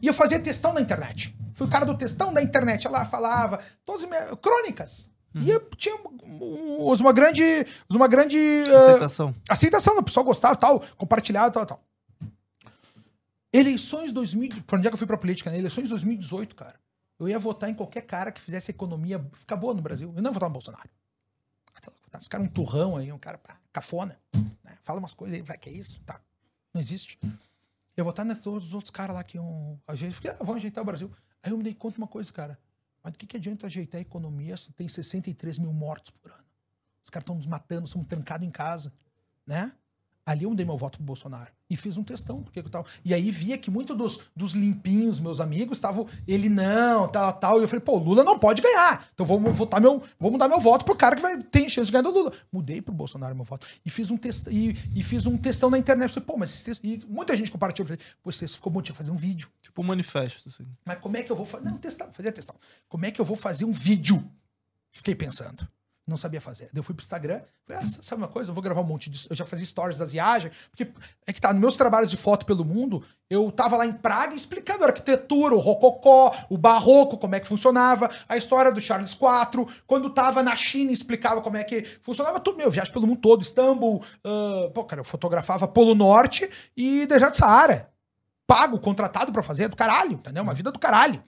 E 0.00 0.06
eu 0.06 0.14
fazia 0.14 0.38
testão 0.38 0.72
na 0.72 0.80
internet. 0.80 1.34
Fui 1.54 1.66
o 1.66 1.70
cara 1.70 1.84
do 1.84 1.96
testão 1.96 2.32
da 2.32 2.42
internet. 2.42 2.86
Ela 2.86 3.04
falava, 3.04 3.58
todas 3.84 4.04
as 4.04 4.08
minhas 4.08 4.38
crônicas. 4.40 5.10
Uhum. 5.34 5.42
E 5.42 5.76
tinha 5.76 5.96
uma 5.96 7.12
grande. 7.12 7.42
Uma 7.90 8.08
grande. 8.08 8.36
Aceitação. 8.66 9.30
Uh, 9.30 9.34
aceitação, 9.48 9.98
o 9.98 10.02
pessoal 10.02 10.24
gostava 10.24 10.56
tal, 10.56 10.80
compartilhava 10.96 11.50
tal, 11.50 11.66
tal. 11.66 11.84
Eleições 13.52 14.12
2000. 14.12 14.64
Quando 14.66 14.84
é 14.84 14.88
que 14.88 14.94
eu 14.94 14.98
fui 14.98 15.06
pra 15.06 15.16
política, 15.16 15.50
né? 15.50 15.58
Eleições 15.58 15.88
2018, 15.88 16.54
cara. 16.54 16.80
Eu 17.18 17.28
ia 17.28 17.38
votar 17.38 17.70
em 17.70 17.74
qualquer 17.74 18.02
cara 18.02 18.32
que 18.32 18.40
fizesse 18.40 18.70
a 18.70 18.74
economia 18.74 19.24
ficar 19.34 19.56
boa 19.56 19.74
no 19.74 19.82
Brasil. 19.82 20.12
Eu 20.16 20.22
não 20.22 20.30
ia 20.30 20.34
votar 20.34 20.48
no 20.48 20.54
Bolsonaro. 20.54 20.88
Esse 22.18 22.28
cara 22.28 22.42
é 22.42 22.46
um 22.46 22.50
turrão 22.50 22.96
aí, 22.96 23.10
um 23.10 23.18
cara 23.18 23.38
pá, 23.38 23.56
cafona. 23.72 24.18
Né? 24.34 24.76
Fala 24.84 24.98
umas 24.98 25.14
coisas 25.14 25.36
aí, 25.36 25.42
vai, 25.42 25.56
que 25.56 25.70
é 25.70 25.72
isso? 25.72 26.00
Tá. 26.04 26.20
Não 26.74 26.80
existe. 26.80 27.18
Eu 27.22 27.30
ia 27.98 28.04
votar 28.04 28.24
nesses 28.24 28.46
outros 28.46 28.90
caras 28.90 29.16
lá 29.16 29.24
que 29.24 29.36
iam. 29.36 29.80
A 29.86 29.94
gente 29.94 30.14
fiquei, 30.14 30.30
ah, 30.30 30.36
vamos 30.40 30.56
ajeitar 30.56 30.82
o 30.82 30.84
Brasil. 30.84 31.10
Aí 31.42 31.50
eu 31.50 31.56
me 31.56 31.62
dei 31.62 31.74
conta 31.74 31.94
de 31.94 31.98
uma 31.98 32.06
coisa, 32.06 32.32
cara. 32.32 32.58
Mas 33.02 33.12
do 33.12 33.18
que, 33.18 33.26
que 33.26 33.36
adianta 33.36 33.66
ajeitar 33.66 33.98
a 33.98 34.02
economia 34.02 34.56
se 34.56 34.72
tem 34.72 34.88
63 34.88 35.58
mil 35.58 35.72
mortos 35.72 36.10
por 36.10 36.30
ano? 36.30 36.44
Os 37.02 37.10
caras 37.10 37.24
estão 37.24 37.34
nos 37.34 37.46
matando, 37.46 37.88
somos 37.88 38.06
trancados 38.06 38.46
em 38.46 38.50
casa, 38.50 38.92
né? 39.46 39.72
Ali 40.24 40.44
eu 40.44 40.54
dei 40.54 40.64
meu 40.64 40.76
voto 40.76 40.98
pro 40.98 41.04
Bolsonaro. 41.04 41.52
E 41.72 41.76
fiz 41.76 41.96
um 41.96 42.04
testão, 42.04 42.42
porque 42.42 42.58
eu 42.58 42.68
tava. 42.68 42.84
E 43.02 43.14
aí 43.14 43.30
via 43.30 43.56
que 43.56 43.70
muitos 43.70 43.96
dos, 43.96 44.20
dos 44.36 44.52
limpinhos, 44.52 45.18
meus 45.18 45.40
amigos, 45.40 45.78
estavam. 45.78 46.06
Ele 46.28 46.50
não, 46.50 47.08
tal, 47.08 47.32
tal. 47.32 47.58
E 47.58 47.64
eu 47.64 47.68
falei, 47.68 47.80
pô, 47.82 47.96
Lula 47.96 48.22
não 48.22 48.38
pode 48.38 48.60
ganhar. 48.60 49.08
Então 49.14 49.24
vou 49.24 49.40
votar 49.54 49.80
meu. 49.80 50.02
Vou 50.20 50.30
mudar 50.30 50.48
meu 50.48 50.60
voto 50.60 50.84
pro 50.84 50.94
cara 50.94 51.16
que 51.16 51.22
vai 51.22 51.42
ter 51.42 51.70
chance 51.70 51.86
de 51.86 51.92
ganhar 51.92 52.02
do 52.02 52.10
Lula. 52.10 52.30
Mudei 52.52 52.82
pro 52.82 52.92
Bolsonaro 52.92 53.34
meu 53.34 53.46
voto. 53.46 53.66
E 53.86 53.88
fiz 53.88 54.10
um 54.10 54.18
test, 54.18 54.48
e, 54.50 54.76
e 54.94 55.02
fiz 55.02 55.24
um 55.24 55.38
testão 55.38 55.70
na 55.70 55.78
internet. 55.78 56.08
Eu 56.08 56.14
falei, 56.14 56.26
pô, 56.26 56.36
mas 56.36 56.50
esse 56.50 56.62
texto. 56.62 56.84
E 56.84 57.02
muita 57.08 57.34
gente 57.34 57.50
compartilhou. 57.50 57.88
Eu 57.88 57.96
falei, 57.96 58.12
pô, 58.22 58.28
esse 58.28 58.40
texto 58.40 58.56
ficou 58.56 58.70
bom, 58.70 58.82
tinha 58.82 58.92
que 58.92 58.98
fazer 58.98 59.12
um 59.12 59.16
vídeo. 59.16 59.48
Tipo 59.62 59.80
um 59.80 59.86
manifesto, 59.86 60.50
assim. 60.50 60.66
Mas 60.84 60.98
como 60.98 61.16
é 61.16 61.22
que 61.22 61.32
eu 61.32 61.36
vou 61.36 61.46
fazer. 61.46 61.64
Não, 61.64 61.78
testar, 61.78 62.10
fazia 62.12 62.32
testão. 62.32 62.54
Como 62.86 63.06
é 63.06 63.10
que 63.10 63.18
eu 63.18 63.24
vou 63.24 63.36
fazer 63.36 63.64
um 63.64 63.72
vídeo? 63.72 64.22
Fiquei 64.90 65.14
pensando. 65.14 65.66
Não 66.04 66.16
sabia 66.16 66.40
fazer. 66.40 66.64
Daí 66.72 66.80
eu 66.80 66.82
fui 66.82 66.96
pro 66.96 67.02
Instagram, 67.02 67.40
falei, 67.64 67.82
ah, 67.82 67.86
sabe 67.86 68.20
uma 68.20 68.28
coisa? 68.28 68.50
Eu 68.50 68.54
vou 68.54 68.62
gravar 68.62 68.80
um 68.80 68.84
monte 68.84 69.08
de. 69.08 69.24
Eu 69.30 69.36
já 69.36 69.44
fazia 69.44 69.64
stories 69.64 69.98
das 69.98 70.10
viagens, 70.10 70.52
porque 70.68 70.92
é 71.24 71.32
que 71.32 71.40
tá, 71.40 71.52
nos 71.52 71.60
meus 71.60 71.76
trabalhos 71.76 72.10
de 72.10 72.16
foto 72.16 72.44
pelo 72.44 72.64
mundo, 72.64 73.04
eu 73.30 73.52
tava 73.52 73.76
lá 73.76 73.86
em 73.86 73.92
Praga 73.92 74.34
explicando 74.34 74.82
a 74.82 74.88
arquitetura, 74.88 75.54
o 75.54 75.60
rococó, 75.60 76.34
o 76.50 76.58
barroco, 76.58 77.16
como 77.16 77.36
é 77.36 77.40
que 77.40 77.46
funcionava, 77.46 78.10
a 78.28 78.36
história 78.36 78.72
do 78.72 78.80
Charles 78.80 79.12
IV. 79.12 79.66
Quando 79.86 80.10
tava 80.10 80.42
na 80.42 80.56
China, 80.56 80.90
explicava 80.90 81.40
como 81.40 81.56
é 81.56 81.62
que 81.62 81.82
funcionava 82.02 82.40
tudo. 82.40 82.58
Meu, 82.58 82.70
viagem 82.70 82.92
pelo 82.92 83.06
mundo 83.06 83.20
todo, 83.20 83.42
Istambul. 83.42 84.02
Uh, 84.26 84.70
pô, 84.72 84.84
cara, 84.84 85.02
eu 85.02 85.04
fotografava 85.04 85.68
Polo 85.68 85.94
Norte 85.94 86.50
e 86.76 87.06
Deserto 87.06 87.38
Saara. 87.38 87.92
Pago, 88.44 88.80
contratado 88.80 89.32
para 89.32 89.42
fazer, 89.42 89.68
do 89.68 89.76
caralho, 89.76 90.14
entendeu? 90.14 90.42
Uma 90.42 90.52
vida 90.52 90.72
do 90.72 90.80
caralho. 90.80 91.22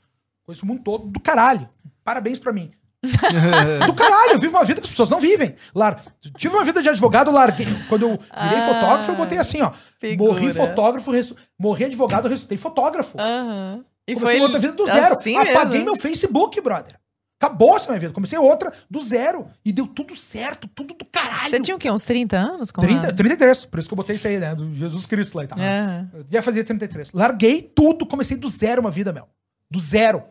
Conheço 0.44 0.64
o 0.64 0.68
mundo 0.68 0.82
todo 0.82 1.06
do 1.06 1.20
caralho. 1.20 1.70
Parabéns 2.02 2.40
para 2.40 2.52
mim. 2.52 2.72
Do 3.86 3.94
caralho, 3.94 4.32
eu 4.32 4.38
vivo 4.38 4.56
uma 4.56 4.64
vida 4.64 4.80
que 4.80 4.86
as 4.86 4.90
pessoas 4.90 5.10
não 5.10 5.20
vivem. 5.20 5.54
Lar... 5.74 6.02
Tive 6.36 6.54
uma 6.54 6.64
vida 6.64 6.82
de 6.82 6.88
advogado, 6.88 7.30
larguei. 7.30 7.66
Quando 7.88 8.02
eu 8.02 8.10
virei 8.10 8.58
ah, 8.58 8.74
fotógrafo, 8.74 9.10
eu 9.10 9.16
botei 9.16 9.38
assim, 9.38 9.62
ó. 9.62 9.72
Figura. 9.98 10.32
Morri 10.32 10.52
fotógrafo, 10.52 11.10
res... 11.10 11.34
morri 11.58 11.84
advogado, 11.84 12.28
ressuscitei 12.28 12.58
fotógrafo. 12.58 13.18
Uhum. 13.18 13.84
E 14.06 14.14
Comecei 14.14 14.38
foi 14.38 14.40
outra 14.40 14.58
vida 14.58 14.72
do 14.74 14.86
zero. 14.86 15.16
Assim 15.16 15.36
Apaguei 15.36 15.78
mesmo. 15.78 15.84
meu 15.86 15.96
Facebook, 15.96 16.60
brother. 16.60 16.98
Acabou 17.40 17.76
essa 17.76 17.90
minha 17.90 18.00
vida. 18.00 18.12
Comecei 18.12 18.38
outra 18.38 18.72
do 18.88 19.02
zero. 19.02 19.46
E 19.64 19.72
deu 19.72 19.86
tudo 19.86 20.16
certo, 20.16 20.68
tudo 20.68 20.94
do 20.94 21.04
caralho. 21.04 21.50
Você 21.50 21.60
tinha 21.60 21.76
o 21.76 21.78
quê? 21.78 21.90
Uns 21.90 22.04
30 22.04 22.36
anos? 22.36 22.70
30, 22.70 23.12
33. 23.12 23.64
Por 23.66 23.80
isso 23.80 23.88
que 23.88 23.92
eu 23.92 23.96
botei 23.96 24.16
isso 24.16 24.26
aí, 24.26 24.38
né? 24.38 24.54
Do 24.54 24.74
Jesus 24.74 25.04
Cristo 25.04 25.36
lá 25.36 25.44
e 25.44 25.46
tal. 25.46 25.58
Uhum. 25.58 26.08
Eu 26.14 26.26
ia 26.30 26.42
fazer 26.42 26.64
33. 26.64 27.12
Larguei 27.12 27.62
tudo, 27.62 28.06
comecei 28.06 28.36
do 28.36 28.48
zero 28.48 28.80
uma 28.80 28.90
vida, 28.90 29.12
meu. 29.12 29.28
Do 29.70 29.80
zero. 29.80 30.22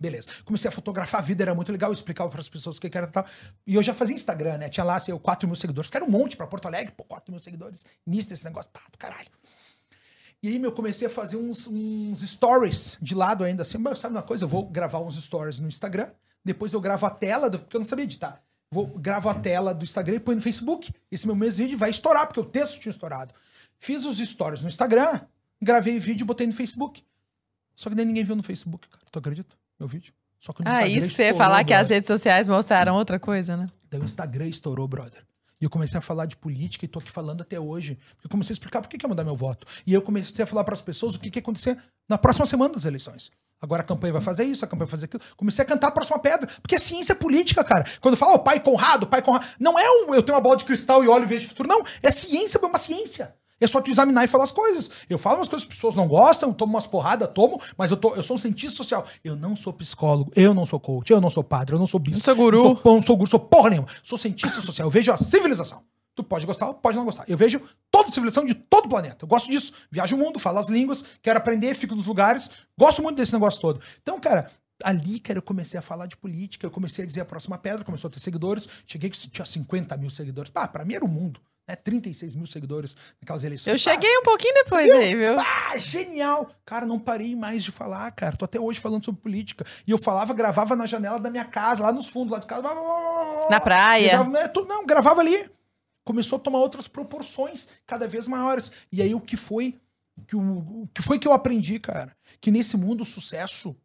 Beleza. 0.00 0.28
Comecei 0.44 0.68
a 0.68 0.72
fotografar 0.72 1.20
a 1.20 1.24
vida, 1.24 1.42
era 1.42 1.54
muito 1.54 1.72
legal, 1.72 1.90
eu 1.90 1.94
explicava 1.94 2.30
para 2.30 2.40
as 2.40 2.48
pessoas 2.48 2.76
o 2.76 2.80
que 2.80 2.96
era 2.96 3.06
tal. 3.06 3.26
E 3.66 3.74
eu 3.74 3.82
já 3.82 3.94
fazia 3.94 4.14
Instagram, 4.14 4.58
né? 4.58 4.68
Tinha 4.68 4.84
lá, 4.84 4.96
assim, 4.96 5.16
4 5.16 5.48
mil 5.48 5.56
seguidores. 5.56 5.90
Quero 5.90 6.04
um 6.04 6.10
monte 6.10 6.36
para 6.36 6.46
Porto 6.46 6.66
Alegre, 6.66 6.92
pô, 6.96 7.04
4 7.04 7.32
mil 7.32 7.40
seguidores. 7.40 7.84
Início 8.06 8.30
desse 8.30 8.44
negócio, 8.44 8.70
pá, 8.70 8.82
do 8.90 8.98
caralho. 8.98 9.28
E 10.42 10.48
aí, 10.48 10.58
meu, 10.58 10.70
comecei 10.70 11.08
a 11.08 11.10
fazer 11.10 11.36
uns, 11.36 11.66
uns 11.66 12.20
stories 12.20 12.96
de 13.02 13.14
lado 13.14 13.42
ainda, 13.42 13.62
assim. 13.62 13.78
Mas 13.78 13.98
sabe 13.98 14.14
uma 14.14 14.22
coisa? 14.22 14.44
Eu 14.44 14.48
vou 14.48 14.68
gravar 14.68 15.00
uns 15.00 15.16
stories 15.22 15.58
no 15.58 15.68
Instagram, 15.68 16.08
depois 16.44 16.72
eu 16.72 16.80
gravo 16.80 17.06
a 17.06 17.10
tela, 17.10 17.50
do, 17.50 17.58
porque 17.58 17.76
eu 17.76 17.80
não 17.80 17.86
sabia 17.86 18.04
editar. 18.04 18.40
Vou, 18.70 18.86
gravo 18.86 19.28
a 19.28 19.34
tela 19.34 19.74
do 19.74 19.82
Instagram 19.82 20.16
e 20.16 20.20
põe 20.20 20.36
no 20.36 20.42
Facebook. 20.42 20.92
Esse 21.10 21.26
meu 21.26 21.34
mês 21.34 21.58
vídeo 21.58 21.76
vai 21.76 21.90
estourar, 21.90 22.26
porque 22.26 22.40
o 22.40 22.44
texto 22.44 22.78
tinha 22.78 22.92
estourado. 22.92 23.34
Fiz 23.78 24.04
os 24.04 24.18
stories 24.18 24.62
no 24.62 24.68
Instagram, 24.68 25.20
gravei 25.60 25.98
vídeo 25.98 26.24
e 26.24 26.26
botei 26.26 26.46
no 26.46 26.52
Facebook. 26.52 27.02
Só 27.74 27.88
que 27.88 27.96
nem 27.96 28.04
ninguém 28.04 28.24
viu 28.24 28.36
no 28.36 28.42
Facebook, 28.42 28.88
cara. 28.88 29.04
Tu 29.10 29.18
acredita? 29.18 29.54
Meu 29.78 29.88
vídeo. 29.88 30.12
Só 30.40 30.52
que 30.52 30.62
Ah, 30.64 30.86
isso 30.86 31.08
que 31.10 31.16
você 31.16 31.24
ia 31.24 31.34
falar 31.34 31.56
brother. 31.56 31.66
que 31.66 31.74
as 31.74 31.90
redes 31.90 32.06
sociais 32.06 32.46
mostraram 32.46 32.94
outra 32.94 33.18
coisa, 33.18 33.56
né? 33.56 33.66
Daí 33.90 34.00
o 34.00 34.04
Instagram 34.04 34.46
estourou, 34.46 34.86
brother. 34.86 35.22
E 35.60 35.64
eu 35.64 35.70
comecei 35.70 35.98
a 35.98 36.00
falar 36.00 36.26
de 36.26 36.36
política 36.36 36.84
e 36.84 36.88
tô 36.88 37.00
aqui 37.00 37.10
falando 37.10 37.40
até 37.42 37.58
hoje. 37.58 37.98
Eu 38.22 38.30
comecei 38.30 38.52
a 38.52 38.54
explicar 38.54 38.80
por 38.80 38.88
que, 38.88 38.96
que 38.96 39.04
ia 39.04 39.08
mudar 39.08 39.24
meu 39.24 39.34
voto. 39.34 39.66
E 39.84 39.92
eu 39.92 40.00
comecei 40.00 40.44
a 40.44 40.46
falar 40.46 40.62
para 40.62 40.74
as 40.74 40.80
pessoas 40.80 41.16
o 41.16 41.18
que, 41.18 41.28
que 41.30 41.38
ia 41.38 41.42
acontecer 41.42 41.76
na 42.08 42.16
próxima 42.16 42.46
semana 42.46 42.74
das 42.74 42.84
eleições. 42.84 43.32
Agora 43.60 43.82
a 43.82 43.84
campanha 43.84 44.12
vai 44.12 44.22
fazer 44.22 44.44
isso, 44.44 44.64
a 44.64 44.68
campanha 44.68 44.86
vai 44.86 44.92
fazer 44.92 45.06
aquilo. 45.06 45.20
Comecei 45.36 45.64
a 45.64 45.66
cantar 45.66 45.88
a 45.88 45.90
próxima 45.90 46.16
pedra. 46.20 46.46
Porque 46.62 46.76
é 46.76 46.78
ciência 46.78 47.12
política, 47.16 47.64
cara. 47.64 47.84
Quando 48.00 48.16
fala, 48.16 48.34
oh, 48.34 48.38
pai 48.38 48.60
Conrado, 48.60 49.08
pai 49.08 49.20
Conrado. 49.20 49.44
Não 49.58 49.76
é 49.76 49.90
um 50.04 50.14
eu 50.14 50.22
tenho 50.22 50.36
uma 50.36 50.40
bola 50.42 50.56
de 50.56 50.64
cristal 50.64 51.02
e 51.02 51.08
olho 51.08 51.24
e 51.24 51.26
vejo 51.26 51.46
o 51.46 51.48
futuro. 51.48 51.68
Não, 51.68 51.82
é 52.00 52.10
ciência, 52.12 52.60
é 52.62 52.64
uma 52.64 52.78
ciência. 52.78 53.34
É 53.60 53.66
só 53.66 53.80
tu 53.80 53.90
examinar 53.90 54.24
e 54.24 54.28
falar 54.28 54.44
as 54.44 54.52
coisas. 54.52 54.90
Eu 55.08 55.18
falo 55.18 55.36
umas 55.36 55.48
coisas 55.48 55.66
que 55.66 55.72
as 55.72 55.76
pessoas 55.76 55.94
não 55.94 56.06
gostam, 56.06 56.52
tomo 56.52 56.72
umas 56.72 56.86
porradas, 56.86 57.28
tomo, 57.34 57.60
mas 57.76 57.90
eu, 57.90 57.96
tô, 57.96 58.14
eu 58.14 58.22
sou 58.22 58.36
um 58.36 58.38
cientista 58.38 58.76
social. 58.76 59.04
Eu 59.24 59.34
não 59.34 59.56
sou 59.56 59.72
psicólogo, 59.72 60.30
eu 60.36 60.54
não 60.54 60.64
sou 60.64 60.78
coach, 60.78 61.10
eu 61.10 61.20
não 61.20 61.30
sou 61.30 61.42
padre, 61.42 61.74
eu 61.74 61.78
não 61.78 61.86
sou 61.86 61.98
bispo. 61.98 62.18
Não 62.18 62.24
sou 62.24 62.36
guru. 62.36 62.56
Não 62.56 62.76
sou, 62.76 62.94
não 62.94 63.02
sou 63.02 63.16
guru, 63.16 63.30
sou 63.30 63.40
porra 63.40 63.70
nenhuma. 63.70 63.88
Sou 64.02 64.16
cientista 64.16 64.60
social. 64.60 64.86
Eu 64.86 64.90
vejo 64.90 65.12
a 65.12 65.16
civilização. 65.16 65.82
Tu 66.14 66.24
pode 66.24 66.46
gostar, 66.46 66.72
pode 66.74 66.96
não 66.96 67.04
gostar. 67.04 67.24
Eu 67.28 67.36
vejo 67.36 67.60
toda 67.90 68.08
a 68.08 68.10
civilização 68.10 68.44
de 68.44 68.54
todo 68.54 68.86
o 68.86 68.88
planeta. 68.88 69.24
Eu 69.24 69.28
gosto 69.28 69.48
disso. 69.48 69.72
Viajo 69.90 70.16
o 70.16 70.18
mundo, 70.18 70.38
falo 70.38 70.58
as 70.58 70.68
línguas, 70.68 71.04
quero 71.22 71.38
aprender, 71.38 71.74
fico 71.74 71.94
nos 71.94 72.06
lugares. 72.06 72.50
Gosto 72.76 73.02
muito 73.02 73.16
desse 73.16 73.32
negócio 73.32 73.60
todo. 73.60 73.80
Então, 74.02 74.18
cara, 74.18 74.50
ali, 74.82 75.20
cara, 75.20 75.38
eu 75.38 75.42
comecei 75.42 75.78
a 75.78 75.82
falar 75.82 76.06
de 76.06 76.16
política, 76.16 76.66
eu 76.66 76.70
comecei 76.72 77.04
a 77.04 77.06
dizer 77.06 77.20
a 77.20 77.24
próxima 77.24 77.56
pedra, 77.56 77.84
começou 77.84 78.08
a 78.08 78.10
ter 78.10 78.18
seguidores. 78.18 78.68
Cheguei 78.84 79.10
que 79.10 79.30
tinha 79.30 79.46
50 79.46 79.96
mil 79.96 80.10
seguidores. 80.10 80.50
Ah, 80.54 80.66
pra 80.66 80.84
mim 80.84 80.94
era 80.94 81.04
o 81.04 81.08
mundo. 81.08 81.40
Né? 81.68 81.76
36 81.76 82.34
mil 82.34 82.46
seguidores 82.46 82.96
naquelas 83.20 83.44
eleições. 83.44 83.72
Eu 83.72 83.78
cheguei 83.78 84.10
um 84.18 84.22
pouquinho 84.22 84.54
depois 84.54 84.86
viu? 84.86 84.96
aí, 84.96 85.14
viu? 85.14 85.38
Ah, 85.38 85.76
genial! 85.76 86.50
Cara, 86.64 86.86
não 86.86 86.98
parei 86.98 87.36
mais 87.36 87.62
de 87.62 87.70
falar, 87.70 88.10
cara. 88.12 88.36
Tô 88.36 88.46
até 88.46 88.58
hoje 88.58 88.80
falando 88.80 89.04
sobre 89.04 89.20
política. 89.20 89.66
E 89.86 89.90
eu 89.90 89.98
falava, 89.98 90.32
gravava 90.32 90.74
na 90.74 90.86
janela 90.86 91.20
da 91.20 91.30
minha 91.30 91.44
casa, 91.44 91.82
lá 91.82 91.92
nos 91.92 92.08
fundos, 92.08 92.32
lá 92.32 92.38
de 92.38 92.46
casa. 92.46 92.68
Na 93.50 93.60
praia. 93.60 94.08
Gravava, 94.08 94.30
né, 94.30 94.52
não, 94.66 94.86
gravava 94.86 95.20
ali. 95.20 95.50
Começou 96.04 96.36
a 96.36 96.40
tomar 96.40 96.58
outras 96.60 96.88
proporções 96.88 97.68
cada 97.86 98.08
vez 98.08 98.26
maiores. 98.26 98.72
E 98.90 99.02
aí 99.02 99.14
o 99.14 99.20
que 99.20 99.36
foi 99.36 99.78
que 100.26 100.34
o, 100.34 100.82
o 100.82 100.88
que 100.92 101.02
foi 101.02 101.18
que 101.18 101.28
eu 101.28 101.32
aprendi, 101.32 101.78
cara? 101.78 102.16
Que 102.40 102.50
nesse 102.50 102.76
mundo 102.76 103.02
o 103.02 103.06
sucesso 103.06 103.76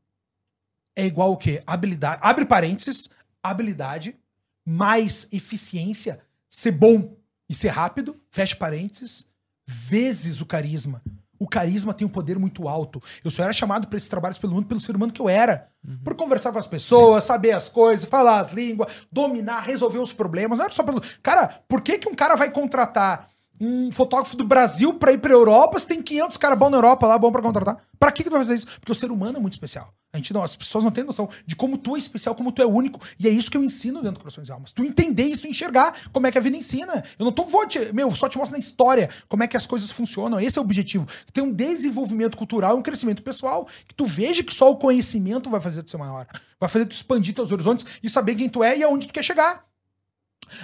é 0.95 1.05
igual 1.05 1.31
o 1.31 1.37
quê? 1.37 1.61
Habilidade. 1.67 2.19
Abre 2.23 2.45
parênteses, 2.45 3.09
habilidade 3.41 4.17
mais 4.65 5.27
eficiência, 5.31 6.21
ser 6.49 6.71
bom 6.71 7.15
e 7.49 7.55
ser 7.55 7.69
rápido, 7.69 8.19
fecha 8.31 8.55
parênteses, 8.55 9.25
vezes 9.67 10.41
o 10.41 10.45
carisma. 10.45 11.01
O 11.39 11.47
carisma 11.47 11.93
tem 11.93 12.07
um 12.07 12.09
poder 12.09 12.39
muito 12.39 12.69
alto. 12.69 13.01
Eu 13.23 13.29
só 13.29 13.43
era 13.43 13.51
chamado 13.51 13.87
para 13.87 13.97
esses 13.97 14.07
trabalhos 14.07 14.37
pelo 14.37 14.53
mundo 14.53 14.65
pelo 14.65 14.79
ser 14.79 14.95
humano 14.95 15.11
que 15.11 15.19
eu 15.19 15.27
era. 15.27 15.67
Uhum. 15.85 15.99
Por 16.03 16.15
conversar 16.15 16.53
com 16.53 16.57
as 16.57 16.67
pessoas, 16.67 17.25
saber 17.25 17.51
as 17.51 17.67
coisas, 17.67 18.07
falar 18.07 18.39
as 18.39 18.53
línguas, 18.53 19.07
dominar, 19.11 19.59
resolver 19.61 19.97
os 19.97 20.13
problemas. 20.13 20.57
Não 20.57 20.65
era 20.65 20.73
só 20.73 20.83
pelo. 20.83 21.01
Cara, 21.21 21.61
por 21.67 21.81
que, 21.81 21.97
que 21.97 22.07
um 22.07 22.15
cara 22.15 22.35
vai 22.35 22.49
contratar 22.49 23.27
um 23.59 23.91
fotógrafo 23.91 24.35
do 24.35 24.43
Brasil 24.43 24.93
para 24.95 25.11
ir 25.11 25.19
pra 25.19 25.31
Europa, 25.31 25.79
você 25.79 25.87
tem 25.87 26.01
500 26.01 26.37
caras 26.37 26.57
bons 26.57 26.69
na 26.69 26.77
Europa 26.77 27.07
lá, 27.07 27.17
bom 27.17 27.31
para 27.31 27.41
contratar. 27.41 27.77
Pra 27.99 28.11
que, 28.11 28.23
que 28.23 28.29
tu 28.29 28.33
vai 28.33 28.41
fazer 28.41 28.55
isso? 28.55 28.67
Porque 28.79 28.91
o 28.91 28.95
ser 28.95 29.11
humano 29.11 29.37
é 29.37 29.41
muito 29.41 29.53
especial. 29.53 29.93
A 30.13 30.17
gente 30.17 30.31
não, 30.31 30.43
as 30.43 30.55
pessoas 30.55 30.83
não 30.83 30.91
têm 30.91 31.03
noção 31.03 31.27
de 31.43 31.55
como 31.55 31.75
tu 31.75 31.95
é 31.95 31.99
especial, 31.99 32.35
como 32.35 32.51
tu 32.51 32.61
é 32.61 32.65
único. 32.65 32.99
E 33.19 33.27
é 33.27 33.31
isso 33.31 33.49
que 33.49 33.57
eu 33.57 33.63
ensino 33.63 33.99
dentro 34.01 34.15
do 34.15 34.19
Corações 34.19 34.47
e 34.47 34.51
Almas. 34.51 34.71
Tu 34.71 34.83
entender 34.83 35.23
isso, 35.23 35.41
tu 35.41 35.47
enxergar 35.47 35.95
como 36.11 36.27
é 36.27 36.31
que 36.31 36.37
a 36.37 36.41
vida 36.41 36.55
ensina. 36.55 37.03
Eu 37.17 37.25
não 37.25 37.31
tô, 37.31 37.45
vou 37.45 37.65
te, 37.67 37.91
meu, 37.93 38.11
só 38.11 38.29
te 38.29 38.37
mostro 38.37 38.55
na 38.55 38.59
história 38.59 39.09
como 39.27 39.43
é 39.43 39.47
que 39.47 39.57
as 39.57 39.65
coisas 39.65 39.89
funcionam. 39.89 40.39
Esse 40.39 40.59
é 40.59 40.61
o 40.61 40.65
objetivo. 40.65 41.07
Ter 41.31 41.41
um 41.41 41.51
desenvolvimento 41.51 42.37
cultural, 42.37 42.77
um 42.77 42.81
crescimento 42.83 43.23
pessoal, 43.23 43.67
que 43.87 43.95
tu 43.95 44.05
veja 44.05 44.43
que 44.43 44.53
só 44.53 44.69
o 44.69 44.75
conhecimento 44.75 45.49
vai 45.49 45.59
fazer 45.59 45.81
tu 45.81 45.89
ser 45.89 45.97
maior. 45.97 46.27
Vai 46.59 46.69
fazer 46.69 46.85
tu 46.85 46.91
expandir 46.91 47.33
teus 47.33 47.51
horizontes 47.51 47.83
e 48.03 48.09
saber 48.09 48.35
quem 48.35 48.47
tu 48.47 48.63
é 48.63 48.77
e 48.77 48.83
aonde 48.83 49.07
tu 49.07 49.13
quer 49.13 49.23
chegar. 49.23 49.65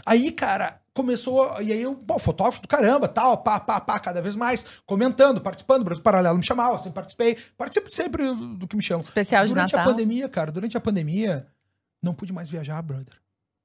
Aí, 0.06 0.31
cara, 0.31 0.81
começou. 0.93 1.61
E 1.61 1.72
aí 1.72 1.81
eu, 1.81 1.95
pô, 1.95 2.19
fotógrafo 2.19 2.61
do 2.61 2.68
caramba, 2.68 3.07
tal, 3.07 3.38
pá, 3.38 3.60
pá, 3.60 3.80
pá, 3.80 3.99
cada 3.99 4.22
vez 4.22 4.35
mais, 4.35 4.65
comentando, 4.85 5.41
participando. 5.41 5.81
O 5.81 5.85
Brasil 5.85 6.03
Paralelo 6.03 6.38
me 6.38 6.43
chamava, 6.45 6.77
sempre 6.77 6.93
participei. 6.93 7.38
Participo 7.57 7.89
sempre 7.89 8.23
do 8.57 8.68
que 8.68 8.76
me 8.76 8.84
chamam. 8.84 9.01
Especial 9.01 9.45
de 9.45 9.53
durante 9.53 9.72
Natal. 9.72 9.85
Durante 9.85 10.01
a 10.01 10.03
pandemia, 10.03 10.30
cara, 10.30 10.51
durante 10.51 10.77
a 10.77 10.81
pandemia, 10.81 11.47
não 12.01 12.14
pude 12.14 12.34
mais 12.34 12.49
viajar, 12.49 12.81
brother. 12.81 13.14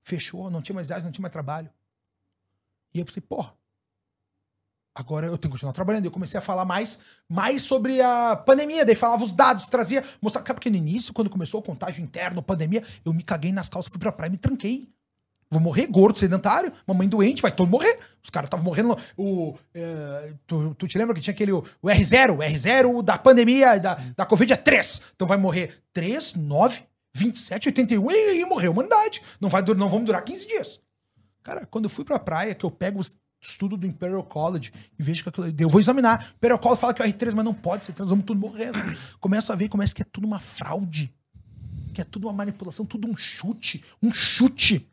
Fechou, 0.03 0.51
não 0.51 0.63
tinha 0.63 0.75
mais 0.75 0.89
viagem, 0.89 1.05
não 1.05 1.13
tinha 1.13 1.23
mais 1.23 1.33
trabalho. 1.33 1.71
E 2.93 3.01
eu 3.01 3.05
pensei, 3.05 3.21
pô, 3.21 3.45
agora 4.95 5.27
eu 5.27 5.37
tenho 5.37 5.51
que 5.51 5.57
continuar 5.57 5.73
trabalhando. 5.73 6.05
Eu 6.05 6.11
comecei 6.11 6.39
a 6.39 6.43
falar 6.43 6.65
mais, 6.65 7.01
mais 7.29 7.63
sobre 7.63 8.01
a 8.01 8.37
pandemia. 8.37 8.85
Daí 8.85 8.95
falava 8.95 9.25
os 9.25 9.33
dados, 9.33 9.67
trazia. 9.67 10.05
Mostrava, 10.23 10.55
porque 10.55 10.71
no 10.71 10.77
início, 10.77 11.13
quando 11.13 11.29
começou 11.29 11.61
o 11.61 11.63
contágio 11.63 12.03
interno, 12.03 12.43
pandemia, 12.43 12.85
eu 13.05 13.13
me 13.13 13.25
caguei 13.25 13.51
nas 13.51 13.69
calças, 13.69 13.91
fui 13.91 13.99
pra 13.99 14.13
praia 14.13 14.29
e 14.29 14.33
me 14.33 14.39
tranquei. 14.39 14.94
Vou 15.55 15.63
morrer 15.63 15.87
gordo, 15.87 16.19
sedentário, 16.19 16.73
mamãe 16.85 17.09
doente, 17.09 17.41
vai 17.41 17.53
todo 17.53 17.69
morrer. 17.69 17.97
Os 18.23 18.29
caras 18.29 18.49
estavam 18.49 18.65
morrendo. 18.65 18.97
O, 19.17 19.55
é, 19.73 20.33
tu, 20.47 20.75
tu, 20.75 20.89
te 20.89 20.99
lembra 20.99 21.15
que 21.15 21.21
tinha 21.21 21.33
aquele 21.33 21.53
o, 21.53 21.65
o 21.81 21.87
R0, 21.87 22.35
o 22.35 22.39
R0 22.39 23.03
da 23.03 23.17
pandemia, 23.17 23.79
da, 23.79 23.95
da 24.17 24.27
Covid 24.27 24.53
é 24.53 24.57
3. 24.57 25.01
Então 25.15 25.29
vai 25.29 25.39
morrer 25.39 25.81
3, 25.93 26.35
9, 26.35 26.81
27, 27.15 27.69
81 27.69 28.11
e, 28.11 28.41
e 28.41 28.45
morreu 28.45 28.71
a 28.71 28.73
humanidade. 28.73 29.23
Não, 29.41 29.49
vai, 29.49 29.63
não 29.63 29.89
vamos 29.89 30.07
durar 30.07 30.25
15 30.25 30.49
dias. 30.49 30.81
Cara, 31.43 31.65
quando 31.67 31.85
eu 31.85 31.91
fui 31.91 32.05
pra 32.05 32.19
praia, 32.19 32.55
que 32.55 32.65
eu 32.65 32.71
pego 32.71 32.99
os 32.99 33.17
estudo 33.41 33.77
do 33.77 33.87
Imperial 33.87 34.25
College 34.25 34.73
e 34.99 35.03
vejo 35.03 35.23
que 35.23 35.29
aquilo. 35.29 35.55
Eu 35.57 35.69
vou 35.69 35.81
examinar. 35.81 36.33
O 36.33 36.37
Imperial 36.37 36.59
College 36.59 36.81
fala 36.81 36.95
que 36.95 37.03
é 37.03 37.07
o 37.07 37.09
R3, 37.09 37.33
mas 37.35 37.45
não 37.45 37.55
pode 37.55 37.85
ser, 37.85 37.95
nós 37.99 38.09
vamos 38.09 38.25
tudo 38.25 38.41
morrer. 38.41 38.73
Começa 39.21 39.53
a 39.53 39.57
ver 39.57 39.69
como 39.69 39.83
é 39.83 39.87
que 39.87 40.03
é 40.03 40.07
tudo 40.11 40.27
uma 40.27 40.41
fraude. 40.41 41.15
Que 41.93 42.01
é 42.01 42.05
tudo 42.05 42.27
uma 42.27 42.33
manipulação, 42.33 42.85
tudo 42.85 43.07
um 43.07 43.17
chute. 43.17 43.85
Um 44.03 44.13
chute. 44.13 44.89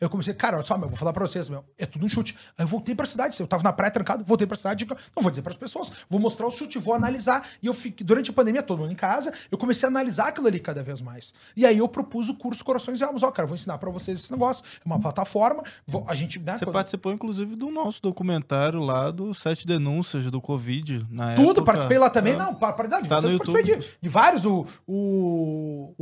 Eu 0.00 0.08
comecei, 0.08 0.32
cara, 0.32 0.56
olha 0.56 0.64
só, 0.64 0.78
meu, 0.78 0.88
vou 0.88 0.96
falar 0.96 1.12
pra 1.12 1.26
vocês, 1.26 1.48
meu, 1.48 1.64
é 1.76 1.84
tudo 1.84 2.06
um 2.06 2.08
chute. 2.08 2.36
Aí 2.56 2.64
eu 2.64 2.68
voltei 2.68 2.94
pra 2.94 3.04
cidade, 3.04 3.38
eu 3.40 3.46
tava 3.48 3.64
na 3.64 3.72
praia 3.72 3.90
trancado, 3.90 4.24
voltei 4.24 4.46
pra 4.46 4.56
cidade, 4.56 4.86
não 4.86 5.22
vou 5.22 5.30
dizer 5.30 5.42
pras 5.42 5.56
pessoas, 5.56 5.90
vou 6.08 6.20
mostrar 6.20 6.46
o 6.46 6.50
chute, 6.52 6.78
vou 6.78 6.94
analisar. 6.94 7.44
E 7.60 7.66
eu 7.66 7.74
fiquei, 7.74 8.06
durante 8.06 8.30
a 8.30 8.32
pandemia, 8.32 8.62
todo 8.62 8.78
mundo 8.78 8.92
em 8.92 8.96
casa, 8.96 9.32
eu 9.50 9.58
comecei 9.58 9.88
a 9.88 9.90
analisar 9.90 10.28
aquilo 10.28 10.46
ali 10.46 10.60
cada 10.60 10.84
vez 10.84 11.02
mais. 11.02 11.34
E 11.56 11.66
aí 11.66 11.78
eu 11.78 11.88
propus 11.88 12.28
o 12.28 12.34
curso 12.34 12.64
Corações 12.64 13.00
e 13.00 13.04
Almas. 13.04 13.24
Ó, 13.24 13.30
cara, 13.32 13.48
vou 13.48 13.56
ensinar 13.56 13.76
pra 13.78 13.90
vocês 13.90 14.20
esse 14.20 14.30
negócio. 14.30 14.64
É 14.64 14.82
uma 14.84 15.00
plataforma, 15.00 15.64
vou, 15.84 16.04
a 16.06 16.14
gente... 16.14 16.38
Né, 16.38 16.56
Você 16.56 16.64
quando... 16.64 16.74
participou, 16.74 17.12
inclusive, 17.12 17.56
do 17.56 17.68
nosso 17.68 18.00
documentário 18.00 18.80
lá 18.80 19.10
do 19.10 19.34
Sete 19.34 19.66
Denúncias 19.66 20.30
do 20.30 20.40
Covid, 20.40 21.06
na 21.10 21.34
Tudo, 21.34 21.50
época. 21.50 21.64
participei 21.64 21.98
lá 21.98 22.08
também, 22.08 22.34
é. 22.34 22.36
não, 22.36 22.54
para 22.54 22.70
de 22.84 23.08
tá 23.08 23.20
vocês 23.20 23.32
participei 23.36 23.76
de, 23.76 23.84
de, 24.00 24.08
vários, 24.08 24.44
o, 24.44 24.64
o, 24.86 25.94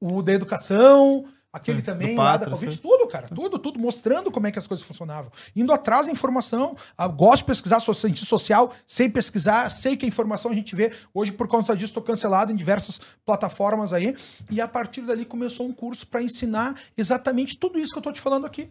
o, 0.00 0.18
o 0.18 0.22
da 0.22 0.32
educação... 0.32 1.24
Aquele 1.52 1.80
é, 1.80 1.82
também, 1.82 2.16
lá 2.16 2.38
da 2.38 2.48
Covid, 2.48 2.78
tudo, 2.78 3.06
cara, 3.06 3.28
tudo, 3.28 3.58
tudo, 3.58 3.78
mostrando 3.78 4.30
como 4.30 4.46
é 4.46 4.50
que 4.50 4.58
as 4.58 4.66
coisas 4.66 4.86
funcionavam. 4.86 5.30
Indo 5.54 5.70
atrás 5.70 6.06
da 6.06 6.12
informação, 6.12 6.74
gosto 7.14 7.42
de 7.42 7.48
pesquisar 7.48 7.78
cientista 7.78 8.24
social, 8.24 8.72
sei 8.86 9.06
pesquisar, 9.06 9.68
sei 9.68 9.94
que 9.94 10.06
a 10.06 10.08
informação 10.08 10.50
a 10.50 10.54
gente 10.54 10.74
vê. 10.74 10.90
Hoje, 11.12 11.30
por 11.30 11.46
conta 11.46 11.74
disso, 11.74 11.88
estou 11.88 12.02
cancelado 12.02 12.52
em 12.52 12.56
diversas 12.56 12.98
plataformas 13.26 13.92
aí. 13.92 14.16
E 14.50 14.62
a 14.62 14.66
partir 14.66 15.02
dali 15.02 15.26
começou 15.26 15.66
um 15.66 15.74
curso 15.74 16.06
para 16.06 16.22
ensinar 16.22 16.74
exatamente 16.96 17.58
tudo 17.58 17.78
isso 17.78 17.92
que 17.92 17.98
eu 17.98 18.00
estou 18.00 18.14
te 18.14 18.20
falando 18.22 18.46
aqui. 18.46 18.70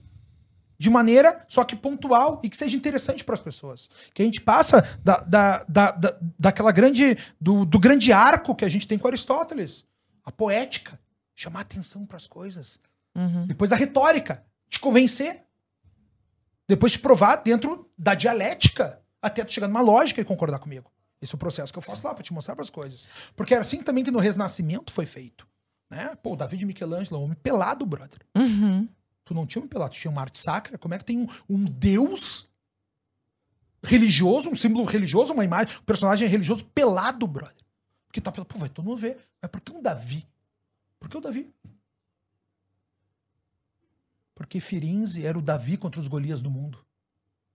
De 0.76 0.90
maneira, 0.90 1.46
só 1.48 1.64
que 1.64 1.76
pontual 1.76 2.40
e 2.42 2.50
que 2.50 2.58
seja 2.58 2.76
interessante 2.76 3.24
para 3.24 3.36
as 3.36 3.42
pessoas. 3.42 3.92
Que 4.12 4.24
a 4.24 4.26
gente 4.26 4.42
passa 4.42 4.82
da, 5.04 5.18
da, 5.18 5.64
da, 5.70 5.92
da, 5.92 6.18
daquela 6.40 6.72
grande. 6.72 7.16
Do, 7.40 7.64
do 7.64 7.78
grande 7.78 8.12
arco 8.12 8.56
que 8.56 8.66
a 8.66 8.70
gente 8.70 8.88
tem 8.88 8.98
com 8.98 9.08
Aristóteles. 9.08 9.86
A 10.26 10.32
poética 10.32 11.00
chamar 11.36 11.62
atenção 11.62 12.06
para 12.06 12.18
as 12.18 12.28
coisas. 12.28 12.80
Uhum. 13.16 13.46
Depois 13.48 13.72
a 13.72 13.76
retórica, 13.76 14.46
te 14.70 14.80
convencer. 14.80 15.44
Depois 16.68 16.94
te 16.94 17.00
provar 17.00 17.38
dentro 17.38 17.92
da 17.98 18.16
dialética, 18.16 19.02
até 19.22 19.44
tu 19.44 19.52
chegar 19.52 19.68
numa 19.68 19.82
lógica 19.82 20.22
e 20.22 20.26
concordar 20.26 20.60
comigo. 20.60 20.90
Esse 21.22 21.34
é 21.34 21.36
o 21.36 21.40
processo 21.40 21.72
que 21.72 21.78
eu 21.78 21.84
faço 21.84 22.08
lá 22.08 22.14
para 22.14 22.24
te 22.24 22.34
mostrar 22.34 22.60
as 22.60 22.70
coisas. 22.70 23.08
Porque 23.36 23.54
era 23.54 23.62
assim 23.62 23.84
também 23.84 24.04
que 24.04 24.10
no 24.10 24.20
Renascimento 24.20 24.92
foi 24.92 25.06
feito. 25.06 25.48
Né? 25.90 26.16
Pô, 26.24 26.36
Davi 26.36 26.58
de 26.58 26.66
Michelangelo, 26.66 27.20
um 27.20 27.26
homem 27.26 27.38
pelado, 27.44 27.86
brother. 27.86 28.20
Uhum. 28.36 28.88
Tu 29.24 29.34
não 29.34 29.46
tinha 29.46 29.64
um 29.64 29.68
pelado, 29.68 29.94
tu 29.94 30.00
tinha 30.00 30.10
uma 30.10 30.22
arte 30.22 30.40
sacra. 30.40 30.78
Como 30.78 30.94
é 30.94 30.98
que 30.98 31.06
tem 31.06 31.20
um, 31.20 31.28
um 31.48 31.66
deus 31.66 32.48
religioso, 33.84 34.50
um 34.50 34.56
símbolo 34.56 34.86
religioso, 34.86 35.34
uma 35.34 35.44
imagem, 35.44 35.76
um 35.78 35.84
personagem 35.84 36.28
religioso 36.28 36.66
pelado, 36.74 37.28
brother? 37.28 37.56
Porque 38.08 38.22
tá 38.22 38.32
pelado. 38.32 38.48
Pô, 38.48 38.58
vai 38.58 38.70
todo 38.70 38.86
mundo 38.86 38.98
ver. 38.98 39.18
Mas 39.42 39.52
por 39.52 39.62
que 39.62 39.72
um 39.72 39.82
Davi 39.82 40.26
por 41.02 41.10
que 41.10 41.18
o 41.18 41.22
Davi? 41.22 41.52
Porque 44.36 44.60
Firenze 44.60 45.26
era 45.26 45.38
o 45.38 45.42
Davi 45.42 45.78
contra 45.78 46.00
os 46.00 46.08
Golias 46.08 46.42
do 46.42 46.50
mundo. 46.50 46.78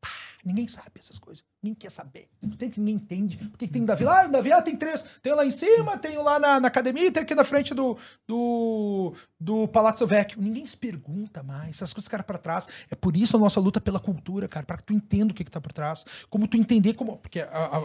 Pá, 0.00 0.08
ninguém 0.44 0.66
sabe 0.66 0.90
essas 0.98 1.18
coisas. 1.18 1.44
Ninguém 1.62 1.76
quer 1.76 1.90
saber. 1.90 2.28
Tem 2.58 2.68
que 2.68 2.80
ninguém 2.80 2.96
entende. 2.96 3.36
Por 3.36 3.56
que, 3.56 3.68
tem 3.68 3.82
um 3.82 3.86
Davi 3.86 4.04
lá? 4.04 4.26
O 4.26 4.30
Davi 4.30 4.52
ah, 4.52 4.60
tem 4.60 4.76
três. 4.76 5.18
Tem 5.22 5.32
lá 5.32 5.46
em 5.46 5.50
cima, 5.50 5.96
tem 5.96 6.18
lá 6.18 6.40
na, 6.40 6.58
na 6.58 6.68
academia 6.68 7.06
e 7.06 7.10
tem 7.12 7.22
aqui 7.22 7.36
na 7.36 7.44
frente 7.44 7.72
do, 7.72 7.96
do, 8.26 9.14
do 9.38 9.68
Palazzo 9.68 10.06
Vecchio. 10.06 10.40
Ninguém 10.40 10.66
se 10.66 10.76
pergunta 10.76 11.42
mais. 11.42 11.76
Essas 11.76 11.92
coisas 11.92 12.06
ficaram 12.06 12.24
para 12.24 12.38
trás. 12.38 12.68
É 12.90 12.96
por 12.96 13.16
isso 13.16 13.36
a 13.36 13.40
nossa 13.40 13.60
luta 13.60 13.80
pela 13.80 14.00
cultura, 14.00 14.48
cara. 14.48 14.66
Para 14.66 14.78
que 14.78 14.84
tu 14.84 14.92
entenda 14.92 15.32
o 15.32 15.34
que, 15.34 15.44
que 15.44 15.50
tá 15.50 15.60
por 15.60 15.72
trás. 15.72 16.04
Como 16.28 16.48
tu 16.48 16.56
entender 16.56 16.94
como. 16.94 17.16
Porque 17.18 17.40
a, 17.40 17.78
a, 17.78 17.84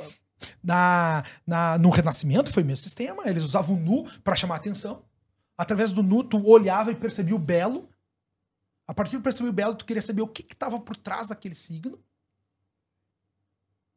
na, 0.64 1.24
na, 1.46 1.78
no 1.78 1.90
Renascimento 1.90 2.52
foi 2.52 2.64
o 2.64 2.66
mesmo 2.66 2.84
sistema. 2.84 3.24
Eles 3.28 3.44
usavam 3.44 3.76
o 3.76 3.80
nu 3.80 4.06
para 4.24 4.36
chamar 4.36 4.56
atenção. 4.56 5.04
Através 5.62 5.92
do 5.92 6.02
nu, 6.02 6.24
tu 6.24 6.44
olhava 6.48 6.92
e 6.92 6.96
percebia 6.96 7.36
o 7.36 7.38
belo. 7.38 7.88
A 8.88 8.96
partir 8.96 9.18
de 9.18 9.22
perceber 9.22 9.50
o 9.50 9.54
belo, 9.54 9.76
tu 9.76 9.86
queria 9.86 10.02
saber 10.02 10.24
o 10.24 10.28
que 10.28 10.42
estava 10.42 10.80
por 10.80 10.98
trás 10.98 11.28
daquele 11.28 11.54
signo. 11.54 12.04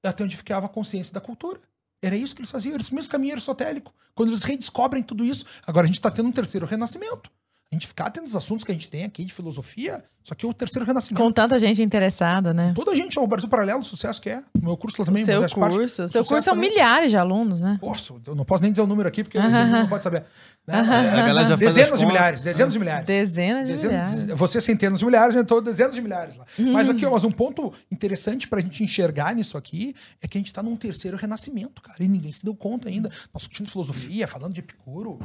Até 0.02 0.22
onde 0.22 0.36
ficava 0.36 0.66
a 0.66 0.68
consciência 0.68 1.14
da 1.14 1.22
cultura. 1.22 1.58
Era 2.02 2.14
isso 2.14 2.34
que 2.34 2.42
eles 2.42 2.50
faziam, 2.50 2.76
esse 2.76 2.94
mesmo 2.94 3.10
caminho 3.10 3.32
aristotélico. 3.32 3.94
Quando 4.14 4.28
eles 4.28 4.44
redescobrem 4.44 5.02
tudo 5.02 5.24
isso, 5.24 5.46
agora 5.66 5.84
a 5.84 5.86
gente 5.86 6.00
está 6.00 6.10
tendo 6.10 6.28
um 6.28 6.32
terceiro 6.32 6.66
renascimento 6.66 7.30
a 7.74 7.78
gente 7.78 7.86
ficar 7.86 8.10
tendo 8.10 8.24
os 8.24 8.36
assuntos 8.36 8.64
que 8.64 8.70
a 8.70 8.74
gente 8.74 8.88
tem 8.88 9.04
aqui 9.04 9.24
de 9.24 9.32
filosofia, 9.32 10.02
só 10.22 10.34
que 10.34 10.46
é 10.46 10.48
o 10.48 10.54
terceiro 10.54 10.86
renascimento. 10.86 11.22
Com 11.22 11.30
tanta 11.30 11.58
gente 11.58 11.82
interessada, 11.82 12.54
né? 12.54 12.72
Toda 12.74 12.92
a 12.92 12.94
gente, 12.94 13.18
é 13.18 13.20
o 13.20 13.26
Brasil 13.26 13.48
Paralelo, 13.48 13.80
o 13.80 13.84
sucesso 13.84 14.20
que 14.22 14.30
é. 14.30 14.42
O 14.58 14.64
meu 14.64 14.76
curso 14.76 14.96
lá 15.00 15.04
também. 15.04 15.22
O 15.22 15.26
seu 15.26 15.40
curso. 15.40 15.58
Parte, 15.58 16.02
o 16.02 16.08
seu 16.08 16.24
curso 16.24 16.44
são 16.44 16.54
milhares 16.54 17.10
de 17.10 17.16
alunos, 17.16 17.60
né? 17.60 17.76
Posso, 17.80 18.20
eu 18.26 18.34
não 18.34 18.44
posso 18.44 18.62
nem 18.62 18.72
dizer 18.72 18.82
o 18.82 18.86
número 18.86 19.08
aqui, 19.08 19.22
porque 19.22 19.36
uh 19.36 19.42
-huh. 19.42 19.80
não 19.80 19.88
pode 19.88 20.04
saber. 20.04 20.24
Né? 20.66 20.78
A 20.78 21.26
galera 21.26 21.46
já 21.46 21.56
dezenas 21.56 22.00
de 22.00 22.06
milhares, 22.06 22.42
dezenas 22.42 22.72
de 22.72 22.78
milhares. 22.78 23.06
Dezenas 23.06 23.66
de 23.66 23.72
dezenas, 23.72 24.12
milhares. 24.12 24.38
Você 24.38 24.62
centenas 24.62 24.98
de 24.98 25.04
milhares, 25.04 25.36
então 25.36 25.60
dezenas 25.60 25.94
de 25.94 26.00
milhares 26.00 26.36
lá. 26.36 26.46
Hum. 26.58 26.72
Mas 26.72 26.88
aqui, 26.88 27.04
ó, 27.04 27.10
mas 27.10 27.22
um 27.22 27.30
ponto 27.30 27.70
interessante 27.92 28.48
pra 28.48 28.62
gente 28.62 28.82
enxergar 28.82 29.34
nisso 29.34 29.58
aqui 29.58 29.94
é 30.22 30.26
que 30.26 30.38
a 30.38 30.40
gente 30.40 30.50
tá 30.50 30.62
num 30.62 30.74
terceiro 30.74 31.18
renascimento, 31.18 31.82
cara. 31.82 32.02
E 32.02 32.08
ninguém 32.08 32.32
se 32.32 32.42
deu 32.42 32.54
conta 32.54 32.88
ainda. 32.88 33.10
Nós 33.10 33.42
discutindo 33.42 33.70
filosofia, 33.70 34.26
falando 34.26 34.54
de 34.54 34.60
Epicuro. 34.60 35.18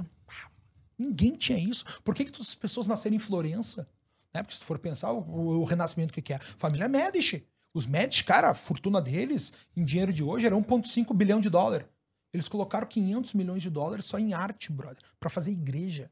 Ninguém 1.00 1.38
tinha 1.38 1.58
isso. 1.58 1.86
Por 2.04 2.14
que, 2.14 2.26
que 2.26 2.32
todas 2.32 2.50
as 2.50 2.56
pessoas 2.56 2.88
nasceram 2.88 3.16
em 3.16 3.20
Florença? 3.20 3.88
Né? 4.34 4.44
Porque 4.44 4.56
se 4.56 4.60
tu 4.60 4.66
for 4.66 4.78
pensar, 4.78 5.14
o, 5.14 5.62
o 5.62 5.64
Renascimento, 5.64 6.12
o 6.12 6.22
que, 6.22 6.34
é? 6.34 6.40
Família 6.40 6.90
Medici. 6.90 7.46
Os 7.74 7.86
médicos, 7.86 8.24
cara, 8.24 8.50
a 8.50 8.54
fortuna 8.54 9.02
deles, 9.02 9.54
em 9.78 9.86
dinheiro 9.86 10.12
de 10.12 10.24
hoje, 10.24 10.46
era 10.46 10.56
1,5 10.56 11.16
bilhão 11.16 11.40
de 11.40 11.50
dólar. 11.50 11.88
Eles 12.34 12.50
colocaram 12.50 12.86
500 12.86 13.34
milhões 13.34 13.62
de 13.62 13.70
dólares 13.70 14.06
só 14.06 14.20
em 14.20 14.34
arte, 14.34 14.72
brother, 14.72 15.02
para 15.20 15.30
fazer 15.30 15.52
igreja. 15.52 16.12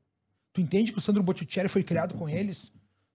Tu 0.53 0.61
entende 0.61 0.91
que 0.91 0.97
o 0.97 1.01
Sandro 1.01 1.21
Botticelli 1.21 1.69
foi 1.69 1.83
criado 1.83 2.15
com 2.15 2.29
eles? 2.29 2.71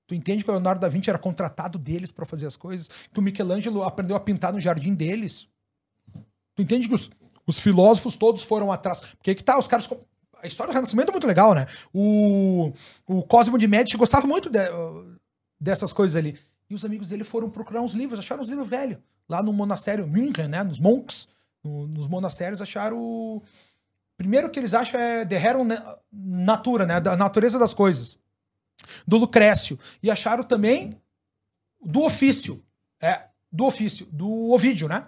Tu 0.07 0.15
entende 0.15 0.45
que 0.45 0.51
o 0.51 0.53
Leonardo 0.53 0.81
da 0.81 0.89
Vinci 0.89 1.09
era 1.09 1.19
contratado 1.19 1.79
deles 1.79 2.11
para 2.11 2.27
fazer 2.27 2.47
as 2.47 2.57
coisas? 2.57 2.89
Que 3.13 3.19
o 3.19 3.23
Michelangelo 3.23 3.83
aprendeu 3.83 4.15
a 4.15 4.21
pintar 4.21 4.53
no 4.53 4.61
jardim 4.61 4.95
deles? 4.95 5.49
Tu 6.55 6.63
entende 6.63 6.87
que 6.87 6.95
os, 6.95 7.11
os 7.47 7.59
filósofos 7.59 8.17
todos 8.17 8.43
foram 8.43 8.71
atrás? 8.71 9.01
Porque 9.01 9.35
que 9.35 9.43
tá, 9.43 9.59
os 9.59 9.67
caras. 9.67 9.89
A 10.43 10.49
história 10.49 10.73
do 10.73 10.75
Renascimento 10.75 11.11
é 11.11 11.13
muito 11.13 11.27
legal, 11.27 11.55
né? 11.55 11.67
O, 11.95 12.73
o 13.07 13.23
Cosmo 13.23 13.57
de 13.57 13.69
Médici 13.69 13.97
gostava 13.97 14.27
muito 14.27 14.51
de, 14.51 14.59
dessas 15.61 15.93
coisas 15.93 16.17
ali. 16.17 16.37
E 16.69 16.75
os 16.75 16.85
amigos 16.85 17.09
dele 17.09 17.23
foram 17.23 17.49
procurar 17.49 17.81
uns 17.81 17.95
livros, 17.95 18.19
acharam 18.19 18.43
uns 18.43 18.49
livros 18.49 18.69
velhos. 18.69 18.99
Lá 19.29 19.41
no 19.41 19.53
monastério 19.53 20.07
München, 20.07 20.49
né? 20.49 20.65
Nos 20.65 20.81
monks, 20.81 21.29
no, 21.63 21.87
nos 21.87 22.09
monastérios, 22.09 22.61
acharam. 22.61 23.41
Primeiro 24.17 24.51
que 24.51 24.59
eles 24.59 24.75
acham 24.75 25.01
é 25.01 25.25
The 25.25 25.37
Heron 25.37 25.69
Natura, 26.11 26.87
né? 26.87 27.01
Da 27.01 27.17
natureza 27.17 27.57
das 27.57 27.73
coisas. 27.73 28.19
Do 29.07 29.19
Lucrécio. 29.19 29.79
E 30.03 30.11
acharam 30.11 30.43
também 30.43 31.01
do 31.81 32.03
ofício. 32.03 32.65
É, 33.01 33.27
do 33.51 33.65
ofício. 33.65 34.07
Do 34.07 34.51
Ovídio, 34.51 34.89
né? 34.89 35.07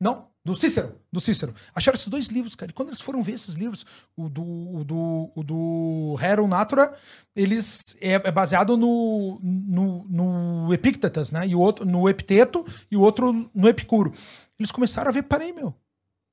Não, 0.00 0.29
do 0.42 0.56
Cícero. 0.56 0.98
Do 1.12 1.20
Cícero. 1.20 1.54
Acharam 1.74 1.96
esses 1.96 2.08
dois 2.08 2.28
livros, 2.28 2.54
cara. 2.54 2.70
E 2.70 2.74
quando 2.74 2.88
eles 2.88 3.00
foram 3.00 3.22
ver 3.22 3.32
esses 3.32 3.54
livros, 3.54 3.84
o 4.16 4.28
do, 4.28 4.42
o 4.42 4.84
do, 4.84 5.32
o 5.34 5.42
do 5.42 6.16
Heron 6.22 6.48
Natura, 6.48 6.96
eles 7.36 7.96
é, 8.00 8.14
é 8.14 8.30
baseado 8.32 8.76
no, 8.76 9.38
no, 9.42 10.06
no 10.08 10.74
Epictetus, 10.74 11.30
né? 11.30 11.46
E 11.46 11.54
o 11.54 11.60
outro 11.60 11.84
no 11.84 12.08
Epiteto 12.08 12.64
e 12.90 12.96
o 12.96 13.00
outro 13.00 13.50
no 13.54 13.68
Epicuro. 13.68 14.14
Eles 14.58 14.72
começaram 14.72 15.10
a 15.10 15.12
ver, 15.12 15.24
parei, 15.24 15.52
meu. 15.52 15.74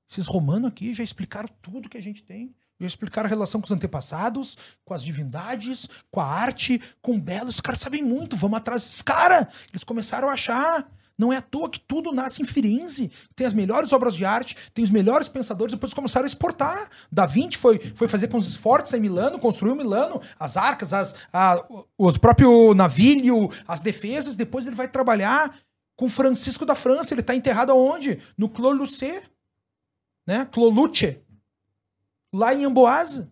Esses 0.10 0.26
romanos 0.26 0.70
aqui 0.70 0.94
já 0.94 1.04
explicaram 1.04 1.50
tudo 1.62 1.90
que 1.90 1.98
a 1.98 2.02
gente 2.02 2.24
tem. 2.24 2.56
Já 2.80 2.88
explicaram 2.88 3.28
a 3.28 3.30
relação 3.30 3.60
com 3.60 3.66
os 3.66 3.72
antepassados, 3.72 4.56
com 4.86 4.94
as 4.94 5.04
divindades, 5.04 5.90
com 6.10 6.22
a 6.22 6.26
arte, 6.26 6.80
com 7.02 7.16
o 7.18 7.22
belo. 7.22 7.50
Os 7.50 7.60
caras 7.60 7.82
sabem 7.82 8.04
muito, 8.04 8.38
vamos 8.38 8.58
atrás 8.58 8.84
desses 8.84 9.02
caras. 9.02 9.48
Eles 9.70 9.84
começaram 9.84 10.30
a 10.30 10.34
achar. 10.34 10.90
Não 11.18 11.34
é 11.34 11.38
à 11.38 11.42
toa 11.42 11.70
que 11.70 11.80
tudo 11.80 12.12
nasce 12.12 12.42
em 12.42 12.46
Firenze. 12.46 13.12
Tem 13.36 13.48
as 13.48 13.54
melhores 13.54 13.92
obras 13.92 14.16
de 14.16 14.24
arte, 14.24 14.56
tem 14.74 14.84
os 14.84 14.92
melhores 14.92 15.28
pensadores, 15.28 15.74
depois 15.74 15.94
começaram 15.94 16.26
a 16.26 16.28
exportar. 16.28 16.90
Da 17.12 17.26
Vinci 17.26 17.58
foi, 17.58 17.80
foi 17.96 18.08
fazer 18.08 18.28
com 18.28 18.38
os 18.38 18.48
esforços 18.48 18.94
em 18.94 19.00
Milano, 19.00 19.40
construiu 19.40 19.76
Milano, 19.76 20.22
as 20.40 20.58
arcas, 20.58 20.94
as, 20.94 21.16
a, 21.34 21.64
os 21.98 22.18
próprio 22.18 22.74
navilho, 22.74 23.50
as 23.68 23.82
defesas. 23.82 24.36
Depois 24.36 24.66
ele 24.66 24.76
vai 24.76 24.88
trabalhar 24.88 25.54
com 25.96 26.08
Francisco 26.08 26.66
da 26.66 26.76
França. 26.76 27.14
Ele 27.14 27.22
está 27.22 27.34
enterrado 27.36 27.72
aonde? 27.72 28.20
No 28.38 28.48
Clos 28.48 28.78
Lucé 28.78 29.24
né? 30.28 30.46
Clolucce, 30.52 31.22
lá 32.34 32.54
em 32.54 32.66
Amboase. 32.66 33.32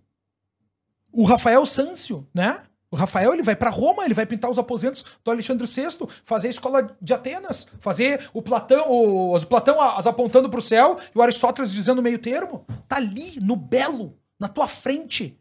O 1.12 1.26
Rafael 1.26 1.66
Sâncio, 1.66 2.28
né? 2.34 2.66
O 2.96 2.98
Rafael 2.98 3.34
ele 3.34 3.44
vai 3.44 3.58
para 3.58 3.70
Roma, 3.70 4.06
ele 4.06 4.14
vai 4.14 4.26
pintar 4.26 4.50
os 4.50 4.58
aposentos 4.58 5.04
do 5.22 5.30
Alexandre 5.30 5.68
VI, 5.68 6.08
fazer 6.24 6.48
a 6.48 6.52
escola 6.52 6.98
de 7.02 7.14
Atenas, 7.14 7.68
fazer 7.78 8.30
o 8.34 8.42
Platão, 8.42 8.90
o, 8.90 9.38
Platão 9.48 9.82
as 9.82 10.08
apontando 10.08 10.50
para 10.50 10.60
o 10.60 10.62
céu 10.62 10.96
e 11.14 11.18
o 11.18 11.22
Aristóteles 11.22 11.74
dizendo 11.74 12.02
meio 12.02 12.18
termo. 12.18 12.66
Tá 12.88 12.96
ali 12.96 13.38
no 13.42 13.58
belo, 13.58 14.18
na 14.40 14.48
tua 14.48 14.66
frente. 14.66 15.38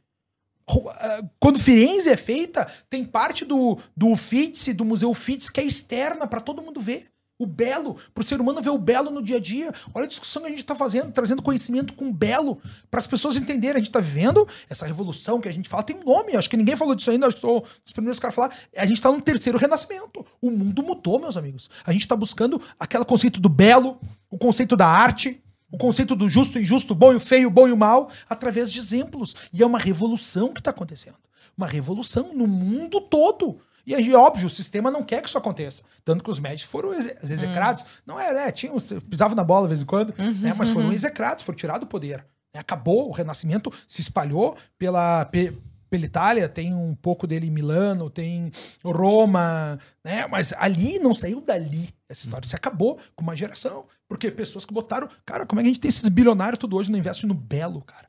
Eh, 0.69 1.23
quando 1.39 1.61
Firenze 1.61 2.11
é 2.11 2.17
feita, 2.17 2.67
tem 2.91 3.05
parte 3.05 3.45
do, 3.45 3.79
do 3.97 4.09
Uffizi, 4.09 4.73
do 4.73 4.85
Museu 4.85 5.11
Uffizi, 5.11 5.53
que 5.53 5.61
é 5.61 5.65
externa 5.65 6.27
para 6.27 6.41
todo 6.41 6.61
mundo 6.61 6.81
ver. 6.81 7.09
O 7.37 7.47
belo, 7.47 7.97
para 8.15 8.23
o 8.23 8.25
ser 8.25 8.41
humano 8.41 8.63
ver 8.63 8.71
o 8.71 8.79
belo 8.79 9.11
no 9.11 9.21
dia 9.21 9.39
a 9.39 9.41
dia. 9.41 9.73
Olha 9.93 10.05
a 10.05 10.09
discussão 10.09 10.43
que 10.43 10.47
a 10.47 10.51
gente 10.51 10.61
está 10.61 10.77
fazendo, 10.77 11.11
trazendo 11.11 11.43
conhecimento 11.43 11.93
com 11.95 12.13
belo, 12.13 12.59
para 12.89 13.01
as 13.01 13.07
pessoas 13.07 13.37
entenderem. 13.37 13.77
A 13.77 13.79
gente 13.79 13.89
está 13.89 14.01
vivendo 14.01 14.47
essa 14.71 14.87
revolução 14.87 15.41
que 15.41 15.49
a 15.49 15.53
gente 15.53 15.69
fala, 15.69 15.83
tem 15.83 15.97
um 15.97 16.05
nome, 16.05 16.37
acho 16.37 16.49
que 16.49 16.57
ninguém 16.57 16.77
falou 16.77 16.95
disso 16.95 17.11
ainda, 17.11 17.27
acho 17.27 17.37
que 17.37 17.47
os 17.47 17.93
primeiros 17.93 18.21
caras 18.21 18.39
a 18.39 18.43
falar. 18.43 18.57
A 18.77 18.87
gente 18.87 18.99
está 18.99 19.11
no 19.11 19.21
terceiro 19.21 19.59
renascimento. 19.59 20.25
O 20.41 20.51
mundo 20.51 20.83
mudou, 20.83 21.19
meus 21.19 21.37
amigos. 21.37 21.69
A 21.85 21.93
gente 21.93 22.03
está 22.03 22.15
buscando 22.15 22.61
aquele 22.79 23.05
conceito 23.05 23.41
do 23.41 23.49
belo, 23.49 23.99
o 24.31 24.39
conceito 24.39 24.77
da 24.77 24.87
arte, 24.87 25.43
o 25.75 25.77
conceito 25.77 26.15
do 26.15 26.29
justo 26.29 26.57
e 26.57 26.63
injusto, 26.63 26.95
bom 26.95 27.13
e 27.13 27.19
feio, 27.19 27.51
bom 27.51 27.67
e 27.67 27.73
o 27.73 27.77
mal, 27.77 28.09
através 28.31 28.71
de 28.71 28.79
exemplos. 28.79 29.35
E 29.53 29.61
é 29.61 29.67
uma 29.67 29.79
revolução 29.79 30.53
que 30.53 30.61
está 30.61 30.71
acontecendo. 30.71 31.17
Uma 31.59 31.67
revolução 31.67 32.33
no 32.33 32.47
mundo 32.47 33.01
todo. 33.01 33.59
E 33.87 33.95
aí, 33.95 34.15
óbvio, 34.15 34.47
o 34.47 34.51
sistema 34.51 34.91
não 34.91 35.03
quer 35.03 35.21
que 35.21 35.29
isso 35.29 35.39
aconteça. 35.39 35.83
Tanto 36.05 36.25
que 36.25 36.31
os 36.31 36.39
médicos 36.39 36.71
foram 36.71 36.95
ex 36.95 37.15
execrados. 37.23 37.83
Hum. 37.83 37.87
Não 38.07 38.21
é, 38.21 38.33
né? 38.33 38.51
Tinham, 38.51 38.77
pisavam 39.09 39.37
na 39.37 39.45
bola 39.45 39.63
de 39.63 39.69
vez 39.69 39.83
em 39.83 39.87
quando, 39.87 40.15
uhum, 40.19 40.33
né? 40.41 40.55
mas 40.57 40.71
foram 40.71 40.87
uhum. 40.87 40.93
execrados, 40.93 41.45
foram 41.45 41.57
tirados 41.57 41.81
do 41.81 41.87
poder. 41.87 42.19
Né? 42.55 42.61
Acabou, 42.61 43.09
o 43.09 43.13
renascimento 43.13 43.73
se 43.87 44.01
espalhou 44.01 44.57
pela, 44.79 45.25
pe, 45.27 45.53
pela 45.91 46.05
Itália, 46.05 46.49
tem 46.49 46.75
um 46.75 46.95
pouco 46.95 47.27
dele 47.27 47.47
em 47.47 47.51
Milano, 47.51 48.09
tem 48.09 48.51
Roma, 48.85 49.79
né? 50.05 50.27
Mas 50.27 50.53
ali 50.57 50.99
não 50.99 51.15
saiu 51.15 51.41
dali. 51.41 51.95
Essa 52.09 52.25
história 52.25 52.49
se 52.49 52.57
acabou 52.57 52.99
com 53.15 53.23
uma 53.23 53.37
geração. 53.37 53.87
Porque 54.09 54.31
pessoas 54.31 54.65
que 54.65 54.73
botaram. 54.73 55.09
Cara, 55.25 55.47
como 55.47 55.61
é 55.61 55.63
que 55.63 55.69
a 55.69 55.73
gente 55.73 55.81
tem 55.81 55.89
esses 55.89 56.09
bilionários 56.09 56.59
tudo 56.59 56.77
hoje 56.77 56.91
não 56.91 56.99
investe 56.99 57.27
no 57.27 57.35
belo, 57.35 57.83
cara? 57.83 58.09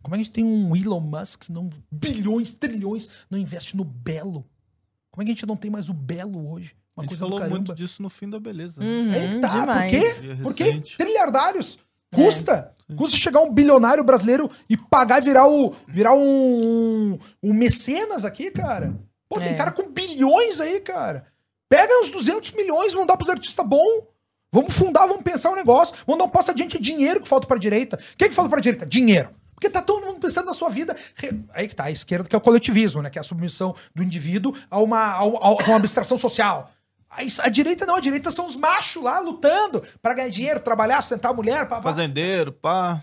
Como 0.00 0.14
é 0.14 0.18
que 0.18 0.22
a 0.22 0.24
gente 0.24 0.30
tem 0.30 0.44
um 0.44 0.76
Elon 0.76 1.00
Musk, 1.00 1.48
não, 1.48 1.68
bilhões, 1.90 2.52
trilhões, 2.52 3.08
não 3.28 3.38
investe 3.38 3.76
no 3.76 3.84
belo? 3.84 4.44
Como 5.12 5.22
é 5.22 5.24
que 5.26 5.32
a 5.32 5.34
gente 5.34 5.46
não 5.46 5.56
tem 5.56 5.70
mais 5.70 5.90
o 5.90 5.94
belo 5.94 6.50
hoje? 6.50 6.74
Uma 6.96 7.04
a 7.04 7.06
gente 7.06 7.18
falou 7.18 7.38
muito 7.48 7.74
disso 7.74 8.02
no 8.02 8.08
fim 8.08 8.28
da 8.28 8.40
beleza. 8.40 8.80
Né? 8.80 8.86
Uhum, 8.86 9.12
é 9.12 9.28
que 9.28 9.38
tá. 9.38 9.48
Demais. 9.48 9.92
Por 9.92 10.54
quê? 10.54 10.72
Por 10.72 10.82
quê? 10.82 10.96
Trilhardários. 10.96 11.78
Custa. 12.14 12.74
É. 12.90 12.94
Custa 12.94 13.16
chegar 13.16 13.40
um 13.40 13.52
bilionário 13.52 14.02
brasileiro 14.02 14.50
e 14.68 14.76
pagar 14.76 15.22
e 15.22 15.24
virar, 15.24 15.46
o, 15.46 15.74
virar 15.86 16.14
um, 16.14 17.18
um, 17.42 17.52
mecenas 17.52 18.24
aqui, 18.24 18.50
cara. 18.50 18.94
Pô, 19.28 19.38
tem 19.38 19.52
é. 19.52 19.54
cara 19.54 19.70
com 19.70 19.90
bilhões 19.90 20.60
aí, 20.60 20.80
cara. 20.80 21.26
Pega 21.68 22.00
uns 22.00 22.10
200 22.10 22.50
milhões, 22.52 22.92
vão 22.94 23.06
dar 23.06 23.16
pros 23.16 23.30
artistas 23.30 23.66
bons. 23.66 24.04
Vamos 24.50 24.76
fundar, 24.76 25.06
vamos 25.06 25.22
pensar 25.22 25.50
um 25.50 25.54
negócio. 25.54 25.94
Vamos 26.06 26.18
dar 26.18 26.24
um 26.24 26.30
passo 26.30 26.50
adiante. 26.50 26.76
É 26.76 26.80
dinheiro 26.80 27.20
que 27.20 27.28
falta 27.28 27.46
pra 27.46 27.56
direita. 27.56 27.96
O 27.96 28.16
que, 28.16 28.24
é 28.24 28.28
que 28.28 28.34
falta 28.34 28.50
pra 28.50 28.60
direita? 28.60 28.84
Dinheiro. 28.84 29.30
Porque 29.62 29.70
tá 29.70 29.80
todo 29.80 30.04
mundo 30.04 30.18
pensando 30.18 30.46
na 30.46 30.52
sua 30.52 30.68
vida. 30.68 30.96
Aí 31.54 31.68
que 31.68 31.76
tá, 31.76 31.84
a 31.84 31.90
esquerda 31.92 32.28
que 32.28 32.34
é 32.34 32.38
o 32.38 32.40
coletivismo, 32.40 33.00
né? 33.00 33.08
Que 33.08 33.18
é 33.18 33.20
a 33.20 33.24
submissão 33.24 33.76
do 33.94 34.02
indivíduo 34.02 34.52
a 34.68 34.80
uma, 34.80 35.12
a, 35.12 35.22
uma 35.22 35.76
abstração 35.76 36.18
social. 36.18 36.72
A, 37.08 37.20
a 37.44 37.48
direita 37.48 37.86
não, 37.86 37.94
a 37.94 38.00
direita 38.00 38.32
são 38.32 38.44
os 38.44 38.56
machos 38.56 39.00
lá 39.00 39.20
lutando 39.20 39.80
para 40.02 40.14
ganhar 40.14 40.30
dinheiro, 40.30 40.58
trabalhar, 40.58 41.00
sentar 41.00 41.30
a 41.30 41.34
mulher. 41.34 41.68
Pá, 41.68 41.76
pá. 41.76 41.82
Fazendeiro, 41.82 42.50
pá. 42.50 43.00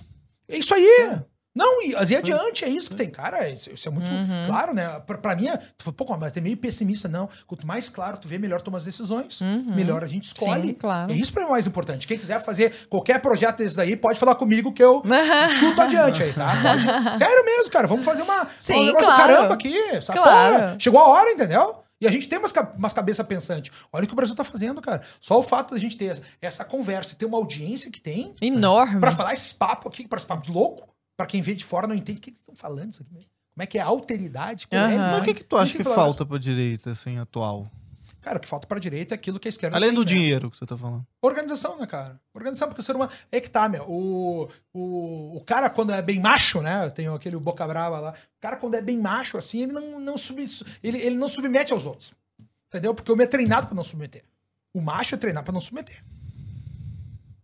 É 0.49 0.57
isso 0.57 0.73
aí. 0.73 0.83
É. 0.83 1.23
Não, 1.55 1.81
e, 1.81 1.91
e 1.91 2.15
adiante, 2.15 2.63
é 2.63 2.69
isso 2.69 2.91
que 2.91 2.95
tem. 2.95 3.09
Cara, 3.09 3.49
isso, 3.49 3.71
isso 3.71 3.87
é 3.87 3.91
muito 3.91 4.09
uhum. 4.09 4.45
claro, 4.45 4.73
né? 4.73 4.99
Pra, 5.05 5.17
pra 5.17 5.35
mim, 5.35 5.47
é, 5.47 5.57
tu 5.57 5.83
foi, 5.83 5.93
pô, 5.93 6.05
mas 6.17 6.35
é 6.35 6.41
meio 6.41 6.55
pessimista, 6.55 7.07
não. 7.07 7.27
Quanto 7.47 7.65
mais 7.65 7.89
claro 7.89 8.17
tu 8.17 8.27
vê, 8.27 8.37
melhor 8.37 8.61
toma 8.61 8.77
as 8.77 8.85
decisões. 8.85 9.41
Uhum. 9.41 9.73
Melhor 9.75 10.03
a 10.03 10.07
gente 10.07 10.25
escolhe. 10.25 10.67
Sim, 10.67 10.73
claro. 10.73 11.11
É 11.11 11.15
isso 11.15 11.33
pra 11.33 11.41
mim 11.41 11.47
o 11.47 11.51
mais 11.51 11.65
importante. 11.65 12.07
Quem 12.07 12.17
quiser 12.17 12.43
fazer 12.43 12.87
qualquer 12.87 13.19
projeto 13.19 13.57
desse 13.57 13.75
daí, 13.75 13.95
pode 13.95 14.19
falar 14.19 14.35
comigo 14.35 14.71
que 14.71 14.83
eu 14.83 15.01
chuto 15.59 15.81
adiante 15.81 16.23
aí, 16.23 16.33
tá? 16.33 16.51
Pode. 16.61 17.17
Sério 17.17 17.45
mesmo, 17.45 17.71
cara. 17.71 17.87
Vamos 17.87 18.05
fazer 18.05 18.21
uma, 18.21 18.47
Sim, 18.59 18.73
um 18.73 18.85
negócio 18.85 19.07
claro. 19.07 19.21
do 19.21 19.27
caramba 19.27 19.53
aqui. 19.55 20.01
Sabe? 20.01 20.19
Claro. 20.19 20.73
Pô, 20.73 20.79
chegou 20.79 20.99
a 20.99 21.07
hora, 21.07 21.31
entendeu? 21.31 21.83
E 21.99 22.07
a 22.07 22.11
gente 22.11 22.29
tem 22.29 22.39
umas, 22.39 22.53
umas 22.77 22.93
cabeças 22.93 23.25
pensantes. 23.25 23.75
Olha 23.91 24.05
o 24.05 24.07
que 24.07 24.13
o 24.13 24.15
Brasil 24.15 24.35
tá 24.35 24.43
fazendo, 24.43 24.81
cara. 24.81 25.01
Só 25.19 25.37
o 25.37 25.43
fato 25.43 25.73
da 25.73 25.79
gente 25.79 25.97
ter 25.97 26.21
essa 26.41 26.63
conversa, 26.63 27.15
ter 27.15 27.25
uma 27.25 27.37
audiência 27.37 27.91
que 27.91 27.99
tem. 27.99 28.33
Enorme. 28.41 29.01
Pra 29.01 29.11
falar 29.11 29.33
esse 29.33 29.53
papo 29.53 29.89
aqui, 29.89 30.07
para 30.07 30.17
esse 30.17 30.27
papo 30.27 30.43
de 30.43 30.51
louco 30.51 30.87
para 31.19 31.25
quem 31.25 31.41
vê 31.41 31.53
de 31.53 31.65
fora 31.65 31.85
não 31.85 31.93
entende 31.93 32.17
o 32.17 32.21
que, 32.21 32.29
eles 32.29 32.39
estão 32.39 32.55
falando 32.55 32.93
isso 32.93 33.01
aqui 33.01 33.13
mesmo. 33.13 33.29
Como 33.53 33.61
é 33.61 33.65
que 33.65 33.77
é 33.77 33.81
alteridade? 33.81 34.69
Uhum. 34.71 34.79
É, 34.79 34.97
Mas 34.97 35.21
o 35.21 35.25
que, 35.25 35.33
que 35.33 35.43
tu 35.43 35.57
acha 35.57 35.75
que, 35.75 35.83
que 35.83 35.93
falta 35.93 36.25
para 36.25 36.37
direita, 36.37 36.91
assim, 36.91 37.17
atual? 37.17 37.69
Cara, 38.21 38.37
o 38.37 38.39
que 38.39 38.47
falta 38.47 38.65
para 38.65 38.79
direita 38.79 39.13
é 39.13 39.17
aquilo 39.17 39.37
que 39.37 39.49
a 39.49 39.51
esquerda 39.51 39.75
Além 39.75 39.93
do 39.93 39.99
né? 39.99 40.05
dinheiro 40.05 40.49
que 40.49 40.57
você 40.57 40.65
tá 40.65 40.77
falando. 40.77 41.05
Organização, 41.21 41.77
né, 41.77 41.85
cara? 41.85 42.17
Organização, 42.33 42.69
porque 42.69 42.79
o 42.79 42.83
ser 42.85 42.95
humano. 42.95 43.11
É 43.29 43.41
que 43.41 43.49
tá, 43.49 43.67
meu. 43.67 43.83
O, 43.89 44.49
o, 44.73 45.35
o 45.35 45.43
cara, 45.45 45.69
quando 45.69 45.91
é 45.91 46.01
bem 46.01 46.21
macho, 46.21 46.61
né? 46.61 46.89
Tem 46.89 47.09
aquele 47.09 47.35
boca 47.35 47.67
brava 47.67 47.99
lá. 47.99 48.11
O 48.11 48.39
cara, 48.39 48.55
quando 48.55 48.75
é 48.75 48.81
bem 48.81 48.97
macho, 48.97 49.37
assim, 49.37 49.63
ele 49.63 49.73
não, 49.73 49.99
não, 49.99 50.17
sub, 50.17 50.41
ele, 50.81 51.01
ele 51.01 51.17
não 51.17 51.27
submete 51.27 51.73
aos 51.73 51.85
outros. 51.85 52.13
Entendeu? 52.69 52.95
Porque 52.95 53.11
o 53.11 53.13
homem 53.13 53.25
é 53.25 53.29
treinado 53.29 53.67
para 53.67 53.75
não 53.75 53.83
submeter. 53.83 54.23
O 54.73 54.79
macho 54.79 55.15
é 55.15 55.17
treinado 55.17 55.43
para 55.43 55.53
não 55.53 55.59
submeter. 55.59 56.01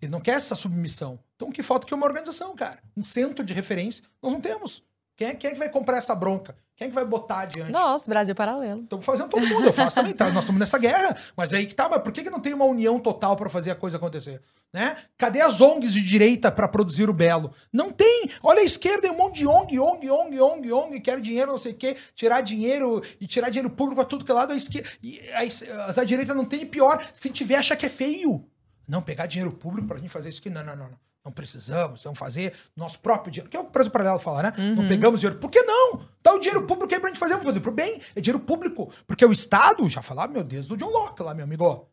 Ele 0.01 0.11
não 0.11 0.21
quer 0.21 0.35
essa 0.35 0.55
submissão. 0.55 1.19
Então 1.35 1.49
o 1.49 1.51
que 1.51 1.63
falta 1.63 1.85
aqui 1.85 1.93
é 1.93 1.97
uma 1.97 2.05
organização, 2.05 2.55
cara. 2.55 2.79
Um 2.95 3.03
centro 3.03 3.43
de 3.43 3.53
referência. 3.53 4.03
Nós 4.21 4.31
não 4.31 4.41
temos. 4.41 4.83
Quem 5.15 5.27
é, 5.27 5.35
quem 5.35 5.49
é 5.49 5.53
que 5.53 5.59
vai 5.59 5.69
comprar 5.69 5.97
essa 5.97 6.13
bronca? 6.13 6.55
Quem 6.75 6.87
é 6.87 6.89
que 6.89 6.95
vai 6.95 7.05
botar 7.05 7.39
adiante? 7.39 7.71
Nossa, 7.71 8.09
Brasil 8.09 8.35
paralelo. 8.35 8.83
Estamos 8.83 9.05
fazendo 9.05 9.29
todo 9.29 9.47
mundo, 9.47 9.65
eu 9.65 9.71
faço 9.71 9.95
também, 9.95 10.11
tá? 10.11 10.29
Nós 10.29 10.43
estamos 10.43 10.59
nessa 10.59 10.77
guerra. 10.77 11.15
Mas 11.35 11.53
aí 11.53 11.65
que 11.65 11.73
tá, 11.73 11.87
mas 11.87 12.01
por 12.01 12.11
que, 12.11 12.21
que 12.21 12.29
não 12.29 12.41
tem 12.41 12.53
uma 12.53 12.65
união 12.65 12.99
total 12.99 13.37
para 13.37 13.49
fazer 13.49 13.71
a 13.71 13.75
coisa 13.75 13.95
acontecer? 13.95 14.41
Né? 14.73 14.97
Cadê 15.17 15.39
as 15.39 15.61
ONGs 15.61 15.93
de 15.93 16.01
direita 16.01 16.51
para 16.51 16.67
produzir 16.67 17.09
o 17.09 17.13
belo? 17.13 17.49
Não 17.71 17.91
tem. 17.91 18.29
Olha 18.43 18.59
a 18.59 18.63
esquerda, 18.63 19.03
tem 19.03 19.11
um 19.11 19.15
monte 19.17 19.37
de 19.37 19.47
ONG, 19.47 19.79
ONG, 19.79 20.09
ONG, 20.09 20.41
ONG, 20.41 20.71
ONG, 20.73 20.99
quer 20.99 21.21
dinheiro, 21.21 21.51
não 21.51 21.57
sei 21.57 21.71
o 21.71 21.75
quê, 21.75 21.95
tirar 22.13 22.41
dinheiro 22.41 23.01
e 23.21 23.25
tirar 23.25 23.47
dinheiro 23.49 23.69
público 23.69 24.01
a 24.01 24.05
tudo 24.05 24.25
que 24.25 24.31
é 24.31 24.35
lado. 24.35 24.51
A 24.51 24.57
esquerda, 24.57 24.89
a, 25.33 25.97
a, 25.97 26.01
a 26.01 26.03
direita 26.03 26.33
não 26.33 26.43
tem. 26.43 26.63
E 26.63 26.65
pior, 26.65 27.01
se 27.13 27.29
tiver, 27.29 27.55
acha 27.55 27.77
que 27.77 27.85
é 27.85 27.89
feio. 27.89 28.45
Não 28.87 29.01
pegar 29.01 29.25
dinheiro 29.25 29.51
público 29.51 29.87
pra 29.87 29.97
gente 29.97 30.09
fazer 30.09 30.29
isso 30.29 30.39
aqui. 30.39 30.49
Não, 30.49 30.63
não, 30.63 30.75
não. 30.75 30.89
não. 30.89 31.05
Não 31.25 31.31
precisamos, 31.31 32.03
vamos 32.03 32.19
fazer 32.19 32.53
nosso 32.75 32.99
próprio 32.99 33.31
dinheiro. 33.31 33.49
Que 33.49 33.57
é 33.57 33.59
o 33.59 33.63
preço 33.63 33.89
paralelo 33.89 34.19
falar, 34.19 34.43
né? 34.43 34.53
Uhum. 34.55 34.75
Não 34.75 34.87
pegamos 34.87 35.19
dinheiro. 35.19 35.39
Por 35.39 35.49
que 35.49 35.59
não? 35.63 36.05
Dá 36.21 36.31
o 36.31 36.39
dinheiro 36.39 36.67
público 36.67 36.93
aí 36.93 36.99
pra 36.99 37.09
gente 37.09 37.17
fazer, 37.17 37.31
vamos 37.31 37.47
fazer 37.47 37.61
pro 37.61 37.71
bem. 37.71 37.99
É 38.15 38.21
dinheiro 38.21 38.39
público. 38.39 38.91
Porque 39.07 39.25
o 39.25 39.31
Estado, 39.31 39.89
já 39.89 40.03
falava, 40.03 40.31
meu 40.31 40.43
Deus, 40.43 40.67
do 40.67 40.77
John 40.77 40.91
Locke 40.91 41.23
lá, 41.23 41.33
meu 41.33 41.45
amigo. 41.45 41.89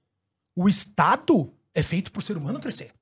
O 0.54 0.68
Estado 0.68 1.50
é 1.74 1.82
feito 1.82 2.12
pro 2.12 2.20
ser 2.20 2.36
humano 2.36 2.60
crescer. 2.60 2.92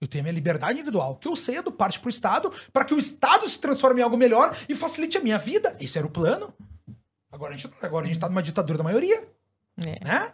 Eu 0.00 0.06
tenho 0.06 0.22
a 0.22 0.24
minha 0.24 0.34
liberdade 0.34 0.74
individual, 0.74 1.16
que 1.16 1.26
eu 1.26 1.34
cedo 1.34 1.72
parte 1.72 1.98
pro 1.98 2.08
Estado, 2.08 2.52
para 2.72 2.84
que 2.84 2.94
o 2.94 2.98
Estado 2.98 3.48
se 3.48 3.58
transforme 3.58 4.00
em 4.00 4.04
algo 4.04 4.16
melhor 4.16 4.56
e 4.68 4.76
facilite 4.76 5.18
a 5.18 5.20
minha 5.20 5.38
vida. 5.38 5.76
Esse 5.80 5.98
era 5.98 6.06
o 6.06 6.10
plano. 6.10 6.54
Agora 7.32 7.52
a 7.52 7.56
gente, 7.56 7.68
agora 7.82 8.04
a 8.04 8.08
gente 8.08 8.20
tá 8.20 8.28
numa 8.28 8.42
ditadura 8.42 8.78
da 8.78 8.84
maioria. 8.84 9.26
É. 9.84 10.04
Né? 10.04 10.32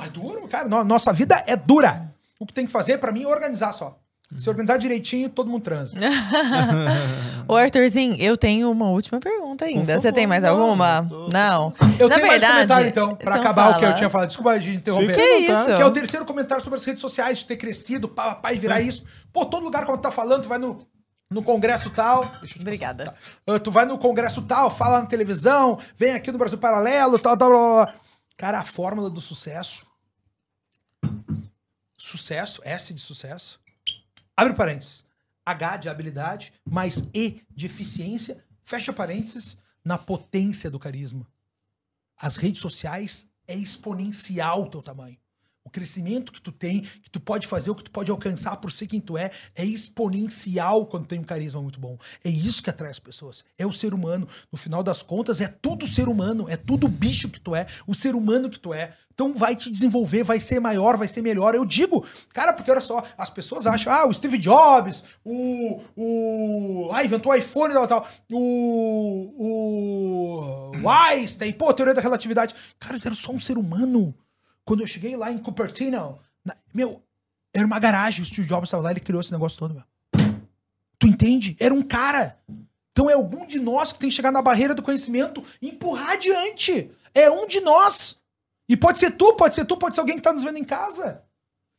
É 0.00 0.08
duro, 0.08 0.48
cara. 0.48 0.68
Nossa 0.84 1.12
vida 1.12 1.42
é 1.46 1.56
dura. 1.56 2.10
O 2.38 2.46
que 2.46 2.54
tem 2.54 2.66
que 2.66 2.72
fazer, 2.72 2.98
para 2.98 3.12
mim, 3.12 3.24
é 3.24 3.26
organizar 3.26 3.72
só. 3.72 3.98
Se 4.36 4.48
organizar 4.48 4.78
direitinho, 4.78 5.28
todo 5.28 5.50
mundo 5.50 5.62
transa. 5.62 5.94
Ô, 7.46 7.54
Arthurzinho, 7.54 8.16
eu 8.18 8.36
tenho 8.36 8.70
uma 8.70 8.88
última 8.88 9.20
pergunta 9.20 9.66
ainda. 9.66 9.98
Você 9.98 10.10
tem 10.10 10.26
mais 10.26 10.42
alguma? 10.42 11.02
Não. 11.02 11.28
não. 11.28 11.72
Eu 11.98 12.08
Na 12.08 12.14
tenho 12.16 12.30
verdade, 12.30 12.40
mais 12.40 12.52
comentário, 12.52 12.88
então, 12.88 13.14
pra 13.14 13.36
então 13.36 13.40
acabar 13.40 13.62
fala. 13.64 13.76
o 13.76 13.78
que 13.78 13.84
eu 13.84 13.94
tinha 13.94 14.08
falado. 14.08 14.28
Desculpa 14.28 14.58
de 14.58 14.74
interromper. 14.74 15.14
Que 15.14 15.22
isso? 15.22 15.66
Que 15.66 15.82
é 15.82 15.84
o 15.84 15.90
terceiro 15.90 16.24
comentário 16.24 16.64
sobre 16.64 16.78
as 16.78 16.84
redes 16.84 17.02
sociais, 17.02 17.38
de 17.40 17.44
ter 17.44 17.56
crescido, 17.56 18.08
pai 18.08 18.56
virar 18.56 18.80
Sim. 18.80 18.88
isso. 18.88 19.04
Pô, 19.32 19.44
todo 19.44 19.62
lugar 19.62 19.84
quando 19.84 19.98
tu 19.98 20.02
tá 20.02 20.10
falando, 20.10 20.44
tu 20.44 20.48
vai 20.48 20.58
no, 20.58 20.86
no 21.30 21.42
congresso 21.42 21.90
tal. 21.90 22.30
Obrigada. 22.58 23.04
Passar, 23.04 23.18
tá. 23.44 23.58
Tu 23.58 23.70
vai 23.70 23.84
no 23.84 23.98
congresso 23.98 24.40
tal, 24.42 24.70
fala 24.70 25.00
na 25.00 25.06
televisão, 25.06 25.78
vem 25.98 26.14
aqui 26.14 26.32
no 26.32 26.38
Brasil 26.38 26.58
Paralelo, 26.58 27.18
tal, 27.18 27.36
tal, 27.36 27.50
tal. 27.50 27.94
Cara, 28.42 28.58
a 28.58 28.64
fórmula 28.64 29.08
do 29.08 29.20
sucesso. 29.20 29.86
Sucesso, 31.96 32.60
S 32.64 32.92
de 32.92 33.00
sucesso 33.00 33.60
Abre 34.36 34.52
parênteses. 34.52 35.04
H 35.46 35.76
de 35.76 35.88
habilidade, 35.88 36.52
mais 36.68 37.08
E 37.14 37.46
de 37.48 37.66
eficiência, 37.66 38.44
fecha 38.64 38.92
parênteses, 38.92 39.56
na 39.84 39.96
potência 39.96 40.68
do 40.68 40.76
carisma. 40.76 41.24
As 42.16 42.36
redes 42.36 42.60
sociais 42.60 43.28
é 43.46 43.54
exponencial 43.54 44.64
o 44.64 44.68
teu 44.68 44.82
tamanho. 44.82 45.20
Crescimento 45.72 46.30
que 46.32 46.40
tu 46.40 46.52
tem, 46.52 46.82
que 46.82 47.10
tu 47.10 47.18
pode 47.18 47.46
fazer, 47.46 47.70
o 47.70 47.74
que 47.74 47.84
tu 47.84 47.90
pode 47.90 48.10
alcançar 48.10 48.56
por 48.56 48.70
ser 48.70 48.86
quem 48.86 49.00
tu 49.00 49.18
é, 49.18 49.30
é 49.56 49.64
exponencial 49.64 50.86
quando 50.86 51.06
tem 51.06 51.18
um 51.18 51.24
carisma 51.24 51.60
muito 51.60 51.80
bom. 51.80 51.98
É 52.22 52.28
isso 52.28 52.62
que 52.62 52.70
atrai 52.70 52.90
as 52.90 52.98
pessoas. 52.98 53.44
É 53.58 53.66
o 53.66 53.72
ser 53.72 53.94
humano. 53.94 54.28
No 54.50 54.58
final 54.58 54.82
das 54.82 55.02
contas, 55.02 55.40
é 55.40 55.48
tudo 55.48 55.86
ser 55.86 56.08
humano. 56.08 56.46
É 56.48 56.56
tudo 56.56 56.86
o 56.86 56.90
bicho 56.90 57.28
que 57.28 57.40
tu 57.40 57.56
é, 57.56 57.66
o 57.86 57.94
ser 57.94 58.14
humano 58.14 58.50
que 58.50 58.60
tu 58.60 58.72
é. 58.72 58.92
Então 59.14 59.34
vai 59.34 59.54
te 59.54 59.70
desenvolver, 59.70 60.22
vai 60.22 60.40
ser 60.40 60.58
maior, 60.58 60.96
vai 60.96 61.06
ser 61.06 61.22
melhor. 61.22 61.54
Eu 61.54 61.64
digo, 61.64 62.04
cara, 62.32 62.52
porque 62.52 62.70
olha 62.70 62.80
só, 62.80 63.04
as 63.16 63.30
pessoas 63.30 63.66
acham, 63.66 63.92
ah, 63.92 64.06
o 64.06 64.12
Steve 64.12 64.38
Jobs, 64.38 65.04
o. 65.24 65.80
o 65.96 66.90
ah, 66.92 67.04
inventou 67.04 67.32
o 67.32 67.34
iPhone 67.34 67.72
e 67.72 67.74
tal, 67.74 67.86
tal. 67.88 68.08
O. 68.30 69.32
O. 70.82 70.88
Einstein, 70.88 71.52
pô, 71.52 71.72
teoria 71.72 71.94
da 71.94 72.00
relatividade. 72.00 72.54
Cara, 72.78 72.94
eles 72.94 73.06
eram 73.06 73.16
só 73.16 73.32
um 73.32 73.40
ser 73.40 73.58
humano. 73.58 74.14
Quando 74.64 74.80
eu 74.80 74.86
cheguei 74.86 75.16
lá 75.16 75.30
em 75.30 75.38
Cupertino, 75.38 76.18
na, 76.44 76.56
meu, 76.74 77.02
era 77.54 77.66
uma 77.66 77.78
garagem, 77.78 78.22
o 78.22 78.24
Steve 78.24 78.46
Jobs 78.46 78.68
estava 78.68 78.82
lá, 78.82 78.90
ele 78.90 79.00
criou 79.00 79.20
esse 79.20 79.32
negócio 79.32 79.58
todo, 79.58 79.74
meu. 79.74 79.84
Tu 80.98 81.06
entende? 81.06 81.56
Era 81.58 81.74
um 81.74 81.82
cara. 81.82 82.38
Então 82.92 83.10
é 83.10 83.14
algum 83.14 83.46
de 83.46 83.58
nós 83.58 83.92
que 83.92 83.98
tem 83.98 84.08
que 84.08 84.14
chegar 84.14 84.30
na 84.30 84.42
barreira 84.42 84.74
do 84.74 84.82
conhecimento 84.82 85.42
e 85.60 85.70
empurrar 85.70 86.12
adiante. 86.12 86.90
É 87.14 87.30
um 87.30 87.46
de 87.48 87.60
nós. 87.60 88.18
E 88.68 88.76
pode 88.76 88.98
ser 88.98 89.10
tu, 89.12 89.34
pode 89.34 89.54
ser 89.54 89.64
tu, 89.64 89.76
pode 89.76 89.94
ser 89.94 90.00
alguém 90.00 90.16
que 90.16 90.20
está 90.20 90.32
nos 90.32 90.44
vendo 90.44 90.58
em 90.58 90.64
casa. 90.64 91.22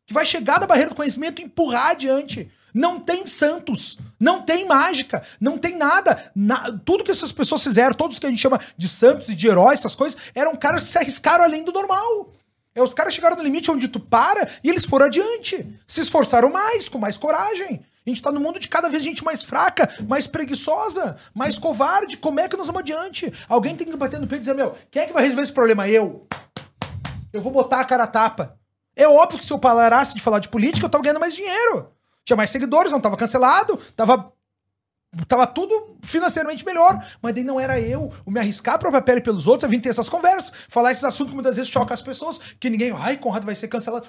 Que 0.06 0.14
vai 0.14 0.26
chegar 0.26 0.60
na 0.60 0.68
barreira 0.68 0.90
do 0.90 0.96
conhecimento 0.96 1.42
e 1.42 1.46
empurrar 1.46 1.92
adiante. 1.92 2.52
Não 2.74 3.00
tem 3.00 3.26
santos, 3.28 4.00
não 4.20 4.42
tem 4.42 4.68
mágica, 4.68 5.24
não 5.40 5.58
tem 5.58 5.78
nada. 5.78 6.32
Na, 6.36 6.72
tudo 6.80 7.04
que 7.04 7.12
essas 7.12 7.32
pessoas 7.32 7.64
fizeram, 7.64 7.96
todos 7.96 8.18
que 8.18 8.26
a 8.26 8.30
gente 8.30 8.42
chama 8.42 8.60
de 8.76 8.90
santos 8.90 9.30
e 9.30 9.36
de 9.36 9.48
heróis, 9.48 9.80
essas 9.80 9.96
coisas, 9.96 10.20
eram 10.34 10.56
caras 10.56 10.84
que 10.84 10.90
se 10.90 10.98
arriscaram 10.98 11.44
além 11.44 11.64
do 11.64 11.72
normal. 11.72 12.34
É, 12.76 12.82
os 12.82 12.94
caras 12.94 13.14
chegaram 13.14 13.36
no 13.36 13.44
limite 13.44 13.70
onde 13.70 13.88
tu 13.88 14.00
para 14.00 14.48
e 14.64 14.70
eles 14.70 14.86
foram 14.86 15.06
adiante. 15.06 15.80
Se 15.88 16.02
esforçaram 16.02 16.52
mais, 16.52 16.90
com 16.90 16.98
mais 16.98 17.18
coragem. 17.18 17.86
A 18.06 18.10
gente 18.10 18.22
tá 18.22 18.32
no 18.32 18.40
mundo 18.40 18.60
de 18.60 18.68
cada 18.68 18.90
vez 18.90 19.02
gente 19.02 19.24
mais 19.24 19.44
fraca, 19.44 19.90
mais 20.08 20.28
preguiçosa, 20.28 21.16
mais 21.34 21.58
covarde. 21.58 22.18
Como 22.18 22.40
é 22.40 22.50
que 22.50 22.58
nós 22.58 22.68
vamos 22.68 22.82
adiante? 22.82 23.32
Alguém 23.48 23.76
tem 23.76 23.88
que 23.88 23.96
bater 23.96 24.20
no 24.20 24.28
peito 24.28 24.42
e 24.42 24.46
dizer, 24.46 24.56
meu, 24.56 24.76
quem 24.92 25.04
é 25.04 25.06
que 25.06 25.14
vai 25.14 25.24
resolver 25.24 25.44
esse 25.44 25.54
problema? 25.54 25.88
Eu. 25.88 26.28
Eu 27.32 27.42
vou 27.42 27.52
botar 27.52 27.80
a 27.80 27.86
cara 27.86 28.04
a 28.04 28.08
tapa. 28.08 28.58
É 28.96 29.08
óbvio 29.08 29.40
que 29.40 29.46
se 29.46 29.54
eu 29.54 29.60
parasse 29.60 30.14
de 30.14 30.22
falar 30.22 30.40
de 30.40 30.50
política, 30.50 30.86
eu 30.86 30.90
tava 30.90 31.04
ganhando 31.04 31.20
mais 31.20 31.34
dinheiro. 31.34 31.90
Tinha 32.26 32.38
mais 32.38 32.50
seguidores, 32.50 32.92
não 32.92 33.00
tava 33.00 33.18
cancelado, 33.18 33.78
tava 33.96 34.33
Tava 35.28 35.46
tudo 35.46 35.98
financeiramente 36.02 36.66
melhor, 36.66 36.98
mas 37.22 37.36
daí 37.36 37.44
não 37.44 37.60
era 37.60 37.80
eu, 37.80 38.12
o 38.26 38.32
me 38.32 38.40
arriscar 38.40 38.76
a 38.76 38.78
própria 38.80 39.02
pele 39.02 39.22
pelos 39.22 39.46
outros, 39.46 39.66
a 39.66 39.68
vir 39.68 39.80
ter 39.80 39.90
essas 39.90 40.10
conversas, 40.10 40.66
falar 40.68 40.92
esses 40.92 41.04
assuntos 41.04 41.32
que 41.32 41.36
muitas 41.36 41.56
vezes 41.56 41.72
chocam 41.72 41.94
as 41.94 42.02
pessoas, 42.02 42.40
que 42.60 42.70
ninguém, 42.70 42.92
ai, 42.92 43.18
Conrado 43.18 43.46
vai 43.46 43.56
ser 43.56 43.68
cancelado. 43.68 44.08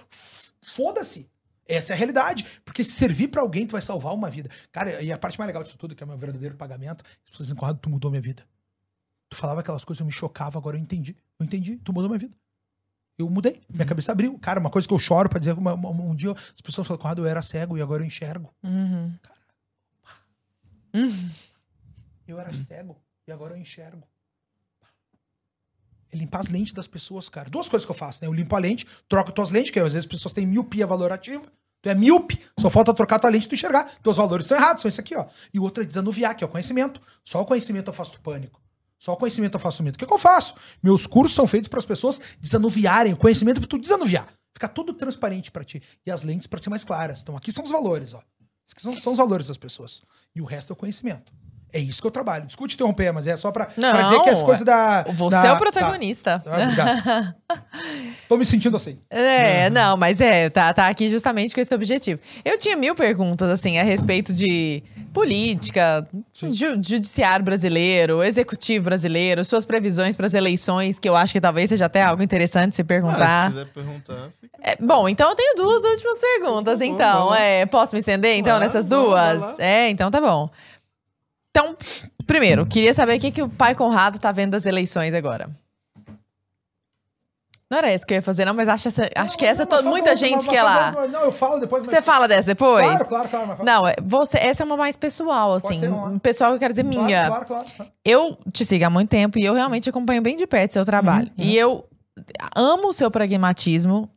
Foda-se. 0.62 1.28
Essa 1.66 1.92
é 1.92 1.94
a 1.94 1.96
realidade. 1.96 2.46
Porque 2.64 2.84
se 2.84 2.92
servir 2.92 3.28
para 3.28 3.40
alguém, 3.40 3.66
tu 3.66 3.72
vai 3.72 3.82
salvar 3.82 4.14
uma 4.14 4.30
vida. 4.30 4.50
Cara, 4.70 5.02
e 5.02 5.12
a 5.12 5.18
parte 5.18 5.38
mais 5.38 5.46
legal 5.46 5.62
disso 5.62 5.76
tudo, 5.78 5.94
que 5.94 6.02
é 6.02 6.06
o 6.06 6.08
meu 6.08 6.18
verdadeiro 6.18 6.56
pagamento, 6.56 7.04
as 7.06 7.30
pessoas 7.30 7.48
dizem, 7.48 7.56
Conrado, 7.56 7.78
tu 7.80 7.90
mudou 7.90 8.10
minha 8.10 8.22
vida. 8.22 8.42
Tu 9.28 9.36
falava 9.36 9.60
aquelas 9.60 9.84
coisas, 9.84 10.00
eu 10.00 10.06
me 10.06 10.12
chocava, 10.12 10.58
agora 10.58 10.76
eu 10.76 10.80
entendi. 10.80 11.16
Eu 11.38 11.46
entendi, 11.46 11.76
tu 11.76 11.92
mudou 11.92 12.08
minha 12.08 12.18
vida. 12.18 12.36
Eu 13.16 13.30
mudei, 13.30 13.60
minha 13.68 13.82
uhum. 13.82 13.88
cabeça 13.88 14.12
abriu. 14.12 14.38
Cara, 14.38 14.58
uma 14.58 14.70
coisa 14.70 14.88
que 14.88 14.92
eu 14.92 14.98
choro 14.98 15.28
pra 15.28 15.38
dizer, 15.38 15.52
uma, 15.52 15.74
uma, 15.74 15.90
um 15.90 16.14
dia 16.14 16.32
as 16.32 16.60
pessoas 16.60 16.86
falam, 16.86 17.00
Conrado, 17.00 17.22
eu 17.22 17.26
era 17.26 17.42
cego 17.42 17.78
e 17.78 17.82
agora 17.82 18.02
eu 18.02 18.06
enxergo. 18.06 18.52
Uhum. 18.62 19.14
Cara, 19.22 19.40
Uhum. 20.94 21.30
Eu 22.26 22.38
era 22.40 22.50
cego 22.66 22.96
e 23.26 23.32
agora 23.32 23.54
eu 23.54 23.58
enxergo. 23.58 24.06
É 26.12 26.16
limpar 26.16 26.40
as 26.40 26.48
lentes 26.48 26.72
das 26.72 26.86
pessoas, 26.86 27.28
cara. 27.28 27.50
Duas 27.50 27.68
coisas 27.68 27.84
que 27.84 27.90
eu 27.90 27.96
faço, 27.96 28.22
né? 28.22 28.28
Eu 28.28 28.32
limpo 28.32 28.54
a 28.54 28.58
lente, 28.58 28.86
troco 29.08 29.32
tuas 29.32 29.50
lentes, 29.50 29.70
que 29.70 29.80
às 29.80 29.92
vezes 29.92 30.06
as 30.06 30.06
pessoas 30.06 30.32
têm 30.32 30.46
miopia 30.46 30.86
valorativa. 30.86 31.44
Tu 31.82 31.90
é 31.90 31.94
míope, 31.94 32.40
só 32.58 32.70
falta 32.70 32.94
trocar 32.94 33.18
tua 33.18 33.28
lente 33.28 33.44
e 33.44 33.48
tu 33.48 33.54
enxergar. 33.56 33.84
Teus 34.00 34.16
valores 34.16 34.46
estão 34.46 34.56
errados, 34.56 34.80
são 34.80 34.88
isso 34.88 35.00
aqui, 35.00 35.14
ó. 35.14 35.26
E 35.52 35.58
o 35.58 35.64
outro 35.64 35.82
é 35.82 35.86
desanuviar, 35.86 36.34
que 36.34 36.42
é 36.42 36.46
o 36.46 36.50
conhecimento. 36.50 37.02
Só 37.22 37.42
o 37.42 37.44
conhecimento 37.44 37.88
eu 37.88 37.92
faço 37.92 38.18
pânico. 38.20 38.62
Só 38.98 39.12
o 39.12 39.16
conhecimento 39.16 39.56
eu 39.56 39.60
faço 39.60 39.82
medo. 39.82 39.96
O 39.96 39.98
que, 39.98 40.06
que 40.06 40.14
eu 40.14 40.18
faço? 40.18 40.54
Meus 40.82 41.06
cursos 41.06 41.34
são 41.34 41.46
feitos 41.46 41.68
para 41.68 41.78
as 41.78 41.84
pessoas 41.84 42.20
desanuviarem 42.40 43.12
o 43.12 43.16
conhecimento 43.18 43.60
para 43.60 43.68
tu 43.68 43.78
desanuviar. 43.78 44.28
Ficar 44.54 44.68
tudo 44.68 44.94
transparente 44.94 45.50
para 45.50 45.62
ti. 45.62 45.82
E 46.06 46.10
as 46.10 46.22
lentes 46.22 46.46
para 46.46 46.62
ser 46.62 46.70
mais 46.70 46.84
claras. 46.84 47.20
Então 47.20 47.36
aqui 47.36 47.52
são 47.52 47.64
os 47.64 47.70
valores, 47.70 48.14
ó. 48.14 48.22
São, 48.66 48.92
são 48.98 49.12
os 49.12 49.18
valores 49.18 49.48
das 49.48 49.56
pessoas. 49.56 50.02
E 50.34 50.40
o 50.40 50.44
resto 50.44 50.72
é 50.72 50.74
o 50.74 50.76
conhecimento. 50.76 51.32
É 51.72 51.78
isso 51.80 52.00
que 52.00 52.06
eu 52.06 52.10
trabalho. 52.10 52.46
Desculpe 52.46 52.70
te 52.70 52.74
interromper, 52.74 53.12
mas 53.12 53.26
é 53.26 53.36
só 53.36 53.50
pra, 53.50 53.68
não, 53.76 53.90
pra 53.90 54.02
dizer 54.02 54.22
que 54.22 54.30
as 54.30 54.40
coisas 54.40 54.64
da. 54.64 55.02
Você 55.02 55.36
da, 55.36 55.48
é 55.48 55.52
o 55.52 55.58
protagonista. 55.58 56.38
Tá. 56.38 56.50
Ah, 56.54 56.62
obrigado. 56.62 57.34
Tô 58.34 58.38
me 58.38 58.44
sentindo 58.44 58.76
assim. 58.76 58.98
É, 59.08 59.68
uhum. 59.68 59.74
não, 59.74 59.96
mas 59.96 60.20
é, 60.20 60.50
tá, 60.50 60.74
tá 60.74 60.88
aqui 60.88 61.08
justamente 61.08 61.54
com 61.54 61.60
esse 61.60 61.72
objetivo. 61.72 62.20
Eu 62.44 62.58
tinha 62.58 62.74
mil 62.74 62.92
perguntas, 62.92 63.48
assim, 63.48 63.78
a 63.78 63.84
respeito 63.84 64.32
de 64.32 64.82
política, 65.12 66.04
ju 66.50 66.82
judiciário 66.82 67.44
brasileiro, 67.44 68.24
executivo 68.24 68.86
brasileiro, 68.86 69.44
suas 69.44 69.64
previsões 69.64 70.16
para 70.16 70.26
as 70.26 70.34
eleições, 70.34 70.98
que 70.98 71.08
eu 71.08 71.14
acho 71.14 71.32
que 71.32 71.40
talvez 71.40 71.70
seja 71.70 71.84
até 71.84 72.02
algo 72.02 72.24
interessante 72.24 72.74
se 72.74 72.82
perguntar. 72.82 73.22
Ah, 73.22 73.46
se 73.46 73.52
quiser 73.52 73.66
perguntar. 73.66 74.32
Fica... 74.40 74.58
É, 74.60 74.76
bom, 74.80 75.08
então 75.08 75.30
eu 75.30 75.36
tenho 75.36 75.54
duas 75.54 75.84
últimas 75.84 76.18
perguntas, 76.18 76.80
bom, 76.80 76.84
então. 76.84 77.34
É, 77.36 77.64
posso 77.66 77.94
me 77.94 78.00
estender, 78.00 78.34
então, 78.34 78.56
claro, 78.56 78.64
nessas 78.64 78.84
duas? 78.84 79.56
É, 79.60 79.90
então 79.90 80.10
tá 80.10 80.20
bom. 80.20 80.50
Então, 81.50 81.76
primeiro, 82.26 82.66
queria 82.66 82.92
saber 82.92 83.16
o 83.16 83.20
que, 83.20 83.30
que 83.30 83.42
o 83.42 83.48
pai 83.48 83.76
Conrado 83.76 84.18
tá 84.18 84.32
vendo 84.32 84.50
das 84.50 84.66
eleições 84.66 85.14
agora. 85.14 85.48
Não 87.74 87.78
era 87.78 87.92
isso 87.92 88.06
que 88.06 88.14
eu 88.14 88.16
ia 88.16 88.22
fazer, 88.22 88.44
não, 88.44 88.54
mas 88.54 88.68
acho, 88.68 88.86
essa, 88.86 89.10
acho 89.16 89.32
não, 89.32 89.36
que 89.36 89.44
essa 89.44 89.66
não, 89.68 89.82
muita 89.82 90.14
gente 90.14 90.46
que 90.46 90.54
ela. 90.54 90.92
Não, 91.08 91.24
eu 91.24 91.32
falo 91.32 91.58
depois. 91.58 91.82
Você 91.82 92.00
fala 92.00 92.28
dessa 92.28 92.46
depois? 92.46 92.86
Claro, 93.02 93.28
claro, 93.28 93.28
claro. 93.28 93.64
Não, 93.64 93.88
é, 93.88 93.96
você, 94.00 94.38
essa 94.38 94.62
é 94.62 94.64
uma 94.64 94.76
mais 94.76 94.96
pessoal, 94.96 95.54
assim. 95.54 95.80
Pessoal 96.22 96.52
que 96.52 96.54
eu 96.54 96.60
quero 96.60 96.72
dizer 96.72 96.84
claro, 96.84 97.04
minha. 97.04 97.26
Claro, 97.26 97.46
claro, 97.46 97.64
claro. 97.76 97.92
Eu 98.04 98.38
te 98.52 98.64
sigo 98.64 98.84
há 98.84 98.90
muito 98.90 99.08
tempo 99.08 99.40
e 99.40 99.44
eu 99.44 99.54
realmente 99.54 99.90
acompanho 99.90 100.22
bem 100.22 100.36
de 100.36 100.46
perto 100.46 100.74
seu 100.74 100.84
trabalho. 100.84 101.26
Uhum, 101.36 101.44
uhum. 101.44 101.50
E 101.50 101.58
eu 101.58 101.84
amo 102.54 102.90
o 102.90 102.92
seu 102.92 103.10
pragmatismo, 103.10 104.08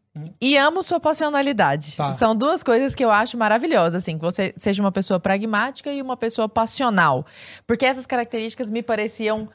e 0.41 0.57
amo 0.57 0.83
sua 0.83 0.99
passionalidade. 0.99 1.95
Tá. 1.95 2.13
São 2.13 2.35
duas 2.35 2.63
coisas 2.63 2.95
que 2.95 3.03
eu 3.03 3.11
acho 3.11 3.37
maravilhosas, 3.37 3.95
assim, 3.95 4.17
que 4.17 4.23
você 4.23 4.53
seja 4.57 4.81
uma 4.81 4.91
pessoa 4.91 5.19
pragmática 5.19 5.91
e 5.91 6.01
uma 6.01 6.17
pessoa 6.17 6.49
passional. 6.49 7.25
Porque 7.65 7.85
essas 7.85 8.05
características 8.05 8.69
me 8.69 8.81
pareciam 8.81 9.49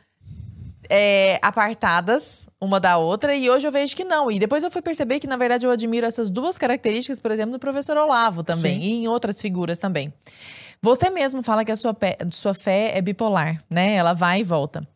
é, 0.88 1.38
apartadas 1.42 2.48
uma 2.60 2.78
da 2.78 2.98
outra, 2.98 3.34
e 3.34 3.48
hoje 3.48 3.66
eu 3.66 3.72
vejo 3.72 3.96
que 3.96 4.04
não. 4.04 4.30
E 4.30 4.38
depois 4.38 4.62
eu 4.62 4.70
fui 4.70 4.82
perceber 4.82 5.18
que, 5.20 5.26
na 5.26 5.36
verdade, 5.36 5.66
eu 5.66 5.70
admiro 5.70 6.06
essas 6.06 6.30
duas 6.30 6.59
características, 6.59 7.20
por 7.20 7.30
exemplo, 7.30 7.52
no 7.52 7.59
professor 7.59 7.96
Olavo 7.96 8.42
também, 8.42 8.80
Sim. 8.80 8.86
e 8.86 8.92
em 9.02 9.09
outras 9.09 9.40
figuras 9.40 9.78
também. 9.78 10.12
Você 10.80 11.10
mesmo 11.10 11.42
fala 11.42 11.64
que 11.64 11.72
a 11.72 11.76
sua, 11.76 11.94
pé, 11.94 12.18
sua 12.30 12.54
fé 12.54 12.96
é 12.96 13.00
bipolar, 13.00 13.62
né? 13.70 13.94
Ela 13.94 14.12
vai 14.12 14.40
e 14.40 14.44
volta. 14.44 14.86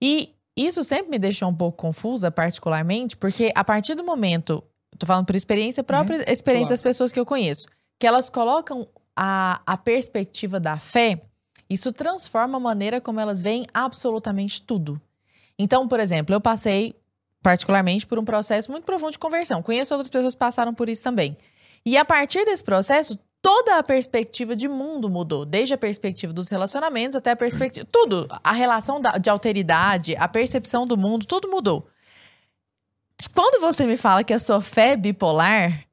E 0.00 0.30
isso 0.56 0.84
sempre 0.84 1.10
me 1.10 1.18
deixou 1.18 1.48
um 1.48 1.54
pouco 1.54 1.76
confusa, 1.76 2.30
particularmente, 2.30 3.16
porque 3.16 3.50
a 3.54 3.64
partir 3.64 3.94
do 3.94 4.04
momento 4.04 4.62
tô 4.96 5.06
falando 5.06 5.26
por 5.26 5.36
experiência 5.36 5.84
própria, 5.84 6.18
uhum, 6.18 6.24
experiência 6.28 6.68
claro. 6.68 6.74
das 6.74 6.82
pessoas 6.82 7.12
que 7.12 7.20
eu 7.20 7.26
conheço, 7.26 7.68
que 7.98 8.06
elas 8.06 8.30
colocam 8.30 8.88
a, 9.14 9.60
a 9.66 9.76
perspectiva 9.76 10.58
da 10.58 10.76
fé, 10.78 11.22
isso 11.68 11.92
transforma 11.92 12.56
a 12.56 12.60
maneira 12.60 13.00
como 13.00 13.20
elas 13.20 13.42
veem 13.42 13.66
absolutamente 13.72 14.62
tudo. 14.62 15.00
Então, 15.58 15.88
por 15.88 16.00
exemplo, 16.00 16.34
eu 16.34 16.40
passei 16.40 16.94
particularmente 17.42 18.06
por 18.06 18.18
um 18.18 18.24
processo 18.24 18.70
muito 18.70 18.84
profundo 18.84 19.12
de 19.12 19.18
conversão. 19.18 19.62
Conheço 19.62 19.94
outras 19.94 20.10
pessoas 20.10 20.34
que 20.34 20.38
passaram 20.38 20.74
por 20.74 20.88
isso 20.88 21.02
também. 21.02 21.36
E 21.84 21.96
a 21.96 22.04
partir 22.04 22.44
desse 22.44 22.64
processo, 22.64 23.18
toda 23.40 23.78
a 23.78 23.82
perspectiva 23.82 24.56
de 24.56 24.66
mundo 24.68 25.08
mudou, 25.08 25.44
desde 25.44 25.72
a 25.72 25.78
perspectiva 25.78 26.32
dos 26.32 26.48
relacionamentos 26.48 27.14
até 27.14 27.30
a 27.30 27.36
perspectiva. 27.36 27.86
Tudo. 27.90 28.26
A 28.42 28.52
relação 28.52 29.00
da, 29.00 29.12
de 29.12 29.30
alteridade, 29.30 30.16
a 30.16 30.26
percepção 30.26 30.84
do 30.86 30.96
mundo, 30.96 31.24
tudo 31.24 31.48
mudou. 31.48 31.86
Quando 33.32 33.60
você 33.60 33.86
me 33.86 33.96
fala 33.96 34.24
que 34.24 34.32
a 34.34 34.40
sua 34.40 34.60
fé 34.60 34.92
é 34.92 34.96
bipolar, 34.96 35.86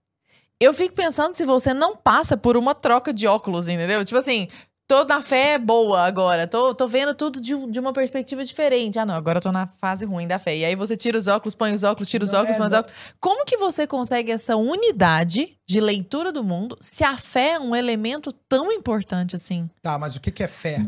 eu 0.59 0.73
fico 0.73 0.95
pensando 0.95 1.35
se 1.35 1.45
você 1.45 1.73
não 1.73 1.95
passa 1.95 2.35
por 2.35 2.57
uma 2.57 2.73
troca 2.73 3.13
de 3.13 3.27
óculos, 3.27 3.67
entendeu? 3.67 4.03
Tipo 4.03 4.17
assim, 4.17 4.47
tô 4.87 5.03
na 5.05 5.21
fé 5.21 5.57
boa 5.57 6.01
agora, 6.01 6.47
tô, 6.47 6.73
tô 6.75 6.87
vendo 6.87 7.13
tudo 7.15 7.39
de, 7.39 7.55
de 7.71 7.79
uma 7.79 7.93
perspectiva 7.93 8.43
diferente. 8.43 8.99
Ah, 8.99 9.05
não, 9.05 9.15
agora 9.15 9.37
eu 9.37 9.41
tô 9.41 9.51
na 9.51 9.67
fase 9.67 10.05
ruim 10.05 10.27
da 10.27 10.37
fé. 10.37 10.55
E 10.57 10.65
aí 10.65 10.75
você 10.75 10.95
tira 10.95 11.17
os 11.17 11.27
óculos, 11.27 11.55
põe 11.55 11.73
os 11.73 11.83
óculos, 11.83 12.09
tira 12.09 12.23
os 12.23 12.31
não, 12.31 12.39
óculos, 12.39 12.55
é, 12.55 12.57
põe 12.57 12.67
os 12.67 12.73
óculos. 12.73 12.95
Como 13.19 13.45
que 13.45 13.57
você 13.57 13.87
consegue 13.87 14.31
essa 14.31 14.55
unidade 14.55 15.57
de 15.65 15.79
leitura 15.79 16.31
do 16.31 16.43
mundo 16.43 16.77
se 16.81 17.03
a 17.03 17.17
fé 17.17 17.53
é 17.53 17.59
um 17.59 17.75
elemento 17.75 18.31
tão 18.47 18.71
importante 18.71 19.35
assim? 19.35 19.69
Tá, 19.81 19.97
mas 19.97 20.15
o 20.15 20.21
que, 20.21 20.31
que 20.31 20.43
é 20.43 20.47
fé? 20.47 20.85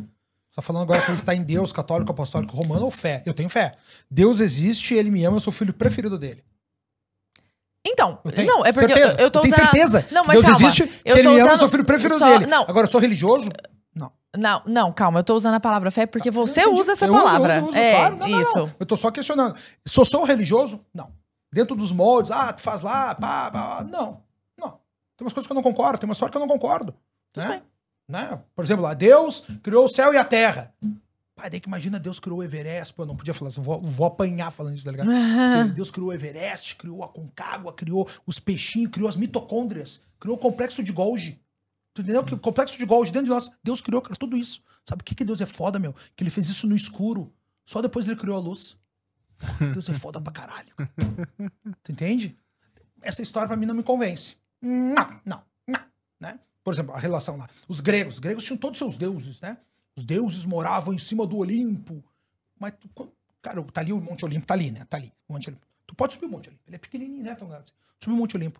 Tá 0.55 0.61
falando 0.61 0.83
agora 0.83 1.01
que 1.01 1.11
a 1.11 1.13
gente 1.13 1.25
tá 1.25 1.35
em 1.35 1.43
Deus, 1.43 1.73
católico, 1.73 2.11
apostólico, 2.11 2.55
romano 2.55 2.85
ou 2.85 2.91
fé? 2.91 3.21
Eu 3.25 3.33
tenho 3.33 3.49
fé. 3.49 3.75
Deus 4.09 4.39
existe, 4.39 4.93
ele 4.93 5.11
me 5.11 5.25
ama, 5.25 5.37
eu 5.37 5.41
sou 5.41 5.51
o 5.51 5.55
filho 5.55 5.73
preferido 5.73 6.17
dele. 6.17 6.41
Então, 7.87 8.19
não, 8.47 8.65
é 8.65 8.73
porque 8.73 8.93
certeza. 8.93 9.17
eu, 9.19 9.25
eu 9.25 9.31
tô 9.31 9.41
usando... 9.41 9.53
certeza. 9.53 10.05
Não, 10.11 10.23
mas 10.23 10.41
Deus 10.41 10.45
calma. 10.47 10.67
existe, 10.67 11.01
eu 11.03 11.17
ele 11.17 11.27
me 11.27 11.39
ama, 11.39 11.51
eu 11.51 11.57
sou 11.57 11.69
filho 11.69 11.85
preferido 11.85 12.17
só... 12.17 12.25
dele. 12.25 12.49
Não. 12.49 12.63
Agora, 12.63 12.87
eu 12.87 12.91
sou 12.91 12.99
religioso? 12.99 13.49
Não. 14.37 14.61
Não, 14.65 14.91
calma, 14.91 15.19
eu 15.19 15.23
tô 15.23 15.35
usando 15.35 15.55
a 15.55 15.59
palavra 15.59 15.91
fé 15.91 16.05
porque 16.05 16.31
você 16.31 16.65
usa 16.65 16.93
essa 16.93 17.05
eu 17.05 17.13
palavra. 17.13 17.57
Uso, 17.59 17.69
uso, 17.69 17.77
é, 17.77 17.95
claro. 17.95 18.17
não, 18.17 18.27
isso. 18.27 18.57
Não, 18.59 18.65
não. 18.67 18.73
Eu 18.79 18.85
tô 18.85 18.97
só 18.97 19.11
questionando. 19.11 19.57
Sou 19.85 20.05
só 20.05 20.23
religioso? 20.23 20.79
Não. 20.93 21.11
Dentro 21.51 21.75
dos 21.75 21.91
moldes, 21.91 22.31
ah, 22.31 22.51
tu 22.51 22.61
faz 22.61 22.81
lá, 22.81 23.15
pá, 23.15 23.49
pá, 23.49 23.85
não. 23.89 24.21
Não. 24.57 24.79
Tem 25.15 25.25
umas 25.25 25.33
coisas 25.33 25.47
que 25.47 25.51
eu 25.51 25.55
não 25.55 25.63
concordo, 25.63 25.97
tem 25.97 26.07
uma 26.07 26.13
história 26.13 26.31
que 26.31 26.37
eu 26.37 26.41
não 26.41 26.47
concordo. 26.47 26.93
Né? 27.35 27.61
né? 28.09 28.41
Por 28.55 28.65
exemplo, 28.65 28.83
lá, 28.83 28.93
Deus 28.93 29.43
criou 29.63 29.85
o 29.85 29.89
céu 29.89 30.13
e 30.13 30.17
a 30.17 30.25
terra. 30.25 30.73
Pai, 31.35 31.49
daí 31.49 31.59
que 31.59 31.67
imagina 31.67 31.99
Deus 31.99 32.19
criou 32.19 32.39
o 32.39 32.43
Everest. 32.43 32.93
Pô, 32.93 33.03
eu 33.03 33.07
não 33.07 33.15
podia 33.15 33.33
falar 33.33 33.49
assim, 33.49 33.61
vou, 33.61 33.81
vou 33.81 34.07
apanhar 34.07 34.51
falando 34.51 34.75
isso, 34.75 34.85
tá 34.85 34.91
ligado? 34.91 35.09
Deus 35.75 35.91
criou 35.91 36.09
o 36.09 36.13
Everest, 36.13 36.75
criou 36.75 37.03
a 37.03 37.09
Concagua, 37.09 37.73
criou 37.73 38.07
os 38.25 38.39
peixinhos, 38.39 38.91
criou 38.91 39.09
as 39.09 39.17
mitocôndrias, 39.17 40.01
criou 40.19 40.37
o 40.37 40.39
complexo 40.39 40.81
de 40.81 40.93
Golgi. 40.93 41.39
Tu 41.95 42.01
entendeu? 42.01 42.25
Que 42.25 42.33
o 42.33 42.37
complexo 42.37 42.77
de 42.77 42.85
Golgi 42.85 43.09
dentro 43.09 43.27
de 43.27 43.31
nós, 43.31 43.49
Deus 43.63 43.79
criou, 43.79 44.01
cara, 44.01 44.17
tudo 44.17 44.35
isso. 44.35 44.61
Sabe 44.83 45.01
o 45.01 45.05
que, 45.05 45.15
que 45.15 45.23
Deus 45.23 45.39
é 45.39 45.45
foda, 45.45 45.79
meu? 45.79 45.95
Que 46.13 46.23
ele 46.25 46.29
fez 46.29 46.49
isso 46.49 46.67
no 46.67 46.75
escuro. 46.75 47.33
Só 47.65 47.81
depois 47.81 48.05
ele 48.05 48.17
criou 48.17 48.35
a 48.35 48.39
luz. 48.39 48.77
Deus 49.73 49.87
é 49.87 49.93
foda 49.93 50.19
pra 50.19 50.33
caralho. 50.33 50.73
Tu 51.81 51.93
entende? 51.93 52.37
Essa 53.01 53.21
história 53.21 53.47
pra 53.47 53.55
mim 53.55 53.65
não 53.65 53.73
me 53.73 53.81
convence. 53.81 54.35
Não, 54.61 55.07
não, 55.25 55.41
não. 55.65 55.79
Né? 56.19 56.37
Por 56.61 56.73
exemplo, 56.73 56.93
a 56.93 56.99
relação 56.99 57.37
lá. 57.37 57.49
Os 57.65 57.79
gregos. 57.79 58.15
Os 58.15 58.19
gregos 58.19 58.43
tinham 58.43 58.57
todos 58.57 58.77
seus 58.77 58.97
deuses, 58.97 59.39
né? 59.39 59.57
Os 59.95 60.03
deuses 60.03 60.43
moravam 60.43 60.93
em 60.93 60.99
cima 60.99 61.25
do 61.25 61.37
Olimpo. 61.37 62.03
Mas, 62.59 62.73
tu, 62.77 62.89
cara, 63.41 63.63
tá 63.63 63.79
ali 63.79 63.93
o 63.93 64.01
Monte 64.01 64.25
Olimpo, 64.25 64.45
tá 64.45 64.53
ali, 64.53 64.69
né? 64.69 64.83
Tá 64.89 64.97
ali, 64.97 65.13
o 65.29 65.33
Monte 65.33 65.47
Olimpo. 65.47 65.65
Tu 65.87 65.95
pode 65.95 66.13
subir 66.13 66.25
o 66.25 66.29
Monte 66.29 66.49
Olimpo. 66.49 66.63
Ele 66.67 66.75
é 66.75 66.79
pequenininho, 66.79 67.23
né? 67.23 67.35
Grande. 67.35 67.73
Subir 68.01 68.13
o 68.13 68.17
Monte 68.17 68.35
Olimpo. 68.35 68.59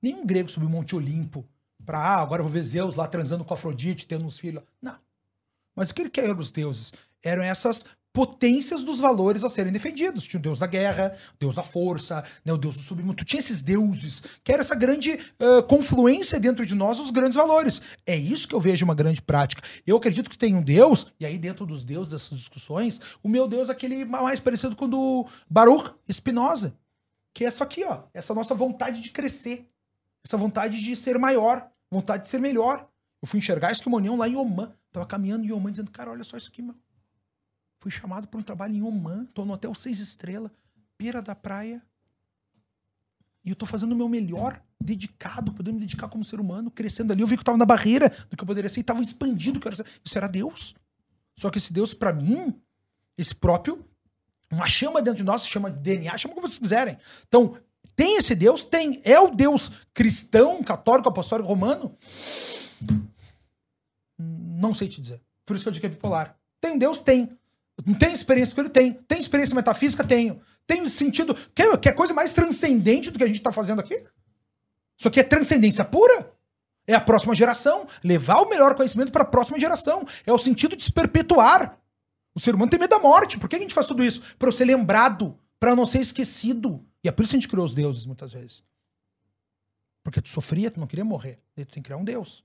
Nenhum 0.00 0.24
grego 0.24 0.48
subiu 0.48 0.66
o 0.66 0.72
Monte 0.72 0.96
Olimpo 0.96 1.46
pra, 1.84 1.98
ah, 1.98 2.22
agora 2.22 2.40
eu 2.40 2.44
vou 2.44 2.52
ver 2.52 2.62
Zeus 2.62 2.96
lá 2.96 3.06
transando 3.06 3.44
com 3.44 3.54
Afrodite, 3.54 4.06
tendo 4.06 4.24
uns 4.24 4.38
filhos. 4.38 4.62
Não. 4.80 4.96
Mas 5.74 5.90
o 5.90 5.94
que 5.94 6.02
ele 6.02 6.10
quer 6.10 6.36
os 6.36 6.50
deuses? 6.50 6.92
Eram 7.22 7.42
essas 7.42 7.84
potências 8.12 8.82
dos 8.82 8.98
valores 8.98 9.44
a 9.44 9.48
serem 9.48 9.72
defendidos. 9.72 10.26
Tinha 10.26 10.38
o 10.38 10.42
deus 10.42 10.58
da 10.58 10.66
guerra, 10.66 11.16
o 11.34 11.38
deus 11.38 11.54
da 11.54 11.62
força, 11.62 12.24
né, 12.44 12.52
o 12.52 12.58
deus 12.58 12.76
do 12.76 12.82
submundo. 12.82 13.24
Tinha 13.24 13.40
esses 13.40 13.62
deuses, 13.62 14.22
que 14.42 14.52
era 14.52 14.62
essa 14.62 14.74
grande 14.74 15.12
uh, 15.12 15.62
confluência 15.68 16.40
dentro 16.40 16.66
de 16.66 16.74
nós, 16.74 16.98
os 16.98 17.10
grandes 17.10 17.36
valores. 17.36 17.80
É 18.04 18.16
isso 18.16 18.48
que 18.48 18.54
eu 18.54 18.60
vejo 18.60 18.84
uma 18.84 18.94
grande 18.94 19.22
prática. 19.22 19.62
Eu 19.86 19.96
acredito 19.96 20.30
que 20.30 20.38
tem 20.38 20.54
um 20.54 20.62
deus, 20.62 21.06
e 21.18 21.26
aí 21.26 21.38
dentro 21.38 21.64
dos 21.64 21.84
deuses 21.84 22.10
dessas 22.10 22.38
discussões, 22.38 23.00
o 23.22 23.28
meu 23.28 23.46
deus 23.46 23.68
é 23.68 23.72
aquele 23.72 24.04
mais 24.04 24.40
parecido 24.40 24.74
com 24.74 24.86
o 24.86 24.88
do 24.88 25.26
Baruch 25.48 25.94
Spinoza, 26.10 26.74
que 27.32 27.44
é 27.44 27.48
isso 27.48 27.62
aqui, 27.62 27.84
ó, 27.84 28.02
essa 28.12 28.34
nossa 28.34 28.54
vontade 28.54 29.00
de 29.00 29.10
crescer, 29.10 29.68
essa 30.24 30.36
vontade 30.36 30.80
de 30.80 30.96
ser 30.96 31.18
maior, 31.18 31.70
vontade 31.90 32.24
de 32.24 32.28
ser 32.28 32.40
melhor. 32.40 32.88
Eu 33.22 33.28
fui 33.28 33.38
enxergar 33.38 33.72
isso 33.72 33.82
que 33.82 33.90
lá 33.90 34.28
em 34.28 34.36
Oman, 34.36 34.72
tava 34.90 35.06
caminhando 35.06 35.44
em 35.44 35.52
Oman 35.52 35.70
dizendo, 35.70 35.90
cara, 35.90 36.10
olha 36.10 36.24
só 36.24 36.36
isso 36.36 36.48
aqui, 36.48 36.62
meu. 36.62 36.74
Fui 37.78 37.90
chamado 37.90 38.28
para 38.28 38.38
um 38.38 38.42
trabalho 38.42 38.74
em 38.74 38.82
Oman, 38.82 39.24
tô 39.26 39.44
no 39.44 39.54
hotel 39.54 39.74
seis 39.74 40.00
estrelas, 40.00 40.50
beira 40.98 41.22
da 41.22 41.34
praia. 41.34 41.82
E 43.42 43.48
eu 43.50 43.56
tô 43.56 43.64
fazendo 43.64 43.92
o 43.92 43.96
meu 43.96 44.08
melhor, 44.08 44.62
dedicado, 44.78 45.52
podendo 45.52 45.74
me 45.74 45.80
dedicar 45.80 46.08
como 46.08 46.24
ser 46.24 46.40
humano, 46.40 46.70
crescendo 46.70 47.12
ali. 47.12 47.22
Eu 47.22 47.26
vi 47.26 47.36
que 47.36 47.40
eu 47.40 47.44
tava 47.44 47.56
na 47.56 47.64
barreira 47.64 48.10
do 48.28 48.36
que 48.36 48.42
eu 48.42 48.46
poderia 48.46 48.68
ser 48.68 48.80
e 48.80 48.82
tava 48.82 49.00
expandindo 49.00 49.58
o 49.58 49.60
que 49.60 49.68
eu 49.68 49.72
era. 49.72 49.84
Isso 50.04 50.18
era 50.18 50.28
Deus. 50.28 50.74
Só 51.36 51.48
que 51.48 51.56
esse 51.56 51.72
Deus, 51.72 51.94
para 51.94 52.12
mim, 52.12 52.54
esse 53.16 53.34
próprio, 53.34 53.82
uma 54.50 54.66
chama 54.66 55.00
dentro 55.00 55.18
de 55.18 55.24
nós, 55.24 55.46
chama 55.46 55.70
de 55.70 55.80
DNA, 55.80 56.18
chama 56.18 56.34
como 56.34 56.46
vocês 56.46 56.58
quiserem. 56.58 56.98
Então, 57.26 57.56
tem 58.00 58.16
esse 58.16 58.34
Deus? 58.34 58.64
Tem. 58.64 59.02
É 59.04 59.20
o 59.20 59.28
Deus 59.28 59.70
cristão, 59.92 60.62
católico, 60.62 61.10
apostólico, 61.10 61.46
romano? 61.46 61.94
Não 64.18 64.74
sei 64.74 64.88
te 64.88 65.02
dizer. 65.02 65.20
Por 65.44 65.54
isso 65.54 65.62
que 65.62 65.68
eu 65.68 65.72
digo 65.74 65.82
que 65.82 65.86
é 65.86 65.90
bipolar. 65.90 66.34
Tem 66.62 66.72
um 66.72 66.78
Deus? 66.78 67.02
Tem. 67.02 67.28
Tem 67.98 68.14
experiência 68.14 68.54
que 68.54 68.60
ele 68.62 68.70
tem. 68.70 68.94
Tem 68.94 69.18
experiência 69.18 69.54
metafísica? 69.54 70.02
Tenho. 70.02 70.40
Tem 70.66 70.88
sentido. 70.88 71.36
Quer, 71.54 71.76
quer 71.76 71.92
coisa 71.92 72.14
mais 72.14 72.32
transcendente 72.32 73.10
do 73.10 73.18
que 73.18 73.24
a 73.24 73.26
gente 73.26 73.36
está 73.36 73.52
fazendo 73.52 73.80
aqui? 73.80 74.02
Isso 74.98 75.06
aqui 75.06 75.20
é 75.20 75.22
transcendência 75.22 75.84
pura? 75.84 76.32
É 76.86 76.94
a 76.94 77.00
próxima 77.02 77.34
geração. 77.34 77.86
Levar 78.02 78.40
o 78.40 78.48
melhor 78.48 78.74
conhecimento 78.76 79.12
para 79.12 79.24
a 79.24 79.26
próxima 79.26 79.60
geração. 79.60 80.06
É 80.24 80.32
o 80.32 80.38
sentido 80.38 80.74
de 80.74 80.84
se 80.84 80.92
perpetuar. 80.92 81.78
O 82.34 82.40
ser 82.40 82.54
humano 82.54 82.70
tem 82.70 82.80
medo 82.80 82.92
da 82.92 82.98
morte. 82.98 83.38
Por 83.38 83.46
que 83.46 83.56
a 83.56 83.60
gente 83.60 83.74
faz 83.74 83.86
tudo 83.86 84.02
isso? 84.02 84.22
Para 84.38 84.48
eu 84.48 84.52
ser 84.52 84.64
lembrado, 84.64 85.38
para 85.58 85.76
não 85.76 85.84
ser 85.84 86.00
esquecido. 86.00 86.82
E 87.02 87.08
é 87.08 87.12
por 87.12 87.22
isso 87.22 87.30
que 87.30 87.36
a 87.36 87.40
gente 87.40 87.48
criou 87.48 87.64
os 87.64 87.74
deuses 87.74 88.06
muitas 88.06 88.32
vezes. 88.32 88.62
Porque 90.02 90.20
tu 90.20 90.28
sofria, 90.28 90.70
tu 90.70 90.80
não 90.80 90.86
queria 90.86 91.04
morrer. 91.04 91.38
Daí 91.56 91.64
tu 91.64 91.72
tem 91.72 91.82
que 91.82 91.88
criar 91.88 91.98
um 91.98 92.04
deus. 92.04 92.44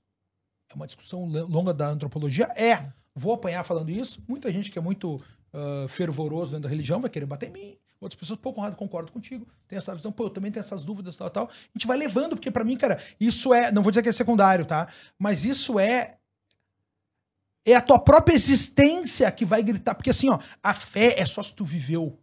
É 0.70 0.74
uma 0.74 0.86
discussão 0.86 1.24
longa 1.26 1.72
da 1.72 1.88
antropologia? 1.88 2.46
É 2.56 2.92
vou 3.16 3.32
apanhar 3.32 3.64
falando 3.64 3.90
isso. 3.90 4.22
Muita 4.28 4.52
gente 4.52 4.70
que 4.70 4.78
é 4.78 4.82
muito 4.82 5.14
uh, 5.16 5.88
fervoroso 5.88 6.52
dentro 6.52 6.64
da 6.64 6.68
religião 6.68 7.00
vai 7.00 7.10
querer 7.10 7.24
bater 7.24 7.48
em 7.48 7.52
mim. 7.52 7.78
Outras 7.98 8.20
pessoas, 8.20 8.38
pouco 8.38 8.60
errado, 8.60 8.76
concordam 8.76 9.10
contigo. 9.10 9.48
Tem 9.66 9.78
essa 9.78 9.94
visão, 9.94 10.12
pô, 10.12 10.24
eu 10.24 10.30
também 10.30 10.52
tenho 10.52 10.60
essas 10.60 10.84
dúvidas, 10.84 11.16
tal, 11.16 11.30
tal. 11.30 11.48
A 11.48 11.78
gente 11.78 11.86
vai 11.86 11.96
levando, 11.96 12.36
porque 12.36 12.50
para 12.50 12.62
mim, 12.62 12.76
cara, 12.76 13.02
isso 13.18 13.54
é. 13.54 13.72
Não 13.72 13.82
vou 13.82 13.90
dizer 13.90 14.02
que 14.02 14.10
é 14.10 14.12
secundário, 14.12 14.66
tá? 14.66 14.86
Mas 15.18 15.46
isso 15.46 15.80
é. 15.80 16.18
É 17.64 17.74
a 17.74 17.80
tua 17.80 17.98
própria 17.98 18.34
existência 18.34 19.32
que 19.32 19.44
vai 19.44 19.62
gritar. 19.62 19.94
Porque 19.94 20.10
assim, 20.10 20.28
ó, 20.28 20.38
a 20.62 20.74
fé 20.74 21.18
é 21.18 21.24
só 21.24 21.42
se 21.42 21.54
tu 21.54 21.64
viveu 21.64 22.16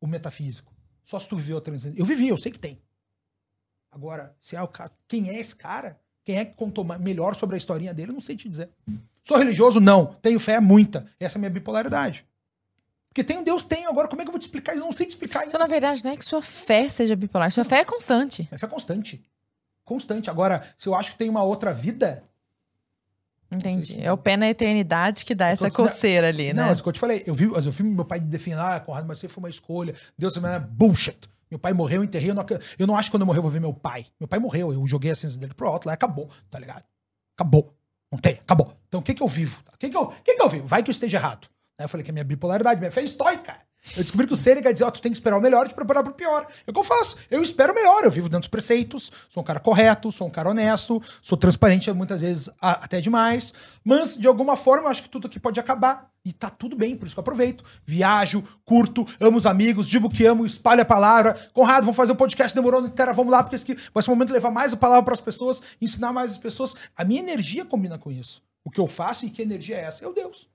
o 0.00 0.06
metafísico. 0.06 0.69
Só 1.10 1.18
se 1.18 1.28
tu 1.28 1.34
viveu 1.34 1.58
a 1.58 1.60
transcendência. 1.60 2.00
Eu 2.00 2.06
vivi, 2.06 2.28
eu 2.28 2.38
sei 2.38 2.52
que 2.52 2.58
tem. 2.58 2.80
Agora, 3.90 4.32
se 4.40 4.54
é 4.54 4.62
o 4.62 4.68
cara, 4.68 4.92
quem 5.08 5.28
é 5.28 5.40
esse 5.40 5.56
cara? 5.56 5.98
Quem 6.24 6.38
é 6.38 6.44
que 6.44 6.54
contou 6.54 6.84
melhor 6.84 7.34
sobre 7.34 7.56
a 7.56 7.58
historinha 7.58 7.92
dele? 7.92 8.12
Eu 8.12 8.14
não 8.14 8.20
sei 8.20 8.36
te 8.36 8.48
dizer. 8.48 8.70
Sou 9.24 9.36
religioso? 9.36 9.80
Não. 9.80 10.14
Tenho 10.22 10.38
fé? 10.38 10.60
Muita. 10.60 11.04
Essa 11.18 11.36
é 11.36 11.38
a 11.38 11.40
minha 11.40 11.50
bipolaridade. 11.50 12.24
Porque 13.08 13.24
tem 13.24 13.38
um 13.38 13.42
Deus, 13.42 13.64
tenho. 13.64 13.88
Agora, 13.88 14.06
como 14.06 14.22
é 14.22 14.24
que 14.24 14.28
eu 14.28 14.32
vou 14.32 14.38
te 14.38 14.44
explicar? 14.44 14.76
Eu 14.76 14.82
não 14.82 14.92
sei 14.92 15.04
te 15.04 15.10
explicar 15.10 15.40
ainda. 15.40 15.48
Então, 15.48 15.58
na 15.58 15.66
verdade, 15.66 16.04
não 16.04 16.12
é 16.12 16.16
que 16.16 16.24
sua 16.24 16.42
fé 16.42 16.88
seja 16.88 17.16
bipolar. 17.16 17.50
Sua 17.50 17.64
fé 17.64 17.80
é 17.80 17.84
constante. 17.84 18.46
Minha 18.48 18.60
fé 18.60 18.66
é 18.66 18.70
constante. 18.70 19.20
Constante. 19.84 20.30
Agora, 20.30 20.72
se 20.78 20.88
eu 20.88 20.94
acho 20.94 21.10
que 21.10 21.18
tem 21.18 21.28
uma 21.28 21.42
outra 21.42 21.74
vida. 21.74 22.22
Entendi. 23.52 24.00
É 24.00 24.12
o 24.12 24.16
pé 24.16 24.36
na 24.36 24.48
eternidade 24.48 25.24
que 25.24 25.34
dá 25.34 25.48
essa 25.48 25.70
coceira 25.70 26.28
ali, 26.28 26.52
né? 26.52 26.64
Não, 26.64 26.72
isso 26.72 26.82
que 26.82 26.88
eu 26.88 26.92
te 26.92 27.00
falei. 27.00 27.24
Eu 27.26 27.34
vi, 27.34 27.44
eu 27.44 27.70
vi 27.70 27.82
meu 27.82 28.04
pai 28.04 28.20
defender, 28.20 28.60
ah, 28.60 28.78
Conrado, 28.78 29.06
mas 29.08 29.18
você 29.18 29.28
foi 29.28 29.42
uma 29.42 29.50
escolha. 29.50 29.94
Deus 30.16 30.36
é 30.36 30.60
bullshit. 30.60 31.18
Meu 31.50 31.58
pai 31.58 31.72
morreu, 31.72 32.00
eu 32.00 32.04
enterrei. 32.04 32.30
Eu 32.30 32.34
não, 32.34 32.46
eu 32.78 32.86
não 32.86 32.96
acho 32.96 33.08
que 33.08 33.12
quando 33.12 33.22
eu 33.22 33.26
morrer 33.26 33.38
eu 33.38 33.42
vou 33.42 33.50
ver 33.50 33.60
meu 33.60 33.74
pai. 33.74 34.06
Meu 34.20 34.28
pai 34.28 34.38
morreu, 34.38 34.72
eu 34.72 34.86
joguei 34.86 35.10
a 35.10 35.16
cinza 35.16 35.36
dele 35.36 35.52
pro 35.52 35.66
alto 35.66 35.86
lá 35.86 35.94
acabou, 35.94 36.30
tá 36.48 36.60
ligado? 36.60 36.84
Acabou. 37.36 37.74
Não 38.10 38.18
tem, 38.18 38.34
acabou. 38.34 38.72
Então 38.88 39.00
o 39.00 39.02
que 39.02 39.14
que 39.14 39.22
eu 39.22 39.26
vivo? 39.26 39.62
O 39.74 39.78
que 39.78 39.88
que 39.88 39.96
eu, 39.96 40.02
o 40.02 40.22
que 40.22 40.36
que 40.36 40.42
eu 40.42 40.48
vivo? 40.48 40.66
Vai 40.66 40.82
que 40.82 40.90
eu 40.90 40.92
esteja 40.92 41.18
errado. 41.18 41.48
Aí 41.76 41.84
eu 41.84 41.88
falei 41.88 42.04
que 42.04 42.10
a 42.10 42.14
minha 42.14 42.24
bipolaridade, 42.24 42.78
minha 42.78 42.92
fé 42.92 43.00
é 43.00 43.04
estoica. 43.04 43.56
Eu 43.96 44.02
descobri 44.02 44.26
que 44.26 44.32
o 44.32 44.36
Sêneca 44.36 44.72
dizia, 44.72 44.86
ó, 44.86 44.88
oh, 44.88 44.92
tu 44.92 45.00
tem 45.00 45.10
que 45.10 45.16
esperar 45.16 45.36
o 45.36 45.40
melhor 45.40 45.66
e 45.66 45.68
te 45.68 45.74
preparar 45.74 46.04
pro 46.04 46.12
pior. 46.12 46.46
É 46.66 46.70
o 46.70 46.72
que 46.72 46.78
eu 46.78 46.84
faço. 46.84 47.16
Eu 47.30 47.42
espero 47.42 47.72
o 47.72 47.74
melhor. 47.74 48.04
Eu 48.04 48.10
vivo 48.10 48.28
dentro 48.28 48.42
dos 48.42 48.48
preceitos, 48.48 49.10
sou 49.28 49.42
um 49.42 49.46
cara 49.46 49.58
correto, 49.58 50.12
sou 50.12 50.26
um 50.26 50.30
cara 50.30 50.50
honesto, 50.50 51.02
sou 51.20 51.36
transparente 51.36 51.90
muitas 51.92 52.20
vezes 52.20 52.50
até 52.60 53.00
demais. 53.00 53.52
Mas, 53.84 54.16
de 54.16 54.26
alguma 54.26 54.56
forma, 54.56 54.84
eu 54.84 54.90
acho 54.90 55.02
que 55.02 55.08
tudo 55.08 55.26
aqui 55.26 55.40
pode 55.40 55.58
acabar. 55.58 56.08
E 56.22 56.34
tá 56.34 56.50
tudo 56.50 56.76
bem, 56.76 56.96
por 56.96 57.06
isso 57.06 57.14
que 57.14 57.18
eu 57.18 57.22
aproveito. 57.22 57.64
Viajo, 57.86 58.44
curto, 58.64 59.06
amo 59.18 59.38
os 59.38 59.46
amigos, 59.46 59.88
digo 59.88 60.10
que 60.10 60.26
amo, 60.26 60.44
espalho 60.44 60.82
a 60.82 60.84
palavra. 60.84 61.34
Conrado, 61.54 61.84
vamos 61.84 61.96
fazer 61.96 62.12
um 62.12 62.16
podcast 62.16 62.54
demorando 62.54 62.88
inteira, 62.88 63.14
vamos 63.14 63.32
lá, 63.32 63.42
porque 63.42 63.56
esse 63.56 63.74
vai 63.94 64.02
ser 64.02 64.10
o 64.10 64.14
momento 64.14 64.28
de 64.28 64.34
levar 64.34 64.50
mais 64.50 64.74
a 64.74 64.76
palavra 64.76 65.02
para 65.02 65.14
as 65.14 65.20
pessoas, 65.20 65.62
ensinar 65.80 66.12
mais 66.12 66.32
as 66.32 66.38
pessoas. 66.38 66.76
A 66.94 67.04
minha 67.04 67.20
energia 67.20 67.64
combina 67.64 67.98
com 67.98 68.12
isso. 68.12 68.42
O 68.62 68.70
que 68.70 68.78
eu 68.78 68.86
faço 68.86 69.24
e 69.24 69.30
que 69.30 69.40
energia 69.40 69.76
é 69.76 69.84
essa? 69.84 70.04
É 70.04 70.08
o 70.08 70.12
Deus. 70.12 70.46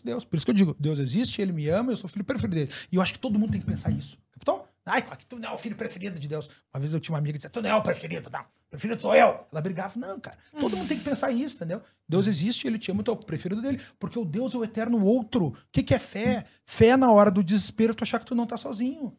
Deus. 0.00 0.24
Por 0.24 0.36
isso 0.36 0.46
que 0.46 0.50
eu 0.50 0.54
digo, 0.54 0.76
Deus 0.78 0.98
existe, 0.98 1.42
ele 1.42 1.52
me 1.52 1.68
ama, 1.68 1.92
eu 1.92 1.96
sou 1.96 2.08
filho 2.08 2.24
preferido 2.24 2.54
dele. 2.54 2.72
E 2.90 2.96
eu 2.96 3.02
acho 3.02 3.12
que 3.12 3.18
todo 3.18 3.38
mundo 3.38 3.52
tem 3.52 3.60
que 3.60 3.66
pensar 3.66 3.90
isso. 3.90 4.16
Capitão? 4.30 4.64
Ai, 4.84 5.04
tu 5.28 5.38
não 5.38 5.50
é 5.50 5.52
o 5.52 5.58
filho 5.58 5.76
preferido 5.76 6.18
de 6.18 6.26
Deus. 6.26 6.48
Uma 6.72 6.80
vez 6.80 6.92
eu 6.92 7.00
tinha 7.00 7.12
uma 7.12 7.18
amiga 7.18 7.32
que 7.32 7.38
dizia, 7.38 7.50
tu 7.50 7.60
não 7.62 7.70
é 7.70 7.76
o 7.76 7.82
preferido, 7.82 8.28
não. 8.30 8.40
O 8.40 8.70
preferido 8.70 9.00
sou 9.00 9.14
eu. 9.14 9.46
Ela 9.52 9.60
brigava. 9.60 9.98
Não, 9.98 10.18
cara. 10.18 10.36
Todo 10.58 10.76
mundo 10.76 10.88
tem 10.88 10.98
que 10.98 11.04
pensar 11.04 11.30
isso, 11.30 11.56
entendeu? 11.56 11.82
Deus 12.08 12.26
existe, 12.26 12.66
ele 12.66 12.78
te 12.78 12.90
ama, 12.90 13.02
tu 13.02 13.10
é 13.10 13.14
o 13.14 13.16
preferido 13.16 13.60
dele. 13.60 13.80
Porque 13.98 14.18
o 14.18 14.24
Deus 14.24 14.54
é 14.54 14.56
o 14.56 14.64
eterno 14.64 15.04
outro. 15.04 15.48
O 15.48 15.56
que, 15.70 15.82
que 15.82 15.94
é 15.94 15.98
fé? 15.98 16.44
Fé 16.64 16.96
na 16.96 17.12
hora 17.12 17.30
do 17.30 17.44
desespero, 17.44 17.94
tu 17.94 18.02
achar 18.02 18.18
que 18.18 18.26
tu 18.26 18.34
não 18.34 18.46
tá 18.46 18.56
sozinho. 18.56 19.16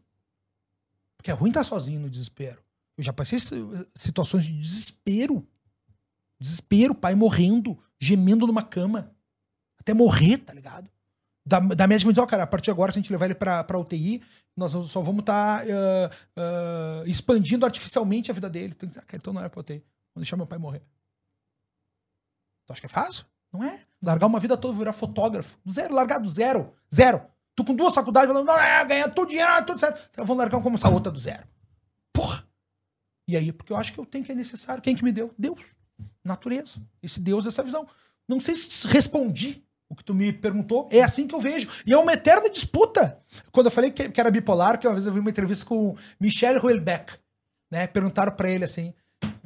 Porque 1.16 1.32
é 1.32 1.34
ruim 1.34 1.50
estar 1.50 1.62
tá 1.62 1.66
sozinho 1.66 2.02
no 2.02 2.10
desespero. 2.10 2.62
Eu 2.98 3.04
já 3.04 3.14
passei 3.14 3.40
situações 3.96 4.46
de 4.46 4.60
desespero. 4.60 5.48
Desespero, 6.40 6.94
pai 6.94 7.16
morrendo, 7.16 7.80
gemendo 8.00 8.46
numa 8.46 8.64
cama 8.64 9.16
até 9.84 9.94
morrer, 9.94 10.38
tá 10.38 10.54
ligado? 10.54 10.90
Da, 11.46 11.60
da 11.60 11.88
médica 11.88 12.08
me 12.08 12.14
diz, 12.14 12.22
ó, 12.22 12.24
oh, 12.24 12.28
cara, 12.28 12.44
a 12.44 12.48
partir 12.48 12.66
de 12.66 12.72
agora, 12.72 12.92
se 12.92 12.98
a 12.98 13.02
gente 13.02 13.12
levar 13.12 13.26
ele 13.26 13.36
pra, 13.36 13.64
pra 13.64 13.78
UTI, 13.78 14.22
nós 14.56 14.72
só 14.72 15.02
vamos 15.02 15.20
estar 15.20 15.60
tá, 15.60 15.66
uh, 15.66 17.02
uh, 17.04 17.08
expandindo 17.08 17.66
artificialmente 17.66 18.32
a 18.32 18.34
vida 18.34 18.50
dele. 18.50 18.74
Dizer, 18.82 19.02
ah, 19.02 19.16
então 19.16 19.34
não 19.34 19.44
é 19.44 19.50
pra 19.50 19.60
UTI. 19.60 19.84
Vou 20.16 20.22
deixar 20.22 20.38
meu 20.38 20.48
pai 20.48 20.58
morrer. 20.58 20.82
Tu 22.66 22.72
acha 22.72 22.80
que 22.80 22.86
é 22.86 22.90
fácil? 22.90 23.26
Não 23.52 23.64
é. 23.64 23.80
Largar 24.02 24.28
uma 24.28 24.40
vida 24.40 24.56
toda, 24.56 24.78
virar 24.78 24.94
fotógrafo. 24.94 25.58
Zero, 25.70 25.94
largar 25.94 26.20
do 26.20 26.30
zero. 26.30 26.74
Zero. 26.94 27.22
Tu 27.56 27.64
com 27.64 27.76
duas 27.76 27.94
faculdades 27.94 28.30
falando, 28.30 28.48
não, 28.48 28.58
é, 28.58 29.08
todo 29.10 29.30
dinheiro, 29.30 29.52
é 29.52 29.62
tudo 29.62 29.80
certo. 29.80 30.10
Então 30.12 30.26
vamos 30.26 30.40
largar 30.40 30.62
como 30.62 30.76
essa 30.76 30.90
outra 30.90 31.12
do 31.12 31.20
zero. 31.20 31.48
Porra! 32.12 32.48
E 33.28 33.38
aí, 33.38 33.52
porque 33.52 33.72
eu 33.72 33.78
acho 33.78 33.94
que 33.94 34.00
eu 34.00 34.06
tenho 34.06 34.24
que 34.24 34.32
é 34.32 34.36
necessário. 34.36 34.82
Quem 34.82 34.96
que 34.96 35.04
me 35.04 35.12
deu? 35.12 35.34
Deus. 35.38 35.76
Natureza. 36.24 36.82
Esse 37.02 37.20
Deus, 37.20 37.46
essa 37.46 37.64
visão. 37.64 37.88
Não 38.28 38.40
sei 38.40 38.56
se 38.56 38.88
respondi 38.88 39.64
o 39.90 39.96
que 39.96 40.04
tu 40.04 40.14
me 40.14 40.34
perguntou, 40.34 40.88
é 40.92 41.02
assim 41.02 41.28
que 41.28 41.36
eu 41.36 41.40
vejo. 41.40 41.68
E 41.86 41.94
é 41.94 41.98
uma 41.98 42.14
eterna 42.14 42.50
disputa. 42.50 43.20
Quando 43.52 43.68
eu 43.68 43.72
falei 43.72 43.92
que, 43.92 44.10
que 44.10 44.20
era 44.20 44.32
bipolar, 44.32 44.80
que 44.80 44.88
uma 44.88 44.94
vez 44.94 45.06
eu 45.06 45.14
vi 45.14 45.20
uma 45.20 45.30
entrevista 45.30 45.66
com 45.66 45.96
Michel 46.20 46.64
Houellebecq, 46.64 47.14
né? 47.72 47.88
Perguntaram 47.88 48.32
para 48.32 48.50
ele 48.50 48.66
assim: 48.66 48.94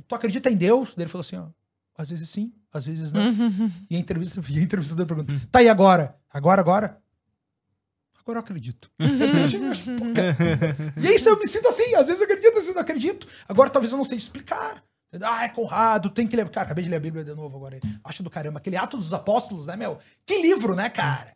"Tu 0.08 0.16
acredita 0.16 0.50
em 0.50 0.56
Deus?" 0.56 0.96
Ele 0.98 1.08
falou 1.08 1.22
assim, 1.22 1.38
ó, 1.38 1.48
às 1.98 2.10
vezes 2.10 2.30
sim, 2.30 2.54
às 2.74 2.86
vezes 2.86 3.12
não. 3.12 3.22
Uhum. 3.22 3.72
E 3.90 3.96
a 3.96 4.00
entrevista, 4.00 4.42
e 4.50 4.60
a 4.60 4.62
entrevistadora 4.62 5.08
pergunta: 5.08 5.32
uhum. 5.32 5.40
"Tá 5.52 5.62
e 5.62 5.70
agora? 5.70 6.16
Agora 6.30 6.62
agora?" 6.62 7.02
Agora 8.20 8.40
eu 8.40 8.42
acredito. 8.42 8.92
Uhum. 9.00 9.08
e 11.02 11.08
aí 11.08 11.16
eu 11.26 11.40
me 11.40 11.48
sinto 11.48 11.70
assim, 11.70 11.96
às 11.96 12.08
vezes 12.08 12.20
eu 12.20 12.26
acredito, 12.26 12.50
às 12.50 12.56
vezes 12.56 12.68
eu 12.68 12.76
não 12.76 12.82
acredito. 12.82 13.26
Agora 13.48 13.70
talvez 13.70 13.92
eu 13.92 13.98
não 13.98 14.04
sei 14.04 14.18
explicar. 14.18 14.84
Ah, 15.24 15.46
é 15.46 15.50
Conrado, 15.50 16.10
tem 16.10 16.28
que 16.28 16.36
ler. 16.36 16.50
Cara, 16.50 16.66
acabei 16.66 16.84
de 16.84 16.90
ler 16.90 16.98
a 16.98 17.00
Bíblia 17.00 17.24
de 17.24 17.34
novo 17.34 17.58
agora. 17.58 17.80
Acho 18.04 18.24
do 18.24 18.30
caramba. 18.30 18.60
Aquele 18.60 18.78
Ato 18.78 18.98
dos 18.98 19.14
Apóstolos, 19.14 19.68
né, 19.68 19.76
meu? 19.76 19.98
Que 20.26 20.42
livro, 20.42 20.76
né, 20.76 20.90
cara? 20.90 21.36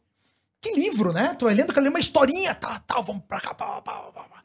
Que 0.62 0.76
livro, 0.76 1.12
né? 1.12 1.34
Tu 1.34 1.46
vai 1.46 1.56
lendo, 1.56 1.72
uma 1.72 2.00
historinha, 2.00 2.54
tá, 2.54 2.80
tal, 2.80 3.00
tá, 3.00 3.02
vamos 3.02 3.24
pra 3.28 3.42
cá, 3.42 3.54
pá, 3.54 3.82
pá, 3.82 4.12
pá, 4.12 4.24
pá. 4.24 4.44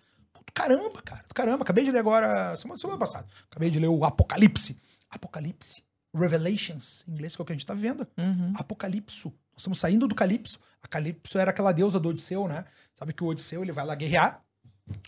caramba, 0.54 1.02
cara. 1.02 1.22
Caramba, 1.34 1.62
acabei 1.62 1.84
de 1.84 1.90
ler 1.90 1.98
agora, 1.98 2.56
semana, 2.56 2.78
semana 2.78 2.98
passada. 2.98 3.26
Acabei 3.50 3.70
de 3.70 3.78
ler 3.78 3.88
o 3.88 4.04
Apocalipse. 4.04 4.80
Apocalipse. 5.10 5.84
Revelations, 6.14 7.04
em 7.06 7.12
inglês, 7.12 7.36
que 7.36 7.42
é 7.42 7.44
o 7.44 7.46
que 7.46 7.52
a 7.52 7.54
gente 7.54 7.66
tá 7.66 7.74
vendo. 7.74 8.08
Uhum. 8.16 8.52
Apocalipso. 8.56 9.28
Nós 9.28 9.62
estamos 9.62 9.78
saindo 9.78 10.08
do 10.08 10.14
Calipso. 10.14 10.58
A 10.82 10.88
Calipso 10.88 11.38
era 11.38 11.50
aquela 11.50 11.72
deusa 11.72 12.00
do 12.00 12.08
Odisseu, 12.08 12.48
né? 12.48 12.64
Sabe 12.94 13.12
que 13.12 13.22
o 13.22 13.26
Odisseu, 13.26 13.62
ele 13.62 13.72
vai 13.72 13.84
lá 13.84 13.94
guerrear. 13.94 14.42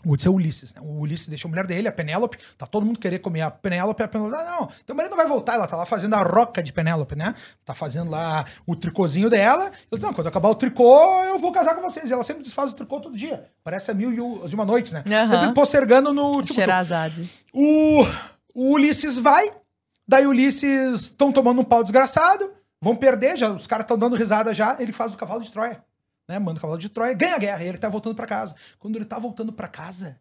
O 0.05 0.11
Odisseu 0.11 0.31
é 0.31 0.33
o 0.33 0.37
Ulisses, 0.37 0.73
né? 0.73 0.81
O 0.83 0.99
Ulisses 0.99 1.27
deixa 1.27 1.47
a 1.47 1.49
mulher 1.49 1.65
dele, 1.65 1.87
a 1.87 1.91
Penélope. 1.91 2.37
Tá 2.57 2.65
todo 2.65 2.85
mundo 2.85 2.99
querer 2.99 3.19
comer 3.19 3.41
a 3.41 3.51
Penélope. 3.51 4.03
A 4.03 4.07
Penélope, 4.07 4.35
ah, 4.35 4.57
não, 4.59 4.69
teu 4.85 4.95
marido 4.95 5.11
não 5.11 5.17
vai 5.17 5.27
voltar. 5.27 5.55
Ela 5.55 5.67
tá 5.67 5.77
lá 5.77 5.85
fazendo 5.85 6.15
a 6.15 6.21
roca 6.21 6.61
de 6.61 6.73
Penélope, 6.73 7.15
né? 7.15 7.33
Tá 7.63 7.73
fazendo 7.73 8.11
lá 8.11 8.45
o 8.65 8.75
tricôzinho 8.75 9.29
dela. 9.29 9.71
Ele 9.91 10.01
não, 10.01 10.13
quando 10.13 10.27
acabar 10.27 10.49
o 10.49 10.55
tricô, 10.55 11.23
eu 11.23 11.39
vou 11.39 11.51
casar 11.51 11.75
com 11.75 11.81
vocês. 11.81 12.09
E 12.09 12.13
ela 12.13 12.23
sempre 12.23 12.43
desfaz 12.43 12.71
o 12.71 12.75
tricô 12.75 12.99
todo 12.99 13.17
dia. 13.17 13.45
Parece 13.63 13.91
a 13.91 13.93
mil 13.93 14.11
e 14.11 14.53
uma 14.53 14.65
noites, 14.65 14.91
né? 14.91 15.03
Uhum. 15.05 15.27
Sempre 15.27 15.53
postergando 15.53 16.13
no... 16.13 16.41
Tipo, 16.41 16.55
o, 17.53 18.05
o 18.53 18.73
Ulisses 18.73 19.17
vai. 19.17 19.49
Daí 20.07 20.25
o 20.25 20.29
Ulisses 20.29 21.01
estão 21.01 21.31
tomando 21.31 21.61
um 21.61 21.65
pau 21.65 21.83
desgraçado. 21.83 22.51
Vão 22.81 22.95
perder, 22.95 23.37
já, 23.37 23.51
os 23.51 23.67
caras 23.67 23.83
estão 23.83 23.97
dando 23.97 24.15
risada 24.15 24.53
já. 24.53 24.75
Ele 24.79 24.91
faz 24.91 25.13
o 25.13 25.17
cavalo 25.17 25.43
de 25.43 25.51
Troia 25.51 25.83
né? 26.29 26.37
Manda 26.37 26.59
o 26.59 26.61
cavalo 26.61 26.79
de 26.79 26.87
Troia, 26.89 27.13
ganha 27.15 27.35
a 27.35 27.39
guerra, 27.39 27.63
e 27.63 27.67
ele 27.67 27.79
tá 27.79 27.89
voltando 27.89 28.15
para 28.15 28.27
casa. 28.27 28.55
Quando 28.77 28.95
ele 28.95 29.03
tá 29.03 29.17
voltando 29.17 29.51
para 29.51 29.67
casa, 29.67 30.19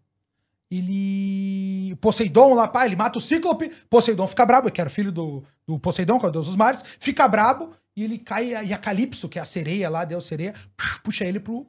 ele. 0.70 1.94
Poseidon 2.00 2.54
lá, 2.54 2.66
pai, 2.66 2.86
ele 2.86 2.96
mata 2.96 3.18
o 3.18 3.20
Cíclope, 3.20 3.68
Poseidon 3.90 4.26
fica 4.26 4.46
brabo, 4.46 4.70
que 4.70 4.80
era 4.80 4.88
filho 4.88 5.12
do, 5.12 5.44
do 5.66 5.78
Poseidon, 5.78 6.18
que 6.18 6.24
é 6.24 6.28
o 6.30 6.32
deus 6.32 6.46
dos 6.46 6.56
mares, 6.56 6.82
fica 6.98 7.28
brabo, 7.28 7.74
e 7.94 8.02
ele 8.02 8.18
cai, 8.18 8.64
e 8.64 8.72
a 8.72 8.78
Calypso, 8.78 9.28
que 9.28 9.38
é 9.38 9.42
a 9.42 9.44
sereia 9.44 9.90
lá, 9.90 10.04
deus 10.06 10.24
sereia, 10.24 10.54
puxa 11.02 11.26
ele 11.26 11.38
pro. 11.38 11.66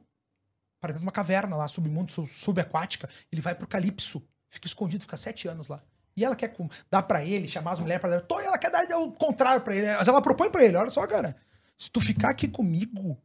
para 0.80 0.88
dentro 0.88 1.00
de 1.00 1.06
uma 1.06 1.12
caverna 1.12 1.54
lá, 1.54 1.68
submundo, 1.68 2.10
subaquática. 2.26 3.10
Ele 3.30 3.42
vai 3.42 3.54
pro 3.54 3.68
Calypso, 3.68 4.26
fica 4.48 4.66
escondido, 4.66 5.02
fica 5.02 5.18
sete 5.18 5.48
anos 5.48 5.68
lá. 5.68 5.82
E 6.16 6.24
ela 6.24 6.34
quer 6.34 6.54
dar 6.90 7.02
para 7.02 7.24
ele, 7.24 7.46
chamar 7.46 7.72
as 7.72 7.80
mulheres 7.80 8.00
pra 8.00 8.10
dar. 8.10 8.24
Ela 8.42 8.58
quer 8.58 8.70
dar 8.70 8.98
o 8.98 9.12
contrário 9.12 9.62
para 9.62 9.74
ele. 9.74 9.94
Mas 9.96 10.08
ela 10.08 10.22
propõe 10.22 10.50
para 10.50 10.64
ele: 10.64 10.76
olha 10.76 10.90
só, 10.90 11.06
cara, 11.06 11.36
se 11.78 11.90
tu 11.90 12.00
ficar 12.00 12.30
aqui 12.30 12.48
comigo, 12.48 13.16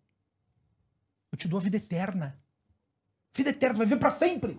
eu 1.36 1.38
te 1.38 1.48
dou 1.50 1.60
a 1.60 1.62
vida 1.62 1.76
eterna. 1.76 2.40
Vida 3.34 3.50
eterna, 3.50 3.78
vai 3.78 3.86
viver 3.86 4.00
para 4.00 4.10
sempre. 4.10 4.58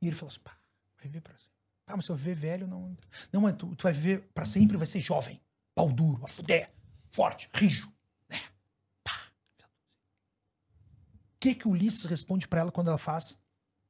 E 0.00 0.06
ele 0.06 0.14
falou 0.14 0.30
assim: 0.30 0.40
pá, 0.40 0.56
vai 0.96 1.08
viver 1.08 1.20
para 1.20 1.34
sempre. 1.34 1.52
Pá, 1.84 1.96
mas 1.96 2.04
se 2.04 2.12
eu 2.12 2.16
viver 2.16 2.36
velho, 2.36 2.66
não. 2.68 2.96
Não, 3.32 3.40
mas 3.40 3.56
tu, 3.56 3.74
tu 3.74 3.82
vai 3.82 3.92
viver 3.92 4.30
para 4.32 4.46
sempre, 4.46 4.76
vai 4.76 4.86
ser 4.86 5.00
jovem, 5.00 5.40
pau 5.74 5.90
duro, 5.90 6.24
a 6.24 6.28
fuder, 6.28 6.72
forte, 7.10 7.50
rijo. 7.52 7.92
Né? 8.30 8.40
Pá. 9.02 9.12
O 11.34 11.38
que 11.40 11.56
que 11.56 11.66
o 11.66 11.72
Ulisses 11.72 12.04
responde 12.04 12.46
para 12.46 12.60
ela 12.60 12.70
quando 12.70 12.88
ela 12.88 12.98
faz 12.98 13.36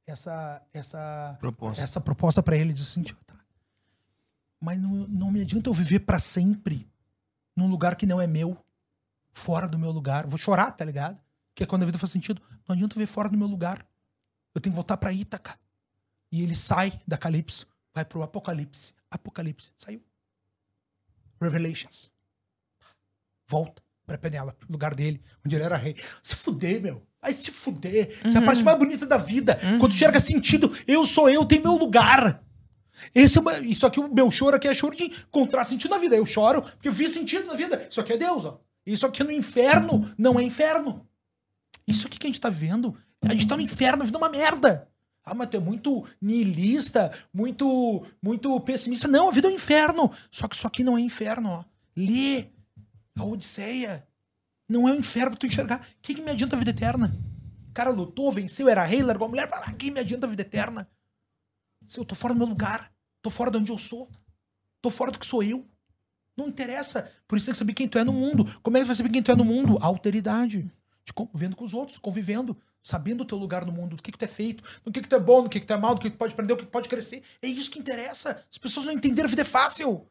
essa 0.06 0.66
essa 0.72 1.36
proposta, 1.38 1.82
essa 1.82 2.00
proposta 2.00 2.42
para 2.42 2.56
ele? 2.56 2.72
Diz 2.72 2.88
assim: 2.88 3.02
tá, 3.02 3.38
mas 4.58 4.80
não, 4.80 5.06
não 5.08 5.30
me 5.30 5.42
adianta 5.42 5.68
eu 5.68 5.74
viver 5.74 6.00
para 6.00 6.18
sempre 6.18 6.90
num 7.54 7.68
lugar 7.68 7.96
que 7.96 8.06
não 8.06 8.18
é 8.18 8.26
meu 8.26 8.56
fora 9.38 9.68
do 9.68 9.78
meu 9.78 9.90
lugar. 9.90 10.26
Vou 10.26 10.38
chorar, 10.38 10.72
tá 10.72 10.84
ligado? 10.84 11.22
Que 11.54 11.62
é 11.62 11.66
quando 11.66 11.82
a 11.82 11.86
vida 11.86 11.98
faz 11.98 12.10
sentido. 12.10 12.42
Não 12.66 12.74
adianta 12.74 12.98
ver 12.98 13.06
fora 13.06 13.28
do 13.28 13.36
meu 13.36 13.46
lugar. 13.46 13.86
Eu 14.54 14.60
tenho 14.60 14.72
que 14.72 14.76
voltar 14.76 14.96
pra 14.96 15.12
Ítaca. 15.12 15.58
E 16.30 16.42
ele 16.42 16.56
sai 16.56 16.92
da 17.06 17.16
Calypso, 17.16 17.66
vai 17.94 18.04
pro 18.04 18.22
Apocalipse. 18.22 18.92
Apocalipse. 19.10 19.70
Saiu. 19.76 20.02
Revelations. 21.40 22.10
Volta 23.48 23.82
pra 24.04 24.18
Penélope, 24.18 24.66
lugar 24.68 24.94
dele, 24.94 25.22
onde 25.44 25.54
ele 25.54 25.64
era 25.64 25.76
rei. 25.76 25.94
Se 26.22 26.34
fuder, 26.34 26.82
meu. 26.82 27.06
Vai 27.20 27.32
se 27.32 27.50
fuder. 27.50 28.08
Uhum. 28.08 28.28
Essa 28.28 28.38
é 28.38 28.42
a 28.42 28.44
parte 28.44 28.62
mais 28.62 28.78
bonita 28.78 29.06
da 29.06 29.16
vida. 29.16 29.58
Uhum. 29.62 29.78
Quando 29.78 29.94
chega 29.94 30.20
sentido, 30.20 30.76
eu 30.86 31.04
sou 31.04 31.30
eu, 31.30 31.44
tenho 31.44 31.62
meu 31.62 31.76
lugar. 31.76 32.42
Esse 33.14 33.38
é 33.38 33.40
uma, 33.40 33.58
isso 33.60 33.86
aqui, 33.86 34.00
o 34.00 34.12
meu 34.12 34.30
choro 34.30 34.56
aqui 34.56 34.68
é 34.68 34.74
choro 34.74 34.96
de 34.96 35.04
encontrar 35.04 35.64
sentido 35.64 35.90
na 35.92 35.98
vida. 35.98 36.16
Eu 36.16 36.26
choro 36.26 36.62
porque 36.62 36.88
eu 36.88 36.92
vi 36.92 37.06
sentido 37.08 37.46
na 37.46 37.54
vida. 37.54 37.86
Isso 37.90 38.00
aqui 38.00 38.12
é 38.12 38.16
Deus, 38.16 38.44
ó. 38.44 38.60
Isso 38.92 39.04
aqui 39.06 39.22
no 39.22 39.30
inferno 39.30 40.10
não 40.16 40.40
é 40.40 40.42
inferno. 40.42 41.06
Isso 41.86 42.06
aqui 42.06 42.18
que 42.18 42.26
a 42.26 42.30
gente 42.30 42.40
tá 42.40 42.48
vendo, 42.48 42.96
a 43.22 43.32
gente 43.32 43.46
tá 43.46 43.56
no 43.56 43.62
inferno, 43.62 44.04
vendo 44.04 44.16
uma 44.16 44.30
merda. 44.30 44.88
Ah, 45.22 45.34
mas 45.34 45.48
tu 45.50 45.58
é 45.58 45.60
muito 45.60 46.06
niilista, 46.22 47.12
muito, 47.32 48.02
muito 48.22 48.58
pessimista. 48.60 49.06
Não, 49.06 49.28
a 49.28 49.32
vida 49.32 49.46
é 49.46 49.50
um 49.50 49.54
inferno. 49.54 50.10
Só 50.30 50.48
que 50.48 50.56
isso 50.56 50.66
aqui 50.66 50.82
não 50.82 50.96
é 50.96 51.00
inferno, 51.02 51.50
ó. 51.50 51.64
Lê 51.94 52.46
a 53.14 53.24
Odisseia. 53.24 54.06
Não 54.66 54.88
é 54.88 54.92
um 54.92 54.96
inferno 54.96 55.32
pra 55.32 55.38
tu 55.38 55.46
enxergar. 55.46 55.80
O 55.80 55.84
que, 56.00 56.14
que 56.14 56.22
me 56.22 56.30
adianta 56.30 56.56
a 56.56 56.58
vida 56.58 56.70
eterna? 56.70 57.14
O 57.68 57.72
cara 57.74 57.90
lutou, 57.90 58.32
venceu, 58.32 58.70
era 58.70 58.84
rei, 58.84 59.02
largou 59.02 59.26
a 59.26 59.28
mulher. 59.28 59.50
O 59.68 59.74
que 59.74 59.90
me 59.90 60.00
adianta 60.00 60.26
a 60.26 60.30
vida 60.30 60.42
eterna? 60.42 60.88
Se 61.86 62.00
eu 62.00 62.06
tô 62.06 62.14
fora 62.14 62.32
do 62.32 62.38
meu 62.38 62.46
lugar, 62.46 62.90
tô 63.20 63.28
fora 63.28 63.50
de 63.50 63.58
onde 63.58 63.70
eu 63.70 63.78
sou, 63.78 64.10
tô 64.80 64.88
fora 64.88 65.12
do 65.12 65.18
que 65.18 65.26
sou 65.26 65.42
eu. 65.42 65.66
Não 66.38 66.46
interessa. 66.46 67.10
Por 67.26 67.36
isso 67.36 67.46
tem 67.46 67.52
que 67.52 67.58
saber 67.58 67.72
quem 67.72 67.88
tu 67.88 67.98
é 67.98 68.04
no 68.04 68.12
mundo. 68.12 68.44
Como 68.62 68.76
é 68.76 68.80
que 68.80 68.84
você 68.84 68.86
vai 68.86 68.96
saber 68.96 69.10
quem 69.10 69.20
tu 69.20 69.32
é 69.32 69.34
no 69.34 69.44
mundo? 69.44 69.76
A 69.82 69.86
alteridade. 69.86 70.70
De 71.04 71.12
convivendo 71.12 71.56
com 71.56 71.64
os 71.64 71.74
outros, 71.74 71.98
convivendo, 71.98 72.56
sabendo 72.80 73.22
o 73.22 73.24
teu 73.24 73.36
lugar 73.36 73.64
no 73.64 73.72
mundo, 73.72 73.96
do 73.96 74.02
que, 74.02 74.12
que 74.12 74.18
tu 74.18 74.24
é 74.24 74.28
feito, 74.28 74.62
do 74.84 74.92
que, 74.92 75.00
que 75.00 75.08
tu 75.08 75.16
é 75.16 75.18
bom, 75.18 75.42
do 75.42 75.48
que, 75.48 75.58
que 75.58 75.66
tu 75.66 75.72
é 75.72 75.76
mal, 75.76 75.96
do 75.96 76.00
que, 76.00 76.08
que 76.08 76.16
tu 76.16 76.18
pode 76.18 76.34
aprender, 76.34 76.54
do 76.54 76.56
que, 76.56 76.64
que 76.64 76.70
pode 76.70 76.88
crescer. 76.88 77.24
É 77.42 77.48
isso 77.48 77.70
que 77.70 77.80
interessa. 77.80 78.44
As 78.48 78.56
pessoas 78.56 78.86
não 78.86 78.92
entenderam, 78.92 79.26
a 79.26 79.30
vida 79.30 79.42
é 79.42 79.44
fácil. 79.44 80.06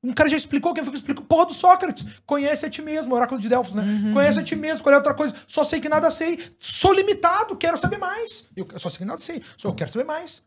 Um 0.00 0.12
cara 0.12 0.28
já 0.28 0.36
explicou, 0.36 0.72
quem 0.74 0.84
foi 0.84 0.92
que 0.92 0.98
explicou? 0.98 1.24
Porra 1.24 1.46
do 1.46 1.54
Sócrates. 1.54 2.20
Conhece 2.24 2.66
a 2.66 2.70
ti 2.70 2.82
mesmo, 2.82 3.14
oráculo 3.14 3.40
de 3.40 3.48
Delfos, 3.48 3.74
né? 3.74 3.82
Uhum. 3.82 4.12
Conhece 4.12 4.38
a 4.38 4.44
ti 4.44 4.54
mesmo, 4.54 4.82
qual 4.84 4.92
é 4.92 4.98
outra 4.98 5.14
coisa? 5.14 5.34
Só 5.48 5.64
sei 5.64 5.80
que 5.80 5.88
nada 5.88 6.10
sei. 6.10 6.38
Sou 6.58 6.92
limitado, 6.92 7.56
quero 7.56 7.78
saber 7.78 7.96
mais. 7.96 8.46
Eu 8.54 8.68
só 8.78 8.90
sei 8.90 8.98
que 8.98 9.04
nada 9.06 9.18
sei, 9.18 9.42
só 9.56 9.68
eu 9.68 9.74
quero 9.74 9.90
saber 9.90 10.04
mais. 10.04 10.42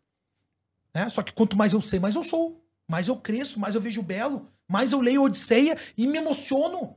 Né? 0.94 1.10
Só 1.10 1.24
que 1.24 1.34
quanto 1.34 1.58
mais 1.58 1.74
eu 1.74 1.82
sei, 1.82 2.00
mais 2.00 2.16
eu 2.16 2.24
sou. 2.24 2.64
Mais 2.88 3.08
eu 3.08 3.18
cresço, 3.18 3.60
mais 3.60 3.76
eu 3.76 3.82
vejo 3.82 4.02
belo, 4.02 4.48
mais 4.68 4.92
eu 4.92 5.00
leio 5.00 5.24
Odisseia 5.24 5.78
e 5.98 6.08
me 6.08 6.18
emociono. 6.18 6.96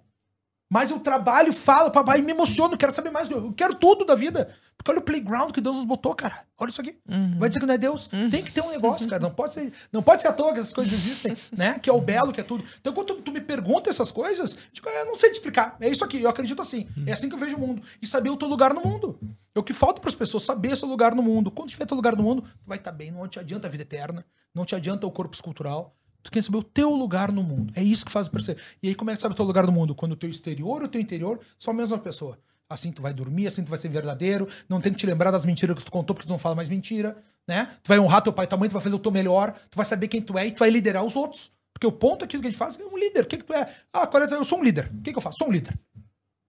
Mas 0.73 0.91
eu 0.91 1.01
trabalho, 1.01 1.53
falo, 1.53 1.91
papai, 1.91 2.21
me 2.21 2.31
emociono, 2.31 2.77
quero 2.77 2.95
saber 2.95 3.11
mais. 3.11 3.29
Eu 3.29 3.53
quero 3.53 3.75
tudo 3.75 4.05
da 4.05 4.15
vida. 4.15 4.49
Porque 4.77 4.91
olha 4.93 5.01
o 5.01 5.03
playground 5.03 5.51
que 5.51 5.61
Deus 5.61 5.77
nos 5.77 5.85
botou, 5.85 6.15
cara. 6.15 6.45
Olha 6.57 6.71
isso 6.71 6.81
aqui. 6.81 6.97
Uhum. 7.07 7.39
Vai 7.39 7.51
dizer 7.51 7.61
que 7.61 7.67
não 7.67 7.75
é 7.75 7.77
Deus? 7.77 8.09
Uhum. 8.11 8.31
Tem 8.31 8.43
que 8.43 8.51
ter 8.51 8.63
um 8.63 8.71
negócio, 8.71 9.07
cara. 9.09 9.21
Não 9.21 9.31
pode 9.31 9.53
ser, 9.53 9.71
não 9.93 10.03
pode 10.03 10.23
ser 10.23 10.29
à 10.29 10.33
toa 10.33 10.55
que 10.55 10.61
essas 10.61 10.73
coisas 10.73 10.91
existem, 10.91 11.37
né? 11.55 11.79
Que 11.79 11.91
é 11.91 11.93
o 11.93 12.01
belo, 12.01 12.33
que 12.33 12.41
é 12.41 12.45
tudo. 12.45 12.65
Então, 12.81 12.95
quando 12.95 13.09
tu, 13.09 13.21
tu 13.21 13.31
me 13.33 13.43
pergunta 13.43 13.91
essas 13.91 14.11
coisas, 14.11 14.55
eu, 14.55 14.61
digo, 14.73 14.89
eu 14.89 15.05
não 15.05 15.17
sei 15.17 15.29
te 15.31 15.35
explicar. 15.35 15.77
É 15.81 15.89
isso 15.89 16.03
aqui, 16.03 16.23
eu 16.23 16.31
acredito 16.31 16.63
assim. 16.63 16.89
Uhum. 16.97 17.05
É 17.07 17.13
assim 17.13 17.29
que 17.29 17.35
eu 17.35 17.39
vejo 17.39 17.57
o 17.57 17.61
mundo. 17.61 17.83
E 18.01 18.07
saber 18.07 18.31
o 18.31 18.37
teu 18.37 18.49
lugar 18.49 18.73
no 18.73 18.81
mundo. 18.81 19.19
É 19.55 19.59
o 19.59 19.63
que 19.63 19.75
falta 19.75 20.01
para 20.01 20.09
as 20.09 20.15
pessoas, 20.15 20.45
saber 20.45 20.75
seu 20.77 20.89
lugar 20.89 21.15
no 21.15 21.23
mundo. 21.23 21.51
Quando 21.51 21.69
tiver 21.69 21.85
teu 21.85 21.97
lugar 21.97 22.17
no 22.17 22.23
mundo, 22.23 22.41
tu 22.43 22.67
vai 22.67 22.79
estar 22.79 22.91
tá 22.91 22.97
bem. 22.97 23.11
Não 23.11 23.29
te 23.29 23.39
adianta 23.39 23.67
a 23.67 23.71
vida 23.71 23.83
eterna, 23.83 24.25
não 24.55 24.65
te 24.65 24.75
adianta 24.75 25.07
o 25.07 25.11
corpo 25.11 25.35
escultural, 25.35 25.95
Tu 26.23 26.31
quer 26.31 26.43
saber 26.43 26.59
o 26.59 26.63
teu 26.63 26.91
lugar 26.91 27.33
no 27.33 27.43
mundo. 27.43 27.73
É 27.77 27.83
isso 27.83 28.05
que 28.05 28.13
faz 28.13 28.29
perceber. 28.29 28.61
E 28.83 28.89
aí, 28.89 28.95
como 28.95 29.11
é 29.11 29.17
que 29.17 29.23
sabe 29.23 29.33
o 29.33 29.37
teu 29.37 29.45
lugar 29.45 29.67
no 29.67 29.73
mundo? 29.73 29.95
Quando 29.95 30.13
o 30.13 30.17
teu 30.17 30.29
exterior 30.29 30.83
e 30.83 30.85
o 30.85 30.89
teu 30.89 31.01
interior 31.01 31.41
são 31.59 31.73
a 31.73 31.77
mesma 31.77 31.99
pessoa. 31.99 32.39
Assim 32.69 32.93
tu 32.93 33.03
vai 33.03 33.13
dormir, 33.13 33.49
assim 33.49 33.65
tu 33.65 33.69
vai 33.69 33.79
ser 33.79 33.89
verdadeiro, 33.89 34.49
não 34.69 34.81
tem 34.81 34.93
que 34.93 34.99
te 34.99 35.07
lembrar 35.07 35.33
das 35.33 35.45
mentiras 35.45 35.77
que 35.77 35.85
tu 35.85 35.91
contou, 35.91 36.15
porque 36.15 36.29
tu 36.29 36.31
não 36.31 36.39
fala 36.39 36.55
mais 36.55 36.69
mentira, 36.69 37.17
né? 37.49 37.69
Tu 37.83 37.89
vai 37.89 37.99
honrar 37.99 38.23
teu 38.23 38.33
pai 38.33 38.45
e 38.45 38.49
tua 38.49 38.57
mãe, 38.57 38.69
tu 38.69 38.73
vai 38.75 38.83
fazer 38.83 38.95
o 38.95 38.99
teu 38.99 39.11
melhor, 39.11 39.53
tu 39.69 39.75
vai 39.75 39.85
saber 39.85 40.07
quem 40.07 40.23
tu 40.23 40.39
é 40.39 40.47
e 40.47 40.53
tu 40.53 40.61
vai 40.61 40.71
liderar 40.71 41.05
os 41.05 41.17
outros. 41.17 41.51
Porque 41.73 41.85
o 41.85 41.91
ponto 41.91 42.25
aqui 42.25 42.37
do 42.37 42.43
que 42.43 42.47
a 42.47 42.51
gente 42.51 42.59
faz 42.59 42.79
é 42.79 42.85
um 42.85 42.97
líder. 42.97 43.25
O 43.25 43.27
que, 43.27 43.39
que 43.39 43.45
tu 43.45 43.53
é? 43.53 43.69
Ah, 43.93 44.07
qual 44.07 44.23
é? 44.23 44.33
Eu 44.33 44.45
sou 44.45 44.61
um 44.61 44.63
líder. 44.63 44.89
O 44.95 45.03
que, 45.03 45.11
que 45.11 45.19
eu 45.19 45.23
faço? 45.23 45.39
Sou 45.39 45.49
um 45.49 45.51
líder. 45.51 45.77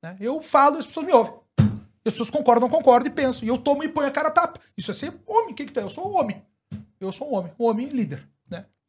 Né? 0.04 0.16
Eu 0.20 0.42
falo 0.44 0.78
as 0.78 0.86
pessoas 0.86 1.06
me 1.06 1.14
ouvem. 1.14 1.34
As 1.58 2.14
pessoas 2.14 2.30
concordam, 2.30 2.70
concordam 2.70 3.12
e 3.12 3.16
pensam. 3.16 3.44
E 3.44 3.48
eu 3.48 3.58
tomo 3.58 3.84
e 3.84 3.90
ponho 3.90 4.08
a 4.08 4.12
cara 4.12 4.28
a 4.28 4.32
tapa. 4.32 4.60
Isso 4.78 4.92
é 4.92 4.94
ser 4.94 5.14
homem. 5.26 5.54
O 5.54 5.56
que, 5.56 5.66
que 5.66 5.72
tu 5.72 5.80
é? 5.80 5.84
Eu 5.84 5.90
sou 5.90 6.12
um 6.12 6.20
homem. 6.20 6.40
Eu 7.00 7.12
sou 7.12 7.32
um 7.32 7.36
homem. 7.36 7.52
Um 7.58 7.66
homem 7.66 7.88
líder 7.88 8.28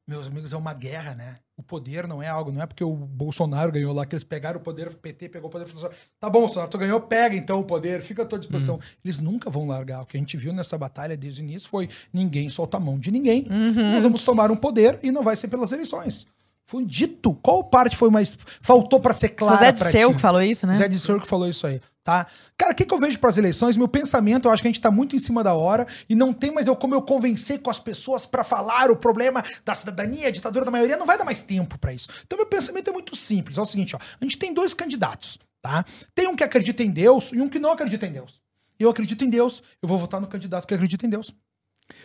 Meus 0.09 0.29
amigos, 0.29 0.53
é 0.53 0.57
uma 0.57 0.73
guerra, 0.73 1.15
né? 1.15 1.37
O 1.57 1.63
poder 1.63 2.07
não 2.07 2.23
é 2.23 2.29
algo, 2.29 2.53
não 2.53 2.63
é 2.63 2.67
porque 2.67 2.85
o 2.85 2.95
Bolsonaro 2.95 3.73
ganhou 3.73 3.93
lá, 3.93 4.07
que 4.07 4.15
eles 4.15 4.23
pegaram 4.23 4.61
o 4.61 4.63
poder, 4.63 4.89
o 4.89 4.97
PT 4.97 5.29
pegou 5.31 5.49
o 5.49 5.51
poder 5.51 5.65
e 5.65 5.69
falou 5.69 5.87
assim, 5.87 5.97
tá 6.21 6.31
bom, 6.31 6.41
Bolsonaro, 6.41 6.71
tu 6.71 6.79
ganhou, 6.79 7.01
pega 7.01 7.35
então 7.35 7.59
o 7.59 7.65
poder, 7.65 8.03
fica 8.03 8.23
à 8.23 8.27
tua 8.27 8.39
disposição. 8.39 8.77
Uhum. 8.77 8.81
Eles 9.05 9.19
nunca 9.19 9.51
vão 9.51 9.67
largar. 9.67 10.03
O 10.03 10.07
que 10.07 10.17
a 10.17 10.21
gente 10.21 10.37
viu 10.37 10.53
nessa 10.53 10.79
batalha 10.79 11.17
desde 11.17 11.41
o 11.41 11.45
início 11.45 11.69
foi 11.69 11.89
ninguém 12.13 12.49
solta 12.51 12.77
a 12.77 12.81
mão 12.81 12.99
de 12.99 13.11
ninguém. 13.11 13.47
Uhum. 13.51 13.93
Nós 13.93 14.05
vamos 14.05 14.25
tomar 14.25 14.51
um 14.51 14.57
poder 14.57 14.99
e 15.03 15.11
não 15.11 15.25
vai 15.25 15.37
ser 15.37 15.49
pelas 15.49 15.73
eleições. 15.73 16.27
Foi 16.67 16.85
dito. 16.85 17.33
Qual 17.35 17.65
parte 17.65 17.97
foi 17.97 18.11
mais. 18.11 18.37
Faltou 18.61 19.01
para 19.01 19.15
ser 19.15 19.31
clara? 19.31 19.57
Zé 19.57 19.73
Disseu 19.73 20.13
que 20.13 20.21
falou 20.21 20.43
isso, 20.43 20.67
né? 20.67 20.75
Zé 20.75 20.89
Disseu 20.89 21.21
que 21.21 21.27
falou 21.27 21.49
isso 21.49 21.67
aí, 21.67 21.81
tá? 22.07 22.25
Cara, 22.57 22.73
o 22.73 22.75
que, 22.77 22.85
que 22.85 22.95
eu 22.95 23.01
vejo 23.01 23.19
para 23.19 23.31
as 23.31 23.37
eleições? 23.37 23.77
Meu 23.77 23.89
pensamento, 23.89 24.47
eu 24.47 24.53
acho 24.53 24.63
que 24.63 24.69
a 24.69 24.71
gente 24.71 24.81
tá 24.81 24.93
muito 24.93 25.17
em 25.17 25.19
cima 25.19 25.43
da 25.43 25.55
hora 25.55 25.85
e 26.09 26.15
não 26.15 26.33
tem 26.33 26.53
mais 26.53 26.69
eu 26.69 26.77
como 26.77 26.95
eu 26.95 27.03
convencer 27.03 27.61
com 27.61 27.69
as 27.69 27.81
pessoas 27.81 28.25
para 28.25 28.45
falar 28.45 28.93
o 28.93 28.97
problema 28.97 29.45
da 29.65 29.75
cidadania, 29.75 30.29
a 30.29 30.31
ditadura 30.31 30.65
da 30.65 30.71
maioria, 30.71 30.97
não 30.97 31.05
vai 31.05 31.19
dar 31.19 31.25
mais 31.25 31.43
tempo 31.43 31.77
para 31.81 31.93
isso. 31.93 32.09
Então, 32.25 32.39
meu 32.39 32.47
pensamento 32.47 32.89
é 32.89 32.93
muito 32.93 33.17
simples. 33.17 33.59
É 33.59 33.61
o 33.61 33.65
seguinte, 33.65 33.97
ó. 33.97 33.99
A 33.99 34.25
gente 34.25 34.39
tem 34.39 34.55
dois 34.55 34.73
candidatos, 34.73 35.37
tá? 35.61 35.85
Tem 36.15 36.29
um 36.29 36.37
que 36.37 36.45
acredita 36.45 36.85
em 36.85 36.93
Deus 36.93 37.33
e 37.33 37.41
um 37.41 37.49
que 37.49 37.59
não 37.59 37.73
acredita 37.73 38.07
em 38.07 38.13
Deus. 38.13 38.41
Eu 38.79 38.89
acredito 38.89 39.25
em 39.25 39.29
Deus, 39.29 39.61
eu 39.83 39.89
vou 39.89 39.99
votar 39.99 40.21
no 40.21 40.29
candidato 40.29 40.65
que 40.65 40.75
acredita 40.75 41.05
em 41.05 41.11
Deus. 41.11 41.35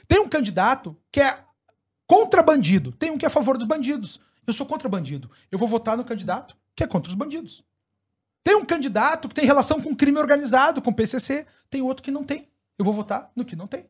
Tem 0.08 0.20
um 0.20 0.28
candidato 0.28 0.98
que 1.12 1.22
é 1.22 1.38
contra 2.08 2.42
bandido, 2.42 2.92
tem 2.92 3.12
um 3.12 3.20
que 3.20 3.26
é 3.26 3.28
a 3.28 3.32
favor 3.32 3.56
dos 3.56 3.68
bandidos. 3.68 4.20
Eu 4.48 4.54
sou 4.54 4.66
contra 4.66 4.90
bandido. 4.90 5.30
Eu 5.52 5.60
vou 5.60 5.68
votar 5.68 5.96
no 5.96 6.04
candidato 6.04 6.58
que 6.76 6.84
é 6.84 6.88
contra 6.88 7.08
os 7.08 7.16
bandidos. 7.16 7.64
Tem 8.44 8.56
um 8.56 8.66
candidato 8.66 9.30
que 9.30 9.36
tem 9.36 9.46
relação 9.46 9.82
com 9.82 9.96
crime 9.96 10.18
organizado, 10.18 10.82
com 10.82 10.92
PCC. 10.92 11.46
Tem 11.70 11.82
outro 11.82 12.04
que 12.04 12.12
não 12.12 12.24
tem. 12.24 12.48
Eu 12.78 12.86
vou 12.86 12.94
votar 12.94 13.32
no 13.36 13.46
que 13.46 13.56
não 13.56 13.68
tem. 13.68 13.86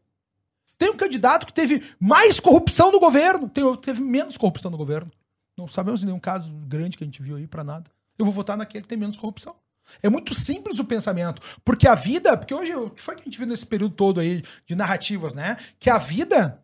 Tem 0.77 0.89
um 0.89 0.97
candidato 0.97 1.45
que 1.45 1.53
teve 1.53 1.83
mais 1.99 2.39
corrupção 2.39 2.91
no 2.91 2.99
governo. 2.99 3.47
Tem 3.47 3.63
outro 3.63 3.81
que 3.81 3.85
teve 3.85 4.01
menos 4.01 4.37
corrupção 4.37 4.71
no 4.71 4.77
governo. 4.77 5.11
Não 5.57 5.67
sabemos 5.67 5.99
de 5.99 6.05
nenhum 6.05 6.19
caso 6.19 6.51
grande 6.67 6.97
que 6.97 7.03
a 7.03 7.07
gente 7.07 7.21
viu 7.21 7.35
aí 7.35 7.47
para 7.47 7.63
nada. 7.63 7.89
Eu 8.17 8.25
vou 8.25 8.33
votar 8.33 8.57
naquele 8.57 8.81
que 8.81 8.87
tem 8.87 8.97
menos 8.97 9.17
corrupção. 9.17 9.55
É 10.01 10.09
muito 10.09 10.33
simples 10.33 10.79
o 10.79 10.85
pensamento. 10.85 11.41
Porque 11.63 11.87
a 11.87 11.95
vida. 11.95 12.35
Porque 12.35 12.53
hoje, 12.53 12.75
o 12.75 12.89
que 12.89 13.01
foi 13.01 13.15
que 13.15 13.21
a 13.21 13.25
gente 13.25 13.37
viu 13.37 13.47
nesse 13.47 13.65
período 13.65 13.95
todo 13.95 14.19
aí 14.19 14.43
de 14.65 14.75
narrativas, 14.75 15.35
né? 15.35 15.55
Que 15.79 15.89
a 15.89 15.97
vida 15.97 16.61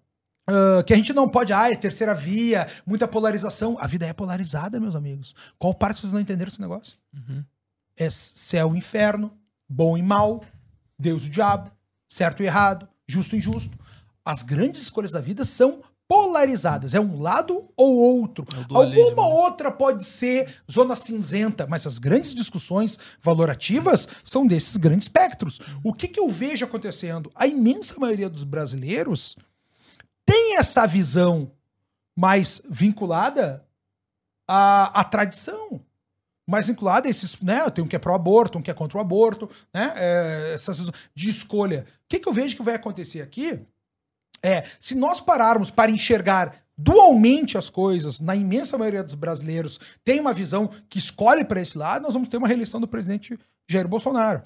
Uh, 0.50 0.82
que 0.86 0.94
a 0.94 0.96
gente 0.96 1.12
não 1.12 1.28
pode, 1.28 1.52
ah, 1.52 1.70
é 1.70 1.76
terceira 1.76 2.16
via, 2.16 2.70
muita 2.86 3.06
polarização. 3.06 3.76
A 3.82 3.86
vida 3.86 4.06
é 4.06 4.14
polarizada, 4.14 4.80
meus 4.80 4.96
amigos. 4.96 5.36
Qual 5.60 5.74
parte 5.74 6.00
vocês 6.00 6.14
não 6.14 6.22
entenderam 6.22 6.48
esse 6.48 6.62
negócio? 6.62 6.96
Uhum. 7.14 7.44
É 7.98 8.10
céu 8.10 8.76
e 8.76 8.78
inferno, 8.78 9.36
bom 9.68 9.98
e 9.98 10.04
mal, 10.04 10.44
Deus 11.00 11.24
e 11.24 11.28
o 11.28 11.32
diabo, 11.32 11.72
certo 12.08 12.44
e 12.44 12.46
errado, 12.46 12.88
justo 13.08 13.36
e 13.36 13.40
injusto. 13.40 13.78
As 14.24 14.44
grandes 14.44 14.82
escolhas 14.82 15.14
da 15.14 15.22
vida 15.22 15.44
são 15.46 15.82
polarizadas. 16.08 16.94
É 16.94 17.00
um 17.00 17.22
lado 17.22 17.70
ou 17.76 17.98
outro. 17.98 18.46
É 18.54 18.58
Alguma 18.74 19.28
né? 19.28 19.36
outra 19.36 19.72
pode 19.72 20.06
ser 20.06 20.62
zona 20.72 20.96
cinzenta, 20.96 21.68
mas 21.68 21.86
as 21.86 21.98
grandes 21.98 22.34
discussões 22.34 22.98
valorativas 23.22 24.08
são 24.24 24.48
desses 24.48 24.78
grandes 24.78 25.06
espectros. 25.06 25.60
O 25.84 25.94
que, 25.94 26.08
que 26.08 26.20
eu 26.20 26.30
vejo 26.30 26.64
acontecendo? 26.66 27.32
A 27.36 27.46
imensa 27.46 28.00
maioria 28.00 28.30
dos 28.30 28.44
brasileiros 28.44 29.36
tem 30.26 30.58
essa 30.58 30.86
visão 30.88 31.52
mais 32.16 32.62
vinculada 32.70 33.66
à, 34.48 35.02
à 35.02 35.04
tradição. 35.04 35.82
Mais 36.50 36.68
vinculada 36.68 37.08
a 37.08 37.12
esses, 37.12 37.40
né? 37.42 37.70
Tem 37.70 37.84
um 37.84 37.88
que 37.88 37.96
é 37.96 38.00
pró-aborto, 38.00 38.58
um 38.58 38.62
que 38.62 38.72
é 38.72 38.74
contra 38.74 38.98
o 38.98 39.02
aborto, 39.02 39.50
né? 39.74 39.94
É, 39.96 40.54
essas 40.54 40.80
de 41.14 41.30
escolha. 41.30 41.86
O 42.06 42.08
que, 42.08 42.20
que 42.20 42.30
eu 42.30 42.34
vejo 42.34 42.56
que 42.56 42.64
vai 42.64 42.76
acontecer 42.76 43.22
aqui 43.22 43.66
é, 44.44 44.64
se 44.80 44.96
nós 44.96 45.20
pararmos 45.20 45.70
para 45.70 45.92
enxergar 45.92 46.56
dualmente 46.78 47.58
as 47.58 47.70
coisas, 47.70 48.20
na 48.20 48.36
imensa 48.36 48.78
maioria 48.78 49.04
dos 49.04 49.16
brasileiros 49.16 49.80
tem 50.04 50.20
uma 50.20 50.34
visão 50.34 50.70
que 50.90 51.00
escolhe 51.00 51.44
para 51.44 51.62
esse 51.62 51.78
lado, 51.78 52.04
nós 52.04 52.14
vamos 52.14 52.30
ter 52.30 52.38
uma 52.38 52.48
reeleição 52.48 52.80
do 52.80 52.88
presidente 52.88 53.38
Jair 53.68 53.88
Bolsonaro. 53.88 54.44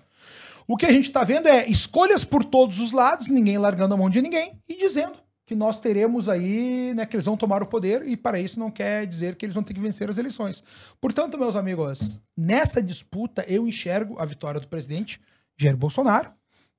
O 0.68 0.78
que 0.78 0.86
a 0.86 0.92
gente 0.92 1.06
está 1.06 1.24
vendo 1.24 1.48
é 1.48 1.68
escolhas 1.68 2.24
por 2.24 2.44
todos 2.44 2.80
os 2.80 2.94
lados, 2.94 3.30
ninguém 3.30 3.58
largando 3.58 3.94
a 3.94 3.98
mão 3.98 4.10
de 4.10 4.22
ninguém 4.22 4.62
e 4.68 4.78
dizendo 4.78 5.21
que 5.52 5.56
nós 5.56 5.80
teremos 5.80 6.30
aí, 6.30 6.94
né, 6.96 7.06
que 7.06 7.14
eles 7.14 7.26
vão 7.26 7.36
tomar 7.36 7.62
o 7.62 7.68
poder 7.68 8.08
e 8.08 8.16
para 8.16 8.40
isso 8.40 8.58
não 8.58 8.72
quer 8.72 9.06
dizer 9.06 9.36
que 9.36 9.46
eles 9.46 9.54
vão 9.54 9.62
ter 9.62 9.74
que 9.74 9.82
vencer 9.82 10.10
as 10.10 10.18
eleições. 10.18 10.64
Portanto, 11.02 11.38
meus 11.38 11.58
amigos, 11.58 12.22
nessa 12.38 12.82
disputa 12.82 13.44
eu 13.50 13.68
enxergo 13.68 14.18
a 14.18 14.26
vitória 14.26 14.62
do 14.62 14.68
presidente 14.70 15.20
Jair 15.58 15.76
Bolsonaro, 15.76 16.32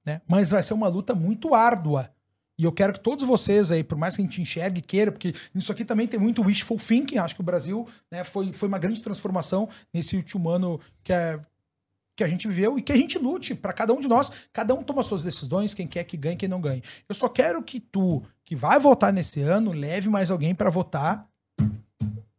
né? 0.07 0.23
Mas 0.27 0.53
vai 0.53 0.63
ser 0.63 0.73
uma 0.73 0.89
luta 0.89 1.15
muito 1.15 1.55
árdua, 1.55 2.11
E 2.59 2.65
eu 2.65 2.73
quero 2.73 2.95
que 2.95 3.01
todos 3.01 3.27
vocês 3.27 3.71
aí, 3.71 3.85
por 3.85 3.99
mais 3.99 4.17
que 4.17 4.23
a 4.23 4.25
gente 4.25 4.41
enxergue 4.41 4.79
e 4.79 4.83
queira, 4.83 5.13
porque 5.13 5.35
isso 5.55 5.71
aqui 5.71 5.85
também 5.85 6.07
tem 6.07 6.19
muito 6.19 6.43
wishful 6.43 6.79
thinking, 6.79 7.19
acho 7.19 7.35
que 7.35 7.43
o 7.43 7.45
Brasil 7.45 7.87
né, 8.11 8.25
foi, 8.25 8.53
foi 8.53 8.69
uma 8.69 8.79
grande 8.79 9.03
transformação 9.03 9.69
nesse 9.93 10.17
último 10.17 10.49
ano 10.49 10.81
que, 11.05 11.13
é, 11.13 11.39
que 12.17 12.23
a 12.23 12.27
gente 12.27 12.47
viveu 12.49 12.79
e 12.79 12.83
que 12.83 12.93
a 12.93 12.97
gente 12.97 13.19
lute 13.19 13.55
para 13.55 13.73
cada 13.73 13.93
um 13.93 14.01
de 14.01 14.09
nós. 14.09 14.31
Cada 14.53 14.75
um 14.75 14.83
toma 14.83 15.03
suas 15.03 15.23
decisões, 15.23 15.75
quem 15.75 15.87
quer 15.87 16.05
que 16.05 16.17
ganhe, 16.17 16.37
quem 16.37 16.49
não 16.49 16.61
ganhe. 16.61 16.83
Eu 17.09 17.15
só 17.15 17.29
quero 17.29 17.63
que 17.63 17.81
tu, 17.81 18.23
que 18.45 18.55
vai 18.55 18.79
votar 18.79 19.13
nesse 19.13 19.41
ano, 19.41 19.73
leve 19.73 20.09
mais 20.09 20.31
alguém 20.31 20.55
para 20.55 20.71
votar 20.71 21.27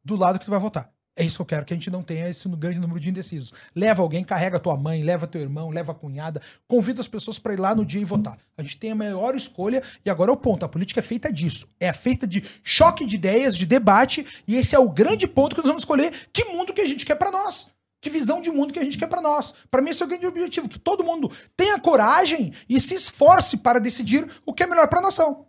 do 0.04 0.16
lado 0.16 0.40
que 0.40 0.46
tu 0.46 0.52
vai 0.52 0.60
votar. 0.60 0.94
É 1.16 1.24
isso 1.24 1.38
que 1.38 1.42
eu 1.44 1.46
quero, 1.46 1.66
que 1.66 1.74
a 1.74 1.76
gente 1.76 1.92
não 1.92 2.02
tenha 2.02 2.28
esse 2.28 2.50
grande 2.50 2.80
número 2.80 3.00
de 3.00 3.08
indecisos. 3.08 3.54
Leva 3.76 4.02
alguém, 4.02 4.24
carrega 4.24 4.60
tua 4.60 4.76
mãe, 4.76 5.04
leva 5.04 5.28
teu 5.28 5.42
irmão, 5.42 5.70
leva 5.70 5.92
a 5.92 5.96
cunhada, 5.96 6.42
convida 6.68 7.02
as 7.02 7.08
pessoas 7.08 7.38
para 7.38 7.54
ir 7.54 7.60
lá 7.60 7.76
no 7.76 7.86
dia 7.86 8.02
e 8.02 8.06
votar. 8.06 8.36
A 8.58 8.64
gente 8.64 8.78
tem 8.78 8.92
a 8.92 8.96
maior 8.96 9.36
escolha 9.36 9.84
e 10.04 10.10
agora 10.10 10.32
é 10.32 10.34
o 10.34 10.38
ponto. 10.38 10.66
A 10.66 10.70
política 10.70 11.02
é 11.02 11.04
feita 11.04 11.32
disso. 11.32 11.68
É 11.80 11.94
feita 11.94 12.26
de 12.26 12.44
choque 12.64 13.06
de 13.06 13.16
ideias, 13.16 13.56
de 13.56 13.66
debate 13.68 14.26
e 14.48 14.56
esse 14.56 14.76
é 14.76 14.80
o 14.80 14.90
grande 14.90 15.28
ponto 15.28 15.56
que 15.56 15.62
nós 15.62 15.68
vamos 15.68 15.84
escolher 15.84 16.12
que 16.34 16.46
mundo 16.46 16.74
que 16.74 16.82
a 16.82 16.88
gente 16.88 17.06
quer 17.06 17.16
para 17.16 17.30
nós. 17.30 17.68
Que 18.04 18.10
visão 18.10 18.42
de 18.42 18.52
mundo 18.52 18.74
que 18.74 18.80
a 18.80 18.84
gente 18.84 18.98
quer 18.98 19.08
para 19.08 19.22
nós. 19.22 19.54
Para 19.72 19.82
mim 19.82 19.92
esse 19.92 20.04
é 20.04 20.06
o 20.06 20.10
grande 20.10 20.28
objetivo, 20.28 20.68
que 20.68 20.78
todo 20.78 21.06
mundo 21.06 21.32
tenha 21.56 21.80
coragem 21.80 22.54
e 22.68 22.78
se 22.78 22.96
esforce 22.96 23.56
para 23.56 23.80
decidir 23.80 24.30
o 24.46 24.54
que 24.54 24.64
é 24.64 24.68
melhor 24.68 24.90
para 24.90 25.00
a 25.00 25.04
nação. 25.04 25.48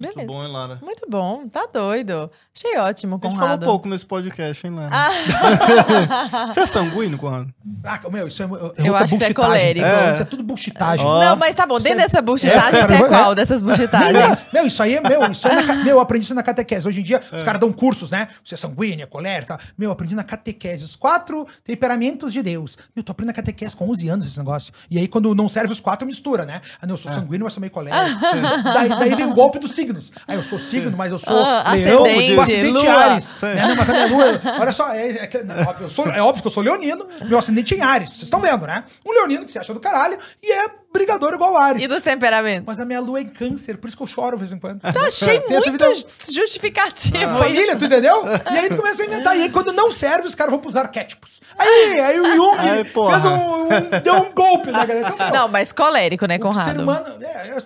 Beleza. 0.00 0.16
Muito 0.18 0.32
bom, 0.32 0.44
hein, 0.44 0.52
Lara? 0.52 0.78
Muito 0.80 1.06
bom, 1.10 1.48
tá 1.48 1.66
doido. 1.66 2.30
Achei 2.54 2.78
ótimo, 2.78 3.18
Conrado. 3.18 3.36
A 3.36 3.46
gente 3.46 3.58
falou 3.60 3.72
pouco 3.72 3.88
nesse 3.88 4.06
podcast, 4.06 4.64
hein, 4.64 4.72
Lara? 4.72 4.90
Ah. 4.92 6.46
você 6.54 6.60
é 6.60 6.66
sanguíneo, 6.66 7.18
Conrado? 7.18 7.52
Ah, 7.82 7.98
meu, 8.08 8.28
isso 8.28 8.40
é, 8.40 8.46
é 8.46 8.88
Eu 8.88 8.94
acho 8.94 9.14
que 9.14 9.18
você 9.18 9.24
é 9.24 9.34
colérico. 9.34 9.84
É. 9.84 10.12
Isso 10.12 10.22
é 10.22 10.24
tudo 10.24 10.44
bullshitagem. 10.44 11.04
Oh. 11.04 11.18
Não, 11.18 11.34
mas 11.34 11.56
tá 11.56 11.66
bom, 11.66 11.80
dentro 11.80 11.98
é... 11.98 12.02
dessa 12.02 12.22
bullshitagem, 12.22 12.78
é, 12.78 12.86
você 12.86 12.94
é 12.94 13.08
qual 13.08 13.34
dessas 13.34 13.60
bullshitagens? 13.62 14.46
meu, 14.52 14.68
isso 14.68 14.80
aí 14.80 14.94
é, 14.94 15.00
meu, 15.00 15.32
isso 15.32 15.48
é 15.48 15.62
na, 15.62 15.74
meu, 15.82 15.96
eu 15.96 16.00
aprendi 16.00 16.26
isso 16.26 16.34
na 16.34 16.44
catequese. 16.44 16.86
Hoje 16.86 17.00
em 17.00 17.04
dia, 17.04 17.20
os 17.32 17.42
caras 17.42 17.60
dão 17.60 17.72
cursos, 17.72 18.12
né? 18.12 18.28
Você 18.44 18.54
é 18.54 18.58
sanguíneo, 18.58 19.04
colérico, 19.08 19.48
tá? 19.48 19.58
Meu, 19.76 19.88
eu 19.88 19.92
aprendi 19.92 20.14
na 20.14 20.22
catequese. 20.22 20.84
Os 20.84 20.94
quatro 20.94 21.44
temperamentos 21.64 22.32
de 22.32 22.40
Deus. 22.40 22.78
Meu, 22.94 23.02
tô 23.02 23.10
aprendendo 23.10 23.34
na 23.34 23.42
catequese 23.42 23.74
com 23.74 23.90
11 23.90 24.08
anos 24.08 24.26
esse 24.26 24.38
negócio. 24.38 24.72
E 24.88 24.96
aí, 24.96 25.08
quando 25.08 25.34
não 25.34 25.48
serve 25.48 25.72
os 25.72 25.80
quatro, 25.80 26.06
mistura, 26.06 26.46
né? 26.46 26.60
Ah, 26.80 26.86
não, 26.86 26.94
eu 26.94 26.98
sou 26.98 27.10
sanguíneo, 27.10 27.42
mas 27.42 27.52
sou 27.52 27.60
meio 27.60 27.72
colérico. 27.72 28.20
daí, 28.62 28.88
daí 28.88 29.14
vem 29.16 29.26
o 29.26 29.34
golpe 29.34 29.58
dos 29.58 29.72
signos. 29.88 30.12
Aí 30.26 30.36
eu 30.36 30.42
sou 30.42 30.58
signo, 30.58 30.96
mas 30.96 31.10
eu 31.10 31.18
sou 31.18 31.36
ah, 31.36 31.72
leão, 31.72 32.04
ascendente, 32.04 32.40
ascendente 32.40 32.86
Ares. 32.86 33.42
Né? 33.42 33.54
Não, 33.54 33.76
mas 33.76 33.90
a 33.90 33.92
minha 33.92 34.06
lua, 34.06 34.40
olha 34.60 34.72
só, 34.72 34.92
é, 34.92 35.08
é, 35.08 35.24
é, 35.24 35.88
sou, 35.88 36.06
é, 36.06 36.20
óbvio 36.20 36.42
que 36.42 36.46
eu 36.46 36.52
sou 36.52 36.62
leonino, 36.62 37.06
meu 37.24 37.38
ascendente 37.38 37.74
é 37.74 37.78
em 37.78 37.82
Ares, 37.82 38.10
vocês 38.10 38.22
estão 38.22 38.40
vendo, 38.40 38.66
né? 38.66 38.84
Um 39.06 39.12
leonino 39.12 39.44
que 39.44 39.50
se 39.50 39.58
acha 39.58 39.72
do 39.72 39.80
caralho 39.80 40.18
e 40.42 40.52
é 40.52 40.68
brigador 40.92 41.34
igual 41.34 41.56
Ares. 41.56 41.82
E 41.82 41.88
dos 41.88 42.02
temperamentos? 42.02 42.64
Mas 42.66 42.80
a 42.80 42.84
minha 42.84 43.00
lua 43.00 43.18
é 43.18 43.22
em 43.22 43.28
câncer, 43.28 43.76
por 43.76 43.88
isso 43.88 43.96
que 43.96 44.02
eu 44.02 44.06
choro 44.06 44.36
de 44.36 44.40
vez 44.40 44.52
em 44.52 44.58
quando. 44.58 44.80
Tá, 44.80 45.06
achei 45.06 45.40
muito 45.48 45.72
vida... 45.72 45.86
justificativo 46.32 47.24
ah. 47.24 47.36
Família, 47.36 47.76
tu 47.76 47.84
entendeu? 47.84 48.24
E 48.26 48.58
aí 48.58 48.68
tu 48.68 48.76
começa 48.76 49.02
a 49.02 49.06
inventar. 49.06 49.36
E 49.36 49.42
aí 49.42 49.48
quando 49.50 49.72
não 49.72 49.92
serve, 49.92 50.26
os 50.26 50.34
caras 50.34 50.50
vão 50.50 50.60
pros 50.60 50.76
arquétipos. 50.76 51.40
Aí, 51.58 52.00
aí 52.00 52.20
o 52.20 52.36
Jung 52.36 52.58
Ai, 52.58 52.84
fez 52.84 53.24
um, 53.24 53.64
um, 53.64 53.68
deu 54.02 54.14
um 54.14 54.32
golpe 54.32 54.70
na 54.70 54.84
galera. 54.84 55.08
Então, 55.08 55.30
não, 55.30 55.48
mas 55.48 55.72
colérico, 55.72 56.26
né, 56.26 56.38
Conrado? 56.38 56.68
O 56.68 56.70
ser 56.70 56.80
humano, 56.80 57.24
é, 57.24 57.48
é, 57.48 57.58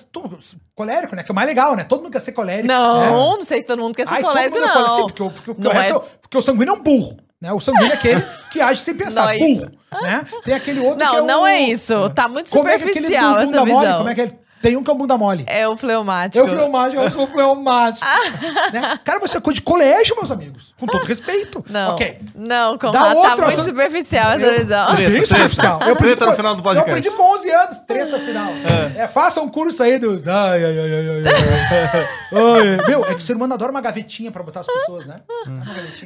colérico, 0.75 1.17
né? 1.17 1.23
Que 1.23 1.31
é 1.31 1.33
o 1.33 1.35
mais 1.35 1.49
legal, 1.49 1.77
né? 1.77 1.85
Todo 1.85 2.03
mundo 2.03 2.13
quer 2.13 2.21
ser 2.21 2.33
colérico. 2.33 2.69
Não, 2.69 3.01
né? 3.01 3.11
não 3.11 3.45
sei 3.45 3.61
se 3.61 3.67
todo 3.67 3.81
mundo 3.81 3.95
quer 3.95 4.07
ser 4.07 4.15
Ai, 4.15 4.23
colérico, 4.23 4.59
não. 4.59 4.67
É 4.67 4.87
assim, 4.87 5.03
porque, 5.03 5.23
porque, 5.23 5.55
porque, 5.55 5.69
o 5.69 5.71
resto, 5.71 5.97
é... 5.97 6.19
porque 6.21 6.39
o 6.39 6.43
sanguíneo 6.43 6.75
é 6.75 6.79
um 6.79 6.83
burro. 6.83 7.17
Né? 7.43 7.53
O 7.53 7.59
sanguíneo 7.59 7.91
é 7.91 7.95
aquele 7.95 8.25
que 8.53 8.61
age 8.61 8.81
sem 8.83 8.95
pensar, 8.95 9.37
burro. 9.37 9.69
Né? 10.01 10.25
Tem 10.45 10.55
aquele 10.55 10.79
outro 10.79 11.05
não, 11.05 11.11
que 11.11 11.17
é 11.17 11.23
Não, 11.23 11.47
é 11.47 11.61
isso. 11.61 12.09
Tá 12.11 12.29
muito 12.29 12.49
superficial 12.49 13.41
é 13.41 13.43
essa 13.43 13.65
visão. 13.65 13.67
Mole, 13.67 13.95
como 13.95 14.09
é 14.09 14.15
que 14.15 14.21
ele 14.21 14.39
tem 14.63 14.77
um 14.77 14.85
que 14.85 14.91
é 14.91 14.95
bunda 14.95 15.19
mole. 15.19 15.45
É 15.49 15.67
o 15.67 15.77
fleumático. 15.77 16.39
É 16.39 16.47
o 16.47 16.49
fleumático, 16.49 17.03
eu 17.03 17.11
sou 17.11 17.27
fleumático. 17.27 18.07
né? 18.73 18.99
Cara, 19.05 19.19
você 19.19 19.37
é 19.37 19.41
coisa 19.41 19.57
de 19.57 19.63
colégio, 19.63 20.15
meus 20.17 20.31
amigos. 20.31 20.73
Com 20.79 20.87
todo 20.87 21.05
respeito. 21.05 21.65
Não. 21.69 21.91
Ok. 21.91 22.21
Não, 22.35 22.79
Conrado, 22.79 23.23
tá 23.23 23.45
muito 23.45 23.63
superficial 23.63 24.33
essa 24.33 24.53
visão. 24.53 24.95
Treta, 24.95 25.11
bem 25.11 25.27
superficial. 25.27 25.81
Eu 25.83 25.93
aprendi, 25.95 26.17
treta 26.17 26.27
no 26.27 26.37
final 26.37 26.55
do 26.55 26.63
podcast. 26.63 26.91
Eu 26.91 26.97
aprendi 26.97 27.17
com 27.17 27.35
11 27.35 27.51
anos, 27.51 27.79
treta 27.79 28.21
final. 28.21 28.53
É. 28.97 29.03
é 29.03 29.09
faça 29.09 29.41
um 29.41 29.49
curso 29.49 29.83
aí 29.83 29.99
do... 29.99 30.23
Ai, 30.27 30.65
ai, 30.65 30.79
ai, 30.79 30.95
ai, 30.95 31.09
ai. 31.09 31.23
ai. 32.33 32.87
Meu, 32.87 33.05
é 33.05 33.09
que 33.09 33.17
o 33.17 33.21
ser 33.21 33.35
humano 33.35 33.55
adora 33.55 33.73
uma 33.73 33.81
gavetinha 33.81 34.31
pra 34.31 34.43
botar 34.45 34.61
as 34.61 34.67
pessoas, 34.67 35.07
né? 35.07 35.21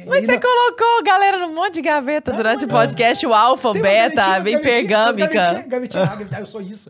Mas 0.07 0.25
você 0.25 0.39
colocou 0.39 1.03
galera 1.05 1.37
num 1.39 1.53
monte 1.53 1.75
de 1.75 1.81
gaveta 1.81 2.31
durante 2.33 2.65
o 2.65 2.67
podcast, 2.67 3.25
o 3.25 3.33
alfa, 3.33 3.69
o 3.69 3.73
beta, 3.73 4.39
bem 4.39 4.59
pergâmica. 4.59 5.63
Gavetinha, 5.67 6.05
gavetinha, 6.05 6.39
eu 6.39 6.45
sou 6.45 6.61
isso. 6.61 6.89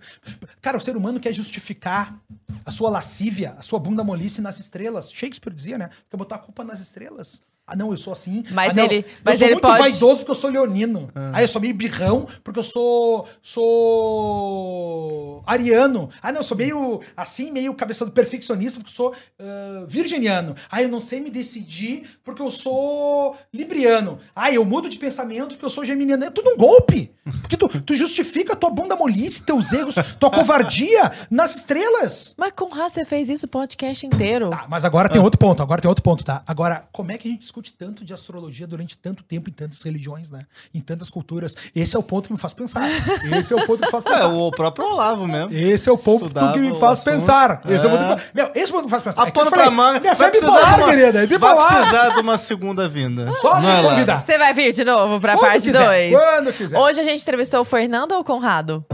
Cara, 0.62 0.78
o 0.78 0.82
ser 0.82 0.98
humano 0.98 1.20
quer 1.20 1.34
justificar 1.34 2.20
a 2.66 2.72
sua 2.72 2.90
lascívia, 2.90 3.56
a 3.58 3.62
sua 3.62 3.80
bunda 3.80 4.04
molice 4.04 4.42
nas 4.42 4.60
estrelas. 4.60 5.12
Shakespeare 5.12 5.56
dizia, 5.56 5.78
né? 5.78 5.90
Quer 6.10 6.18
botar 6.18 6.36
a 6.36 6.40
culpa 6.40 6.64
nas 6.64 6.80
estrelas. 6.80 7.42
Ah, 7.70 7.76
não, 7.76 7.92
eu 7.92 7.98
sou 7.98 8.14
assim. 8.14 8.46
Mas 8.52 8.78
ah, 8.78 8.86
ele, 8.86 9.06
mas 9.26 9.34
eu 9.34 9.40
sou 9.40 9.48
ele 9.48 9.56
muito 9.56 9.68
pode... 9.68 9.80
vaidoso 9.80 10.20
porque 10.20 10.32
eu 10.32 10.36
sou 10.36 10.50
leonino. 10.50 11.10
Ah. 11.14 11.32
Aí 11.34 11.44
eu 11.44 11.48
sou 11.50 11.60
meio 11.60 11.74
birrão 11.74 12.26
porque 12.42 12.60
eu 12.60 12.64
sou 12.64 13.28
sou 13.42 15.44
ariano. 15.46 16.10
Ah, 16.22 16.32
não, 16.32 16.40
eu 16.40 16.44
sou 16.44 16.56
meio 16.56 17.02
assim, 17.16 17.52
meio 17.52 17.74
cabeça 17.74 18.06
do 18.06 18.12
perfeccionista 18.12 18.80
porque 18.80 18.92
eu 18.92 18.96
sou 18.96 19.12
uh, 19.12 19.86
virginiano. 19.86 20.56
Ah, 20.72 20.82
eu 20.82 20.88
não 20.88 21.02
sei 21.02 21.20
me 21.20 21.30
decidir 21.30 22.04
porque 22.24 22.42
eu 22.42 22.50
sou 22.50 23.36
libriano. 23.54 24.18
Ah, 24.34 24.50
eu 24.50 24.64
mudo 24.64 24.88
de 24.88 24.98
pensamento 24.98 25.50
porque 25.50 25.66
eu 25.66 25.70
sou 25.70 25.84
geminiano. 25.84 26.24
É 26.24 26.32
tudo 26.32 26.52
um 26.52 26.58
golpe. 26.58 27.12
Porque 27.42 27.58
tu, 27.58 27.68
tu 27.68 27.96
justifica 27.96 28.56
tua 28.56 28.70
bunda 28.70 28.96
molice, 28.96 29.42
teus 29.42 29.74
erros, 29.74 29.96
tua 30.18 30.32
covardia 30.32 31.12
nas 31.30 31.58
estrelas. 31.58 32.34
Mas 32.38 32.52
Conrado, 32.52 32.94
você 32.94 33.04
fez 33.04 33.30
isso 33.30 33.46
o 33.46 33.50
podcast 33.50 34.06
inteiro. 34.06 34.50
Tá, 34.50 34.66
mas 34.70 34.86
agora 34.86 35.10
tem 35.10 35.22
outro 35.22 35.38
ponto, 35.38 35.62
agora 35.62 35.82
tem 35.82 35.90
outro 35.90 36.04
ponto, 36.04 36.24
tá? 36.24 36.42
Agora, 36.48 36.88
como 36.92 37.12
é 37.12 37.18
que 37.18 37.28
a 37.28 37.32
gente 37.32 37.44
discute 37.62 37.74
tanto 37.74 38.06
de 38.06 38.14
astrologia 38.14 38.68
durante 38.68 38.98
tanto 38.98 39.24
tempo 39.24 39.50
em 39.50 39.54
tantas 39.54 39.82
religiões, 39.82 40.30
né? 40.30 40.46
Em 40.74 40.80
tantas 40.80 41.10
culturas. 41.10 41.56
Esse 41.76 41.96
é 41.96 42.00
o 42.00 42.04
ponto 42.04 42.28
que 42.28 42.34
me 42.34 42.40
faz 42.40 42.54
pensar. 42.54 42.88
Esse 43.38 43.54
é 43.54 43.56
o 43.56 43.66
ponto 43.66 43.80
que 43.80 43.86
me 43.86 43.92
faz 43.92 44.06
é, 44.06 44.10
pensar. 44.10 44.26
É, 44.26 44.28
o 44.28 44.52
próprio 44.52 44.86
Olavo 44.86 45.28
mesmo. 45.28 45.54
Esse 45.54 45.90
é 45.90 45.92
o 45.92 45.98
ponto 45.98 46.30
que 46.30 46.60
me 46.60 46.80
faz 46.80 47.00
pensar. 47.00 47.62
É. 47.66 47.74
Esse 47.74 47.86
é 47.86 47.90
o 47.90 47.92
ponto 47.92 48.22
que... 48.22 48.36
Meu, 48.36 48.52
esse 48.54 48.60
é 48.60 48.66
o 48.66 48.72
ponto 48.72 48.80
que 48.80 48.86
me 48.86 48.92
faz 48.92 49.04
pensar. 49.04 49.24
A 49.24 49.28
é 49.28 49.32
pano 49.32 49.52
pra 49.52 49.72
manga. 49.72 50.00
Minha 50.00 50.16
fé 50.16 50.26
é 50.26 50.32
bipolar, 50.32 50.80
uma... 50.80 50.90
querida. 50.90 51.24
É 51.24 51.28
bipolar. 51.28 51.56
Vai 51.56 51.78
precisar 51.78 52.10
de 52.10 52.22
uma 52.22 52.38
segunda 52.38 52.88
vinda. 52.88 53.32
Só 53.42 53.60
me 53.60 53.90
convidar. 53.90 54.24
Você 54.24 54.38
vai 54.38 54.54
vir 54.54 54.74
de 54.74 54.84
novo 54.84 55.20
pra 55.20 55.36
Quando 55.36 55.50
parte 55.50 55.72
2? 55.72 56.14
Quando 56.14 56.54
quiser. 56.54 56.80
Hoje 56.80 57.00
a 57.00 57.04
gente 57.04 57.22
entrevistou 57.22 57.62
o 57.62 57.66
Fernando 57.66 58.14
ou 58.14 58.20
o 58.20 58.24
Conrado? 58.24 58.86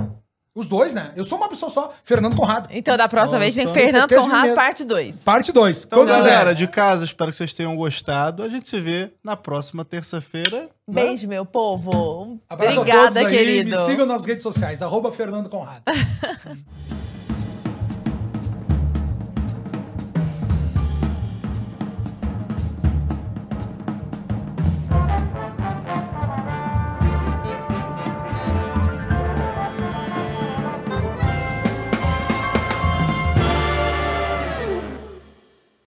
Os 0.56 0.68
dois, 0.68 0.94
né? 0.94 1.12
Eu 1.16 1.26
sou 1.26 1.40
uma 1.40 1.50
pessoa 1.50 1.72
só, 1.72 1.92
Fernando 2.04 2.36
Conrado. 2.36 2.68
Então, 2.70 2.96
da 2.96 3.08
próxima 3.08 3.40
vez 3.40 3.56
tem 3.56 3.68
Fernando 3.68 4.14
Conrado, 4.14 4.54
parte 4.54 4.86
2. 4.86 5.24
Parte 5.24 5.52
2. 5.52 5.86
Então, 5.86 6.06
galera, 6.06 6.54
de 6.54 6.68
casa, 6.68 7.04
espero 7.04 7.32
que 7.32 7.38
vocês 7.38 7.54
tenham 7.54 7.76
gostado. 7.76 8.44
A 8.44 8.50
gente 8.50 8.70
se 8.70 8.80
vê 8.80 9.12
na 9.24 9.36
próxima 9.36 9.84
terça-feira. 9.84 10.70
Né? 10.88 11.06
Beijo, 11.06 11.24
né? 11.24 11.36
meu 11.36 11.46
povo. 11.46 12.40
Abraço 12.48 12.82
Obrigada, 12.82 13.28
querido. 13.28 13.72
Me 13.72 13.78
sigam 13.78 14.06
nas 14.06 14.26
redes 14.26 14.44
sociais, 14.44 14.84
arroba 14.84 15.12
Fernando 15.12 15.50
Conrado. 15.50 15.82